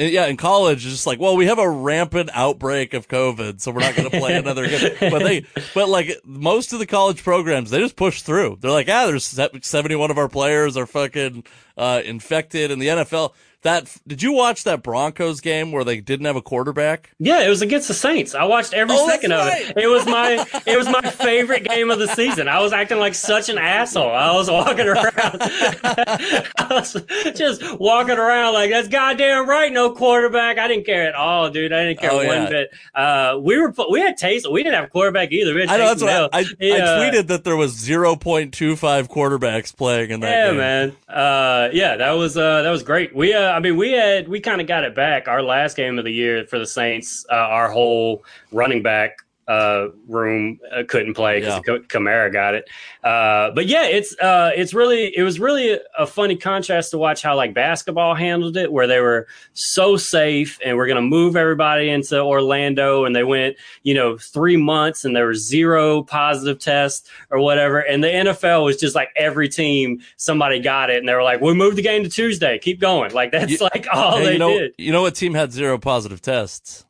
and 0.00 0.10
yeah, 0.10 0.24
in 0.28 0.38
college, 0.38 0.86
it's 0.86 0.94
just 0.94 1.06
like, 1.06 1.20
well, 1.20 1.36
we 1.36 1.44
have 1.44 1.58
a 1.58 1.68
rampant 1.68 2.30
outbreak 2.32 2.94
of 2.94 3.06
COVID, 3.06 3.60
so 3.60 3.70
we're 3.70 3.80
not 3.80 3.94
going 3.94 4.10
to 4.10 4.18
play 4.18 4.34
another 4.34 4.66
game. 4.66 4.96
But 5.10 5.22
they, 5.24 5.44
but 5.74 5.90
like 5.90 6.18
most 6.24 6.72
of 6.72 6.78
the 6.78 6.86
college 6.86 7.22
programs, 7.22 7.68
they 7.68 7.80
just 7.80 7.96
push 7.96 8.22
through. 8.22 8.56
They're 8.60 8.70
like, 8.70 8.88
ah, 8.88 9.06
there's 9.06 9.24
71 9.26 10.10
of 10.10 10.16
our 10.16 10.28
players 10.28 10.78
are 10.78 10.86
fucking, 10.86 11.44
uh, 11.76 12.00
infected. 12.02 12.70
And 12.70 12.80
the 12.80 12.86
NFL, 12.86 13.34
that 13.62 13.94
did 14.06 14.22
you 14.22 14.32
watch 14.32 14.64
that 14.64 14.82
Broncos 14.82 15.40
game 15.40 15.70
where 15.72 15.84
they 15.84 16.00
didn't 16.00 16.26
have 16.26 16.36
a 16.36 16.42
quarterback? 16.42 17.10
Yeah, 17.18 17.42
it 17.42 17.48
was 17.48 17.60
against 17.62 17.88
the 17.88 17.94
Saints. 17.94 18.34
I 18.34 18.44
watched 18.44 18.72
every 18.72 18.96
Oh, 18.98 19.08
second 19.08 19.32
of 19.32 19.46
it. 19.48 19.76
It 19.76 19.86
was 19.86 20.06
my 20.06 20.44
it 20.66 20.76
was 20.78 20.88
my 20.88 21.02
favorite 21.02 21.64
game 21.68 21.90
of 21.90 21.98
the 21.98 22.08
season. 22.08 22.48
I 22.48 22.60
was 22.60 22.72
acting 22.72 22.98
like 22.98 23.14
such 23.14 23.48
an 23.48 23.58
asshole. 23.58 24.10
I 24.10 24.32
was 24.34 24.50
walking 24.50 24.86
around. 24.88 25.06
I 25.14 26.66
was 26.70 26.96
just 27.36 27.78
walking 27.78 28.16
around 28.18 28.54
like 28.54 28.70
that's 28.70 28.88
goddamn 28.88 29.48
right, 29.48 29.72
no 29.72 29.90
quarterback. 29.92 30.58
I 30.58 30.68
didn't 30.68 30.86
care 30.86 31.06
at 31.08 31.14
all, 31.14 31.50
dude. 31.50 31.72
I 31.72 31.84
didn't 31.84 32.00
care 32.00 32.10
Oh, 32.12 32.16
one 32.16 32.26
yeah. 32.26 32.48
bit. 32.48 32.70
Uh, 32.94 33.38
we 33.40 33.58
were 33.60 33.74
we 33.90 34.00
had 34.00 34.18
Taysom. 34.18 34.52
We 34.52 34.62
didn't 34.62 34.74
have 34.76 34.84
a 34.84 34.88
quarterback 34.88 35.32
either. 35.32 35.52
I 35.60 35.76
know 35.76 35.86
that's 35.94 36.02
what 36.02 36.12
I, 36.34 36.38
I, 36.40 36.44
Yeah. 36.58 36.74
I 36.76 37.10
tweeted 37.10 37.26
that 37.28 37.44
there 37.44 37.56
was 37.56 37.74
0.25 37.74 39.08
quarterbacks 39.08 39.76
playing 39.76 40.10
in 40.10 40.20
that 40.20 40.28
game. 40.28 40.36
Yeah, 40.36 40.48
game. 40.50 40.56
man. 40.56 40.96
Uh, 41.08 41.68
yeah, 41.72 41.96
that 41.96 42.12
was 42.12 42.36
uh, 42.36 42.62
that 42.62 42.70
was 42.70 42.82
great. 42.82 43.14
We, 43.14 43.34
uh, 43.34 43.49
I 43.50 43.60
mean, 43.60 43.76
we 43.76 43.92
had 43.92 44.28
we 44.28 44.40
kind 44.40 44.60
of 44.60 44.66
got 44.66 44.84
it 44.84 44.94
back. 44.94 45.28
Our 45.28 45.42
last 45.42 45.76
game 45.76 45.98
of 45.98 46.04
the 46.04 46.12
year 46.12 46.46
for 46.46 46.58
the 46.58 46.66
Saints, 46.66 47.24
uh, 47.30 47.34
our 47.34 47.70
whole 47.70 48.24
running 48.52 48.82
back 48.82 49.18
uh, 49.50 49.88
room 50.06 50.58
uh, 50.72 50.84
couldn't 50.86 51.14
play 51.14 51.40
because 51.40 51.60
Kamara 51.88 52.32
got 52.32 52.54
it. 52.54 52.68
Uh, 53.02 53.50
but 53.50 53.66
yeah, 53.66 53.84
it's 53.86 54.14
uh, 54.20 54.52
it's 54.54 54.72
really 54.74 55.12
it 55.16 55.22
was 55.22 55.40
really 55.40 55.78
a 55.98 56.06
funny 56.06 56.36
contrast 56.36 56.92
to 56.92 56.98
watch 56.98 57.20
how 57.22 57.34
like 57.34 57.52
basketball 57.52 58.14
handled 58.14 58.56
it, 58.56 58.70
where 58.72 58.86
they 58.86 59.00
were 59.00 59.26
so 59.54 59.96
safe 59.96 60.58
and 60.64 60.76
we're 60.76 60.86
gonna 60.86 61.00
move 61.02 61.34
everybody 61.36 61.88
into 61.90 62.20
Orlando, 62.20 63.04
and 63.06 63.16
they 63.16 63.24
went 63.24 63.56
you 63.82 63.94
know 63.94 64.16
three 64.16 64.56
months 64.56 65.04
and 65.04 65.16
there 65.16 65.26
were 65.26 65.34
zero 65.34 66.02
positive 66.04 66.58
tests 66.60 67.10
or 67.30 67.40
whatever, 67.40 67.80
and 67.80 68.04
the 68.04 68.08
NFL 68.08 68.64
was 68.64 68.76
just 68.76 68.94
like 68.94 69.08
every 69.16 69.48
team 69.48 70.00
somebody 70.16 70.60
got 70.60 70.90
it, 70.90 70.98
and 70.98 71.08
they 71.08 71.14
were 71.14 71.22
like, 71.24 71.40
we 71.40 71.54
moved 71.54 71.76
the 71.76 71.82
game 71.82 72.04
to 72.04 72.08
Tuesday, 72.10 72.58
keep 72.58 72.78
going, 72.80 73.12
like 73.14 73.32
that's 73.32 73.50
You- 73.50 73.58
like 73.74 73.86
all 73.92 74.18
Hey, 74.18 74.24
they 74.26 74.32
you 74.34 74.38
know, 74.38 74.58
did. 74.58 74.74
you 74.78 74.92
know 74.92 75.02
what 75.02 75.14
team 75.16 75.34
had 75.34 75.50
zero 75.52 75.76
positive 75.78 76.20
tests? 76.22 76.84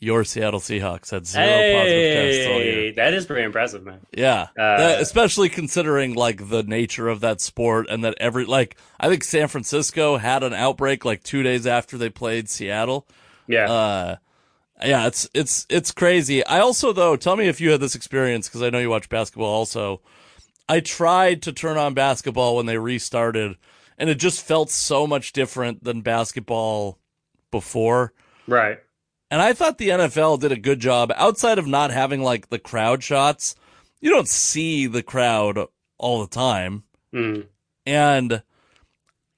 Your 0.00 0.24
Seattle 0.24 0.60
Seahawks 0.60 1.10
had 1.12 1.26
zero 1.26 1.44
positive 1.46 2.14
tests 2.14 2.46
all 2.46 2.60
year. 2.60 2.92
That 2.92 3.14
is 3.14 3.24
pretty 3.24 3.42
impressive, 3.44 3.84
man. 3.84 4.00
Yeah, 4.14 4.48
Uh, 4.58 4.76
That- 4.76 5.00
especially 5.00 5.48
considering 5.48 6.14
like 6.14 6.50
the 6.50 6.62
nature 6.62 7.08
of 7.08 7.20
that 7.20 7.40
sport 7.40 7.86
and 7.88 8.04
that 8.04 8.14
every 8.18 8.44
like 8.44 8.76
I 9.00 9.08
think 9.08 9.24
San 9.24 9.48
Francisco 9.48 10.18
had 10.18 10.42
an 10.42 10.52
outbreak 10.52 11.04
like 11.04 11.22
two 11.22 11.42
days 11.42 11.66
after 11.66 11.96
they 11.96 12.10
played 12.10 12.50
Seattle. 12.50 13.06
Yeah. 13.46 13.70
Uh, 13.70 14.16
yeah, 14.84 15.06
it's 15.06 15.28
it's 15.32 15.64
it's 15.70 15.90
crazy. 15.92 16.44
I 16.44 16.58
also 16.60 16.92
though, 16.92 17.16
tell 17.16 17.36
me 17.36 17.46
if 17.48 17.60
you 17.60 17.70
had 17.70 17.80
this 17.80 17.94
experience 17.94 18.48
because 18.48 18.62
I 18.62 18.70
know 18.70 18.80
you 18.80 18.90
watch 18.90 19.08
basketball 19.08 19.48
also. 19.48 20.02
I 20.68 20.80
tried 20.80 21.40
to 21.42 21.52
turn 21.52 21.76
on 21.78 21.94
basketball 21.94 22.56
when 22.56 22.66
they 22.66 22.78
restarted, 22.78 23.56
and 23.98 24.10
it 24.10 24.16
just 24.16 24.42
felt 24.44 24.70
so 24.70 25.06
much 25.06 25.32
different 25.32 25.84
than 25.84 26.00
basketball 26.02 26.98
before. 27.50 28.12
right. 28.46 28.78
And 29.34 29.42
I 29.42 29.52
thought 29.52 29.78
the 29.78 29.88
NFL 29.88 30.38
did 30.38 30.52
a 30.52 30.56
good 30.56 30.78
job 30.78 31.12
outside 31.16 31.58
of 31.58 31.66
not 31.66 31.90
having 31.90 32.22
like 32.22 32.50
the 32.50 32.58
crowd 32.60 33.02
shots. 33.02 33.56
You 34.00 34.08
don't 34.10 34.28
see 34.28 34.86
the 34.86 35.02
crowd 35.02 35.58
all 35.98 36.20
the 36.20 36.28
time. 36.28 36.84
Mm. 37.12 37.48
And 37.84 38.44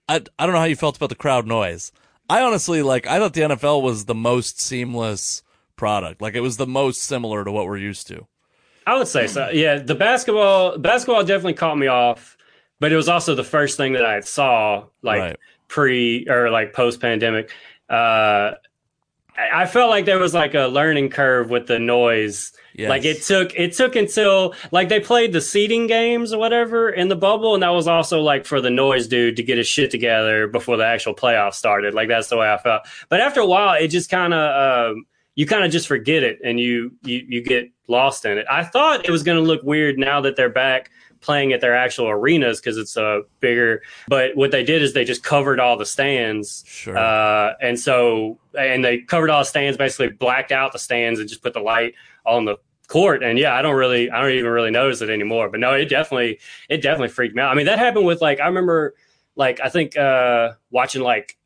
I, 0.06 0.16
I 0.38 0.44
don't 0.44 0.52
know 0.52 0.58
how 0.58 0.64
you 0.64 0.76
felt 0.76 0.98
about 0.98 1.08
the 1.08 1.14
crowd 1.14 1.46
noise. 1.46 1.92
I 2.28 2.42
honestly 2.42 2.82
like 2.82 3.06
I 3.06 3.18
thought 3.18 3.32
the 3.32 3.40
NFL 3.40 3.80
was 3.80 4.04
the 4.04 4.14
most 4.14 4.60
seamless 4.60 5.42
product. 5.76 6.20
Like 6.20 6.34
it 6.34 6.40
was 6.40 6.58
the 6.58 6.66
most 6.66 7.00
similar 7.00 7.42
to 7.42 7.50
what 7.50 7.64
we're 7.64 7.78
used 7.78 8.06
to. 8.08 8.26
I 8.86 8.98
would 8.98 9.08
say 9.08 9.26
so. 9.26 9.48
Yeah, 9.48 9.78
the 9.78 9.94
basketball 9.94 10.76
basketball 10.76 11.24
definitely 11.24 11.54
caught 11.54 11.78
me 11.78 11.86
off, 11.86 12.36
but 12.80 12.92
it 12.92 12.96
was 12.96 13.08
also 13.08 13.34
the 13.34 13.44
first 13.44 13.78
thing 13.78 13.94
that 13.94 14.04
I 14.04 14.20
saw 14.20 14.88
like 15.00 15.20
Right. 15.20 15.36
pre 15.68 16.26
or 16.28 16.50
like 16.50 16.74
post 16.74 17.00
pandemic. 17.00 17.50
Uh, 17.88 18.50
I 19.38 19.66
felt 19.66 19.90
like 19.90 20.04
there 20.06 20.18
was 20.18 20.34
like 20.34 20.54
a 20.54 20.66
learning 20.66 21.10
curve 21.10 21.50
with 21.50 21.66
the 21.66 21.78
noise. 21.78 22.52
Yes. 22.74 22.88
Like 22.88 23.04
it 23.04 23.22
took 23.22 23.54
it 23.54 23.72
took 23.72 23.96
until 23.96 24.54
like 24.70 24.88
they 24.88 25.00
played 25.00 25.32
the 25.32 25.40
seeding 25.40 25.86
games 25.86 26.32
or 26.32 26.38
whatever 26.38 26.90
in 26.90 27.08
the 27.08 27.16
bubble, 27.16 27.54
and 27.54 27.62
that 27.62 27.70
was 27.70 27.88
also 27.88 28.20
like 28.20 28.44
for 28.44 28.60
the 28.60 28.70
noise 28.70 29.08
dude 29.08 29.36
to 29.36 29.42
get 29.42 29.58
his 29.58 29.66
shit 29.66 29.90
together 29.90 30.46
before 30.46 30.76
the 30.76 30.86
actual 30.86 31.14
playoffs 31.14 31.54
started. 31.54 31.94
Like 31.94 32.08
that's 32.08 32.28
the 32.28 32.36
way 32.36 32.50
I 32.50 32.58
felt. 32.58 32.82
But 33.08 33.20
after 33.20 33.40
a 33.40 33.46
while, 33.46 33.74
it 33.74 33.88
just 33.88 34.10
kind 34.10 34.34
of 34.34 34.90
um, 34.92 35.06
you 35.34 35.46
kind 35.46 35.64
of 35.64 35.70
just 35.70 35.86
forget 35.86 36.22
it 36.22 36.38
and 36.42 36.58
you 36.58 36.92
you 37.02 37.24
you 37.28 37.42
get 37.42 37.70
lost 37.88 38.24
in 38.24 38.38
it. 38.38 38.46
I 38.50 38.64
thought 38.64 39.04
it 39.04 39.10
was 39.10 39.22
going 39.22 39.36
to 39.36 39.44
look 39.44 39.62
weird 39.62 39.98
now 39.98 40.20
that 40.22 40.36
they're 40.36 40.48
back 40.48 40.90
playing 41.26 41.52
at 41.52 41.60
their 41.60 41.76
actual 41.76 42.08
arenas 42.08 42.60
because 42.60 42.78
it's 42.78 42.96
a 42.96 43.22
bigger. 43.40 43.82
But 44.06 44.36
what 44.36 44.52
they 44.52 44.62
did 44.62 44.80
is 44.80 44.94
they 44.94 45.04
just 45.04 45.24
covered 45.24 45.58
all 45.58 45.76
the 45.76 45.84
stands. 45.84 46.64
Sure. 46.66 46.96
Uh, 46.96 47.54
and 47.60 47.78
so, 47.78 48.38
and 48.56 48.84
they 48.84 48.98
covered 48.98 49.28
all 49.28 49.40
the 49.40 49.44
stands, 49.44 49.76
basically 49.76 50.08
blacked 50.08 50.52
out 50.52 50.72
the 50.72 50.78
stands 50.78 51.18
and 51.18 51.28
just 51.28 51.42
put 51.42 51.52
the 51.52 51.60
light 51.60 51.94
on 52.24 52.44
the 52.44 52.56
court. 52.86 53.24
And 53.24 53.38
yeah, 53.38 53.54
I 53.54 53.60
don't 53.60 53.74
really, 53.74 54.08
I 54.08 54.22
don't 54.22 54.30
even 54.30 54.50
really 54.50 54.70
notice 54.70 55.02
it 55.02 55.10
anymore. 55.10 55.48
But 55.50 55.60
no, 55.60 55.72
it 55.72 55.86
definitely, 55.86 56.38
it 56.68 56.80
definitely 56.80 57.08
freaked 57.08 57.34
me 57.34 57.42
out. 57.42 57.50
I 57.50 57.54
mean, 57.54 57.66
that 57.66 57.80
happened 57.80 58.06
with 58.06 58.22
like, 58.22 58.38
I 58.38 58.46
remember, 58.46 58.94
like, 59.34 59.60
I 59.60 59.68
think 59.68 59.96
uh, 59.96 60.52
watching 60.70 61.02
like 61.02 61.36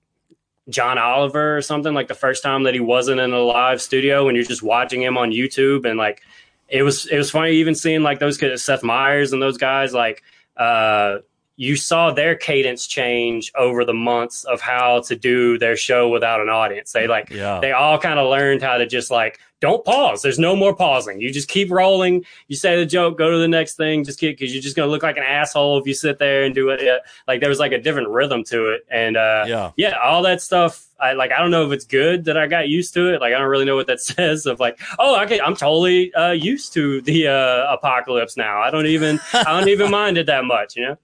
John 0.68 0.98
Oliver 0.98 1.56
or 1.56 1.62
something 1.62 1.94
like 1.94 2.08
the 2.08 2.14
first 2.14 2.42
time 2.42 2.64
that 2.64 2.74
he 2.74 2.80
wasn't 2.80 3.20
in 3.20 3.32
a 3.32 3.40
live 3.40 3.80
studio 3.80 4.28
and 4.28 4.36
you're 4.36 4.44
just 4.44 4.62
watching 4.62 5.02
him 5.02 5.16
on 5.16 5.32
YouTube 5.32 5.88
and 5.88 5.98
like 5.98 6.22
it 6.70 6.82
was 6.82 7.06
it 7.06 7.16
was 7.16 7.30
funny 7.30 7.52
even 7.52 7.74
seeing 7.74 8.02
like 8.02 8.18
those 8.18 8.38
kids 8.38 8.62
Seth 8.62 8.82
Meyers 8.82 9.32
and 9.32 9.42
those 9.42 9.58
guys 9.58 9.92
like 9.92 10.22
uh 10.56 11.18
you 11.60 11.76
saw 11.76 12.10
their 12.10 12.34
cadence 12.34 12.86
change 12.86 13.52
over 13.54 13.84
the 13.84 13.92
months 13.92 14.44
of 14.44 14.62
how 14.62 15.00
to 15.00 15.14
do 15.14 15.58
their 15.58 15.76
show 15.76 16.08
without 16.08 16.40
an 16.40 16.48
audience. 16.48 16.92
They 16.92 17.06
like 17.06 17.28
yeah. 17.28 17.60
they 17.60 17.72
all 17.72 17.98
kind 17.98 18.18
of 18.18 18.30
learned 18.30 18.62
how 18.62 18.78
to 18.78 18.86
just 18.86 19.10
like 19.10 19.38
don't 19.60 19.84
pause. 19.84 20.22
There's 20.22 20.38
no 20.38 20.56
more 20.56 20.74
pausing. 20.74 21.20
You 21.20 21.30
just 21.30 21.48
keep 21.48 21.70
rolling. 21.70 22.24
You 22.48 22.56
say 22.56 22.76
the 22.76 22.86
joke, 22.86 23.18
go 23.18 23.30
to 23.30 23.36
the 23.36 23.46
next 23.46 23.76
thing. 23.76 24.04
Just 24.04 24.18
keep 24.18 24.38
because 24.38 24.54
you're 24.54 24.62
just 24.62 24.74
gonna 24.74 24.90
look 24.90 25.02
like 25.02 25.18
an 25.18 25.22
asshole 25.22 25.78
if 25.78 25.86
you 25.86 25.92
sit 25.92 26.18
there 26.18 26.44
and 26.44 26.54
do 26.54 26.70
it. 26.70 27.02
Like 27.28 27.40
there 27.40 27.50
was 27.50 27.58
like 27.58 27.72
a 27.72 27.78
different 27.78 28.08
rhythm 28.08 28.42
to 28.44 28.68
it, 28.68 28.86
and 28.90 29.18
uh, 29.18 29.44
yeah. 29.46 29.72
yeah, 29.76 29.98
all 30.02 30.22
that 30.22 30.40
stuff. 30.40 30.86
I 31.00 31.12
like. 31.14 31.32
I 31.32 31.38
don't 31.38 31.50
know 31.50 31.66
if 31.66 31.72
it's 31.72 31.84
good 31.84 32.24
that 32.26 32.36
I 32.36 32.46
got 32.46 32.68
used 32.68 32.94
to 32.94 33.12
it. 33.14 33.20
Like 33.20 33.34
I 33.34 33.38
don't 33.38 33.48
really 33.48 33.64
know 33.64 33.76
what 33.76 33.86
that 33.88 34.00
says. 34.12 34.46
Of 34.46 34.60
like, 34.60 34.78
oh, 34.98 35.20
okay, 35.22 35.40
I'm 35.40 35.56
totally 35.56 36.12
uh, 36.14 36.32
used 36.32 36.72
to 36.74 37.00
the 37.02 37.28
uh, 37.28 37.72
apocalypse 37.72 38.36
now. 38.36 38.60
I 38.60 38.70
don't 38.70 38.86
even. 38.86 39.20
I 39.32 39.58
don't 39.58 39.68
even 39.68 39.90
mind 40.00 40.18
it 40.18 40.26
that 40.26 40.44
much. 40.44 40.76
You 40.76 40.88
know. 40.88 40.96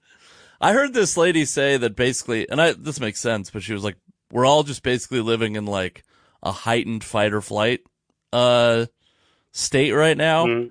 I 0.60 0.72
heard 0.72 0.94
this 0.94 1.16
lady 1.16 1.44
say 1.44 1.76
that 1.76 1.96
basically, 1.96 2.48
and 2.48 2.60
I 2.60 2.72
this 2.72 3.00
makes 3.00 3.20
sense, 3.20 3.50
but 3.50 3.62
she 3.62 3.72
was 3.72 3.84
like, 3.84 3.96
"We're 4.30 4.46
all 4.46 4.62
just 4.62 4.82
basically 4.82 5.20
living 5.20 5.56
in 5.56 5.66
like 5.66 6.02
a 6.42 6.52
heightened 6.52 7.04
fight 7.04 7.32
or 7.32 7.40
flight 7.40 7.80
uh 8.32 8.86
state 9.52 9.92
right 9.92 10.16
now." 10.16 10.46
Mhm. 10.46 10.70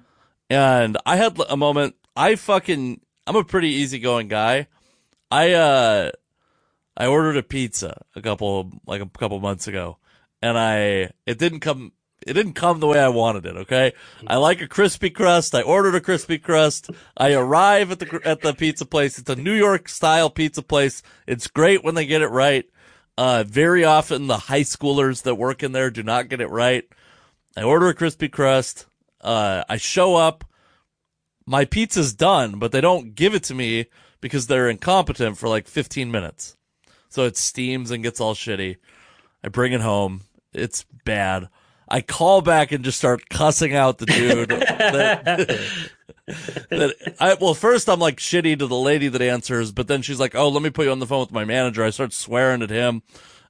And 0.50 0.98
I 1.06 1.16
had 1.16 1.40
a 1.50 1.58
moment. 1.58 1.96
I 2.16 2.36
fucking, 2.36 3.02
I'm 3.26 3.36
a 3.36 3.44
pretty 3.44 3.70
easygoing 3.70 4.28
guy. 4.28 4.68
I 5.32 5.54
uh, 5.54 6.12
I 6.98 7.08
ordered 7.08 7.38
a 7.38 7.44
pizza 7.44 8.04
a 8.16 8.22
couple 8.22 8.72
like 8.86 9.02
a 9.02 9.06
couple 9.06 9.40
months 9.40 9.68
ago, 9.68 9.98
and 10.42 10.58
I 10.58 11.12
it 11.26 11.38
didn't 11.38 11.60
come. 11.60 11.92
It 12.26 12.34
didn't 12.34 12.54
come 12.54 12.80
the 12.80 12.88
way 12.88 13.00
I 13.00 13.10
wanted 13.10 13.46
it. 13.46 13.56
Okay, 13.58 13.94
I 14.26 14.38
like 14.38 14.62
a 14.62 14.68
crispy 14.68 15.10
crust. 15.10 15.54
I 15.54 15.62
ordered 15.62 15.96
a 15.96 16.02
crispy 16.02 16.38
crust. 16.38 16.90
I 17.18 17.34
arrive 17.34 17.92
at 17.92 18.00
the 18.00 18.22
at 18.24 18.42
the 18.42 18.54
pizza 18.54 18.86
place. 18.86 19.20
It's 19.20 19.30
a 19.30 19.36
New 19.36 19.54
York 19.54 19.90
style 19.90 20.30
pizza 20.30 20.62
place. 20.62 21.04
It's 21.28 21.48
great 21.48 21.84
when 21.84 21.96
they 21.96 22.06
get 22.06 22.22
it 22.22 22.30
right. 22.30 22.66
Uh, 23.18 23.44
very 23.48 23.84
often 23.84 24.28
the 24.28 24.38
high 24.38 24.62
schoolers 24.62 25.24
that 25.24 25.36
work 25.36 25.64
in 25.64 25.72
there 25.72 25.90
do 25.90 26.04
not 26.04 26.30
get 26.30 26.42
it 26.42 26.50
right. 26.50 26.86
I 27.56 27.64
order 27.64 27.88
a 27.88 27.94
crispy 27.94 28.28
crust. 28.28 28.88
Uh, 29.22 29.64
I 29.70 29.78
show 29.78 30.16
up. 30.16 30.44
My 31.46 31.64
pizza's 31.64 32.14
done, 32.14 32.60
but 32.60 32.72
they 32.72 32.82
don't 32.82 33.16
give 33.16 33.36
it 33.36 33.44
to 33.44 33.54
me 33.54 33.86
because 34.20 34.48
they're 34.48 34.70
incompetent 34.70 35.38
for 35.38 35.48
like 35.48 35.68
15 35.68 36.12
minutes. 36.12 36.58
So 37.16 37.24
it 37.24 37.38
steams 37.38 37.92
and 37.92 38.04
gets 38.04 38.20
all 38.20 38.36
shitty. 38.36 38.76
I 39.42 39.48
bring 39.48 39.72
it 39.72 39.80
home. 39.80 40.24
It's 40.52 40.84
bad. 41.06 41.48
I 41.88 42.02
call 42.02 42.42
back 42.42 42.74
and 42.74 42.84
just 42.84 42.98
start 42.98 43.30
cussing 43.30 43.74
out 43.74 44.00
the 44.00 44.06
dude. 44.06 44.50
that, 44.50 45.60
that 46.28 47.16
I, 47.18 47.38
well, 47.40 47.54
first 47.54 47.88
I'm 47.88 48.02
like 48.02 48.18
shitty 48.18 48.60
to 48.60 48.68
the 48.68 48.76
lady 48.76 49.08
that 49.08 49.22
answers, 49.22 49.72
but 49.72 49.88
then 49.88 50.02
she's 50.02 50.20
like, 50.20 50.36
"Oh, 50.36 50.50
let 50.50 50.62
me 50.62 50.70
put 50.70 50.88
you 50.88 50.92
on 50.92 51.00
the 51.00 51.08
phone 51.08 51.22
with 51.22 51.32
my 51.32 51.46
manager." 51.46 51.86
I 51.86 51.92
start 51.92 52.12
swearing 52.12 52.62
at 52.62 52.70
him. 52.70 53.02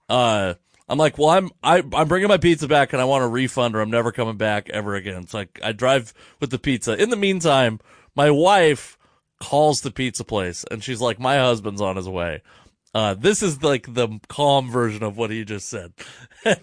Uh, 0.07 0.53
I'm 0.87 0.99
like, 0.99 1.17
"Well, 1.17 1.29
I'm 1.29 1.49
I, 1.63 1.81
I'm 1.91 2.07
bringing 2.07 2.29
my 2.29 2.37
pizza 2.37 2.67
back, 2.67 2.93
and 2.93 3.01
I 3.01 3.05
want 3.05 3.23
a 3.23 3.27
refund, 3.27 3.75
or 3.75 3.81
I'm 3.81 3.89
never 3.89 4.11
coming 4.11 4.37
back 4.37 4.69
ever 4.69 4.93
again." 4.93 5.25
So 5.25 5.39
I, 5.39 5.47
I 5.63 5.71
drive 5.71 6.13
with 6.39 6.51
the 6.51 6.59
pizza. 6.59 7.01
In 7.01 7.09
the 7.09 7.15
meantime, 7.15 7.79
my 8.15 8.29
wife 8.29 8.95
calls 9.41 9.81
the 9.81 9.89
pizza 9.89 10.23
place, 10.23 10.65
and 10.69 10.83
she's 10.83 11.01
like, 11.01 11.19
"My 11.19 11.37
husband's 11.37 11.81
on 11.81 11.95
his 11.95 12.07
way." 12.07 12.43
Uh, 12.95 13.13
this 13.13 13.43
is 13.43 13.61
like 13.61 13.93
the 13.93 14.07
calm 14.29 14.71
version 14.71 15.03
of 15.03 15.17
what 15.17 15.29
he 15.29 15.43
just 15.43 15.69
said. 15.69 15.93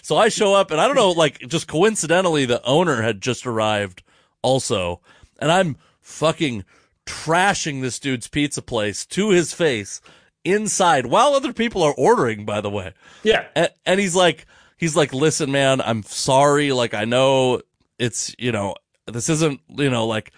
So 0.00 0.16
I 0.16 0.28
show 0.28 0.54
up 0.54 0.70
and 0.70 0.80
I 0.80 0.86
don't 0.86 0.94
know, 0.94 1.10
like 1.10 1.40
just 1.40 1.66
coincidentally, 1.66 2.44
the 2.44 2.64
owner 2.64 3.02
had 3.02 3.20
just 3.20 3.46
arrived 3.48 4.04
also. 4.40 5.00
And 5.40 5.50
I'm 5.50 5.76
fucking 6.00 6.64
trashing 7.04 7.80
this 7.80 7.98
dude's 7.98 8.28
pizza 8.28 8.62
place 8.62 9.04
to 9.06 9.30
his 9.30 9.52
face 9.52 10.00
inside 10.44 11.06
while 11.06 11.34
other 11.34 11.52
people 11.52 11.82
are 11.82 11.94
ordering, 11.94 12.44
by 12.44 12.60
the 12.60 12.70
way. 12.70 12.92
Yeah. 13.24 13.46
And, 13.56 13.70
and 13.84 13.98
he's 13.98 14.14
like, 14.14 14.46
he's 14.76 14.96
like, 14.96 15.12
listen, 15.12 15.50
man, 15.50 15.80
I'm 15.80 16.04
sorry. 16.04 16.72
Like, 16.72 16.94
I 16.94 17.04
know 17.04 17.60
it's, 17.98 18.34
you 18.38 18.52
know, 18.52 18.76
this 19.06 19.28
isn't, 19.28 19.60
you 19.68 19.90
know, 19.90 20.06
like, 20.06 20.32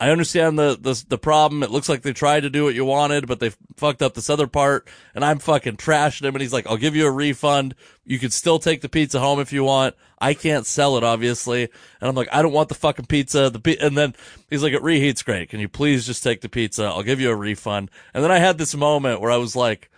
I 0.00 0.10
understand 0.10 0.58
the, 0.58 0.78
the, 0.80 1.04
the 1.08 1.18
problem. 1.18 1.62
It 1.62 1.70
looks 1.70 1.88
like 1.88 2.00
they 2.00 2.14
tried 2.14 2.40
to 2.40 2.50
do 2.50 2.64
what 2.64 2.74
you 2.74 2.86
wanted, 2.86 3.26
but 3.26 3.38
they 3.38 3.50
fucked 3.76 4.00
up 4.00 4.14
this 4.14 4.30
other 4.30 4.46
part 4.46 4.88
and 5.14 5.22
I'm 5.22 5.38
fucking 5.38 5.76
trashing 5.76 6.24
him. 6.24 6.34
And 6.34 6.40
he's 6.40 6.54
like, 6.54 6.66
I'll 6.66 6.78
give 6.78 6.96
you 6.96 7.06
a 7.06 7.10
refund. 7.10 7.74
You 8.06 8.18
can 8.18 8.30
still 8.30 8.58
take 8.58 8.80
the 8.80 8.88
pizza 8.88 9.20
home 9.20 9.40
if 9.40 9.52
you 9.52 9.62
want. 9.62 9.94
I 10.18 10.32
can't 10.32 10.64
sell 10.64 10.96
it, 10.96 11.04
obviously. 11.04 11.64
And 11.64 12.08
I'm 12.08 12.14
like, 12.14 12.28
I 12.32 12.40
don't 12.40 12.54
want 12.54 12.70
the 12.70 12.74
fucking 12.74 13.06
pizza. 13.06 13.50
The 13.50 13.60
pi-. 13.60 13.76
and 13.78 13.96
then 13.96 14.14
he's 14.48 14.62
like, 14.62 14.72
it 14.72 14.82
reheats 14.82 15.22
great. 15.22 15.50
Can 15.50 15.60
you 15.60 15.68
please 15.68 16.06
just 16.06 16.22
take 16.22 16.40
the 16.40 16.48
pizza? 16.48 16.84
I'll 16.84 17.02
give 17.02 17.20
you 17.20 17.30
a 17.30 17.36
refund. 17.36 17.90
And 18.14 18.24
then 18.24 18.30
I 18.30 18.38
had 18.38 18.56
this 18.56 18.74
moment 18.74 19.20
where 19.20 19.30
I 19.30 19.36
was 19.36 19.54
like, 19.54 19.90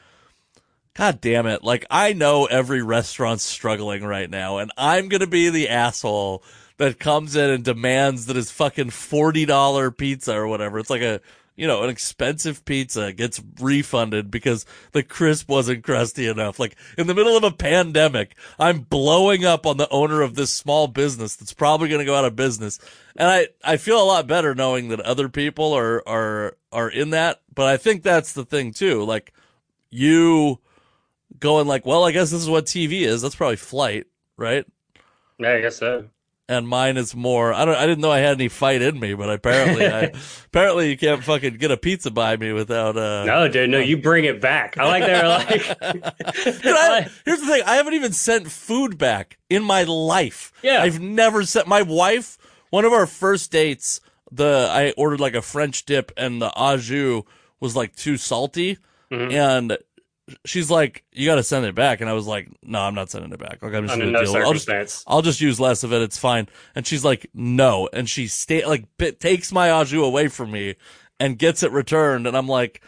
God 0.95 1.21
damn 1.21 1.47
it. 1.47 1.63
Like, 1.63 1.87
I 1.91 2.13
know 2.13 2.47
every 2.47 2.83
restaurant's 2.83 3.45
struggling 3.45 4.05
right 4.05 4.29
now, 4.29 4.59
and 4.59 4.73
I'm 4.77 5.09
going 5.09 5.21
to 5.21 5.27
be 5.27 5.49
the 5.49 5.69
asshole 5.69 6.43
that 6.79 6.99
comes 6.99 7.37
in 7.37 7.51
and 7.51 7.65
demands 7.65 8.27
that 8.27 8.37
his 8.37 8.51
fucking 8.51 8.91
$40 8.91 9.97
pizza 9.97 10.35
or 10.35 10.47
whatever. 10.47 10.79
It's 10.79 10.91
like 10.91 11.03
a, 11.03 11.21
you 11.55 11.67
know, 11.67 11.83
an 11.83 11.91
expensive 11.91 12.65
pizza 12.65 13.13
gets 13.13 13.43
refunded 13.61 14.31
because 14.31 14.65
the 14.93 15.03
crisp 15.03 15.49
wasn't 15.49 15.85
crusty 15.85 16.27
enough. 16.27 16.59
Like 16.59 16.77
in 16.97 17.07
the 17.07 17.15
middle 17.15 17.37
of 17.37 17.45
a 17.45 17.51
pandemic, 17.51 18.35
I'm 18.59 18.81
blowing 18.81 19.45
up 19.45 19.67
on 19.67 19.77
the 19.77 19.89
owner 19.91 20.23
of 20.23 20.35
this 20.35 20.51
small 20.51 20.89
business 20.89 21.37
that's 21.37 21.53
probably 21.53 21.89
going 21.89 22.01
to 22.01 22.07
go 22.07 22.15
out 22.15 22.25
of 22.25 22.37
business. 22.37 22.79
And 23.17 23.29
I, 23.29 23.49
I 23.63 23.77
feel 23.77 24.03
a 24.03 24.05
lot 24.05 24.27
better 24.27 24.55
knowing 24.55 24.89
that 24.89 25.01
other 25.01 25.29
people 25.29 25.75
are, 25.75 26.03
are, 26.09 26.57
are 26.73 26.89
in 26.89 27.11
that. 27.11 27.43
But 27.55 27.67
I 27.67 27.77
think 27.77 28.03
that's 28.03 28.33
the 28.33 28.45
thing 28.45 28.73
too. 28.73 29.05
Like 29.05 29.33
you 29.91 30.59
going 31.39 31.67
like, 31.67 31.85
well, 31.85 32.05
I 32.05 32.13
guess 32.13 32.31
this 32.31 32.43
is 32.43 32.49
what 32.49 32.65
TV 32.65 33.03
is. 33.03 33.21
That's 33.21 33.35
probably 33.35 33.57
flight, 33.57 34.07
right? 34.37 34.65
Yeah, 35.39 35.53
I 35.53 35.61
guess 35.61 35.77
so. 35.77 36.09
And 36.49 36.67
mine 36.69 36.97
is 36.97 37.15
more. 37.15 37.53
I 37.55 37.65
don't. 37.65 37.77
I 37.77 37.87
didn't 37.87 38.01
know 38.01 38.11
I 38.11 38.19
had 38.19 38.35
any 38.35 38.49
fight 38.49 38.83
in 38.83 38.99
me, 38.99 39.15
but 39.15 39.31
apparently, 39.31 39.87
I 39.87 40.13
apparently 40.47 40.91
you 40.91 40.97
can't 40.99 41.23
fucking 41.23 41.55
get 41.59 41.71
a 41.71 41.77
pizza 41.77 42.11
by 42.11 42.37
me 42.37 42.53
without. 42.53 42.97
Uh, 42.97 43.25
No, 43.25 43.49
dude, 43.49 43.71
no, 43.71 43.79
you 43.79 43.97
bring 43.97 44.25
it 44.25 44.41
back. 44.41 44.77
I 44.79 44.85
like 44.87 45.05
they're 45.05 45.29
like, 45.29 45.77
I- 45.83 47.09
here's 47.25 47.41
the 47.41 47.47
thing: 47.47 47.63
I 47.65 47.77
haven't 47.77 47.95
even 47.95 48.13
sent 48.13 48.51
food 48.51 48.99
back 48.99 49.39
in 49.49 49.63
my 49.63 49.85
life. 49.85 50.53
Yeah. 50.63 50.83
I've 50.83 51.01
never 51.01 51.45
sent 51.45 51.67
my 51.69 51.83
wife. 51.83 52.39
One 52.71 52.85
of 52.85 52.93
our 52.93 53.07
first 53.07 53.51
dates, 53.53 54.01
the 54.31 54.69
I 54.71 54.93
ordered 54.97 55.21
like 55.21 55.35
a 55.35 55.43
French 55.43 55.85
dip, 55.85 56.11
and 56.17 56.41
the 56.41 56.53
au 56.57 56.77
jus 56.77 57.23
was 57.61 57.77
like 57.77 57.95
too 57.95 58.17
salty, 58.17 58.79
Mm-hmm. 59.11 59.31
and 59.33 59.79
she's 60.45 60.71
like, 60.71 61.05
"You 61.13 61.27
got 61.27 61.37
to 61.37 61.43
send 61.43 61.67
it 61.67 61.75
back," 61.75 62.01
and 62.01 62.09
I 62.09 62.13
was 62.13 62.27
like, 62.27 62.49
"No, 62.63 62.81
I'm 62.81 62.95
not 62.95 63.11
sending 63.11 63.33
it 63.33 63.39
back. 63.39 63.63
Like 63.63 63.75
I'm 63.75 63.85
just 63.85 63.93
under 63.95 64.07
gonna 64.07 64.25
no 64.25 64.25
deal. 64.25 64.37
I'll 64.37 64.53
just. 64.53 65.05
I'll 65.07 65.23
just 65.23 65.41
use 65.41 65.61
less 65.61 65.85
of 65.85 65.93
it. 65.93 66.03
It's 66.03 66.19
fine. 66.19 66.49
And 66.75 66.87
she's 66.87 67.05
like, 67.05 67.29
no. 67.35 67.89
And 67.93 68.09
she 68.09 68.27
stay 68.27 68.65
like 68.65 68.85
bit, 68.99 69.21
takes 69.21 69.53
my 69.53 69.71
au 69.71 69.85
jus 69.85 70.05
away 70.05 70.29
from 70.29 70.51
me 70.51 70.77
and 71.21 71.39
gets 71.39 71.63
it 71.63 71.73
returned. 71.73 72.27
And 72.27 72.37
I'm 72.37 72.49
like, 72.49 72.83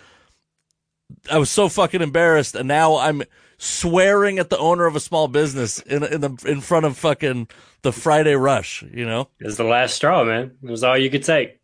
I 1.31 1.39
was 1.39 1.51
so 1.51 1.69
fucking 1.69 2.03
embarrassed. 2.03 2.55
And 2.55 2.69
now 2.69 2.97
I'm 2.97 3.23
swearing 3.59 4.39
at 4.39 4.51
the 4.51 4.59
owner 4.59 4.87
of 4.87 4.97
a 4.97 5.01
small 5.01 5.29
business 5.29 5.81
in 5.81 6.03
in 6.03 6.21
the 6.21 6.45
in 6.47 6.61
front 6.61 6.87
of 6.87 6.97
fucking 6.99 7.49
the 7.83 7.93
Friday 7.93 8.35
rush. 8.35 8.83
You 8.83 9.07
know? 9.07 9.29
It's 9.41 9.57
the 9.57 9.65
last 9.65 9.95
straw, 9.95 10.25
man. 10.25 10.57
It 10.63 10.71
was 10.71 10.85
all 10.85 10.97
you 10.97 11.11
could 11.11 11.25
take. 11.25 11.61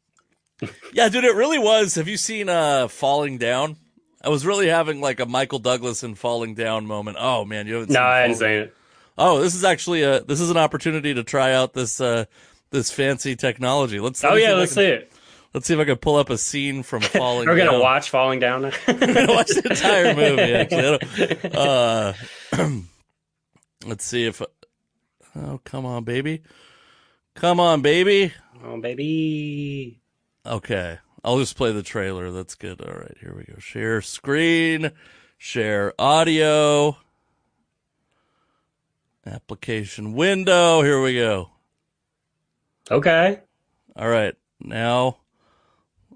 Yeah, 0.93 1.09
dude, 1.09 1.24
it 1.24 1.35
really 1.35 1.59
was. 1.59 1.95
Have 1.95 2.09
you 2.09 2.16
seen 2.16 2.49
uh 2.49 2.89
Falling 2.89 3.39
Down? 3.39 3.76
I 4.23 4.29
was 4.29 4.45
really 4.45 4.68
having 4.68 5.01
like 5.01 5.21
a 5.21 5.27
Michael 5.27 5.59
Douglas 5.59 6.03
in 6.03 6.14
Falling 6.14 6.55
Down 6.55 6.87
moment. 6.87 7.16
Oh 7.21 7.45
man, 7.45 7.66
you 7.66 7.75
haven't 7.75 7.91
No, 7.91 8.03
I 8.03 8.18
hadn't 8.21 8.37
seen 8.37 8.49
it. 8.51 8.77
Oh, 9.18 9.41
this 9.41 9.55
is 9.55 9.64
actually 9.64 10.03
a 10.03 10.21
this 10.23 10.41
is 10.41 10.51
an 10.51 10.57
opportunity 10.57 11.14
to 11.14 11.25
try 11.25 11.53
out 11.53 11.73
this 11.75 12.01
uh 12.01 12.27
this 12.71 12.91
fancy 12.91 13.35
technology. 13.37 13.99
Let's 14.01 14.23
let 14.23 14.33
Oh 14.33 14.35
me 14.37 14.43
yeah, 14.43 14.49
see 14.49 14.53
if 14.53 14.57
I 14.57 14.61
let's 14.61 14.75
can- 14.75 14.81
see 14.83 14.87
it. 14.89 15.12
Let's 15.53 15.66
see 15.66 15.75
if 15.75 15.81
I 15.81 15.85
can 15.85 15.97
pull 15.97 16.14
up 16.16 16.31
a 16.31 16.39
scene 16.39 16.85
from 16.85 17.01
Falling. 17.03 17.49
We're 17.49 17.57
gonna 17.57 17.73
Down. 17.73 17.81
watch 17.81 18.11
Falling 18.11 18.39
Down. 18.39 18.62
We're 18.87 18.95
gonna 18.95 19.27
watch 19.33 19.49
the 19.49 19.68
entire 19.71 20.14
movie. 20.14 20.55
Actually, 20.55 21.51
uh, 21.55 22.12
let's 23.87 24.05
see 24.05 24.27
if. 24.27 24.41
Oh 25.35 25.61
come 25.64 25.87
on, 25.87 26.05
baby! 26.05 26.43
Come 27.35 27.59
on, 27.61 27.83
baby! 27.83 28.33
oh 28.64 28.81
baby. 28.81 29.99
Okay, 30.47 30.99
I'll 31.25 31.39
just 31.39 31.57
play 31.57 31.73
the 31.73 31.83
trailer. 31.83 32.31
That's 32.31 32.55
good. 32.55 32.81
All 32.81 32.93
right, 32.95 33.16
here 33.21 33.35
we 33.37 33.45
go. 33.45 33.59
Share 33.59 34.01
screen, 34.01 34.91
share 35.39 35.93
audio, 35.99 36.97
application 39.27 40.14
window. 40.14 40.83
Here 40.83 41.01
we 41.03 41.14
go. 41.14 41.51
Okay. 42.91 43.41
All 43.97 44.09
right, 44.09 44.35
now. 44.61 45.18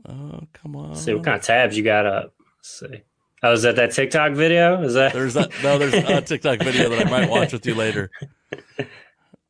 Oh, 0.08 0.40
come 0.52 0.76
on. 0.76 0.90
Let's 0.90 1.02
see 1.04 1.14
what 1.14 1.24
kind 1.24 1.36
of 1.36 1.42
tabs 1.42 1.76
you 1.76 1.84
got 1.84 2.06
up. 2.06 2.34
Let's 2.58 2.80
see. 2.80 3.02
Oh, 3.42 3.52
is 3.52 3.62
that 3.62 3.76
that 3.76 3.92
TikTok 3.92 4.32
video? 4.32 4.82
Is 4.82 4.94
that? 4.94 5.12
There's 5.12 5.34
that. 5.34 5.50
No, 5.62 5.78
there's 5.78 5.92
a 5.92 6.20
TikTok 6.22 6.60
video 6.60 6.88
that 6.88 7.06
I 7.06 7.10
might 7.10 7.28
watch 7.28 7.52
with 7.52 7.66
you 7.66 7.74
later. 7.74 8.10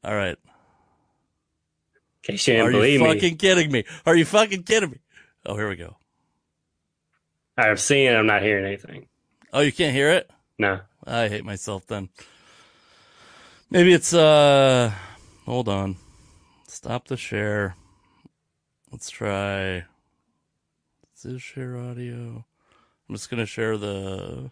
All 0.02 0.14
right. 0.14 0.36
In 0.36 2.32
case 2.32 2.46
you 2.48 2.54
didn't 2.54 2.66
Are 2.66 2.70
you 2.70 2.76
believe 2.78 3.00
me. 3.00 3.06
fucking 3.06 3.36
kidding 3.36 3.70
me? 3.70 3.84
Are 4.04 4.16
you 4.16 4.24
fucking 4.24 4.64
kidding 4.64 4.90
me? 4.90 4.98
Oh, 5.46 5.56
here 5.56 5.68
we 5.68 5.76
go. 5.76 5.96
I'm 7.56 7.76
seeing. 7.76 8.06
it, 8.06 8.16
I'm 8.16 8.26
not 8.26 8.42
hearing 8.42 8.64
anything. 8.64 9.06
Oh, 9.52 9.60
you 9.60 9.72
can't 9.72 9.94
hear 9.94 10.10
it? 10.10 10.30
No. 10.58 10.80
I 11.06 11.28
hate 11.28 11.44
myself 11.44 11.86
then. 11.86 12.08
Maybe 13.70 13.92
it's 13.92 14.14
uh 14.14 14.92
hold 15.44 15.68
on. 15.68 15.96
Stop 16.66 17.08
the 17.08 17.16
share. 17.16 17.76
Let's 18.90 19.10
try 19.10 19.84
Is 21.14 21.22
this 21.22 21.42
share 21.42 21.76
audio? 21.76 22.44
I'm 23.08 23.14
just 23.14 23.30
gonna 23.30 23.46
share 23.46 23.76
the 23.76 24.50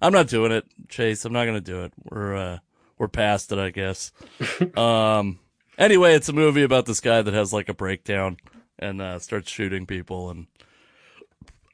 I'm 0.00 0.12
not 0.12 0.28
doing 0.28 0.52
it, 0.52 0.66
Chase. 0.88 1.24
I'm 1.24 1.32
not 1.32 1.46
gonna 1.46 1.60
do 1.60 1.84
it. 1.84 1.92
We're 2.04 2.36
uh 2.36 2.58
we're 2.98 3.08
past 3.08 3.50
it, 3.52 3.58
I 3.58 3.70
guess. 3.70 4.12
um 4.76 5.38
anyway, 5.78 6.14
it's 6.14 6.28
a 6.28 6.32
movie 6.34 6.62
about 6.62 6.86
this 6.86 7.00
guy 7.00 7.22
that 7.22 7.34
has 7.34 7.52
like 7.52 7.68
a 7.68 7.74
breakdown 7.74 8.36
and 8.78 9.00
uh 9.02 9.18
starts 9.18 9.50
shooting 9.50 9.86
people 9.86 10.30
and 10.30 10.46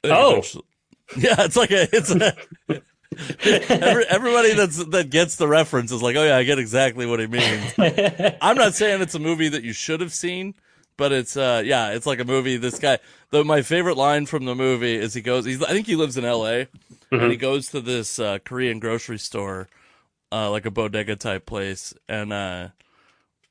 Oh. 0.05 0.43
yeah, 1.17 1.37
it's 1.39 1.57
like 1.57 1.71
a 1.71 1.89
it's 1.95 2.11
a 2.11 2.35
Every, 3.71 4.05
everybody 4.07 4.55
that's 4.55 4.85
that 4.87 5.11
gets 5.11 5.37
the 5.37 5.47
reference 5.47 5.93
is 5.93 6.03
like, 6.03 6.17
oh 6.17 6.25
yeah, 6.25 6.37
I 6.37 6.43
get 6.43 6.59
exactly 6.59 7.07
what 7.07 7.21
he 7.21 7.27
means. 7.27 7.75
I'm 8.41 8.57
not 8.57 8.75
saying 8.75 9.03
it's 9.03 9.15
a 9.15 9.21
movie 9.21 9.49
that 9.49 9.63
you 9.63 9.73
should 9.73 10.01
have 10.01 10.13
seen, 10.13 10.55
but 10.97 11.13
it's 11.13 11.37
uh 11.37 11.63
yeah, 11.65 11.91
it's 11.91 12.07
like 12.07 12.19
a 12.19 12.25
movie. 12.25 12.57
This 12.57 12.79
guy, 12.79 12.99
though, 13.31 13.45
my 13.45 13.63
favorite 13.63 13.97
line 13.97 14.27
from 14.27 14.47
the 14.47 14.55
movie 14.55 14.97
is 14.97 15.15
he 15.15 15.21
goes, 15.21 15.45
he's 15.45 15.63
I 15.63 15.69
think 15.69 15.87
he 15.87 15.95
lives 15.95 16.17
in 16.17 16.25
L.A. 16.25 16.67
and 17.13 17.31
he 17.31 17.37
goes 17.37 17.69
to 17.69 17.81
this 17.81 18.19
uh, 18.19 18.39
Korean 18.45 18.81
grocery 18.81 19.19
store, 19.19 19.69
uh, 20.33 20.51
like 20.51 20.67
a 20.67 20.71
bodega 20.73 21.15
type 21.15 21.47
place, 21.47 21.95
and 22.09 22.33
uh, 22.33 22.69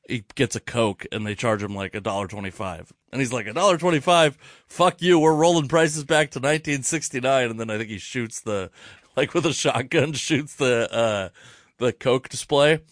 he 0.07 0.25
gets 0.35 0.55
a 0.55 0.59
Coke, 0.59 1.05
and 1.11 1.25
they 1.25 1.35
charge 1.35 1.63
him 1.63 1.75
like 1.75 1.95
a 1.95 2.01
dollar 2.01 2.27
twenty 2.27 2.51
five. 2.51 2.91
And 3.11 3.21
he's 3.21 3.33
like, 3.33 3.47
a 3.47 3.53
dollar 3.53 3.77
twenty 3.77 3.99
five, 3.99 4.37
fuck 4.67 5.01
you, 5.01 5.19
we're 5.19 5.35
rolling 5.35 5.67
prices 5.67 6.03
back 6.03 6.31
to 6.31 6.39
nineteen 6.39 6.83
sixty 6.83 7.19
nine. 7.19 7.49
And 7.49 7.59
then 7.59 7.69
I 7.69 7.77
think 7.77 7.89
he 7.89 7.97
shoots 7.97 8.41
the, 8.41 8.71
like 9.15 9.33
with 9.33 9.45
a 9.45 9.53
shotgun, 9.53 10.13
shoots 10.13 10.55
the 10.55 10.91
uh, 10.93 11.29
the 11.77 11.93
Coke 11.93 12.29
display. 12.29 12.79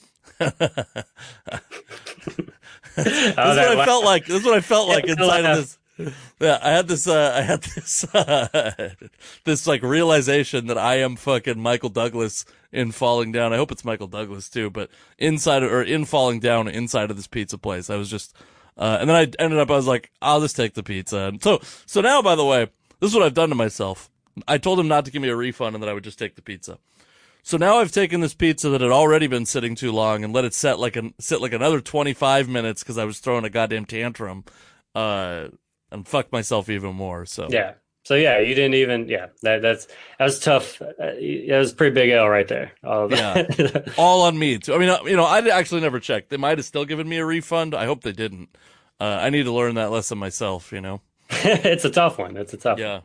This 2.95 3.07
is 3.07 3.36
what 3.36 3.57
I 3.59 3.86
felt 3.86 4.05
like. 4.05 4.26
This 4.26 4.39
is 4.39 4.45
what 4.45 4.57
I 4.57 4.62
felt 4.62 4.88
like 4.89 5.05
inside 5.05 5.45
of 5.45 5.57
this. 5.57 5.78
Yeah, 6.39 6.59
I 6.62 6.72
had 6.72 6.88
this. 6.88 7.07
Uh, 7.07 7.34
I 7.36 7.41
had 7.41 7.62
this. 7.62 8.03
Uh, 8.14 8.89
this 9.45 9.68
like 9.68 9.84
realization 9.84 10.68
that 10.68 10.78
I 10.78 10.95
am 10.95 11.16
fucking 11.16 11.59
Michael 11.59 11.89
Douglas 11.89 12.45
in 12.72 12.91
Falling 12.91 13.32
Down. 13.32 13.53
I 13.53 13.57
hope 13.57 13.72
it's 13.72 13.86
Michael 13.86 14.07
Douglas 14.07 14.49
too, 14.49 14.69
but 14.69 14.89
inside 15.17 15.63
or 15.63 15.82
in 15.82 16.05
Falling 16.05 16.39
Down, 16.39 16.67
inside 16.67 17.11
of 17.11 17.17
this 17.17 17.28
pizza 17.28 17.57
place, 17.57 17.89
I 17.89 17.95
was 17.95 18.09
just. 18.09 18.36
Uh, 18.78 18.97
and 19.01 19.09
then 19.09 19.15
I 19.17 19.43
ended 19.43 19.59
up. 19.59 19.69
I 19.69 19.76
was 19.76 19.88
like, 19.88 20.11
I'll 20.22 20.41
just 20.41 20.55
take 20.55 20.74
the 20.74 20.84
pizza. 20.84 21.17
And 21.17 21.43
so, 21.43 21.59
so 21.86 22.01
now, 22.01 22.22
by 22.22 22.36
the 22.36 22.45
way, 22.45 22.69
this 22.99 23.09
is 23.11 23.15
what 23.15 23.24
I've 23.24 23.34
done 23.34 23.49
to 23.49 23.55
myself. 23.55 24.09
I 24.47 24.57
told 24.57 24.80
him 24.80 24.88
not 24.88 25.05
to 25.05 25.11
give 25.11 25.22
me 25.22 25.28
a 25.28 25.36
refund 25.36 25.76
and 25.76 25.84
that 25.84 25.89
I 25.89 25.93
would 25.93 26.05
just 26.05 26.17
take 26.17 26.36
the 26.36 26.41
pizza. 26.41 26.78
So 27.43 27.57
now 27.57 27.78
I've 27.78 27.91
taken 27.91 28.22
this 28.22 28.34
pizza 28.34 28.69
that 28.69 28.82
had 28.82 28.91
already 28.91 29.28
been 29.28 29.45
sitting 29.45 29.76
too 29.76 29.91
long 29.91 30.24
and 30.24 30.32
let 30.32 30.45
it 30.45 30.53
set 30.53 30.80
like 30.80 30.95
an 30.95 31.13
sit 31.19 31.41
like 31.41 31.53
another 31.53 31.82
25 31.82 32.47
minutes 32.47 32.84
because 32.84 32.97
I 32.97 33.05
was 33.05 33.19
throwing 33.19 33.45
a 33.45 33.49
goddamn 33.49 33.86
tantrum, 33.86 34.45
uh, 34.93 35.47
and 35.91 36.07
fucked 36.07 36.32
myself 36.32 36.69
even 36.69 36.95
more. 36.95 37.26
So 37.26 37.47
Yeah. 37.49 37.74
So 38.04 38.16
yeah, 38.16 38.39
you 38.39 38.56
didn't 38.56 38.74
even. 38.74 39.08
Yeah, 39.08 39.28
that 39.43 39.62
that's 39.62 39.88
that 40.18 40.26
was 40.26 40.39
tough. 40.39 40.82
Uh, 40.82 40.88
that 40.97 41.58
was 41.58 41.74
pretty 41.74 41.93
big 41.93 42.10
L 42.10 42.28
right 42.28 42.47
there. 42.47 42.72
All 42.84 43.06
of 43.06 43.12
that. 43.12 43.93
all 43.97 44.24
on 44.24 44.38
me. 44.38 44.58
Too. 44.58 44.74
I 44.74 44.80
mean, 44.80 44.89
uh, 44.89 44.99
you 45.06 45.16
know, 45.16 45.26
I 45.26 45.39
actually 45.49 45.82
never 45.82 45.99
checked. 45.99 46.30
They 46.30 46.38
might 46.38 46.58
have 46.58 46.66
still 46.66 46.86
given 46.86 47.08
me 47.08 47.18
a 47.18 47.26
refund. 47.26 47.76
I 47.76 47.86
hope 47.86 48.02
they 48.02 48.12
didn't. 48.12 48.49
Uh, 48.99 49.20
I 49.22 49.30
need 49.30 49.43
to 49.43 49.52
learn 49.52 49.76
that 49.76 49.91
lesson 49.91 50.18
myself. 50.18 50.72
You 50.72 50.82
know. 50.82 51.02
it's 51.30 51.86
a 51.86 51.91
tough 51.91 52.18
one. 52.18 52.38
It's 52.38 52.54
a 52.54 52.58
tough. 52.58 52.80
one. 52.80 52.88
Yeah. 52.88 53.02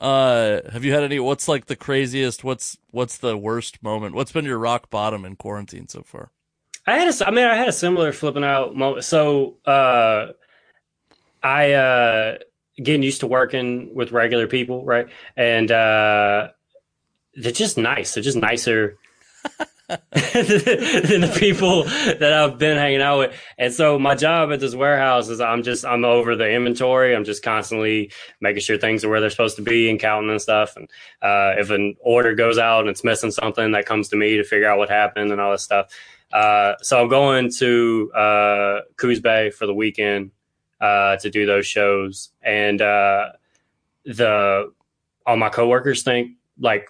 Uh, 0.00 0.68
have 0.70 0.84
you 0.84 0.92
had 0.92 1.02
any? 1.02 1.20
What's 1.20 1.48
like 1.48 1.66
the 1.66 1.76
craziest? 1.76 2.42
What's 2.42 2.76
what's 2.90 3.18
the 3.18 3.36
worst 3.36 3.82
moment? 3.82 4.14
What's 4.14 4.32
been 4.32 4.44
your 4.44 4.58
rock 4.58 4.90
bottom 4.90 5.24
in 5.24 5.36
quarantine 5.36 5.88
so 5.88 6.02
far? 6.02 6.30
I 6.86 6.98
had 6.98 7.08
a, 7.20 7.28
I 7.28 7.30
mean, 7.30 7.44
I 7.44 7.54
had 7.54 7.68
a 7.68 7.72
similar 7.72 8.12
flipping 8.12 8.44
out 8.44 8.74
moment. 8.74 9.04
So, 9.04 9.56
uh, 9.66 10.28
I 11.42 11.72
uh, 11.72 12.38
getting 12.82 13.02
used 13.02 13.20
to 13.20 13.26
working 13.26 13.94
with 13.94 14.12
regular 14.12 14.46
people, 14.46 14.84
right? 14.84 15.08
And 15.36 15.70
uh, 15.70 16.48
they're 17.34 17.52
just 17.52 17.78
nice. 17.78 18.14
They're 18.14 18.22
just 18.22 18.36
nicer 18.36 18.98
than 19.88 21.22
the 21.22 21.36
people 21.38 21.84
that 21.84 22.32
I've 22.32 22.58
been 22.58 22.76
hanging 22.76 23.00
out 23.00 23.18
with. 23.18 23.40
And 23.56 23.72
so 23.72 23.98
my 23.98 24.14
job 24.14 24.52
at 24.52 24.60
this 24.60 24.74
warehouse 24.74 25.28
is 25.28 25.40
I'm 25.40 25.62
just 25.62 25.84
I'm 25.84 26.04
over 26.04 26.36
the 26.36 26.50
inventory. 26.50 27.14
I'm 27.14 27.24
just 27.24 27.42
constantly 27.42 28.12
making 28.40 28.62
sure 28.62 28.78
things 28.78 29.04
are 29.04 29.08
where 29.08 29.20
they're 29.20 29.30
supposed 29.30 29.56
to 29.56 29.62
be 29.62 29.88
and 29.88 29.98
counting 29.98 30.30
and 30.30 30.42
stuff. 30.42 30.76
And 30.76 30.88
uh, 31.22 31.58
if 31.58 31.70
an 31.70 31.96
order 32.00 32.34
goes 32.34 32.58
out 32.58 32.80
and 32.80 32.90
it's 32.90 33.04
missing 33.04 33.30
something, 33.30 33.72
that 33.72 33.86
comes 33.86 34.08
to 34.08 34.16
me 34.16 34.36
to 34.36 34.44
figure 34.44 34.68
out 34.68 34.78
what 34.78 34.90
happened 34.90 35.32
and 35.32 35.40
all 35.40 35.52
this 35.52 35.62
stuff. 35.62 35.86
Uh, 36.32 36.74
so 36.82 37.00
I'm 37.00 37.08
going 37.08 37.50
to 37.58 38.12
uh, 38.14 38.80
Coos 38.96 39.20
Bay 39.20 39.50
for 39.50 39.66
the 39.66 39.74
weekend 39.74 40.32
uh, 40.80 41.16
to 41.16 41.30
do 41.30 41.46
those 41.46 41.66
shows, 41.66 42.30
and 42.42 42.80
uh, 42.80 43.30
the 44.04 44.72
all 45.26 45.36
my 45.36 45.48
coworkers 45.48 46.02
think 46.02 46.32
like 46.58 46.88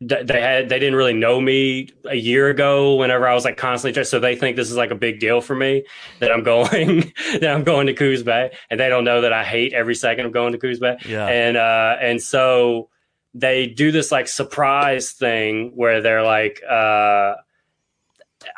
they 0.00 0.40
had 0.40 0.68
they 0.68 0.78
didn't 0.78 0.94
really 0.94 1.14
know 1.14 1.40
me 1.40 1.88
a 2.04 2.16
year 2.16 2.50
ago 2.50 2.96
whenever 2.96 3.26
I 3.26 3.32
was 3.32 3.46
like 3.46 3.56
constantly 3.56 4.04
so 4.04 4.20
they 4.20 4.36
think 4.36 4.56
this 4.56 4.70
is 4.70 4.76
like 4.76 4.90
a 4.90 4.94
big 4.96 5.20
deal 5.20 5.40
for 5.40 5.54
me 5.54 5.84
that 6.20 6.30
I'm 6.30 6.42
going 6.42 7.12
that 7.40 7.48
I'm 7.48 7.64
going 7.64 7.86
to 7.86 7.94
Coos 7.94 8.22
Bay. 8.22 8.52
And 8.68 8.78
they 8.78 8.90
don't 8.90 9.04
know 9.04 9.22
that 9.22 9.32
I 9.32 9.42
hate 9.42 9.72
every 9.72 9.94
second 9.94 10.26
of 10.26 10.32
going 10.32 10.52
to 10.52 10.58
Coos 10.58 10.80
Bay. 10.80 10.98
Yeah. 11.08 11.26
and 11.26 11.56
uh 11.56 11.96
and 12.00 12.20
so 12.20 12.90
they 13.32 13.66
do 13.66 13.90
this 13.90 14.12
like 14.12 14.28
surprise 14.28 15.12
thing 15.12 15.72
where 15.74 16.02
they're 16.02 16.24
like 16.24 16.62
uh 16.68 17.34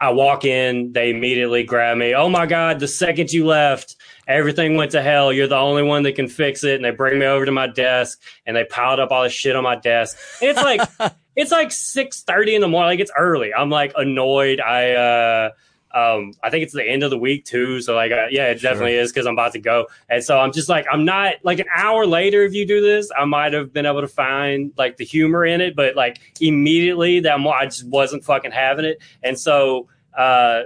I 0.01 0.11
walk 0.11 0.45
in, 0.45 0.93
they 0.93 1.11
immediately 1.11 1.63
grab 1.63 1.99
me. 1.99 2.15
Oh 2.15 2.29
my 2.29 2.47
God, 2.47 2.81
the 2.81 2.89
second 2.89 3.33
you 3.33 3.47
left, 3.47 3.97
everything 4.27 4.77
went 4.77 4.93
to 4.93 5.03
hell. 5.03 5.33
You're 5.33 5.47
the 5.47 5.57
only 5.57 5.83
one 5.83 6.03
that 6.05 6.15
can 6.15 6.29
fix 6.29 6.65
it. 6.65 6.77
And 6.77 6.85
they 6.85 6.91
bring 6.91 7.19
me 7.19 7.27
over 7.27 7.45
to 7.45 7.53
my 7.53 7.67
desk 7.67 8.21
and 8.47 8.57
they 8.57 8.65
piled 8.65 9.01
up 9.01 9.11
all 9.11 9.23
the 9.23 9.29
shit 9.29 9.57
on 9.57 9.65
my 9.65 9.77
desk. 9.77 10.17
And 10.41 10.51
it's 10.51 10.63
like, 10.63 10.81
it's 11.37 11.51
like 11.51 11.69
6.30 11.69 12.55
in 12.55 12.61
the 12.61 12.69
morning. 12.69 12.91
Like 12.91 13.01
it's 13.01 13.13
early. 13.17 13.53
I'm 13.55 13.71
like 13.71 13.93
annoyed. 13.97 14.61
I, 14.61 14.93
uh, 14.93 15.51
um, 15.95 16.33
I 16.43 16.51
think 16.51 16.63
it's 16.63 16.73
the 16.75 16.85
end 16.85 17.03
of 17.03 17.11
the 17.11 17.19
week 17.19 17.45
too. 17.45 17.81
So 17.81 17.95
like, 17.95 18.13
uh, 18.13 18.27
yeah, 18.31 18.49
it 18.49 18.61
Sure. 18.61 18.71
definitely 18.71 18.97
is 18.97 19.11
because 19.13 19.27
I'm 19.27 19.35
about 19.35 19.53
to 19.53 19.59
go. 19.59 19.87
And 20.09 20.23
so 20.23 20.39
I'm 20.39 20.53
just 20.53 20.69
like, 20.69 20.87
I'm 20.93 21.05
not 21.05 21.37
like 21.45 21.59
an 21.59 21.67
hour 21.75 22.07
later. 22.07 22.43
If 22.45 22.53
you 22.55 22.67
do 22.67 22.81
this, 22.81 23.11
I 23.19 23.25
might 23.25 23.53
have 23.53 23.73
been 23.73 23.87
able 23.87 24.03
to 24.03 24.09
find 24.09 24.73
like 24.77 24.97
the 24.99 25.05
humor 25.05 25.45
in 25.45 25.61
it, 25.61 25.75
but 25.75 25.97
like 25.97 26.21
immediately 26.41 27.21
that 27.21 27.39
I 27.39 27.65
just 27.65 27.87
wasn't 27.87 28.25
fucking 28.25 28.53
having 28.53 28.85
it. 28.85 28.99
And 29.23 29.39
so, 29.39 29.89
uh, 30.17 30.65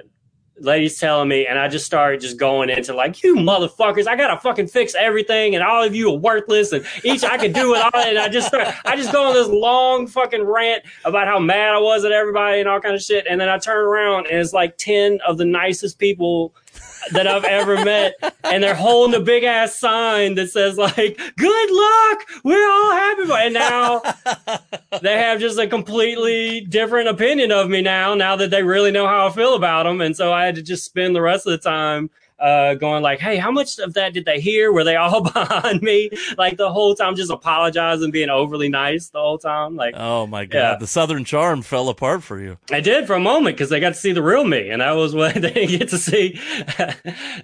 ladies 0.63 0.99
telling 0.99 1.29
me, 1.29 1.47
and 1.47 1.59
I 1.59 1.69
just 1.69 1.85
started 1.85 2.21
just 2.21 2.37
going 2.37 2.71
into 2.71 2.95
like, 2.95 3.23
you 3.23 3.37
motherfuckers, 3.37 4.07
I 4.07 4.17
gotta 4.17 4.41
fucking 4.41 4.69
fix 4.69 4.95
everything, 4.95 5.55
and 5.55 5.63
all 5.63 5.83
of 5.83 5.95
you 5.95 6.11
are 6.13 6.19
worthless, 6.19 6.73
and 6.73 6.85
each 7.05 7.25
I 7.25 7.37
could 7.37 7.53
do 7.53 7.75
it 7.75 7.83
all. 7.83 8.01
And 8.01 8.19
I 8.19 8.29
just 8.29 8.53
I 8.55 8.97
just 8.97 9.13
go 9.13 9.29
on 9.29 9.35
this 9.35 9.49
long 9.49 10.07
fucking 10.07 10.43
rant 10.43 10.85
about 11.05 11.27
how 11.27 11.39
mad 11.39 11.75
I 11.75 11.79
was 11.79 12.05
at 12.05 12.13
everybody 12.13 12.61
and 12.61 12.69
all 12.69 12.81
kind 12.81 12.95
of 12.95 13.03
shit. 13.03 13.27
And 13.29 13.41
then 13.41 13.49
I 13.49 13.59
turn 13.59 13.85
around 13.85 14.27
and 14.27 14.39
it's 14.39 14.53
like 14.53 14.77
10 14.79 15.21
of 15.27 15.39
the 15.39 15.45
nicest 15.45 15.99
people 15.99 16.55
that 17.11 17.27
I've 17.27 17.45
ever 17.45 17.85
met, 17.85 18.15
and 18.45 18.63
they're 18.63 18.75
holding 18.75 19.21
a 19.21 19.25
big 19.25 19.45
ass 19.45 19.75
sign 19.75 20.35
that 20.37 20.51
says 20.51 20.79
like 20.79 21.19
"Good 21.37 21.71
luck, 21.71 22.21
we're 22.45 22.71
all 22.71 22.93
happy." 22.93 23.33
And 23.33 23.55
now 23.55 24.03
they 25.03 25.19
have 25.19 25.41
just 25.41 25.59
a 25.59 25.67
completely 25.67 26.61
different 26.63 27.09
opinion 27.09 27.51
of 27.51 27.69
me 27.69 27.83
now. 27.83 28.15
Now 28.15 28.37
that 28.37 28.51
they 28.51 28.63
really 28.63 28.91
know 28.91 29.07
how 29.07 29.27
I 29.27 29.31
feel 29.31 29.55
about 29.55 29.85
them, 29.85 30.01
and 30.01 30.17
so 30.17 30.33
I 30.33 30.45
had 30.47 30.55
to 30.57 30.63
just 30.63 30.85
spend 30.85 31.17
the 31.17 31.23
rest 31.23 31.47
of 31.47 31.53
the 31.53 31.59
time 31.59 32.11
uh, 32.43 32.75
going 32.75 33.03
like, 33.03 33.21
"Hey, 33.21 33.37
how 33.37 33.51
much 33.51 33.79
of 33.79 33.95
that 33.95 34.13
did 34.13 34.25
they 34.25 34.41
hear? 34.41 34.73
Were 34.73 34.85
they 34.85 34.97
all 34.97 35.21
behind 35.33 35.81
me? 35.81 36.11
Like 36.37 36.57
the 36.57 36.73
whole 36.73 36.95
time, 36.95 37.15
just 37.17 37.31
apologizing, 37.31 38.11
being 38.11 38.29
overly 38.31 38.69
nice 38.69 39.09
the 39.11 39.21
whole 39.21 39.39
time? 39.39 39.77
Like 39.77 39.95
Oh 39.97 40.27
my 40.27 40.45
god, 40.45 40.59
Yeah. 40.59 40.77
the 40.79 40.87
Southern 40.87 41.25
charm 41.25 41.63
fell 41.63 41.89
apart 41.89 42.23
for 42.23 42.41
you. 42.41 42.59
I 42.71 42.81
did 42.81 43.07
for 43.07 43.15
a 43.15 43.21
moment 43.21 43.57
because 43.57 43.71
they 43.71 43.81
got 43.81 43.91
to 43.91 44.01
see 44.01 44.13
the 44.13 44.23
real 44.23 44.45
me, 44.45 44.71
and 44.71 44.83
that 44.83 44.93
was 44.93 45.15
what 45.15 45.35
they 45.41 45.53
didn't 45.53 45.79
get 45.79 45.89
to 45.91 45.99
see. 45.99 46.41
they 46.79 46.95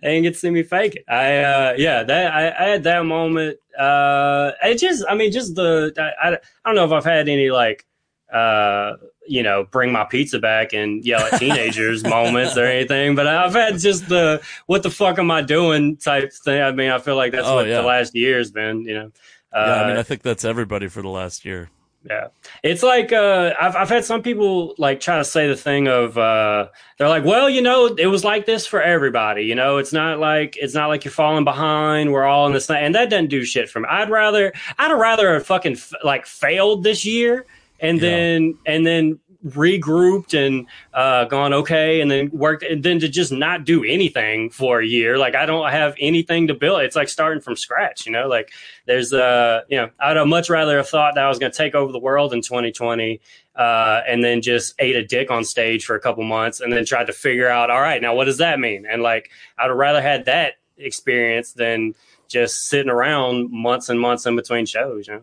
didn't 0.02 0.22
get 0.24 0.34
to 0.34 0.38
see 0.40 0.50
me 0.50 0.62
fake 0.64 0.96
it. 0.96 1.04
I, 1.08 1.38
uh, 1.38 1.74
yeah, 1.78 2.02
that 2.02 2.34
I, 2.34 2.64
I 2.64 2.68
had 2.68 2.82
that 2.84 3.04
moment. 3.06 3.58
Uh, 3.78 4.50
it 4.64 4.78
just, 4.78 5.04
I 5.08 5.14
mean, 5.14 5.30
just 5.30 5.54
the, 5.54 5.92
I, 5.96 6.30
I, 6.30 6.32
I 6.34 6.38
don't 6.66 6.74
know 6.74 6.84
if 6.84 6.90
I've 6.92 7.04
had 7.04 7.28
any 7.28 7.50
like, 7.50 7.86
uh, 8.32 8.94
you 9.28 9.42
know, 9.42 9.64
bring 9.70 9.92
my 9.92 10.04
pizza 10.04 10.38
back 10.38 10.72
and 10.72 11.04
yell 11.04 11.20
at 11.20 11.38
teenagers 11.38 12.02
moments 12.16 12.56
or 12.56 12.64
anything, 12.64 13.14
but 13.14 13.26
I've 13.26 13.52
had 13.54 13.78
just 13.78 14.08
the 14.08 14.40
what 14.66 14.82
the 14.82 14.90
fuck 14.90 15.18
am 15.18 15.30
I 15.30 15.42
doing 15.42 15.96
type 15.96 16.32
thing. 16.32 16.60
I 16.62 16.72
mean, 16.72 16.90
I 16.90 16.98
feel 16.98 17.16
like 17.16 17.32
that's 17.32 17.46
Oh, 17.46 17.56
what 17.56 17.66
yeah. 17.66 17.80
the 17.80 17.86
last 17.86 18.14
year's 18.14 18.50
been. 18.50 18.82
You 18.82 18.94
know. 18.94 19.12
Uh, 19.52 19.64
yeah, 19.66 19.82
I 19.82 19.88
mean, 19.88 19.96
I 19.96 20.02
think 20.02 20.22
that's 20.22 20.44
everybody 20.44 20.88
for 20.88 21.00
the 21.00 21.08
last 21.08 21.44
year. 21.46 21.70
yeah. 22.04 22.28
It's 22.62 22.82
like 22.82 23.12
uh 23.12 23.54
I've 23.60 23.74
I've 23.76 23.88
had 23.88 24.04
some 24.04 24.22
people 24.22 24.74
like 24.78 25.00
try 25.00 25.16
to 25.18 25.24
say 25.24 25.48
the 25.48 25.56
thing 25.56 25.88
of 25.88 26.16
uh 26.18 26.68
they're 26.98 27.08
like, 27.08 27.24
"Well, 27.24 27.48
you 27.50 27.60
know, 27.62 27.86
it 27.86 28.06
was 28.06 28.24
like 28.24 28.44
this 28.46 28.66
for 28.66 28.80
everybody. 28.82 29.44
You 29.44 29.54
know, 29.54 29.78
it's 29.78 29.92
not 29.92 30.18
like 30.18 30.56
it's 30.58 30.74
not 30.74 30.88
like 30.88 31.04
you're 31.04 31.12
falling 31.12 31.44
behind. 31.44 32.12
We're 32.12 32.24
all 32.24 32.46
in 32.46 32.52
this 32.52 32.66
thing." 32.66 32.76
And 32.84 32.94
that 32.94 33.08
doesn't 33.10 33.28
do 33.30 33.44
shit 33.44 33.68
for 33.70 33.80
me. 33.80 33.86
I'd 33.90 34.10
rather 34.10 34.52
I'd 34.78 34.92
rather 34.92 35.32
have 35.34 35.46
fucking 35.46 35.72
f- 35.72 35.92
like 36.04 36.26
failed 36.26 36.84
this 36.84 37.04
year 37.04 37.46
and 37.80 38.00
Yeah. 38.00 38.10
then 38.10 38.58
and 38.66 38.86
then 38.86 39.18
regrouped 39.46 40.34
and 40.34 40.66
uh 40.92 41.24
gone 41.26 41.52
okay 41.54 42.00
and 42.00 42.10
then 42.10 42.28
worked 42.32 42.64
and 42.64 42.82
then 42.82 42.98
to 42.98 43.08
just 43.08 43.30
not 43.30 43.64
do 43.64 43.84
anything 43.84 44.50
for 44.50 44.80
a 44.80 44.86
year. 44.86 45.16
Like 45.16 45.36
i 45.36 45.46
don't 45.46 45.70
have 45.70 45.94
anything 46.00 46.48
to 46.48 46.54
build. 46.54 46.80
It's 46.82 46.96
like 46.96 47.08
starting 47.08 47.40
from 47.40 47.54
scratch 47.54 48.04
you 48.04 48.10
know? 48.12 48.26
Like 48.28 48.50
there's 48.86 49.12
uh 49.12 49.60
you 49.68 49.76
know 49.76 49.90
i'd 50.00 50.16
have 50.16 50.26
much 50.26 50.50
rather 50.50 50.76
have 50.78 50.88
thought 50.88 51.14
that 51.14 51.24
i 51.24 51.28
was 51.28 51.38
going 51.38 51.52
to 51.52 51.56
take 51.56 51.74
over 51.76 51.92
the 51.92 52.00
world 52.00 52.32
in 52.32 52.42
2020 52.42 53.20
uh 53.54 54.00
and 54.08 54.24
then 54.24 54.42
just 54.42 54.74
ate 54.80 54.96
a 54.96 55.04
dick 55.04 55.30
on 55.30 55.44
stage 55.44 55.84
for 55.84 55.94
a 55.94 56.00
couple 56.00 56.24
months 56.24 56.60
and 56.60 56.72
then 56.72 56.84
tried 56.84 57.06
to 57.06 57.12
figure 57.12 57.48
out 57.48 57.70
all 57.70 57.80
right 57.80 58.02
now 58.02 58.14
what 58.14 58.24
does 58.24 58.38
that 58.38 58.58
mean? 58.58 58.86
And 58.90 59.02
like 59.02 59.30
i'd 59.56 59.68
rather 59.68 60.02
had 60.02 60.24
that 60.24 60.54
experience 60.78 61.52
than 61.52 61.94
just 62.28 62.66
sitting 62.66 62.90
around 62.90 63.50
months 63.52 63.88
and 63.88 64.00
months 64.00 64.26
in 64.26 64.34
between 64.34 64.66
shows 64.66 65.06
you 65.06 65.14
know? 65.14 65.22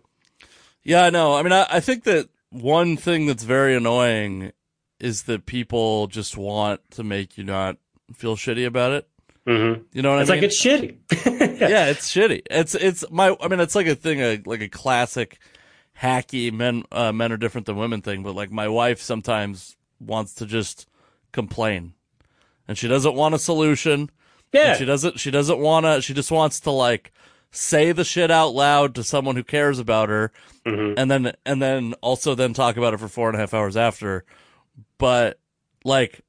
Yeah, 0.83 1.03
I 1.05 1.09
know. 1.09 1.33
I 1.33 1.41
mean, 1.41 1.51
I, 1.51 1.65
I 1.67 1.79
think 1.79 2.03
that 2.03 2.29
one 2.61 2.97
thing 2.97 3.25
that's 3.25 3.43
very 3.43 3.75
annoying 3.75 4.51
is 4.99 5.23
that 5.23 5.45
people 5.45 6.07
just 6.07 6.37
want 6.37 6.81
to 6.91 7.03
make 7.03 7.37
you 7.37 7.43
not 7.43 7.77
feel 8.13 8.35
shitty 8.35 8.65
about 8.65 8.93
it. 8.93 9.07
mm-hmm. 9.47 9.81
You 9.91 10.01
know 10.01 10.11
what 10.13 10.21
it's 10.21 10.29
I 10.29 10.35
mean? 10.35 10.41
like 10.41 10.49
it's 10.51 10.61
shitty 10.61 11.59
yeah, 11.59 11.87
it's 11.87 12.11
shitty. 12.13 12.41
It's 12.49 12.75
it's 12.75 13.03
my. 13.11 13.35
I 13.41 13.47
mean, 13.47 13.59
it's 13.59 13.75
like 13.75 13.87
a 13.87 13.95
thing, 13.95 14.19
a, 14.21 14.41
like 14.45 14.61
a 14.61 14.69
classic 14.69 15.39
hacky 16.01 16.51
men. 16.51 16.83
Uh, 16.91 17.11
men 17.11 17.31
are 17.31 17.37
different 17.37 17.67
than 17.67 17.77
women 17.77 18.01
thing. 18.01 18.23
But 18.23 18.35
like 18.35 18.51
my 18.51 18.67
wife 18.67 19.01
sometimes 19.01 19.75
wants 19.99 20.33
to 20.35 20.45
just 20.45 20.87
complain, 21.31 21.93
and 22.67 22.77
she 22.77 22.87
doesn't 22.87 23.15
want 23.15 23.35
a 23.35 23.39
solution. 23.39 24.09
yeah 24.53 24.75
she 24.75 24.85
doesn't. 24.85 25.19
She 25.19 25.31
doesn't 25.31 25.59
want 25.59 25.85
to. 25.85 26.01
She 26.01 26.13
just 26.13 26.31
wants 26.31 26.59
to 26.61 26.71
like 26.71 27.11
say 27.55 27.91
the 27.91 28.03
shit 28.03 28.29
out 28.31 28.49
loud 28.53 28.95
to 28.95 29.03
someone 29.03 29.35
who 29.35 29.43
cares 29.43 29.79
about 29.79 30.09
her, 30.09 30.31
Mhm. 30.65 30.95
and 30.97 31.09
then 31.09 31.33
and 31.45 31.61
then 31.61 31.93
also 32.01 32.35
then 32.35 32.53
talk 32.53 32.77
about 32.77 32.93
it 32.93 32.99
for 32.99 33.07
four 33.07 33.29
and 33.29 33.35
a 33.35 33.39
half 33.39 33.53
hours 33.53 33.77
after. 33.77 34.25
But 34.97 35.39
like 35.83 36.21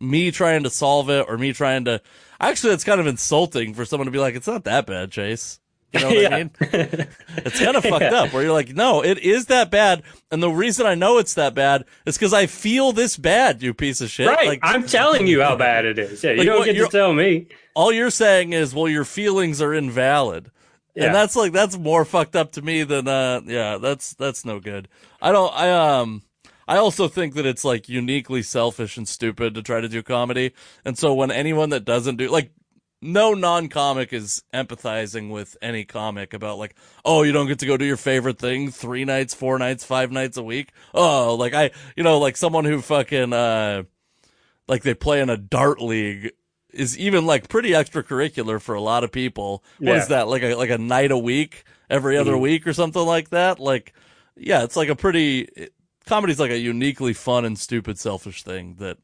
me 0.00 0.30
trying 0.30 0.62
to 0.64 0.70
solve 0.70 1.08
it 1.10 1.26
or 1.28 1.38
me 1.38 1.52
trying 1.52 1.84
to 1.86 2.00
actually, 2.40 2.72
it's 2.74 2.84
kind 2.84 3.00
of 3.00 3.06
insulting 3.06 3.74
for 3.74 3.84
someone 3.84 4.06
to 4.06 4.10
be 4.12 4.18
like, 4.18 4.34
"It's 4.34 4.46
not 4.46 4.64
that 4.64 4.86
bad, 4.86 5.10
Chase." 5.10 5.58
You 5.94 6.00
know 6.00 6.08
what 6.08 6.32
I 6.32 6.36
mean? 6.38 6.50
It's 7.36 7.58
kind 7.60 7.76
of 7.76 7.82
fucked 7.84 8.02
up 8.14 8.32
where 8.32 8.42
you're 8.42 8.52
like, 8.52 8.74
no, 8.74 9.02
it 9.04 9.18
is 9.18 9.46
that 9.46 9.70
bad. 9.70 10.02
And 10.30 10.42
the 10.42 10.48
reason 10.50 10.86
I 10.86 10.94
know 10.94 11.18
it's 11.18 11.34
that 11.34 11.54
bad 11.54 11.84
is 12.06 12.16
because 12.16 12.32
I 12.32 12.46
feel 12.46 12.92
this 12.92 13.18
bad, 13.18 13.62
you 13.62 13.74
piece 13.74 14.00
of 14.00 14.08
shit. 14.10 14.26
Right. 14.26 14.46
Like, 14.46 14.60
I'm 14.62 14.86
telling 14.86 15.26
you 15.26 15.42
how 15.42 15.54
bad 15.56 15.84
it 15.84 15.98
is. 15.98 16.24
Yeah, 16.24 16.30
Like 16.30 16.38
you 16.38 16.44
don't 16.46 16.64
get 16.64 16.76
to 16.78 16.88
tell 16.88 17.12
me. 17.12 17.46
all 17.74 17.92
you're 17.92 18.08
saying 18.10 18.54
is, 18.54 18.74
well, 18.74 18.88
your 18.88 19.04
feelings 19.04 19.60
are 19.60 19.74
invalid. 19.74 20.50
Yeah. 20.94 21.06
And 21.06 21.14
that's 21.14 21.36
like, 21.36 21.52
that's 21.52 21.78
more 21.78 22.04
fucked 22.04 22.36
up 22.36 22.52
to 22.52 22.62
me 22.62 22.82
than, 22.82 23.08
uh, 23.08 23.40
yeah, 23.46 23.78
that's, 23.78 24.14
that's 24.14 24.44
no 24.44 24.60
good. 24.60 24.88
I 25.20 25.32
don't, 25.32 25.54
I, 25.54 25.70
um, 25.70 26.22
I 26.68 26.76
also 26.76 27.08
think 27.08 27.34
that 27.34 27.46
it's 27.46 27.64
like 27.64 27.88
uniquely 27.88 28.42
selfish 28.42 28.96
and 28.96 29.08
stupid 29.08 29.54
to 29.54 29.62
try 29.62 29.80
to 29.80 29.88
do 29.88 30.02
comedy. 30.02 30.52
And 30.84 30.98
so 30.98 31.14
when 31.14 31.30
anyone 31.30 31.70
that 31.70 31.84
doesn't 31.84 32.16
do, 32.16 32.28
like, 32.28 32.52
no 33.04 33.34
non-comic 33.34 34.12
is 34.12 34.44
empathizing 34.54 35.28
with 35.28 35.56
any 35.60 35.84
comic 35.84 36.32
about 36.32 36.58
like, 36.58 36.76
oh, 37.04 37.24
you 37.24 37.32
don't 37.32 37.48
get 37.48 37.58
to 37.58 37.66
go 37.66 37.76
do 37.76 37.84
your 37.84 37.96
favorite 37.96 38.38
thing 38.38 38.70
three 38.70 39.04
nights, 39.04 39.34
four 39.34 39.58
nights, 39.58 39.82
five 39.82 40.12
nights 40.12 40.36
a 40.36 40.42
week. 40.42 40.70
Oh, 40.94 41.34
like 41.34 41.52
I, 41.52 41.72
you 41.96 42.04
know, 42.04 42.20
like 42.20 42.36
someone 42.36 42.64
who 42.64 42.80
fucking, 42.80 43.32
uh, 43.32 43.82
like 44.68 44.84
they 44.84 44.94
play 44.94 45.20
in 45.20 45.30
a 45.30 45.36
dart 45.36 45.82
league 45.82 46.30
is 46.72 46.98
even 46.98 47.26
like 47.26 47.48
pretty 47.48 47.70
extracurricular 47.70 48.60
for 48.60 48.74
a 48.74 48.80
lot 48.80 49.04
of 49.04 49.12
people. 49.12 49.62
What 49.78 49.96
is 49.96 50.04
Yeah. 50.10 50.16
that? 50.18 50.28
Like 50.28 50.42
a, 50.42 50.54
like 50.54 50.70
a 50.70 50.78
night 50.78 51.10
a 51.10 51.18
week 51.18 51.64
every 51.90 52.16
other 52.16 52.32
Mhm. 52.32 52.40
week 52.40 52.66
or 52.66 52.72
something 52.72 53.04
like 53.04 53.30
that. 53.30 53.58
Like, 53.60 53.92
yeah, 54.36 54.62
it's 54.64 54.76
like 54.76 54.88
a 54.88 54.96
pretty 54.96 55.40
it, 55.56 55.72
comedy's 56.06 56.40
like 56.40 56.50
a 56.50 56.58
uniquely 56.58 57.12
fun 57.12 57.44
and 57.44 57.58
stupid, 57.58 57.98
selfish 57.98 58.42
thing 58.42 58.76
that. 58.78 58.98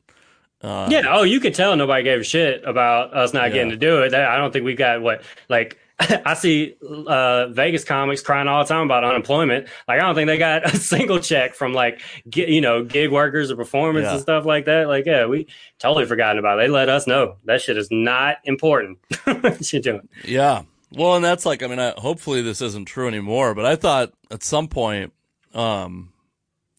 Uh, 0.61 0.89
Yeah. 0.91 1.03
Oh, 1.09 1.23
you 1.23 1.39
could 1.39 1.55
tell 1.55 1.77
nobody 1.77 2.03
gave 2.03 2.21
a 2.21 2.25
shit 2.25 2.63
about 2.65 3.15
us 3.15 3.33
not 3.33 3.45
Yeah. 3.49 3.55
getting 3.55 3.71
to 3.71 3.77
do 3.77 4.03
it. 4.03 4.13
I 4.13 4.37
don't 4.37 4.53
think 4.53 4.65
we 4.65 4.75
got 4.75 5.01
what 5.01 5.23
like. 5.49 5.79
I 6.25 6.35
see 6.35 6.77
uh, 6.83 7.49
Vegas 7.49 7.83
comics 7.85 8.23
crying 8.23 8.47
all 8.47 8.63
the 8.63 8.69
time 8.69 8.85
about 8.85 9.03
unemployment. 9.05 9.67
Like 9.89 10.01
I 10.01 10.03
don't 10.07 10.15
think 10.15 10.29
they 10.29 10.39
got 10.39 10.65
a 10.73 10.77
single 10.77 11.19
check 11.19 11.55
from 11.55 11.73
like 11.75 12.01
gi- 12.29 12.53
you 12.53 12.61
know 12.61 12.85
gig 12.85 13.11
workers 13.11 13.51
or 13.51 13.57
performance 13.57 14.05
Yeah. 14.05 14.13
and 14.15 14.23
stuff 14.23 14.45
like 14.47 14.67
that. 14.67 14.87
Like 14.89 15.07
yeah, 15.07 15.27
we 15.27 15.49
totally 15.79 16.07
forgotten 16.07 16.39
about 16.39 16.59
it. 16.59 16.63
They 16.63 16.69
let 16.69 16.89
us 16.89 17.07
know 17.07 17.37
that 17.45 17.61
shit 17.63 17.77
is 17.77 17.89
not 17.91 18.37
important. 18.45 18.99
what 19.25 19.73
you 19.73 19.81
doing? 19.83 20.09
Yeah. 20.25 20.63
Well, 20.93 21.17
and 21.17 21.25
that's 21.25 21.45
like, 21.45 21.63
I 21.63 21.67
mean, 21.67 21.79
I, 21.81 21.93
hopefully 21.99 22.41
this 22.41 22.63
isn't 22.63 22.87
true 22.87 23.09
anymore, 23.09 23.55
but 23.55 23.67
I 23.67 23.77
thought 23.77 24.13
at 24.31 24.43
some 24.43 24.69
point, 24.69 25.13
um, 25.53 26.13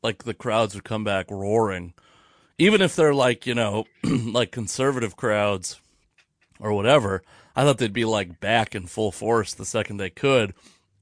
like 0.02 0.24
the 0.24 0.34
crowds 0.34 0.74
would 0.74 0.84
come 0.84 1.04
back 1.04 1.30
roaring, 1.30 1.94
even 2.58 2.82
if 2.82 2.96
they're 2.96 3.14
like, 3.14 3.46
you 3.46 3.54
know, 3.54 3.86
like 4.04 4.52
conservative 4.52 5.16
crowds 5.16 5.80
or 6.60 6.74
whatever. 6.74 7.22
I 7.56 7.64
thought 7.64 7.78
they'd 7.78 7.92
be 7.94 8.06
like 8.06 8.40
back 8.40 8.76
in 8.76 8.88
full 8.88 9.12
force 9.12 9.54
the 9.54 9.66
second 9.66 9.98
they 9.98 10.10
could. 10.10 10.54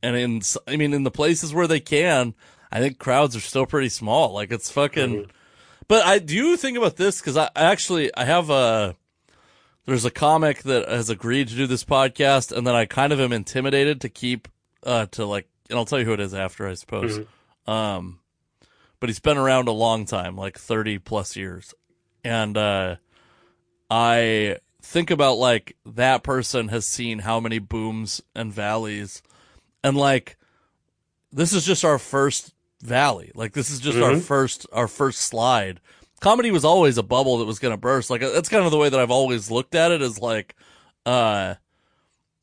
And 0.02 0.16
in, 0.16 0.42
I 0.68 0.78
mean, 0.78 0.94
in 0.94 1.04
the 1.04 1.12
places 1.12 1.54
where 1.54 1.68
they 1.68 1.80
can, 1.80 2.36
I 2.72 2.80
think 2.80 3.00
crowds 3.00 3.36
are 3.36 3.42
still 3.42 3.66
pretty 3.66 3.90
small. 3.90 4.34
Like 4.34 4.52
it's 4.52 4.72
fucking, 4.72 5.28
but 5.88 6.06
I 6.06 6.20
do 6.20 6.56
think 6.58 6.78
about 6.78 6.98
this? 6.98 7.22
Cause 7.22 7.38
I, 7.38 7.46
I 7.56 7.64
actually, 7.66 8.16
I 8.16 8.26
have 8.26 8.50
a, 8.50 8.96
there's 9.86 10.06
a 10.06 10.12
comic 10.12 10.64
that 10.64 10.88
has 10.90 11.10
agreed 11.10 11.48
to 11.48 11.56
do 11.56 11.66
this 11.66 11.86
podcast, 11.86 12.56
and 12.56 12.68
then 12.68 12.76
I 12.76 12.86
kind 12.86 13.14
of 13.14 13.22
am 13.22 13.32
intimidated 13.32 14.02
to 14.02 14.10
keep 14.10 14.50
uh 14.84 15.06
to 15.12 15.26
like, 15.26 15.48
and 15.70 15.80
I'll 15.80 15.86
tell 15.86 16.00
you 16.00 16.06
who 16.06 16.14
it 16.14 16.20
is 16.20 16.34
after, 16.34 16.68
I 16.68 16.74
suppose. 16.74 17.22
Um, 17.66 18.20
but 19.00 19.10
he's 19.10 19.20
been 19.20 19.38
around 19.38 19.70
a 19.70 19.72
long 19.72 20.06
time, 20.06 20.36
like 20.36 20.60
thirty 20.60 21.00
plus 21.00 21.38
years, 21.38 21.74
and 22.24 22.58
uh, 22.58 22.98
I 23.90 24.58
think 24.88 25.12
about 25.12 25.38
like 25.38 25.76
that 25.86 26.24
person 26.24 26.70
has 26.70 26.86
seen 26.88 27.20
how 27.20 27.40
many 27.40 27.60
booms 27.60 28.22
and 28.36 28.52
valleys, 28.54 29.22
and 29.84 29.96
like 29.98 30.38
this 31.32 31.54
is 31.54 31.66
just 31.66 31.84
our 31.86 32.00
first 32.00 32.54
valley, 32.82 33.32
like 33.36 33.54
this 33.54 33.70
is 33.70 33.80
just 33.80 33.98
our 33.98 34.12
Mhm. 34.14 34.22
first 34.22 34.66
our 34.72 34.88
first 34.88 35.20
slide 35.22 35.80
comedy 36.20 36.50
was 36.50 36.66
always 36.66 36.98
a 36.98 37.04
bubble 37.04 37.38
that 37.38 37.46
was 37.46 37.60
going 37.60 37.74
to 37.74 37.78
burst. 37.78 38.10
Like 38.10 38.22
that's 38.22 38.50
kind 38.50 38.66
of 38.66 38.72
the 38.72 38.78
way 38.78 38.90
that 38.90 39.00
I've 39.00 39.12
always 39.12 39.52
looked 39.52 39.76
at 39.76 39.92
it. 39.92 40.02
Is 40.02 40.20
like, 40.20 40.56
uh, 41.06 41.56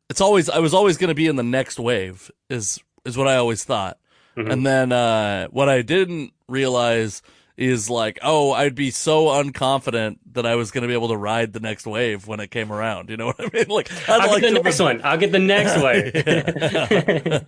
it's 0.08 0.20
always 0.20 0.48
I 0.48 0.58
was 0.60 0.74
always 0.74 0.96
going 0.96 1.08
to 1.08 1.14
be 1.14 1.26
in 1.26 1.34
the 1.36 1.42
next 1.42 1.78
wave. 1.80 2.30
Is 2.48 2.78
is 3.04 3.16
what 3.16 3.26
I 3.26 3.36
always 3.36 3.64
thought. 3.64 3.98
Mhm. 4.36 4.52
And 4.52 4.66
then 4.66 4.92
uh, 4.92 5.48
what 5.48 5.68
I 5.68 5.82
didn't 5.82 6.32
realize 6.48 7.20
is 7.56 7.88
like, 7.88 8.18
oh, 8.22 8.50
I'd 8.52 8.74
be 8.74 8.90
so 8.90 9.26
unconfident 9.26 10.18
that 10.32 10.44
I 10.44 10.56
was 10.56 10.72
going 10.72 10.82
to 10.82 10.88
be 10.88 10.94
able 10.94 11.08
to 11.08 11.16
ride 11.16 11.52
the 11.52 11.60
next 11.60 11.86
wave 11.86 12.26
when 12.26 12.40
it 12.40 12.50
came 12.50 12.72
around. 12.72 13.10
You 13.10 13.16
know 13.16 13.26
what 13.26 13.40
I 13.40 13.48
mean? 13.52 13.66
Like, 13.68 13.90
I'd 14.08 14.20
I'll 14.22 14.28
like 14.30 14.42
get 14.42 14.54
the 14.54 14.62
next 14.62 14.80
one. 14.80 15.00
I'll 15.04 15.16
get 15.16 15.30
the 15.32 15.38
next 15.38 15.80
way. 15.82 16.10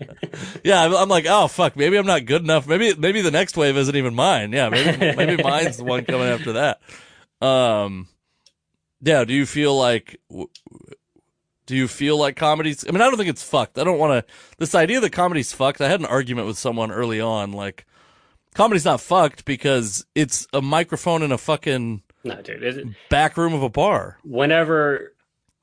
yeah, 0.64 0.82
I'm, 0.84 0.94
I'm 0.94 1.08
like, 1.08 1.26
oh 1.28 1.48
fuck, 1.48 1.76
maybe 1.76 1.96
I'm 1.96 2.06
not 2.06 2.24
good 2.24 2.42
enough. 2.42 2.66
Maybe 2.66 2.94
maybe 2.94 3.20
the 3.20 3.30
next 3.30 3.56
wave 3.56 3.76
isn't 3.76 3.96
even 3.96 4.14
mine. 4.14 4.52
Yeah, 4.52 4.68
maybe 4.68 5.16
maybe 5.16 5.42
mine's 5.42 5.76
the 5.78 5.84
one 5.84 6.04
coming 6.04 6.28
after 6.28 6.52
that. 6.52 6.80
Um, 7.46 8.08
yeah. 9.00 9.24
Do 9.24 9.34
you 9.34 9.46
feel 9.46 9.76
like? 9.76 10.20
w- 10.30 10.48
Do 11.66 11.74
you 11.76 11.88
feel 11.88 12.16
like 12.16 12.36
comedy's? 12.36 12.84
I 12.88 12.92
mean, 12.92 13.00
I 13.02 13.06
don't 13.08 13.16
think 13.16 13.28
it's 13.28 13.42
fucked. 13.42 13.78
I 13.78 13.84
don't 13.84 13.98
want 13.98 14.26
to. 14.26 14.32
This 14.58 14.74
idea 14.74 15.00
that 15.00 15.10
comedy's 15.10 15.52
fucked. 15.52 15.80
I 15.80 15.88
had 15.88 16.00
an 16.00 16.06
argument 16.06 16.46
with 16.46 16.58
someone 16.58 16.90
early 16.92 17.20
on. 17.20 17.52
Like, 17.52 17.86
comedy's 18.56 18.84
not 18.84 19.00
fucked 19.00 19.44
because 19.44 20.04
it's 20.14 20.46
a 20.52 20.60
microphone 20.62 21.22
in 21.22 21.30
a 21.32 21.38
fucking 21.38 22.02
no, 22.24 22.42
dude. 22.42 22.62
It, 22.62 22.86
back 23.08 23.36
room 23.36 23.54
of 23.54 23.62
a 23.62 23.68
bar. 23.68 24.18
whenever 24.24 25.12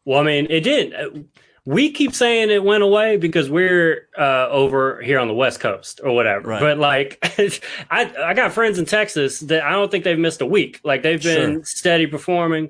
well 0.05 0.19
i 0.19 0.23
mean 0.23 0.47
it 0.49 0.61
did 0.61 1.27
we 1.65 1.91
keep 1.91 2.13
saying 2.13 2.49
it 2.49 2.61
went 2.63 2.83
away 2.83 3.15
because 3.17 3.49
we're 3.49 4.09
uh, 4.17 4.47
over 4.49 5.01
here 5.01 5.17
on 5.17 5.27
the 5.29 5.33
west 5.33 5.59
coast 5.61 6.01
or 6.03 6.13
whatever 6.13 6.49
Right. 6.49 6.59
but 6.59 6.77
like 6.77 7.19
i 7.89 8.11
i 8.23 8.33
got 8.33 8.51
friends 8.53 8.79
in 8.79 8.85
texas 8.85 9.39
that 9.41 9.63
i 9.63 9.71
don't 9.71 9.89
think 9.91 10.03
they've 10.03 10.19
missed 10.19 10.41
a 10.41 10.45
week 10.45 10.79
like 10.83 11.01
they've 11.03 11.21
been 11.23 11.53
Sure. 11.55 11.63
steady 11.65 12.07
performing 12.07 12.69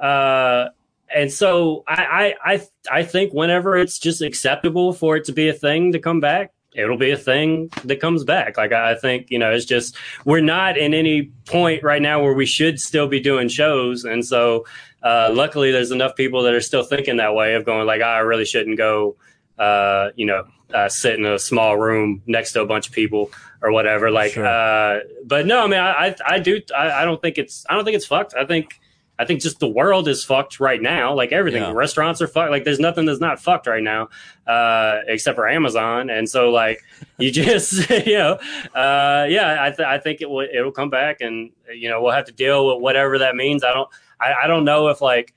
uh 0.00 0.66
and 1.14 1.30
so 1.32 1.84
I, 1.88 2.34
I 2.44 2.52
i 2.54 2.66
i 2.90 3.02
think 3.02 3.32
whenever 3.32 3.76
it's 3.76 3.98
just 3.98 4.22
acceptable 4.22 4.92
for 4.92 5.16
it 5.16 5.24
to 5.24 5.32
be 5.32 5.48
a 5.48 5.52
thing 5.54 5.92
to 5.92 5.98
come 5.98 6.20
back 6.20 6.52
it'll 6.74 6.96
be 6.98 7.10
a 7.10 7.16
thing 7.16 7.68
that 7.84 8.00
comes 8.00 8.22
back. 8.24 8.56
Like 8.56 8.72
i 8.72 8.94
think 8.94 9.30
you 9.30 9.38
know 9.38 9.50
it's 9.50 9.64
just 9.64 9.96
we're 10.24 10.40
not 10.40 10.76
in 10.78 10.94
any 10.94 11.30
point 11.46 11.82
right 11.82 12.02
now 12.02 12.22
where 12.22 12.32
we 12.34 12.46
should 12.46 12.78
still 12.80 13.08
be 13.08 13.20
doing 13.20 13.48
shows. 13.48 14.04
And 14.04 14.24
so 14.24 14.64
uh, 15.02 15.30
luckily 15.32 15.72
there's 15.72 15.90
enough 15.90 16.14
people 16.14 16.42
that 16.42 16.54
are 16.54 16.60
still 16.60 16.82
thinking 16.82 17.16
that 17.16 17.34
way 17.34 17.54
of 17.54 17.64
going 17.64 17.86
like 17.86 18.02
"Ah, 18.04 18.16
i 18.16 18.18
really 18.18 18.44
shouldn't 18.44 18.76
go 18.78 19.16
uh, 19.58 20.10
you 20.16 20.26
know 20.26 20.44
uh, 20.72 20.88
sit 20.88 21.18
in 21.18 21.26
a 21.26 21.38
small 21.38 21.76
room 21.76 22.22
next 22.26 22.52
to 22.52 22.60
a 22.60 22.66
bunch 22.66 22.86
of 22.86 22.92
people 22.94 23.30
or 23.62 23.72
whatever. 23.72 24.10
Like 24.10 24.32
Sure. 24.32 24.46
uh, 24.46 25.00
but 25.26 25.46
no 25.46 25.64
i 25.64 25.66
mean 25.66 25.80
i 25.80 26.06
i, 26.06 26.16
I 26.34 26.38
do 26.38 26.60
I, 26.76 27.02
I 27.02 27.04
don't 27.04 27.20
think 27.20 27.36
it's 27.38 27.66
i 27.68 27.74
don't 27.74 27.84
think 27.84 27.96
it's 27.96 28.06
fucked. 28.06 28.34
I 28.34 28.44
think 28.46 28.80
I 29.20 29.26
think 29.26 29.40
just 29.42 29.60
the 29.60 29.68
world 29.68 30.08
is 30.08 30.24
fucked 30.24 30.60
right 30.60 30.80
now. 30.80 31.14
Like 31.14 31.30
everything, 31.32 31.62
Yeah. 31.62 31.72
restaurants 31.72 32.22
are 32.22 32.26
fucked. 32.26 32.50
Like 32.50 32.64
there's 32.64 32.80
nothing 32.80 33.04
that's 33.04 33.20
not 33.20 33.38
fucked 33.40 33.66
right 33.66 33.82
now, 33.82 34.08
uh, 34.46 35.00
except 35.06 35.36
for 35.36 35.48
Amazon. 35.48 36.08
And 36.10 36.28
so 36.28 36.50
like 36.50 36.82
you 37.18 37.30
just, 37.42 37.88
you 38.06 38.18
know, 38.18 38.32
uh, 38.74 39.26
yeah, 39.28 39.58
I, 39.60 39.68
th- 39.70 39.86
I 39.86 39.98
think 39.98 40.20
it 40.22 40.30
will, 40.30 40.40
it'll 40.52 40.72
come 40.72 40.90
back 40.90 41.20
and, 41.20 41.50
you 41.74 41.88
know, 41.90 42.02
we'll 42.02 42.12
have 42.12 42.24
to 42.26 42.32
deal 42.32 42.66
with 42.68 42.82
whatever 42.82 43.18
that 43.18 43.36
means. 43.36 43.62
I 43.62 43.72
don't, 43.72 43.88
I, 44.20 44.32
I 44.44 44.46
don't 44.46 44.64
know 44.64 44.88
if 44.88 45.00
like, 45.00 45.34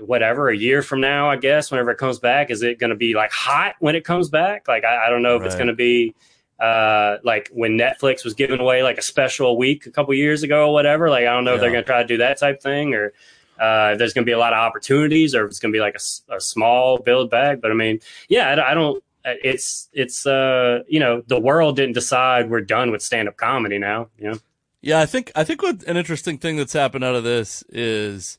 whatever, 0.00 0.50
a 0.50 0.56
year 0.56 0.82
from 0.82 1.00
now, 1.00 1.30
I 1.30 1.36
guess, 1.36 1.70
whenever 1.70 1.90
it 1.90 1.96
comes 1.96 2.18
back, 2.18 2.50
is 2.50 2.62
it 2.62 2.78
going 2.78 2.90
to 2.90 2.96
be 2.96 3.14
like 3.14 3.32
hot 3.32 3.76
when 3.80 3.94
it 3.94 4.04
comes 4.04 4.28
back? 4.28 4.68
Like, 4.68 4.84
I, 4.84 5.06
I 5.06 5.10
don't 5.10 5.22
know 5.22 5.36
if 5.36 5.42
it's 5.42 5.54
going 5.54 5.68
to 5.68 5.74
be, 5.74 6.14
uh, 6.60 7.16
like 7.24 7.48
when 7.52 7.78
Netflix 7.78 8.22
was 8.22 8.34
giving 8.34 8.60
away 8.60 8.82
like 8.82 8.98
a 8.98 9.02
special 9.02 9.56
week 9.56 9.86
a 9.86 9.90
couple 9.90 10.12
years 10.14 10.42
ago 10.42 10.68
or 10.68 10.72
whatever. 10.72 11.08
Like, 11.08 11.22
I 11.22 11.32
don't 11.32 11.44
know 11.44 11.54
if 11.54 11.60
they're 11.60 11.70
going 11.70 11.82
to 11.82 11.86
try 11.86 12.02
to 12.02 12.06
do 12.06 12.18
that 12.18 12.38
type 12.38 12.60
thing 12.60 12.94
or, 12.94 13.14
uh, 13.58 13.90
if 13.92 13.98
there's 13.98 14.12
going 14.12 14.24
to 14.24 14.28
be 14.28 14.32
a 14.34 14.38
lot 14.38 14.52
of 14.52 14.58
opportunities 14.58 15.34
or 15.34 15.44
if 15.44 15.50
it's 15.50 15.58
going 15.58 15.72
to 15.72 15.76
be 15.76 15.80
like 15.80 15.96
a 16.28 16.40
small 16.40 16.98
build 16.98 17.30
back. 17.30 17.60
But 17.60 17.70
I 17.70 17.74
mean, 17.74 18.00
yeah, 18.28 18.48
I, 18.48 18.72
I 18.72 18.74
don't, 18.74 19.02
it's, 19.24 19.88
it's, 19.92 20.26
uh, 20.26 20.82
you 20.86 21.00
know, 21.00 21.22
the 21.26 21.40
world 21.40 21.76
didn't 21.76 21.94
decide 21.94 22.50
we're 22.50 22.60
done 22.60 22.90
with 22.90 23.02
stand 23.02 23.28
up 23.28 23.36
comedy 23.36 23.78
now, 23.78 24.08
you 24.18 24.30
know? 24.30 24.38
Yeah, 24.82 25.00
I 25.00 25.06
think 25.06 25.30
I 25.36 25.44
think 25.44 25.62
what 25.62 25.82
an 25.82 25.98
interesting 25.98 26.38
thing 26.38 26.56
that's 26.56 26.72
happened 26.72 27.04
out 27.04 27.14
of 27.14 27.22
this 27.22 27.62
is 27.68 28.38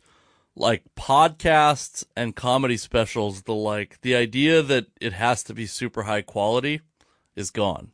like 0.55 0.81
podcasts 0.95 2.03
and 2.15 2.35
comedy 2.35 2.77
specials. 2.77 3.43
The 3.43 3.53
like 3.53 4.01
the 4.01 4.15
idea 4.15 4.63
that 4.63 4.87
it 4.99 5.13
has 5.13 5.43
to 5.43 5.53
be 5.53 5.67
super 5.67 6.01
high 6.01 6.23
quality 6.23 6.81
is 7.35 7.51
gone 7.51 7.91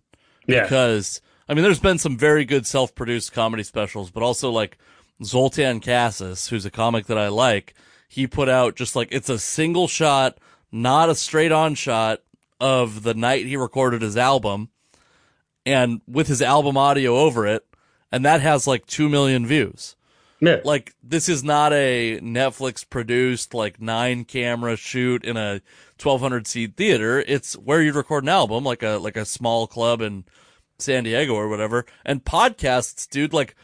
Yeah. 0.47 0.63
because 0.63 1.21
I 1.49 1.53
mean, 1.53 1.63
there's 1.63 1.79
been 1.79 1.97
some 1.97 2.17
very 2.17 2.45
good 2.45 2.65
self-produced 2.65 3.31
comedy 3.31 3.63
specials, 3.63 4.11
but 4.11 4.23
also 4.23 4.51
like 4.51 4.77
Zoltan 5.23 5.79
Kaszas, 5.81 6.49
who's 6.49 6.65
a 6.65 6.71
comic 6.71 7.05
that 7.07 7.17
I 7.17 7.27
like. 7.29 7.73
He 8.07 8.27
put 8.27 8.49
out 8.49 8.75
just 8.75 8.95
like 8.95 9.09
it's 9.11 9.29
a 9.29 9.39
single 9.39 9.87
shot, 9.87 10.37
not 10.71 11.09
a 11.09 11.15
straight-on 11.15 11.75
shot 11.75 12.21
of 12.59 13.03
the 13.03 13.13
night 13.13 13.45
he 13.45 13.57
recorded 13.57 14.01
his 14.01 14.17
album, 14.17 14.69
and 15.65 16.01
with 16.07 16.27
his 16.27 16.41
album 16.41 16.77
audio 16.77 17.17
over 17.17 17.45
it, 17.45 17.65
and 18.11 18.23
that 18.25 18.41
has 18.41 18.65
like 18.67 18.85
two 18.85 19.09
million 19.09 19.45
views 19.45 19.96
Yeah. 20.39 20.57
like 20.63 20.93
this 21.03 21.27
is 21.29 21.43
not 21.43 21.73
a 21.73 22.19
Netflix 22.21 22.87
produced 22.87 23.53
like 23.53 23.81
nine 23.81 24.23
camera 24.23 24.75
shoot 24.75 25.23
in 25.25 25.35
a 25.37 25.61
1200 26.01 26.45
seat 26.45 26.75
theater. 26.77 27.19
It's 27.27 27.53
where 27.57 27.81
you'd 27.81 27.95
record 27.95 28.23
an 28.23 28.29
album, 28.29 28.63
like 28.63 28.83
a 28.83 28.97
like 28.97 29.17
a 29.17 29.25
small 29.25 29.65
club 29.67 30.01
in 30.01 30.25
San 30.79 31.03
Diego 31.05 31.33
or 31.33 31.47
whatever. 31.47 31.85
And 32.05 32.23
podcasts, 32.23 33.09
dude, 33.09 33.33
like 33.33 33.55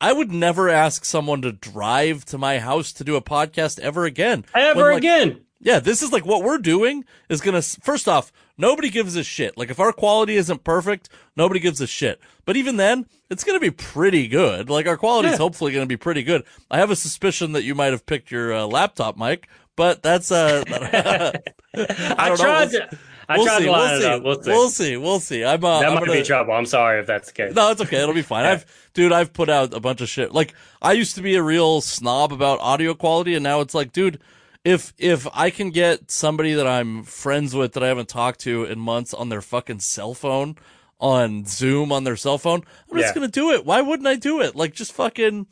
I 0.00 0.12
would 0.12 0.30
never 0.30 0.68
ask 0.68 1.04
someone 1.04 1.42
to 1.42 1.52
drive 1.52 2.24
to 2.26 2.38
my 2.38 2.58
house 2.58 2.92
to 2.92 3.04
do 3.04 3.16
a 3.16 3.22
podcast 3.22 3.78
ever 3.80 4.04
again. 4.04 4.44
Ever 4.54 4.82
When, 4.82 4.90
like, 4.92 4.98
again. 4.98 5.40
yeah, 5.60 5.80
this 5.80 6.02
is 6.02 6.12
like 6.12 6.26
what 6.26 6.44
we're 6.44 6.58
doing 6.58 7.04
is 7.28 7.40
gonna. 7.40 7.62
First 7.62 8.06
off, 8.06 8.30
nobody 8.58 8.90
gives 8.90 9.16
a 9.16 9.24
shit. 9.24 9.56
Like 9.56 9.70
if 9.70 9.78
our 9.80 9.92
quality 9.92 10.36
isn't 10.36 10.64
perfect, 10.64 11.08
nobody 11.36 11.60
gives 11.60 11.80
a 11.80 11.86
shit. 11.86 12.20
But 12.44 12.56
even 12.56 12.76
then, 12.76 13.06
it's 13.30 13.44
gonna 13.44 13.60
be 13.60 13.70
pretty 13.70 14.28
good. 14.28 14.68
Like 14.70 14.86
our 14.86 14.96
quality 14.96 15.28
is 15.28 15.32
Yeah. 15.32 15.38
hopefully 15.38 15.72
gonna 15.72 15.86
be 15.86 15.96
pretty 15.96 16.22
good. 16.22 16.44
I 16.70 16.78
have 16.78 16.90
a 16.90 16.96
suspicion 16.96 17.52
that 17.52 17.64
you 17.64 17.74
might 17.74 17.92
have 17.92 18.06
picked 18.06 18.30
your 18.30 18.52
uh, 18.54 18.66
laptop 18.66 19.16
mic, 19.16 19.48
but 19.76 20.02
that's 20.02 20.30
uh. 20.32 20.62
I, 21.74 22.28
don't 22.28 22.30
know. 22.30 22.36
tried 22.36 22.70
We'll- 22.72 22.80
to, 22.88 22.98
I 23.28 23.36
we'll 23.38 23.46
tried 23.46 23.58
see. 23.58 23.64
to 23.64 23.70
line 23.72 23.90
We'll 23.90 23.98
it 23.98 24.02
see. 24.02 24.08
up. 24.08 24.22
We'll 24.22 24.42
see. 24.42 24.50
We'll 24.50 24.68
see. 24.70 24.96
We'll 24.96 25.20
see. 25.20 25.44
I'm. 25.44 25.64
Uh, 25.64 25.80
that 25.80 25.88
I'm 25.88 25.94
might 25.94 26.00
gonna, 26.06 26.12
be 26.12 26.22
trouble. 26.22 26.52
I'm 26.54 26.64
sorry 26.66 27.00
if 27.00 27.06
that's 27.06 27.26
the 27.26 27.32
case. 27.34 27.54
no, 27.54 27.70
it's 27.72 27.80
okay. 27.80 28.00
It'll 28.00 28.14
be 28.14 28.22
fine. 28.22 28.44
Yeah. 28.44 28.52
I've, 28.52 28.90
dude, 28.94 29.10
I've 29.12 29.32
put 29.32 29.48
out 29.48 29.74
a 29.74 29.80
bunch 29.80 30.00
of 30.00 30.08
shit. 30.08 30.32
Like, 30.32 30.54
I 30.80 30.92
used 30.92 31.16
to 31.16 31.22
be 31.22 31.34
a 31.34 31.42
real 31.42 31.80
snob 31.80 32.32
about 32.32 32.60
audio 32.60 32.94
quality, 32.94 33.34
and 33.34 33.42
now 33.42 33.60
it's 33.62 33.74
like, 33.74 33.92
dude, 33.92 34.20
if 34.66 34.92
if 34.98 35.28
I 35.32 35.50
can 35.50 35.70
get 35.70 36.10
somebody 36.10 36.52
that 36.54 36.66
I'm 36.66 37.04
friends 37.04 37.54
with 37.54 37.72
that 37.74 37.82
I 37.84 37.86
haven't 37.88 38.08
talked 38.08 38.40
to 38.40 38.64
in 38.64 38.80
months 38.80 39.14
on 39.14 39.28
their 39.28 39.40
fucking 39.40 39.78
cell 39.80 40.12
phone 40.12 40.56
on 40.98 41.44
Zoom 41.44 41.92
on 41.92 42.02
their 42.04 42.16
cell 42.16 42.36
phone, 42.36 42.62
I'm 42.90 42.98
just 42.98 43.10
Yeah. 43.10 43.14
gonna 43.14 43.28
do 43.28 43.52
it. 43.52 43.64
Why 43.64 43.80
wouldn't 43.80 44.08
I 44.08 44.16
do 44.16 44.40
it? 44.40 44.56
Like 44.56 44.74
just 44.74 44.92
fucking 44.92 45.46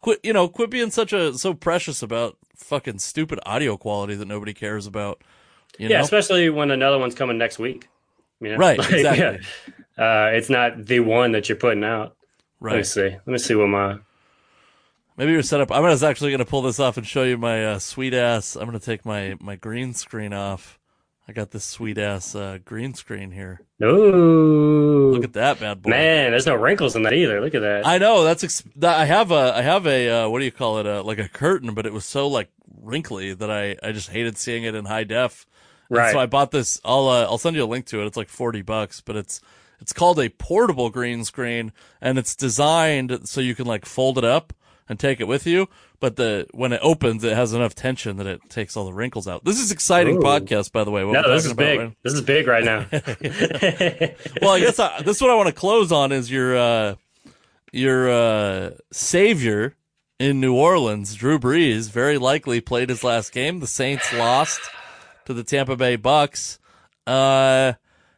quit. 0.00 0.20
You 0.22 0.32
know, 0.32 0.48
quit 0.48 0.70
being 0.70 0.90
such 0.90 1.12
a 1.12 1.34
so 1.34 1.52
precious 1.52 2.02
about 2.02 2.38
fucking 2.56 3.00
stupid 3.00 3.38
audio 3.44 3.76
quality 3.76 4.14
that 4.14 4.26
nobody 4.28 4.54
cares 4.54 4.86
about. 4.86 5.20
You 5.78 5.88
yeah, 5.88 5.98
know? 5.98 6.04
especially 6.04 6.48
when 6.48 6.70
another 6.70 6.98
one's 6.98 7.14
coming 7.14 7.36
next 7.38 7.58
week. 7.58 7.88
You 8.40 8.50
know? 8.50 8.56
Right, 8.56 8.78
Like, 8.78 8.92
exactly. 8.92 9.46
yeah. 9.98 10.04
Uh, 10.26 10.30
it's 10.32 10.48
not 10.48 10.86
the 10.86 11.00
one 11.00 11.32
that 11.32 11.48
you're 11.48 11.58
putting 11.58 11.84
out. 11.84 12.16
Right. 12.60 12.72
Let 12.72 12.78
me 12.78 12.84
see. 12.84 13.02
Let 13.10 13.26
me 13.26 13.38
see 13.38 13.54
what 13.54 13.68
my. 13.68 13.98
Maybe 15.22 15.34
you're 15.34 15.42
set 15.44 15.60
up. 15.60 15.70
I'm 15.70 15.84
actually 15.84 16.32
gonna 16.32 16.44
pull 16.44 16.62
this 16.62 16.80
off 16.80 16.96
and 16.96 17.06
show 17.06 17.22
you 17.22 17.38
my 17.38 17.64
uh, 17.64 17.78
sweet 17.78 18.12
ass. 18.12 18.56
I'm 18.56 18.66
gonna 18.66 18.80
take 18.80 19.06
my 19.06 19.36
my 19.38 19.54
green 19.54 19.94
screen 19.94 20.32
off. 20.32 20.80
I 21.28 21.32
got 21.32 21.52
this 21.52 21.62
sweet 21.62 21.96
ass 21.96 22.34
uh, 22.34 22.58
green 22.64 22.92
screen 22.94 23.30
here. 23.30 23.60
Ooh, 23.84 25.12
Look 25.12 25.22
at 25.22 25.34
that 25.34 25.60
bad 25.60 25.80
boy. 25.82 25.90
man! 25.90 26.32
There's 26.32 26.46
no 26.46 26.56
wrinkles 26.56 26.96
in 26.96 27.04
that 27.04 27.12
either. 27.12 27.40
Look 27.40 27.54
at 27.54 27.60
that. 27.60 27.86
I 27.86 27.98
know 27.98 28.24
that's 28.24 28.42
ex- 28.42 28.64
I 28.82 29.04
have 29.04 29.30
a 29.30 29.52
I 29.54 29.62
have 29.62 29.86
a 29.86 30.24
uh, 30.24 30.28
what 30.28 30.40
do 30.40 30.44
you 30.44 30.50
call 30.50 30.78
it 30.78 30.88
uh, 30.88 31.04
like 31.04 31.18
a 31.18 31.28
curtain, 31.28 31.72
but 31.72 31.86
it 31.86 31.92
was 31.92 32.04
so 32.04 32.26
like 32.26 32.50
wrinkly 32.80 33.32
that 33.32 33.48
I 33.48 33.76
I 33.80 33.92
just 33.92 34.10
hated 34.10 34.36
seeing 34.36 34.64
it 34.64 34.74
in 34.74 34.86
high 34.86 35.04
def. 35.04 35.46
And 35.88 35.98
Right. 35.98 36.12
So 36.12 36.18
I 36.18 36.26
bought 36.26 36.50
this. 36.50 36.80
I'll 36.84 37.06
uh, 37.06 37.26
I'll 37.26 37.38
send 37.38 37.54
you 37.54 37.62
a 37.62 37.64
link 37.64 37.86
to 37.86 38.02
it. 38.02 38.06
It's 38.06 38.16
like 38.16 38.28
forty 38.28 38.62
bucks, 38.62 39.00
but 39.00 39.14
it's 39.14 39.40
it's 39.78 39.92
called 39.92 40.18
a 40.18 40.30
portable 40.30 40.90
green 40.90 41.24
screen, 41.24 41.70
and 42.00 42.18
it's 42.18 42.34
designed 42.34 43.28
so 43.28 43.40
you 43.40 43.54
can 43.54 43.66
like 43.66 43.86
fold 43.86 44.18
it 44.18 44.24
up 44.24 44.52
and 44.88 44.98
take 44.98 45.20
it 45.20 45.28
with 45.28 45.46
you. 45.46 45.68
But 46.00 46.16
the 46.16 46.46
when 46.52 46.72
it 46.72 46.80
opens, 46.82 47.22
it 47.24 47.36
has 47.36 47.52
enough 47.52 47.74
tension 47.74 48.16
that 48.16 48.26
it 48.26 48.40
takes 48.48 48.76
all 48.76 48.84
the 48.84 48.92
wrinkles 48.92 49.28
out. 49.28 49.44
This 49.44 49.60
is 49.60 49.70
exciting 49.70 50.16
Ooh. 50.16 50.20
podcast, 50.20 50.72
by 50.72 50.84
the 50.84 50.90
way. 50.90 51.04
What 51.04 51.12
no, 51.12 51.30
this 51.32 51.46
is 51.46 51.54
big. 51.54 51.78
right- 51.78 51.96
This 52.02 52.12
is 52.14 52.20
big 52.22 52.46
right 52.46 52.64
now. 52.64 52.86
well, 54.42 54.52
I 54.52 54.60
guess 54.60 54.78
I, 54.78 55.02
this 55.02 55.16
is 55.16 55.22
what 55.22 55.30
I 55.30 55.34
want 55.34 55.48
to 55.48 55.54
close 55.54 55.92
on 55.92 56.12
is 56.12 56.30
your 56.30 56.56
uh, 56.56 56.94
your 57.72 58.10
uh, 58.10 58.70
savior 58.92 59.76
in 60.18 60.40
New 60.40 60.54
Orleans, 60.54 61.14
Drew 61.14 61.38
Brees, 61.38 61.90
very 61.90 62.18
likely 62.18 62.60
played 62.60 62.88
his 62.90 63.02
last 63.02 63.32
game. 63.32 63.60
The 63.60 63.66
Saints 63.66 64.12
lost 64.12 64.60
to 65.24 65.34
the 65.34 65.42
Tampa 65.42 65.76
Bay 65.76 65.96
Bucks. 65.96 66.58
Uh, 67.06 67.72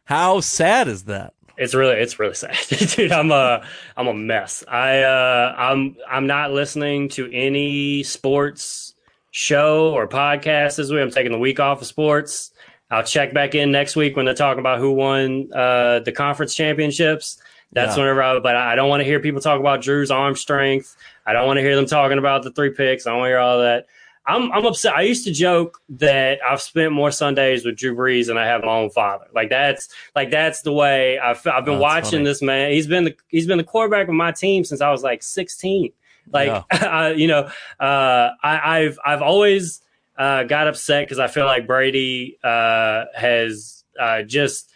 how 0.05 0.39
sad 0.39 0.87
is 0.87 1.05
that? 1.05 1.33
It's 1.57 1.73
really 1.73 1.95
it's 1.95 2.19
really 2.19 2.33
sad, 2.35 2.57
dude. 2.95 3.11
I'm 3.11 3.31
a 3.31 3.65
I'm 3.95 4.07
a 4.07 4.13
mess. 4.13 4.63
I 4.67 5.01
uh, 5.03 5.55
I'm 5.57 5.95
I'm 6.09 6.27
not 6.27 6.51
listening 6.51 7.09
to 7.09 7.29
any 7.31 8.03
sports 8.03 8.93
show 9.31 9.91
or 9.93 10.07
podcast 10.07 10.77
this 10.77 10.89
week. 10.91 11.01
I'm 11.01 11.11
taking 11.11 11.31
the 11.31 11.39
week 11.39 11.59
off 11.59 11.81
of 11.81 11.87
sports. 11.87 12.51
I'll 12.91 13.03
check 13.03 13.33
back 13.33 13.55
in 13.55 13.71
next 13.71 13.95
week 13.95 14.15
when 14.15 14.25
they're 14.25 14.35
talking 14.35 14.59
about 14.59 14.79
who 14.79 14.91
won 14.93 15.49
uh, 15.53 15.99
the 15.99 16.11
conference 16.11 16.53
championships. 16.55 17.41
That's 17.71 17.95
Yeah. 17.97 18.03
whenever 18.03 18.21
I. 18.23 18.39
But 18.39 18.55
I 18.55 18.75
don't 18.75 18.89
want 18.89 19.01
to 19.01 19.05
hear 19.05 19.19
people 19.19 19.41
talk 19.41 19.59
about 19.59 19.81
Drew's 19.81 20.11
arm 20.11 20.35
strength. 20.35 20.95
I 21.25 21.33
don't 21.33 21.47
want 21.47 21.57
to 21.57 21.61
hear 21.61 21.75
them 21.75 21.87
talking 21.87 22.17
about 22.19 22.43
the 22.43 22.51
three 22.51 22.69
picks. 22.71 23.07
I 23.07 23.09
don't 23.09 23.19
want 23.19 23.27
to 23.27 23.31
hear 23.31 23.39
all 23.39 23.59
that. 23.61 23.87
I'm 24.27 24.51
I'm 24.51 24.65
upset. 24.65 24.93
I 24.95 25.01
used 25.01 25.23
to 25.25 25.31
joke 25.31 25.79
that 25.89 26.39
I've 26.47 26.61
spent 26.61 26.91
more 26.91 27.11
Sundays 27.11 27.63
with 27.63 27.75
Drew 27.77 27.95
Brees 27.95 28.27
than 28.27 28.37
I 28.37 28.45
have 28.45 28.63
my 28.63 28.71
own 28.71 28.89
father. 28.89 29.25
Like 29.33 29.49
that's 29.49 29.87
like 30.15 30.31
that's 30.31 30.61
the 30.61 30.73
way 30.73 31.19
I've 31.19 31.45
I've 31.45 31.65
been 31.65 31.75
Oh, 31.75 31.79
watching 31.79 32.11
funny. 32.19 32.23
this 32.25 32.41
man. 32.41 32.71
He's 32.71 32.87
been 32.87 33.03
the 33.05 33.15
he's 33.27 33.45
been 33.47 33.57
the 33.59 33.63
quarterback 33.63 34.07
of 34.07 34.13
my 34.15 34.31
team 34.31 34.63
since 34.63 34.81
I 34.81 34.89
was 34.89 35.03
like 35.03 35.21
16. 35.21 35.91
Like 36.33 36.63
I, 36.71 37.11
you 37.11 37.27
know, 37.27 37.49
uh, 37.79 38.29
I, 38.41 38.79
I've 38.79 38.99
I've 39.05 39.21
always 39.21 39.81
uh, 40.17 40.43
got 40.43 40.67
upset 40.67 41.05
because 41.05 41.19
I 41.19 41.27
feel 41.27 41.45
like 41.45 41.67
Brady 41.67 42.39
uh, 42.43 43.05
has 43.15 43.83
uh, 43.99 44.23
just 44.23 44.71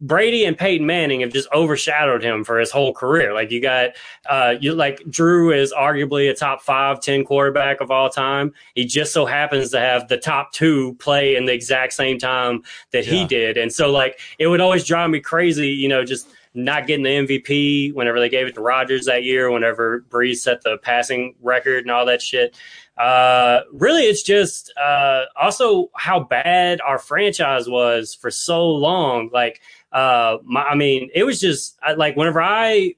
Brady 0.00 0.44
and 0.44 0.56
Peyton 0.56 0.86
Manning 0.86 1.20
have 1.20 1.32
just 1.32 1.48
overshadowed 1.52 2.22
him 2.22 2.44
for 2.44 2.58
his 2.58 2.70
whole 2.70 2.94
career. 2.94 3.34
Like 3.34 3.50
you 3.50 3.60
got 3.60 3.90
uh, 4.28 4.54
you 4.60 4.74
like 4.74 5.02
Drew 5.08 5.52
is 5.52 5.72
arguably 5.72 6.30
a 6.30 6.34
top 6.34 6.62
five, 6.62 7.00
10 7.00 7.24
quarterback 7.24 7.80
of 7.80 7.90
all 7.90 8.08
time. 8.08 8.52
He 8.74 8.84
just 8.84 9.12
so 9.12 9.26
happens 9.26 9.70
to 9.70 9.80
have 9.80 10.08
the 10.08 10.16
top 10.16 10.52
two 10.52 10.94
play 10.94 11.36
in 11.36 11.44
the 11.44 11.52
exact 11.52 11.92
same 11.92 12.18
time 12.18 12.62
that 12.92 13.04
he 13.04 13.24
did. 13.26 13.56
And 13.56 13.72
so 13.72 13.90
like 13.90 14.18
it 14.38 14.46
would 14.46 14.60
always 14.60 14.84
drive 14.84 15.10
me 15.10 15.20
crazy, 15.20 15.68
you 15.68 15.88
know, 15.88 16.04
just 16.04 16.28
not 16.54 16.86
getting 16.86 17.04
the 17.04 17.10
MVP 17.10 17.94
whenever 17.94 18.18
they 18.18 18.28
gave 18.28 18.46
it 18.46 18.54
to 18.54 18.60
Rodgers 18.60 19.06
that 19.06 19.22
year, 19.22 19.50
whenever 19.50 20.04
Brees 20.10 20.38
set 20.38 20.62
the 20.62 20.78
passing 20.78 21.34
record 21.40 21.84
and 21.84 21.90
all 21.90 22.06
that 22.06 22.20
shit. 22.20 22.56
Uh, 23.00 23.62
really, 23.72 24.02
it's 24.02 24.22
just 24.22 24.72
uh, 24.76 25.24
also 25.40 25.90
how 25.96 26.20
bad 26.20 26.82
our 26.82 26.98
franchise 26.98 27.66
was 27.66 28.14
for 28.14 28.30
so 28.30 28.68
long. 28.68 29.30
Like, 29.32 29.62
uh, 29.90 30.36
my, 30.44 30.64
I 30.64 30.74
mean, 30.74 31.08
it 31.14 31.24
was 31.24 31.40
just 31.40 31.78
I, 31.82 31.94
like 31.94 32.14
whenever 32.16 32.42
I 32.42 32.94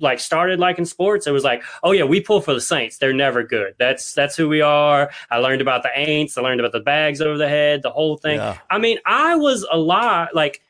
like 0.00 0.20
started 0.20 0.60
liking 0.60 0.84
sports, 0.84 1.26
it 1.26 1.30
was 1.30 1.42
like, 1.42 1.62
oh 1.82 1.92
yeah, 1.92 2.04
we 2.04 2.20
pull 2.20 2.42
for 2.42 2.52
the 2.52 2.60
Saints. 2.60 2.98
They're 2.98 3.14
never 3.14 3.42
good. 3.42 3.74
That's 3.78 4.12
that's 4.12 4.36
who 4.36 4.46
we 4.46 4.60
are. 4.60 5.10
I 5.30 5.38
learned 5.38 5.62
about 5.62 5.82
the 5.82 5.90
Aints. 5.96 6.36
I 6.36 6.42
learned 6.42 6.60
about 6.60 6.72
the 6.72 6.80
bags 6.80 7.22
over 7.22 7.38
the 7.38 7.48
head, 7.48 7.80
the 7.80 7.90
whole 7.90 8.18
thing. 8.18 8.36
Yeah. 8.36 8.58
I 8.68 8.76
mean, 8.76 8.98
I 9.06 9.36
was 9.36 9.66
a 9.72 9.78
lot 9.78 10.34
like 10.34 10.60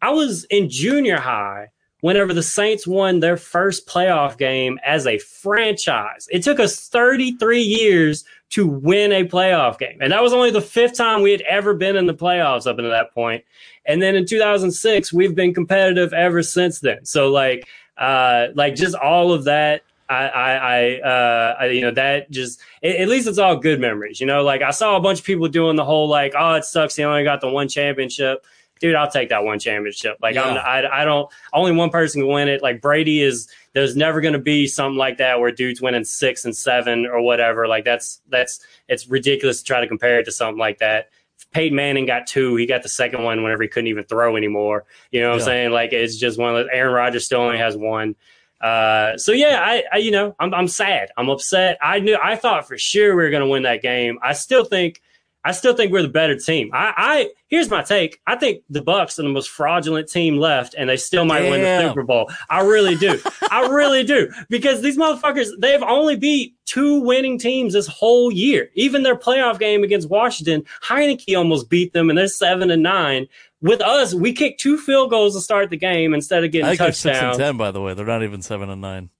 I 0.00 0.10
was 0.10 0.44
in 0.44 0.70
junior 0.70 1.18
high 1.18 1.70
whenever 2.00 2.32
the 2.32 2.42
Saints 2.42 2.86
won 2.86 3.20
their 3.20 3.36
first 3.36 3.88
playoff 3.88 4.38
game 4.38 4.78
as 4.84 5.06
a 5.06 5.18
franchise. 5.18 6.28
It 6.30 6.44
took 6.44 6.60
us 6.60 6.88
33 6.88 7.60
years 7.60 8.24
to 8.50 8.66
win 8.66 9.12
a 9.12 9.24
playoff 9.24 9.78
game. 9.78 9.98
And 10.00 10.12
that 10.12 10.22
was 10.22 10.32
only 10.32 10.50
the 10.50 10.60
fifth 10.60 10.96
time 10.96 11.22
we 11.22 11.32
had 11.32 11.40
ever 11.42 11.74
been 11.74 11.96
in 11.96 12.06
the 12.06 12.14
playoffs 12.14 12.66
up 12.66 12.78
until 12.78 12.90
that 12.90 13.12
point. 13.12 13.44
And 13.86 14.00
then 14.00 14.14
in 14.14 14.26
2006, 14.26 15.12
we've 15.12 15.34
been 15.34 15.52
competitive 15.52 16.12
ever 16.12 16.42
since 16.42 16.80
then. 16.80 17.04
So 17.04 17.30
like, 17.30 17.66
uh, 17.98 18.48
like 18.54 18.74
just 18.74 18.94
all 18.94 19.32
of 19.32 19.44
that. 19.44 19.82
I, 20.08 20.28
I, 20.28 20.52
I, 20.54 21.00
uh, 21.00 21.56
I, 21.58 21.66
you 21.66 21.80
know, 21.80 21.90
that 21.90 22.30
just, 22.30 22.60
at, 22.84 22.94
at 22.94 23.08
least 23.08 23.26
it's 23.26 23.38
all 23.38 23.56
good 23.56 23.80
memories, 23.80 24.20
you 24.20 24.26
know, 24.26 24.44
like 24.44 24.62
I 24.62 24.70
saw 24.70 24.96
a 24.96 25.00
bunch 25.00 25.18
of 25.18 25.24
people 25.24 25.48
doing 25.48 25.74
the 25.74 25.84
whole, 25.84 26.08
like, 26.08 26.32
oh, 26.38 26.54
it 26.54 26.64
sucks. 26.64 26.94
He 26.94 27.02
only 27.02 27.24
got 27.24 27.40
the 27.40 27.48
one 27.48 27.66
championship 27.66 28.46
dude, 28.80 28.94
I'll 28.94 29.10
take 29.10 29.28
that 29.30 29.44
one 29.44 29.58
championship. 29.58 30.18
Like 30.20 30.36
I'm, 30.36 30.56
I, 30.56 30.86
I 31.02 31.04
don't. 31.04 31.30
Only 31.52 31.72
one 31.72 31.90
person 31.90 32.22
can 32.22 32.30
win 32.30 32.48
it. 32.48 32.62
Like 32.62 32.80
Brady 32.80 33.22
is. 33.22 33.48
There's 33.72 33.94
never 33.94 34.20
going 34.22 34.32
to 34.32 34.38
be 34.40 34.66
something 34.66 34.96
like 34.96 35.18
that 35.18 35.38
where 35.38 35.50
dudes 35.50 35.82
winning 35.82 36.04
six 36.04 36.44
and 36.44 36.56
seven 36.56 37.04
or 37.06 37.20
whatever. 37.20 37.68
Like 37.68 37.84
that's 37.84 38.22
that's 38.28 38.60
it's 38.88 39.06
ridiculous 39.08 39.58
to 39.58 39.64
try 39.64 39.80
to 39.80 39.86
compare 39.86 40.18
it 40.18 40.24
to 40.24 40.32
something 40.32 40.58
like 40.58 40.78
that. 40.78 41.10
Peyton 41.52 41.76
Manning 41.76 42.06
got 42.06 42.26
two. 42.26 42.56
He 42.56 42.66
got 42.66 42.82
the 42.82 42.88
second 42.88 43.22
one 43.22 43.42
whenever 43.42 43.62
he 43.62 43.68
couldn't 43.68 43.88
even 43.88 44.04
throw 44.04 44.36
anymore. 44.36 44.84
You 45.10 45.20
know 45.20 45.28
what 45.28 45.36
Yeah. 45.36 45.42
I'm 45.42 45.46
saying? 45.46 45.70
Like 45.72 45.92
it's 45.92 46.16
just 46.16 46.38
one 46.38 46.50
of 46.50 46.56
those. 46.56 46.68
Aaron 46.72 46.92
Rodgers 46.94 47.24
still 47.26 47.40
only 47.40 47.58
has 47.58 47.76
one. 47.76 48.14
Uh, 48.60 49.18
so 49.18 49.32
yeah, 49.32 49.62
I, 49.62 49.84
I 49.92 49.96
you 49.98 50.10
know 50.10 50.34
I'm 50.40 50.54
I'm 50.54 50.68
sad. 50.68 51.10
I'm 51.16 51.28
upset. 51.28 51.76
I 51.82 51.98
knew 51.98 52.16
I 52.22 52.36
thought 52.36 52.66
for 52.66 52.78
sure 52.78 53.14
we 53.14 53.22
were 53.24 53.30
going 53.30 53.42
to 53.42 53.48
win 53.48 53.64
that 53.64 53.82
game. 53.82 54.18
I 54.22 54.32
still 54.32 54.64
think 54.64 55.02
I 55.46 55.52
still 55.52 55.74
think 55.76 55.92
we're 55.92 56.02
the 56.02 56.08
better 56.08 56.36
team. 56.36 56.70
I, 56.72 56.92
I 56.96 57.30
here's 57.46 57.70
my 57.70 57.80
take. 57.82 58.20
I 58.26 58.34
think 58.34 58.64
the 58.68 58.80
Bucs 58.80 59.16
are 59.20 59.22
the 59.22 59.28
most 59.28 59.48
fraudulent 59.48 60.08
team 60.08 60.38
left, 60.38 60.74
and 60.76 60.90
they 60.90 60.96
still 60.96 61.24
might 61.24 61.48
win 61.48 61.60
the 61.60 61.88
Super 61.88 62.02
Bowl. 62.02 62.28
I 62.50 62.62
really 62.62 62.96
do. 62.96 63.20
I 63.48 63.68
really 63.68 64.02
do 64.02 64.28
because 64.50 64.82
these 64.82 64.98
motherfuckers 64.98 65.50
they've 65.60 65.84
only 65.84 66.16
beat 66.16 66.56
two 66.64 67.00
winning 67.00 67.38
teams 67.38 67.74
this 67.74 67.86
whole 67.86 68.32
year. 68.32 68.70
Even 68.74 69.04
their 69.04 69.14
playoff 69.14 69.60
game 69.60 69.84
against 69.84 70.10
Washington, 70.10 70.64
Heinicke 70.82 71.38
almost 71.38 71.70
beat 71.70 71.92
them, 71.92 72.10
and 72.10 72.18
they're 72.18 72.26
seven 72.26 72.72
and 72.72 72.82
nine. 72.82 73.28
With 73.62 73.80
us, 73.82 74.14
we 74.14 74.32
kicked 74.32 74.58
two 74.58 74.76
field 74.76 75.10
goals 75.10 75.36
to 75.36 75.40
start 75.40 75.70
the 75.70 75.76
game 75.76 76.12
instead 76.12 76.42
of 76.42 76.48
I 76.48 76.50
getting 76.50 76.66
think 76.66 76.78
they're 76.80 76.92
six 76.92 77.18
and 77.18 77.38
ten. 77.38 77.56
By 77.56 77.70
the 77.70 77.80
way, 77.80 77.94
they're 77.94 78.04
not 78.04 78.24
even 78.24 78.42
seven 78.42 78.68
and 78.68 78.80
nine. 78.80 79.10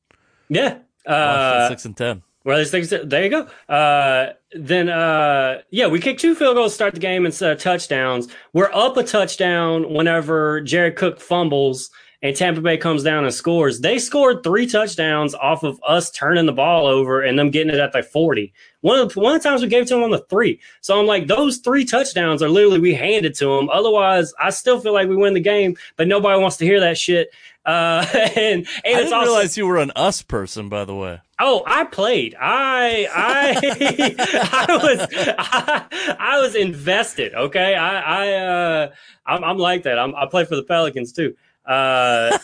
Yeah. 0.48 0.78
Uh, 1.06 1.68
six 1.68 1.84
and 1.84 1.96
ten. 1.96 2.22
Well, 2.46 2.56
there's 2.56 2.70
things 2.70 2.90
there 2.90 3.24
you 3.24 3.28
go. 3.28 3.48
Uh, 3.68 4.34
then, 4.52 4.88
uh, 4.88 5.62
yeah, 5.70 5.88
we 5.88 5.98
kick 5.98 6.18
two 6.18 6.36
field 6.36 6.54
goals 6.54 6.72
start 6.72 6.94
the 6.94 7.00
game 7.00 7.26
instead 7.26 7.50
of 7.50 7.58
touchdowns. 7.58 8.28
We're 8.52 8.70
up 8.72 8.96
a 8.96 9.02
touchdown 9.02 9.92
whenever 9.92 10.60
Jared 10.60 10.94
Cook 10.94 11.18
fumbles 11.20 11.90
and 12.22 12.36
Tampa 12.36 12.60
Bay 12.60 12.76
comes 12.76 13.02
down 13.02 13.24
and 13.24 13.34
scores. 13.34 13.80
They 13.80 13.98
scored 13.98 14.44
three 14.44 14.68
touchdowns 14.68 15.34
off 15.34 15.64
of 15.64 15.80
us 15.86 16.08
turning 16.12 16.46
the 16.46 16.52
ball 16.52 16.86
over 16.86 17.20
and 17.20 17.36
them 17.36 17.50
getting 17.50 17.74
it 17.74 17.80
at 17.80 17.90
the 17.90 18.04
40. 18.04 18.52
One 18.80 19.00
of 19.00 19.12
the, 19.12 19.20
one 19.20 19.34
of 19.34 19.42
the 19.42 19.48
times 19.48 19.62
we 19.62 19.68
gave 19.68 19.82
it 19.82 19.88
to 19.88 19.94
them 19.94 20.04
on 20.04 20.12
the 20.12 20.24
three. 20.30 20.60
So 20.82 21.00
I'm 21.00 21.06
like, 21.06 21.26
those 21.26 21.58
three 21.58 21.84
touchdowns 21.84 22.42
are 22.42 22.48
literally 22.48 22.78
we 22.78 22.94
handed 22.94 23.34
to 23.34 23.56
them. 23.56 23.68
Otherwise, 23.70 24.32
I 24.40 24.50
still 24.50 24.78
feel 24.78 24.94
like 24.94 25.08
we 25.08 25.16
win 25.16 25.34
the 25.34 25.40
game, 25.40 25.76
but 25.96 26.06
nobody 26.06 26.40
wants 26.40 26.58
to 26.58 26.64
hear 26.64 26.78
that 26.78 26.96
shit. 26.96 27.30
Uh, 27.64 28.06
and 28.14 28.36
and 28.36 28.66
I 28.84 28.90
it's 28.90 28.98
didn't 28.98 29.12
also, 29.14 29.30
realize 29.32 29.56
you 29.56 29.66
were 29.66 29.78
an 29.78 29.90
us 29.96 30.22
person. 30.22 30.68
By 30.68 30.84
the 30.84 30.94
way, 30.94 31.20
Oh, 31.38 31.62
I 31.66 31.84
played. 31.84 32.34
I 32.40 33.06
I 33.14 33.54
I 34.68 34.76
was 34.76 35.08
I, 35.38 36.16
I 36.18 36.40
was 36.40 36.54
invested. 36.54 37.34
Okay, 37.34 37.74
I 37.74 38.00
I 38.00 38.32
uh 38.32 38.90
I'm, 39.26 39.44
I'm 39.44 39.58
like 39.58 39.82
that. 39.82 39.98
I'm, 39.98 40.14
I 40.14 40.26
play 40.26 40.44
for 40.44 40.56
the 40.56 40.62
Pelicans 40.62 41.12
too. 41.12 41.34
Uh, 41.66 42.38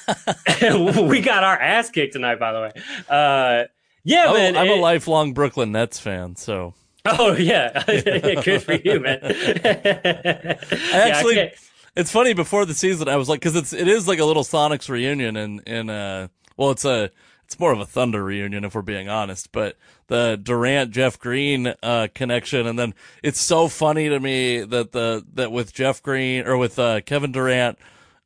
we 1.08 1.20
got 1.20 1.44
our 1.44 1.56
ass 1.56 1.90
kicked 1.90 2.14
tonight, 2.14 2.40
by 2.40 2.52
the 2.52 2.60
way. 2.60 2.72
Uh, 3.08 3.64
yeah, 4.02 4.26
I'm, 4.26 4.34
man. 4.34 4.56
a, 4.56 4.58
I'm 4.58 4.68
a 4.70 4.80
lifelong 4.80 5.32
Brooklyn 5.32 5.70
Nets 5.70 6.00
fan, 6.00 6.34
so 6.34 6.74
Oh 7.04 7.32
yeah, 7.32 7.82
good 7.86 8.62
for 8.62 8.74
you, 8.74 9.00
man. 9.00 9.18
I 9.22 10.56
actually, 10.92 11.36
yeah, 11.36 11.50
it's 11.96 12.12
funny. 12.12 12.32
Before 12.32 12.64
the 12.64 12.74
season, 12.74 13.08
I 13.08 13.16
was 13.16 13.28
like, 13.28 13.40
because 13.40 13.56
it's 13.56 13.72
it 13.72 13.88
is 13.88 14.06
like 14.06 14.20
a 14.20 14.24
little 14.24 14.44
Sonics 14.44 14.88
reunion, 14.88 15.36
and 15.36 15.60
in 15.66 15.90
uh, 15.90 16.28
well, 16.56 16.70
it's 16.70 16.84
a 16.84 17.10
it's 17.52 17.60
more 17.60 17.72
of 17.72 17.80
a 17.80 17.86
Thunder 17.86 18.24
reunion 18.24 18.64
if 18.64 18.74
we're 18.74 18.80
being 18.80 19.10
honest, 19.10 19.52
but 19.52 19.76
the 20.06 20.40
Durant 20.42 20.90
Jeff 20.90 21.18
Green 21.18 21.74
uh, 21.82 22.08
connection, 22.14 22.66
and 22.66 22.78
then 22.78 22.94
it's 23.22 23.40
so 23.40 23.68
funny 23.68 24.08
to 24.08 24.18
me 24.18 24.62
that 24.62 24.92
the 24.92 25.22
that 25.34 25.52
with 25.52 25.74
Jeff 25.74 26.02
Green 26.02 26.46
or 26.46 26.56
with 26.56 26.78
uh, 26.78 27.02
Kevin 27.02 27.30
Durant, 27.30 27.78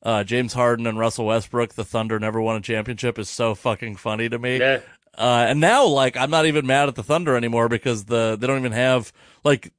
uh, 0.05 0.23
James 0.23 0.53
Harden, 0.53 0.87
and 0.87 0.97
Russell 0.97 1.27
Westbrook, 1.27 1.75
the 1.75 1.85
Thunder 1.85 2.21
never 2.21 2.41
won 2.41 2.55
a 2.55 2.61
championship 2.61 3.19
is 3.19 3.29
so 3.29 3.57
fucking 3.57 3.97
funny 3.97 4.29
to 4.29 4.39
me. 4.39 4.59
Yeah. 4.59 4.79
Uh, 5.19 5.47
and 5.49 5.61
now, 5.61 5.87
like, 5.87 6.17
I'm 6.17 6.31
not 6.31 6.47
even 6.47 6.67
mad 6.67 6.89
at 6.89 6.95
the 6.95 7.03
Thunder 7.03 7.35
anymore 7.37 7.69
because 7.69 8.05
the 8.05 8.37
they 8.39 8.47
don't 8.47 8.59
even 8.59 8.73
have 8.73 9.13
like 9.43 9.73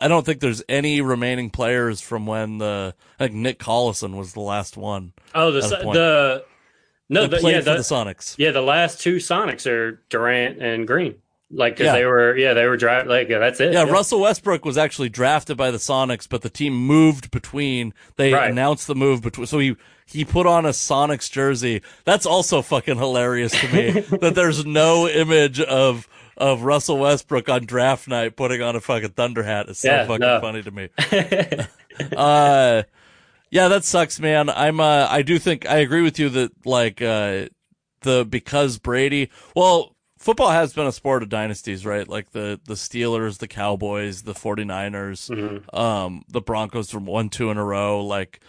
I 0.00 0.06
don't 0.06 0.24
think 0.24 0.38
there's 0.38 0.62
any 0.68 1.00
remaining 1.00 1.50
players 1.50 2.00
from 2.00 2.24
when 2.24 2.58
the 2.58 2.94
think 3.18 3.34
Nick 3.34 3.58
Collison 3.58 4.16
was 4.16 4.32
the 4.32 4.40
last 4.40 4.76
one. 4.76 5.12
Oh, 5.34 5.50
the 5.50 5.60
the 5.60 6.44
no, 7.12 7.26
the, 7.26 7.40
yeah, 7.48 7.60
the, 7.60 7.74
the, 7.74 7.78
Sonics. 7.80 8.34
Yeah, 8.38 8.50
the 8.50 8.60
last 8.62 9.00
two 9.00 9.16
Sonics 9.16 9.66
are 9.70 10.00
Durant 10.08 10.62
and 10.62 10.86
Green. 10.86 11.16
Like, 11.54 11.76
cause 11.76 11.84
Yeah. 11.84 11.92
they 11.92 12.06
were, 12.06 12.34
yeah, 12.36 12.54
they 12.54 12.64
were 12.66 12.78
drafted. 12.78 13.10
Like, 13.10 13.28
yeah, 13.28 13.38
that's 13.38 13.60
it. 13.60 13.74
Yeah, 13.74 13.82
Russell 13.84 14.20
Westbrook 14.20 14.64
was 14.64 14.78
actually 14.78 15.10
drafted 15.10 15.56
by 15.58 15.70
the 15.70 15.76
Sonics, 15.78 16.26
but 16.28 16.40
the 16.40 16.48
team 16.48 16.72
moved 16.74 17.30
between. 17.30 17.92
They 18.16 18.32
Right. 18.32 18.50
announced 18.50 18.86
the 18.86 18.94
move 18.94 19.20
between. 19.22 19.46
So 19.46 19.58
he 19.58 19.76
he 20.06 20.24
put 20.24 20.46
on 20.46 20.64
a 20.66 20.70
Sonics 20.70 21.30
jersey. 21.30 21.82
That's 22.04 22.24
also 22.26 22.60
fucking 22.62 22.96
hilarious 22.96 23.52
to 23.52 23.68
me 23.68 23.90
that 24.20 24.34
there's 24.34 24.64
no 24.64 25.06
image 25.08 25.60
of 25.60 26.08
of 26.38 26.62
Russell 26.62 26.96
Westbrook 26.98 27.50
on 27.50 27.66
draft 27.66 28.08
night 28.08 28.34
putting 28.36 28.62
on 28.62 28.74
a 28.74 28.80
fucking 28.80 29.10
Thunder 29.10 29.42
hat. 29.42 29.68
It's 29.68 29.80
so 29.80 29.88
Yeah, 29.90 30.06
fucking 30.06 30.20
no. 30.20 30.40
funny 30.40 30.62
to 30.62 30.70
me. 30.70 30.88
uh, 32.16 32.82
yeah, 33.52 33.68
that 33.68 33.84
sucks, 33.84 34.18
man. 34.18 34.48
I'm 34.48 34.80
uh, 34.80 35.06
I 35.08 35.20
do 35.22 35.38
think 35.38 35.68
I 35.68 35.76
agree 35.76 36.02
with 36.02 36.18
you 36.18 36.28
that 36.30 36.66
like 36.66 37.00
uh, 37.02 37.46
the 38.00 38.24
because 38.28 38.78
Brady. 38.78 39.30
Well, 39.54 39.94
football 40.18 40.50
has 40.50 40.72
been 40.72 40.86
a 40.86 40.92
sport 40.92 41.22
of 41.22 41.28
dynasties, 41.28 41.84
right? 41.84 42.08
Like 42.08 42.30
the 42.32 42.58
the 42.64 42.74
Steelers, 42.74 43.38
the 43.38 43.46
Cowboys, 43.48 44.22
the 44.22 44.32
49ers, 44.34 45.30
Mm-hmm. 45.30 45.76
um, 45.76 46.24
the 46.28 46.40
Broncos 46.40 46.90
from 46.90 47.04
one 47.06 47.28
two 47.28 47.50
in 47.50 47.58
a 47.58 47.64
row, 47.64 48.04
like. 48.04 48.40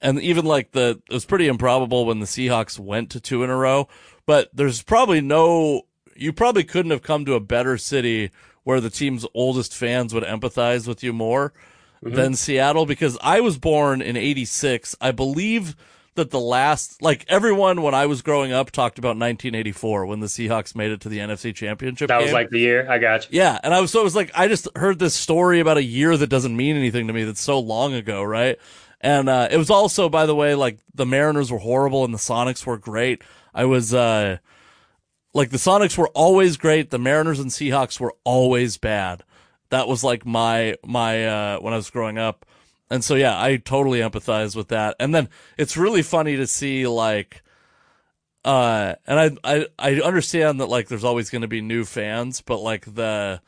And 0.00 0.20
even 0.20 0.44
like 0.44 0.72
the, 0.72 1.00
it 1.08 1.14
was 1.14 1.24
pretty 1.24 1.46
improbable 1.48 2.04
when 2.04 2.20
the 2.20 2.26
Seahawks 2.26 2.78
went 2.78 3.08
to 3.12 3.20
two 3.20 3.42
in 3.42 3.48
a 3.48 3.56
row, 3.56 3.88
but 4.26 4.50
there's 4.52 4.82
probably 4.82 5.22
no, 5.22 5.82
you 6.14 6.30
probably 6.30 6.62
couldn't 6.62 6.90
have 6.90 7.00
come 7.02 7.24
to 7.24 7.32
a 7.32 7.40
better 7.40 7.78
city 7.78 8.30
where 8.64 8.82
the 8.82 8.90
team's 8.90 9.24
oldest 9.32 9.74
fans 9.74 10.12
would 10.12 10.24
empathize 10.24 10.86
with 10.86 11.02
you 11.02 11.14
more 11.14 11.54
than 12.04 12.34
Seattle 12.34 12.86
because 12.86 13.18
I 13.22 13.40
was 13.40 13.58
born 13.58 14.02
in 14.02 14.16
86. 14.16 14.96
I 15.00 15.10
believe 15.10 15.76
that 16.14 16.30
the 16.30 16.40
last, 16.40 17.02
like 17.02 17.24
everyone 17.28 17.82
when 17.82 17.94
I 17.94 18.06
was 18.06 18.22
growing 18.22 18.52
up 18.52 18.70
talked 18.70 18.98
about 18.98 19.16
1984 19.16 20.06
when 20.06 20.20
the 20.20 20.26
Seahawks 20.26 20.76
made 20.76 20.92
it 20.92 21.00
to 21.00 21.08
the 21.08 21.18
NFC 21.18 21.54
championship 21.54 22.08
that 22.08 22.22
was 22.22 22.32
like 22.32 22.50
the 22.50 22.60
year. 22.60 22.88
I 22.88 22.98
got 22.98 23.30
you. 23.30 23.38
Yeah, 23.38 23.58
and 23.62 23.74
I 23.74 23.80
was 23.80 23.90
so 23.90 24.00
it 24.00 24.04
was 24.04 24.14
like 24.14 24.30
I 24.34 24.46
just 24.46 24.68
heard 24.76 24.98
this 24.98 25.14
story 25.14 25.60
about 25.60 25.76
a 25.76 25.82
year 25.82 26.16
that 26.16 26.28
doesn't 26.28 26.56
mean 26.56 26.76
anything 26.76 27.08
to 27.08 27.12
me 27.12 27.24
that's 27.24 27.40
so 27.40 27.58
long 27.58 27.94
ago, 27.94 28.22
right? 28.22 28.58
And 29.00 29.28
uh 29.28 29.48
it 29.50 29.56
was 29.56 29.70
also 29.70 30.08
by 30.08 30.26
the 30.26 30.34
way 30.34 30.54
like 30.54 30.78
the 30.94 31.06
Mariners 31.06 31.50
were 31.50 31.58
horrible 31.58 32.04
and 32.04 32.14
the 32.14 32.18
Sonics 32.18 32.64
were 32.64 32.78
great. 32.78 33.22
I 33.52 33.64
was 33.64 33.92
uh 33.92 34.38
like 35.32 35.50
the 35.50 35.56
Sonics 35.56 35.98
were 35.98 36.08
always 36.10 36.56
great, 36.56 36.90
the 36.90 36.98
Mariners 36.98 37.40
and 37.40 37.50
Seahawks 37.50 37.98
were 37.98 38.14
always 38.22 38.76
bad. 38.78 39.24
That 39.74 39.88
was 39.88 40.04
like 40.04 40.24
my 40.24 40.76
my 40.84 41.26
uh 41.26 41.58
when 41.58 41.74
I 41.74 41.76
was 41.76 41.90
growing 41.90 42.16
up. 42.16 42.46
And 42.90 43.02
so 43.02 43.16
yeah, 43.16 43.40
I 43.40 43.56
totally 43.56 43.98
empathize 43.98 44.54
with 44.54 44.68
that. 44.68 44.94
And 45.00 45.12
then 45.12 45.28
it's 45.58 45.76
really 45.76 46.02
funny 46.02 46.36
to 46.36 46.46
see 46.46 46.86
like 46.86 47.42
uh 48.44 48.94
and 49.04 49.38
I 49.42 49.52
I 49.52 49.66
I 49.80 50.00
understand 50.00 50.60
that 50.60 50.66
like 50.68 50.86
there's 50.86 51.02
always 51.02 51.28
going 51.28 51.42
to 51.42 51.48
be 51.48 51.60
new 51.60 51.84
fans, 51.84 52.40
but 52.40 52.58
like 52.58 52.94
the 52.94 53.40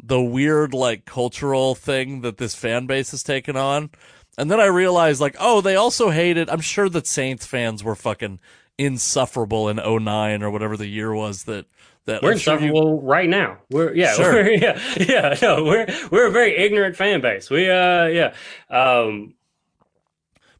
the 0.00 0.22
weird 0.22 0.74
like 0.74 1.06
cultural 1.06 1.74
thing 1.74 2.20
that 2.20 2.36
this 2.36 2.54
fan 2.54 2.86
base 2.86 3.10
has 3.10 3.24
taken 3.24 3.56
on. 3.56 3.90
And 4.38 4.52
then 4.52 4.60
I 4.60 4.66
realized 4.66 5.20
like, 5.20 5.36
oh, 5.40 5.60
they 5.60 5.74
also 5.74 6.10
hated 6.10 6.48
I'm 6.50 6.60
sure 6.60 6.88
that 6.88 7.08
Saints 7.08 7.46
fans 7.46 7.82
were 7.82 7.96
fucking 7.96 8.38
insufferable 8.78 9.68
in 9.68 9.78
09 9.78 10.40
or 10.44 10.50
whatever 10.52 10.76
the 10.76 10.86
year 10.86 11.12
was 11.12 11.44
that 11.44 11.66
that 12.06 12.22
We're 12.22 12.32
I'm 12.32 12.38
sure 12.38 12.60
you- 12.60 12.98
right 13.00 13.28
now. 13.28 13.58
We're 13.70 13.94
yeah, 13.94 14.14
Sure. 14.16 14.32
we're, 14.32 14.50
yeah, 14.52 14.80
yeah. 14.96 15.36
No, 15.40 15.64
we're 15.64 15.86
we're 16.10 16.26
a 16.26 16.30
very 16.30 16.56
ignorant 16.56 16.96
fan 16.96 17.20
base. 17.20 17.50
We 17.50 17.70
uh, 17.70 18.06
yeah. 18.06 18.34
Um, 18.70 19.34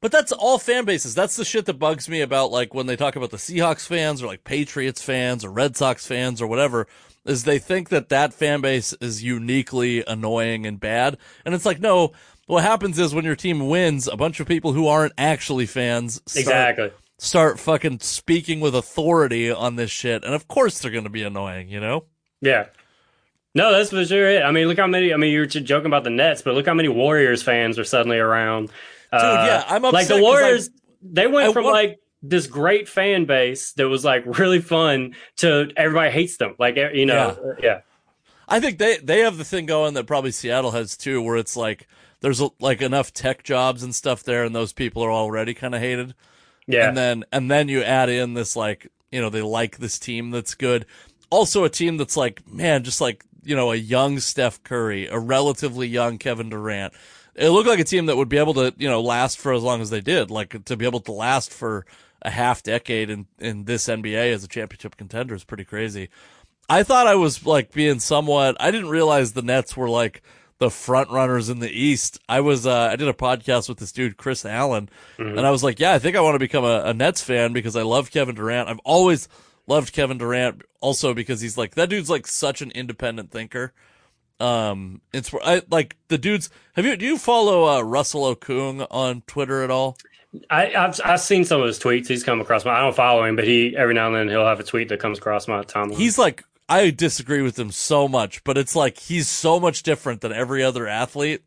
But 0.01 0.13
that's 0.13 0.33
all 0.33 0.59
fan 0.59 0.85
bases. 0.85 1.15
That's 1.15 1.37
the 1.37 1.45
shit 1.45 1.67
that 1.67 1.79
bugs 1.79 2.09
me 2.09 2.21
about 2.21 2.51
like 2.51 2.75
when 2.75 2.87
they 2.87 2.97
talk 2.97 3.17
about 3.17 3.31
the 3.31 3.37
Seahawks 3.39 3.87
fans 3.87 4.23
or 4.23 4.27
like 4.27 4.45
Patriots 4.45 5.03
fans 5.03 5.45
or 5.45 5.51
Red 5.51 5.77
Sox 5.77 6.07
fans 6.07 6.41
or 6.43 6.47
whatever 6.47 6.87
is 7.25 7.45
they 7.45 7.59
think 7.59 7.89
that 7.89 8.11
that 8.11 8.35
fan 8.35 8.61
base 8.61 8.93
is 9.01 9.23
uniquely 9.25 10.05
annoying 10.07 10.67
and 10.67 10.79
bad. 10.79 11.17
And 11.47 11.55
it's 11.55 11.65
like, 11.65 11.81
no, 11.81 12.13
what 12.47 12.63
happens 12.63 12.99
is 12.99 13.15
when 13.15 13.25
your 13.25 13.35
team 13.37 13.67
wins, 13.69 14.07
a 14.07 14.17
bunch 14.17 14.41
of 14.41 14.47
people 14.47 14.75
who 14.75 14.87
aren't 14.89 15.15
actually 15.17 15.65
fans 15.65 16.17
start, 16.27 16.43
exactly. 16.43 16.91
Start 17.25 17.59
fucking 17.59 18.01
speaking 18.01 18.61
with 18.61 18.75
authority 18.75 19.51
on 19.51 19.77
this 19.77 19.91
shit. 19.91 20.25
And 20.25 20.35
of 20.35 20.47
course 20.49 20.79
they're 20.79 20.91
going 20.91 21.05
to 21.05 21.11
be 21.11 21.23
annoying, 21.23 21.69
you 21.69 21.81
know? 21.81 22.05
Yeah. 22.41 22.67
No, 23.55 23.73
that's 23.73 23.91
for 23.91 24.05
sure 24.05 24.29
it. 24.29 24.43
I 24.43 24.51
mean, 24.51 24.67
look 24.67 24.79
how 24.79 24.87
many. 24.89 25.15
I 25.15 25.17
mean, 25.17 25.33
you 25.33 25.41
were 25.41 25.47
joking 25.47 25.87
about 25.87 26.03
the 26.05 26.11
Nets, 26.11 26.43
but 26.43 26.55
look 26.55 26.67
how 26.67 26.75
many 26.75 26.89
Warriors 26.89 27.43
fans 27.43 27.79
are 27.79 27.85
suddenly 27.85 28.19
around. 28.19 28.67
Dude, 28.67 29.21
yeah, 29.23 29.65
I'm 29.69 29.83
like 29.83 30.09
the 30.09 30.15
'cause 30.15 30.19
I- 30.19 30.23
Warriors. 30.23 30.71
they 31.03 31.27
went 31.29 31.51
I 31.51 31.53
from 31.53 31.65
like 31.67 32.01
this 32.21 32.49
great 32.49 32.89
fan 32.89 33.27
base 33.27 33.73
that 33.75 33.89
was 33.89 34.05
like 34.05 34.25
really 34.39 34.61
fun 34.61 35.15
to 35.37 35.71
everybody 35.77 36.11
hates 36.11 36.37
them. 36.37 36.57
Like 36.59 36.77
you 36.77 37.07
know, 37.07 37.29
uh, 37.29 37.55
yeah. 37.63 37.81
I 38.49 38.59
think 38.59 38.79
they 38.79 38.97
they 38.97 39.21
have 39.21 39.39
the 39.39 39.45
thing 39.45 39.67
going 39.67 39.95
that 39.95 40.09
probably 40.09 40.33
Seattle 40.33 40.73
has 40.73 40.97
too, 40.97 41.23
where 41.23 41.37
it's 41.37 41.57
like 41.57 41.87
there's 42.23 42.43
like 42.59 42.83
enough 42.83 43.13
tech 43.13 43.45
jobs 43.45 43.85
and 43.85 43.95
stuff 43.95 44.25
there, 44.25 44.43
and 44.43 44.53
those 44.53 44.73
people 44.73 45.05
are 45.05 45.13
already 45.13 45.55
kind 45.55 45.77
of 45.77 45.81
hated. 45.81 46.15
Yeah. 46.67 46.89
And 46.89 46.97
then 46.97 47.25
and 47.33 47.51
then 47.51 47.69
you 47.69 47.83
add 47.83 48.09
in 48.09 48.35
this 48.35 48.57
like 48.57 48.91
you 49.11 49.21
know 49.21 49.31
they 49.31 49.43
like 49.43 49.79
this 49.79 49.99
team 49.99 50.31
that's 50.31 50.55
good, 50.55 50.87
also 51.31 51.65
a 51.65 51.71
team 51.71 51.97
that's 51.97 52.17
like 52.17 52.47
man 52.51 52.85
just 52.85 53.01
like 53.01 53.25
you 53.43 53.55
know 53.55 53.73
a 53.73 53.77
young 53.77 54.19
Steph 54.19 54.63
Curry, 54.63 55.07
a 55.07 55.19
relatively 55.19 55.87
young 55.87 56.19
Kevin 56.19 56.49
Durant. 56.49 56.95
It 57.35 57.51
looked 57.51 57.69
like 57.69 57.81
a 57.81 57.85
team 57.85 58.07
that 58.07 58.17
would 58.17 58.29
be 58.29 58.39
able 58.39 58.55
to 58.55 58.75
you 58.79 58.89
know 58.89 59.01
last 59.01 59.39
for 59.39 59.53
as 59.53 59.63
long 59.63 59.81
as 59.81 59.91
they 59.91 60.01
did, 60.01 60.31
like 60.31 60.65
to 60.65 60.77
be 60.77 60.87
able 60.87 61.01
to 61.01 61.13
last 61.13 61.53
for 61.53 61.85
a 62.23 62.31
half 62.31 62.63
decade 62.63 63.11
in 63.11 63.27
in 63.39 63.65
this 63.65 63.87
NBA 63.87 64.33
as 64.33 64.45
a 64.45 64.49
championship 64.49 64.97
contender 64.97 65.35
is 65.35 65.45
pretty 65.45 65.65
crazy. 65.65 66.09
I 66.69 66.83
thought 66.83 67.07
I 67.07 67.15
was 67.15 67.45
like 67.45 67.73
being 67.73 68.01
somewhat. 68.01 68.57
I 68.59 68.71
didn't 68.71 68.89
realize 68.89 69.33
the 69.33 69.43
Nets 69.43 69.77
were 69.77 69.91
like 69.91 70.23
the 70.59 70.71
front 70.71 71.11
runners 71.11 71.49
in 71.49 71.59
the 71.59 71.71
East. 71.71 72.19
I 72.29 72.41
was. 72.41 72.67
Uh, 72.67 72.89
I 72.93 72.97
did 72.97 73.09
a 73.09 73.13
podcast 73.13 73.69
with 73.69 73.79
this 73.79 73.93
dude 73.93 74.17
Chris 74.17 74.45
Allen, 74.45 74.89
and 75.19 75.41
I 75.47 75.51
was 75.51 75.65
like, 75.65 75.81
yeah, 75.81 75.93
I 75.93 75.99
think 75.99 76.17
I 76.17 76.21
want 76.21 76.35
to 76.37 76.39
become 76.39 76.65
a, 76.65 76.83
a 76.87 76.95
Nets 76.95 77.23
fan 77.23 77.53
because 77.53 77.77
I 77.77 77.83
love 77.83 78.11
Kevin 78.11 78.35
Durant. 78.35 78.69
I've 78.69 78.81
always 78.85 79.29
loved 79.67 79.93
Kevin 79.93 80.19
Durant, 80.19 80.63
also 80.81 81.15
because 81.15 81.41
he's 81.41 81.59
like 81.59 81.75
that 81.75 81.89
dude's 81.89 82.11
like 82.11 82.27
such 82.27 82.63
an 82.63 82.71
independent 82.71 83.31
thinker. 83.31 83.73
Um, 84.41 85.01
it's 85.13 85.33
I 85.45 85.63
like 85.71 85.97
the 86.09 86.19
dudes. 86.19 86.51
Have 86.75 86.85
you 86.85 86.97
do 86.97 87.07
you 87.07 87.19
follow 87.19 87.69
uh, 87.69 87.81
Russell 87.83 88.35
Okung 88.35 88.87
on 88.91 89.23
Twitter 89.27 89.63
at 89.63 89.71
all? 89.71 89.97
I, 90.51 90.75
I've 90.75 91.01
I've 91.05 91.21
seen 91.21 91.45
some 91.45 91.61
of 91.61 91.67
his 91.67 91.79
tweets. 91.79 92.09
He's 92.09 92.25
come 92.25 92.41
across 92.41 92.65
my. 92.65 92.73
I 92.73 92.81
don't 92.81 92.97
follow 92.97 93.25
him, 93.25 93.37
but 93.37 93.45
he 93.45 93.77
every 93.77 93.95
now 93.95 94.09
and 94.09 94.17
then 94.17 94.29
he'll 94.29 94.45
have 94.47 94.61
a 94.61 94.65
tweet 94.65 94.89
that 94.89 94.99
comes 94.99 95.19
across 95.19 95.47
my 95.47 95.63
timeline. 95.63 95.97
He's 95.97 96.19
like 96.19 96.45
I 96.69 96.91
disagree 96.91 97.43
with 97.43 97.59
him 97.59 97.71
so 97.71 98.09
much, 98.09 98.43
but 98.45 98.57
it's 98.57 98.75
like 98.75 98.99
he's 98.99 99.29
so 99.29 99.61
much 99.61 99.83
different 99.83 100.21
than 100.23 100.33
every 100.33 100.63
other 100.63 100.87
athlete 100.89 101.43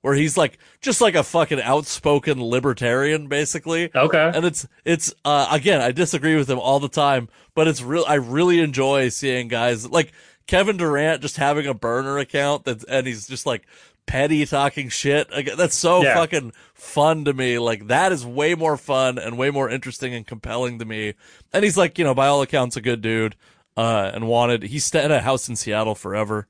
where 0.00 0.14
he's 0.14 0.36
like 0.36 0.58
just 0.80 1.00
like 1.00 1.14
a 1.14 1.22
fucking 1.22 1.60
outspoken 1.60 2.42
libertarian 2.42 3.28
basically. 3.28 3.90
okay. 3.94 4.32
And 4.34 4.44
it's 4.44 4.66
it's 4.84 5.12
uh 5.24 5.48
again, 5.50 5.80
I 5.80 5.92
disagree 5.92 6.36
with 6.36 6.48
him 6.50 6.58
all 6.58 6.80
the 6.80 6.88
time, 6.88 7.28
but 7.54 7.68
it's 7.68 7.82
real 7.82 8.04
I 8.08 8.14
really 8.14 8.60
enjoy 8.60 9.10
seeing 9.10 9.48
guys 9.48 9.88
like 9.88 10.12
Kevin 10.46 10.76
Durant 10.76 11.22
just 11.22 11.36
having 11.36 11.66
a 11.66 11.74
burner 11.74 12.18
account 12.18 12.64
that's 12.64 12.82
and 12.84 13.06
he's 13.06 13.28
just 13.28 13.46
like 13.46 13.66
petty 14.06 14.44
talking 14.46 14.88
shit. 14.88 15.28
That's 15.56 15.76
so 15.76 16.02
Yeah. 16.02 16.14
fucking 16.14 16.52
fun 16.74 17.24
to 17.26 17.32
me. 17.32 17.58
Like 17.60 17.86
that 17.86 18.10
is 18.10 18.26
way 18.26 18.56
more 18.56 18.76
fun 18.76 19.18
and 19.18 19.38
way 19.38 19.50
more 19.50 19.70
interesting 19.70 20.14
and 20.14 20.26
compelling 20.26 20.80
to 20.80 20.84
me. 20.84 21.14
And 21.52 21.62
he's 21.62 21.76
like, 21.76 21.98
you 21.98 22.04
know, 22.04 22.14
by 22.14 22.26
all 22.26 22.42
accounts 22.42 22.76
a 22.76 22.80
good 22.80 23.02
dude. 23.02 23.36
Uh 23.76 24.10
and 24.12 24.28
wanted 24.28 24.62
he 24.64 24.78
stayed 24.78 25.04
at 25.04 25.10
a 25.10 25.20
house 25.20 25.48
in 25.48 25.56
Seattle 25.56 25.94
forever. 25.94 26.46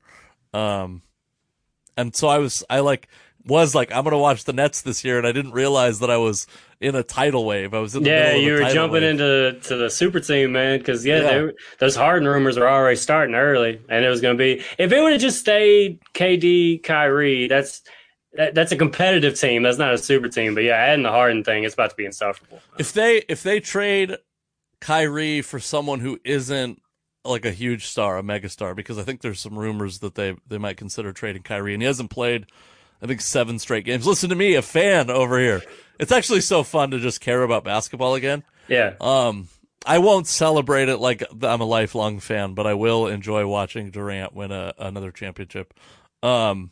Um 0.53 1.01
and 1.97 2.15
so 2.15 2.27
I 2.27 2.37
was 2.39 2.63
I 2.69 2.79
like 2.79 3.07
was 3.45 3.75
like 3.75 3.91
I'm 3.93 4.03
gonna 4.03 4.17
watch 4.17 4.45
the 4.45 4.53
Nets 4.53 4.81
this 4.81 5.03
year, 5.03 5.17
and 5.17 5.27
I 5.27 5.31
didn't 5.31 5.51
realize 5.51 5.99
that 5.99 6.09
I 6.09 6.17
was 6.17 6.47
in 6.79 6.95
a 6.95 7.03
tidal 7.03 7.45
wave. 7.45 7.73
I 7.73 7.79
was 7.79 7.95
in 7.95 8.03
the 8.03 8.09
yeah, 8.09 8.35
you 8.35 8.53
were 8.53 8.69
jumping 8.69 9.01
wave. 9.03 9.11
into 9.11 9.59
to 9.63 9.75
the 9.77 9.89
super 9.89 10.19
team, 10.19 10.51
man. 10.53 10.79
Because 10.79 11.05
yeah, 11.05 11.21
Yeah. 11.21 11.41
they 11.45 11.51
those 11.79 11.95
Harden 11.95 12.27
rumors 12.27 12.57
were 12.57 12.69
already 12.69 12.95
starting 12.97 13.35
early, 13.35 13.79
and 13.89 14.03
it 14.03 14.09
was 14.09 14.21
going 14.21 14.37
to 14.37 14.41
be 14.41 14.63
if 14.77 14.91
it 14.91 15.01
would 15.01 15.11
have 15.13 15.21
just 15.21 15.39
stayed 15.39 15.99
KD, 16.13 16.83
Kyrie. 16.83 17.47
That's 17.47 17.81
that, 18.33 18.55
that's 18.55 18.71
a 18.71 18.77
competitive 18.77 19.39
team. 19.39 19.61
That's 19.63 19.77
not 19.77 19.93
a 19.93 19.97
super 19.97 20.27
team. 20.29 20.55
But 20.55 20.63
yeah, 20.63 20.75
adding 20.75 21.03
the 21.03 21.11
Harden 21.11 21.43
thing, 21.43 21.63
it's 21.65 21.73
about 21.75 21.91
to 21.91 21.95
be 21.95 22.05
insufferable. 22.05 22.59
if 22.79 22.91
they 22.93 23.23
if 23.29 23.43
they 23.43 23.59
trade 23.59 24.17
Kyrie 24.81 25.41
for 25.41 25.59
someone 25.59 25.99
who 25.99 26.19
isn't 26.23 26.81
like 27.25 27.45
a 27.45 27.51
huge 27.51 27.85
star, 27.85 28.17
a 28.17 28.23
mega 28.23 28.49
star, 28.49 28.75
because 28.75 28.97
I 28.97 29.03
think 29.03 29.21
there's 29.21 29.39
some 29.39 29.57
rumors 29.57 29.99
that 29.99 30.15
they 30.15 30.35
they 30.47 30.57
might 30.57 30.77
consider 30.77 31.13
trading 31.13 31.43
Kyrie, 31.43 31.73
and 31.73 31.81
he 31.81 31.87
hasn't 31.87 32.09
played, 32.09 32.45
I 33.01 33.07
think 33.07 33.21
seven 33.21 33.59
straight 33.59 33.85
games. 33.85 34.05
Listen 34.05 34.29
to 34.29 34.35
me, 34.35 34.55
a 34.55 34.61
fan 34.61 35.09
over 35.09 35.39
here. 35.39 35.61
It's 35.99 36.11
actually 36.11 36.41
so 36.41 36.63
fun 36.63 36.91
to 36.91 36.99
just 36.99 37.21
care 37.21 37.43
about 37.43 37.63
basketball 37.63 38.15
again. 38.15 38.43
Yeah, 38.67 38.93
Um, 38.99 39.47
I 39.85 39.97
won't 39.99 40.27
celebrate 40.27 40.89
it 40.89 40.97
like 40.97 41.23
I'm 41.41 41.61
a 41.61 41.65
lifelong 41.65 42.19
fan, 42.19 42.53
but 42.53 42.65
I 42.65 42.73
will 42.73 43.07
enjoy 43.07 43.45
watching 43.45 43.91
Durant 43.91 44.33
win 44.33 44.51
a, 44.51 44.73
another 44.77 45.11
championship. 45.11 45.73
Um, 46.21 46.71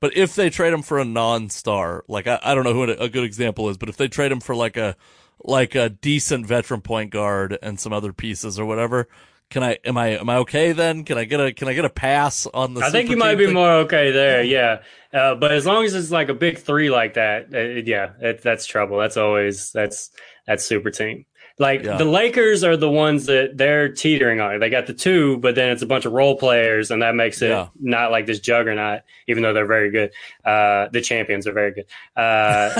but 0.00 0.16
if 0.16 0.34
they 0.34 0.48
trade 0.48 0.72
him 0.72 0.82
for 0.82 0.98
a 0.98 1.04
non-star, 1.04 2.04
like 2.08 2.26
I, 2.26 2.38
I 2.42 2.54
don't 2.54 2.64
know 2.64 2.72
who 2.72 2.84
a, 2.84 3.04
a 3.04 3.08
good 3.08 3.24
example 3.24 3.68
is, 3.68 3.76
but 3.76 3.88
if 3.88 3.96
they 3.96 4.08
trade 4.08 4.32
him 4.32 4.40
for 4.40 4.54
like 4.54 4.76
a 4.76 4.96
like 5.44 5.74
a 5.74 5.88
decent 5.88 6.46
veteran 6.46 6.80
point 6.80 7.10
guard 7.10 7.58
and 7.62 7.78
some 7.78 7.92
other 7.92 8.12
pieces 8.12 8.58
or 8.58 8.64
whatever, 8.64 9.08
can 9.50 9.62
I 9.62 9.78
am 9.84 9.96
I 9.96 10.18
am 10.18 10.28
I 10.28 10.36
okay 10.38 10.72
then? 10.72 11.04
Can 11.04 11.18
I 11.18 11.24
get 11.24 11.40
a 11.40 11.52
can 11.52 11.68
I 11.68 11.74
get 11.74 11.84
a 11.84 11.90
pass 11.90 12.46
on 12.46 12.74
the? 12.74 12.82
I 12.82 12.90
think 12.90 13.10
you 13.10 13.16
might 13.16 13.36
be 13.36 13.46
thing? 13.46 13.54
more 13.54 13.70
okay 13.84 14.10
there. 14.10 14.42
Yeah, 14.42 14.82
uh, 15.12 15.34
but 15.34 15.52
as 15.52 15.64
long 15.66 15.84
as 15.84 15.94
it's 15.94 16.10
like 16.10 16.28
a 16.28 16.34
big 16.34 16.58
three 16.58 16.90
like 16.90 17.14
that, 17.14 17.46
uh, 17.54 17.58
yeah, 17.84 18.10
it, 18.20 18.42
that's 18.42 18.66
trouble. 18.66 18.98
That's 18.98 19.16
always 19.16 19.72
that's 19.72 20.10
that's 20.46 20.64
super 20.64 20.90
team. 20.90 21.24
Like 21.60 21.82
Yeah. 21.82 21.96
the 21.96 22.04
Lakers 22.04 22.62
are 22.62 22.76
the 22.76 22.88
ones 22.88 23.26
that 23.26 23.56
they're 23.56 23.88
teetering 23.88 24.40
on. 24.40 24.60
They 24.60 24.70
got 24.70 24.86
the 24.86 24.92
two, 24.94 25.38
but 25.38 25.56
then 25.56 25.70
it's 25.72 25.82
a 25.82 25.86
bunch 25.86 26.04
of 26.04 26.12
role 26.12 26.36
players, 26.38 26.92
and 26.92 27.02
that 27.02 27.16
makes 27.16 27.42
it 27.42 27.48
Yeah. 27.48 27.68
not 27.80 28.12
like 28.12 28.26
this 28.26 28.38
juggernaut. 28.38 29.00
Even 29.26 29.42
though 29.42 29.52
they're 29.52 29.66
very 29.66 29.90
good, 29.90 30.12
uh, 30.44 30.86
the 30.92 31.00
champions 31.00 31.48
are 31.48 31.52
very 31.52 31.72
good. 31.72 31.86
Uh. 32.16 32.70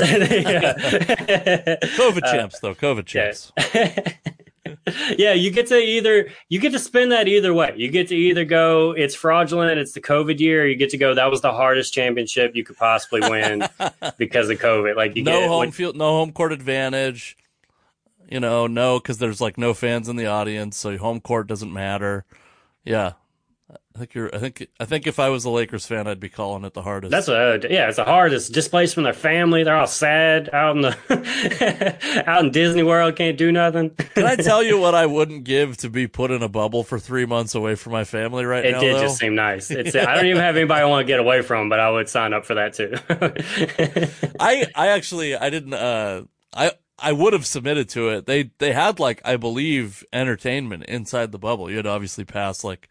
COVID 1.99 2.23
champs 2.31 2.61
though. 2.61 2.74
COVID 2.74 3.07
champs. 3.07 3.53
yeah, 3.74 4.12
you 5.19 5.51
get 5.51 5.66
to 5.69 5.77
either 5.77 6.28
you 6.48 6.60
get 6.60 6.73
to 6.73 6.78
spin 6.78 7.09
that 7.10 7.28
either 7.28 7.55
way. 7.55 7.74
You 7.77 7.90
get 7.90 8.09
to 8.09 8.16
either 8.16 8.44
go 8.44 8.93
it's 8.93 9.15
fraudulent, 9.15 9.78
it's 9.78 9.93
the 9.93 10.01
COVID 10.01 10.39
year, 10.40 10.62
or 10.62 10.66
you 10.66 10.77
get 10.77 10.90
to 10.90 10.98
go 10.98 11.15
that 11.15 11.31
was 11.31 11.40
the 11.40 11.52
hardest 11.52 11.93
championship 11.93 12.55
you 12.55 12.65
could 12.65 12.77
possibly 12.77 13.20
win 13.20 13.69
because 14.19 14.51
of 14.51 14.59
COVID. 14.59 14.97
Like 14.97 15.16
you 15.16 15.23
no 15.23 15.48
home 15.48 15.59
when- 15.60 15.70
field, 15.73 15.97
no 15.97 16.10
home 16.10 16.32
court 16.32 16.52
advantage. 16.52 17.36
You 18.31 18.40
know, 18.40 18.66
no, 18.66 19.01
because 19.01 19.16
there's 19.16 19.40
like 19.40 19.56
no 19.56 19.73
fans 19.73 20.06
in 20.06 20.16
the 20.16 20.27
audience, 20.27 20.77
so 20.77 20.98
home 20.98 21.19
court 21.20 21.47
doesn't 21.47 21.73
matter. 21.73 22.27
Yeah, 22.85 23.12
I 23.98 24.02
think 24.02 24.14
you're. 24.14 24.32
I 24.32 24.38
think. 24.38 24.68
I 24.78 24.84
think 24.84 25.08
if 25.08 25.18
I 25.18 25.28
was 25.28 25.44
a 25.44 25.50
Lakers 25.50 25.84
fan, 25.84 26.06
I'd 26.06 26.20
be 26.20 26.28
calling 26.28 26.62
it 26.64 26.72
the 26.72 26.82
hardest. 26.82 27.10
That's 27.10 27.26
what. 27.26 27.64
a 27.64 27.66
yeah, 27.68 27.88
it's 27.88 27.96
the 27.96 28.04
hardest. 28.04 28.52
Displaced 28.52 28.94
from 28.94 29.02
their 29.02 29.12
family, 29.12 29.64
they're 29.64 29.74
all 29.74 29.88
sad 29.88 30.48
out 30.52 30.76
in 30.76 30.82
the 30.82 32.24
out 32.28 32.44
in 32.44 32.52
Disney 32.52 32.84
World, 32.84 33.16
can't 33.16 33.36
do 33.36 33.50
nothing. 33.50 33.90
Can 34.14 34.24
I 34.24 34.36
tell 34.36 34.62
you 34.62 34.78
what 34.78 34.94
I 34.94 35.06
wouldn't 35.06 35.42
give 35.42 35.78
to 35.78 35.90
be 35.90 36.06
put 36.06 36.30
in 36.30 36.44
a 36.44 36.48
bubble 36.48 36.84
for 36.84 37.00
three 37.00 37.26
months 37.26 37.56
away 37.56 37.74
from 37.74 37.92
my 37.92 38.04
family 38.04 38.44
right 38.44 38.64
It 38.64 38.70
now? 38.70 38.78
It 38.78 38.80
did 38.82 38.96
though? 38.96 39.00
just 39.00 39.18
seem 39.18 39.34
nice. 39.34 39.68
It's 39.78 39.96
I 39.96 40.14
don't 40.14 40.26
even 40.26 40.40
have 40.42 40.54
anybody 40.54 40.80
I 40.80 40.84
want 40.84 41.04
to 41.04 41.10
get 41.12 41.18
away 41.18 41.42
from, 41.42 41.68
but 41.68 41.80
I 41.80 41.90
would 41.90 42.08
sign 42.08 42.32
up 42.32 42.44
for 42.44 42.54
that 42.54 42.74
too. 42.74 42.94
I 44.38 44.64
I 44.76 44.88
actually 44.88 45.34
I 45.34 45.50
didn't 45.50 45.74
uh 45.74 46.22
I 46.54 46.70
I 47.00 47.10
would 47.10 47.32
have 47.32 47.46
submitted 47.46 47.88
to 47.90 48.10
it. 48.10 48.26
They 48.26 48.52
they 48.58 48.72
had 48.72 49.00
like 49.00 49.22
I 49.24 49.36
believe 49.38 50.04
entertainment 50.12 50.84
inside 50.84 51.32
the 51.32 51.38
bubble. 51.40 51.68
You 51.68 51.78
had 51.78 51.86
obviously 51.88 52.24
pass 52.24 52.62
like 52.62 52.88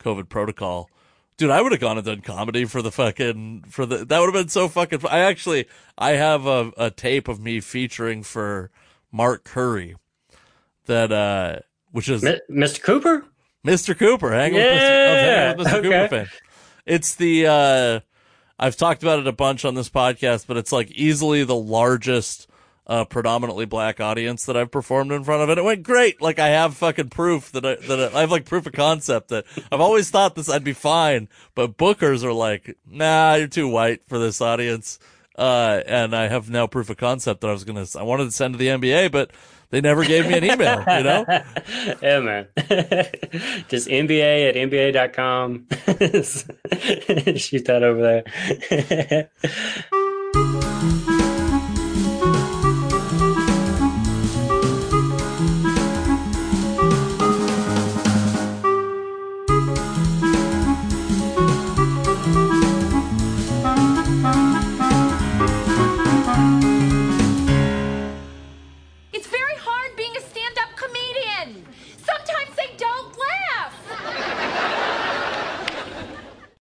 COVID 0.00 0.28
protocol. 0.28 0.90
Dude, 1.36 1.50
I 1.50 1.62
would 1.62 1.72
have 1.72 1.80
gone 1.80 1.96
and 1.96 2.04
done 2.04 2.20
comedy 2.20 2.66
for 2.66 2.82
the 2.82 2.90
fucking 2.90 3.64
for 3.68 3.86
the 3.86 4.04
that 4.04 4.18
would 4.18 4.26
have 4.26 4.34
been 4.34 4.48
so 4.48 4.68
fucking. 4.68 5.00
I 5.08 5.20
actually 5.20 5.66
I 5.96 6.10
have 6.12 6.46
a 6.46 6.72
a 6.76 6.90
tape 6.90 7.28
of 7.28 7.40
me 7.40 7.60
featuring 7.60 8.22
for 8.22 8.70
Mark 9.10 9.44
Curry 9.44 9.96
that 10.86 11.10
uh 11.12 11.60
which 11.92 12.08
is 12.08 12.22
Mi- 12.22 12.40
Mr. 12.50 12.82
Cooper? 12.82 13.24
Mr. 13.66 13.96
Cooper, 13.96 14.32
hang 14.32 14.52
with 14.52 14.62
Mr. 14.62 14.66
Yeah, 14.66 15.54
with 15.54 15.66
Mr. 15.66 15.72
okay. 15.72 15.82
Cooper 15.82 16.08
fan. 16.08 16.28
It's 16.84 17.14
the 17.14 17.46
uh 17.46 18.00
I've 18.58 18.76
talked 18.76 19.02
about 19.02 19.18
it 19.20 19.26
a 19.26 19.32
bunch 19.32 19.64
on 19.64 19.74
this 19.74 19.88
podcast, 19.88 20.46
but 20.46 20.58
it's 20.58 20.72
like 20.72 20.90
easily 20.90 21.44
the 21.44 21.56
largest 21.56 22.49
uh 22.90 23.04
predominantly 23.04 23.64
black 23.64 24.00
audience 24.00 24.44
that 24.46 24.56
I've 24.56 24.72
performed 24.72 25.12
in 25.12 25.22
front 25.22 25.42
of, 25.42 25.48
and 25.48 25.58
it 25.58 25.62
went 25.62 25.84
great. 25.84 26.20
Like 26.20 26.40
I 26.40 26.48
have 26.48 26.76
fucking 26.76 27.10
proof 27.10 27.52
that 27.52 27.64
I, 27.64 27.76
that 27.76 28.14
I, 28.14 28.20
have 28.20 28.32
like 28.32 28.44
proof 28.44 28.66
of 28.66 28.72
concept 28.72 29.28
that 29.28 29.46
I've 29.70 29.80
always 29.80 30.10
thought 30.10 30.34
this 30.34 30.50
I'd 30.50 30.64
be 30.64 30.72
fine, 30.72 31.28
but 31.54 31.76
bookers 31.76 32.24
are 32.24 32.32
like, 32.32 32.76
nah, 32.84 33.34
you're 33.34 33.46
too 33.46 33.68
white 33.68 34.02
for 34.08 34.18
this 34.18 34.40
audience. 34.40 34.98
Uh, 35.38 35.82
and 35.86 36.14
I 36.14 36.28
have 36.28 36.50
now 36.50 36.66
proof 36.66 36.90
of 36.90 36.96
concept 36.96 37.42
that 37.42 37.48
I 37.48 37.52
was 37.52 37.62
gonna, 37.64 37.86
I 37.96 38.02
wanted 38.02 38.24
to 38.24 38.32
send 38.32 38.54
to 38.54 38.58
the 38.58 38.66
NBA, 38.66 39.12
but 39.12 39.30
they 39.70 39.80
never 39.80 40.04
gave 40.04 40.26
me 40.26 40.36
an 40.36 40.44
email, 40.44 40.80
you 40.80 41.04
know? 41.04 41.24
Yeah, 42.02 42.20
man. 42.20 42.48
Just 43.68 43.88
NBA 43.88 44.48
at 44.48 44.56
NBA.com. 44.56 45.68
Shoot 47.38 47.64
that 47.66 47.84
over 47.84 48.24
there. 50.90 51.06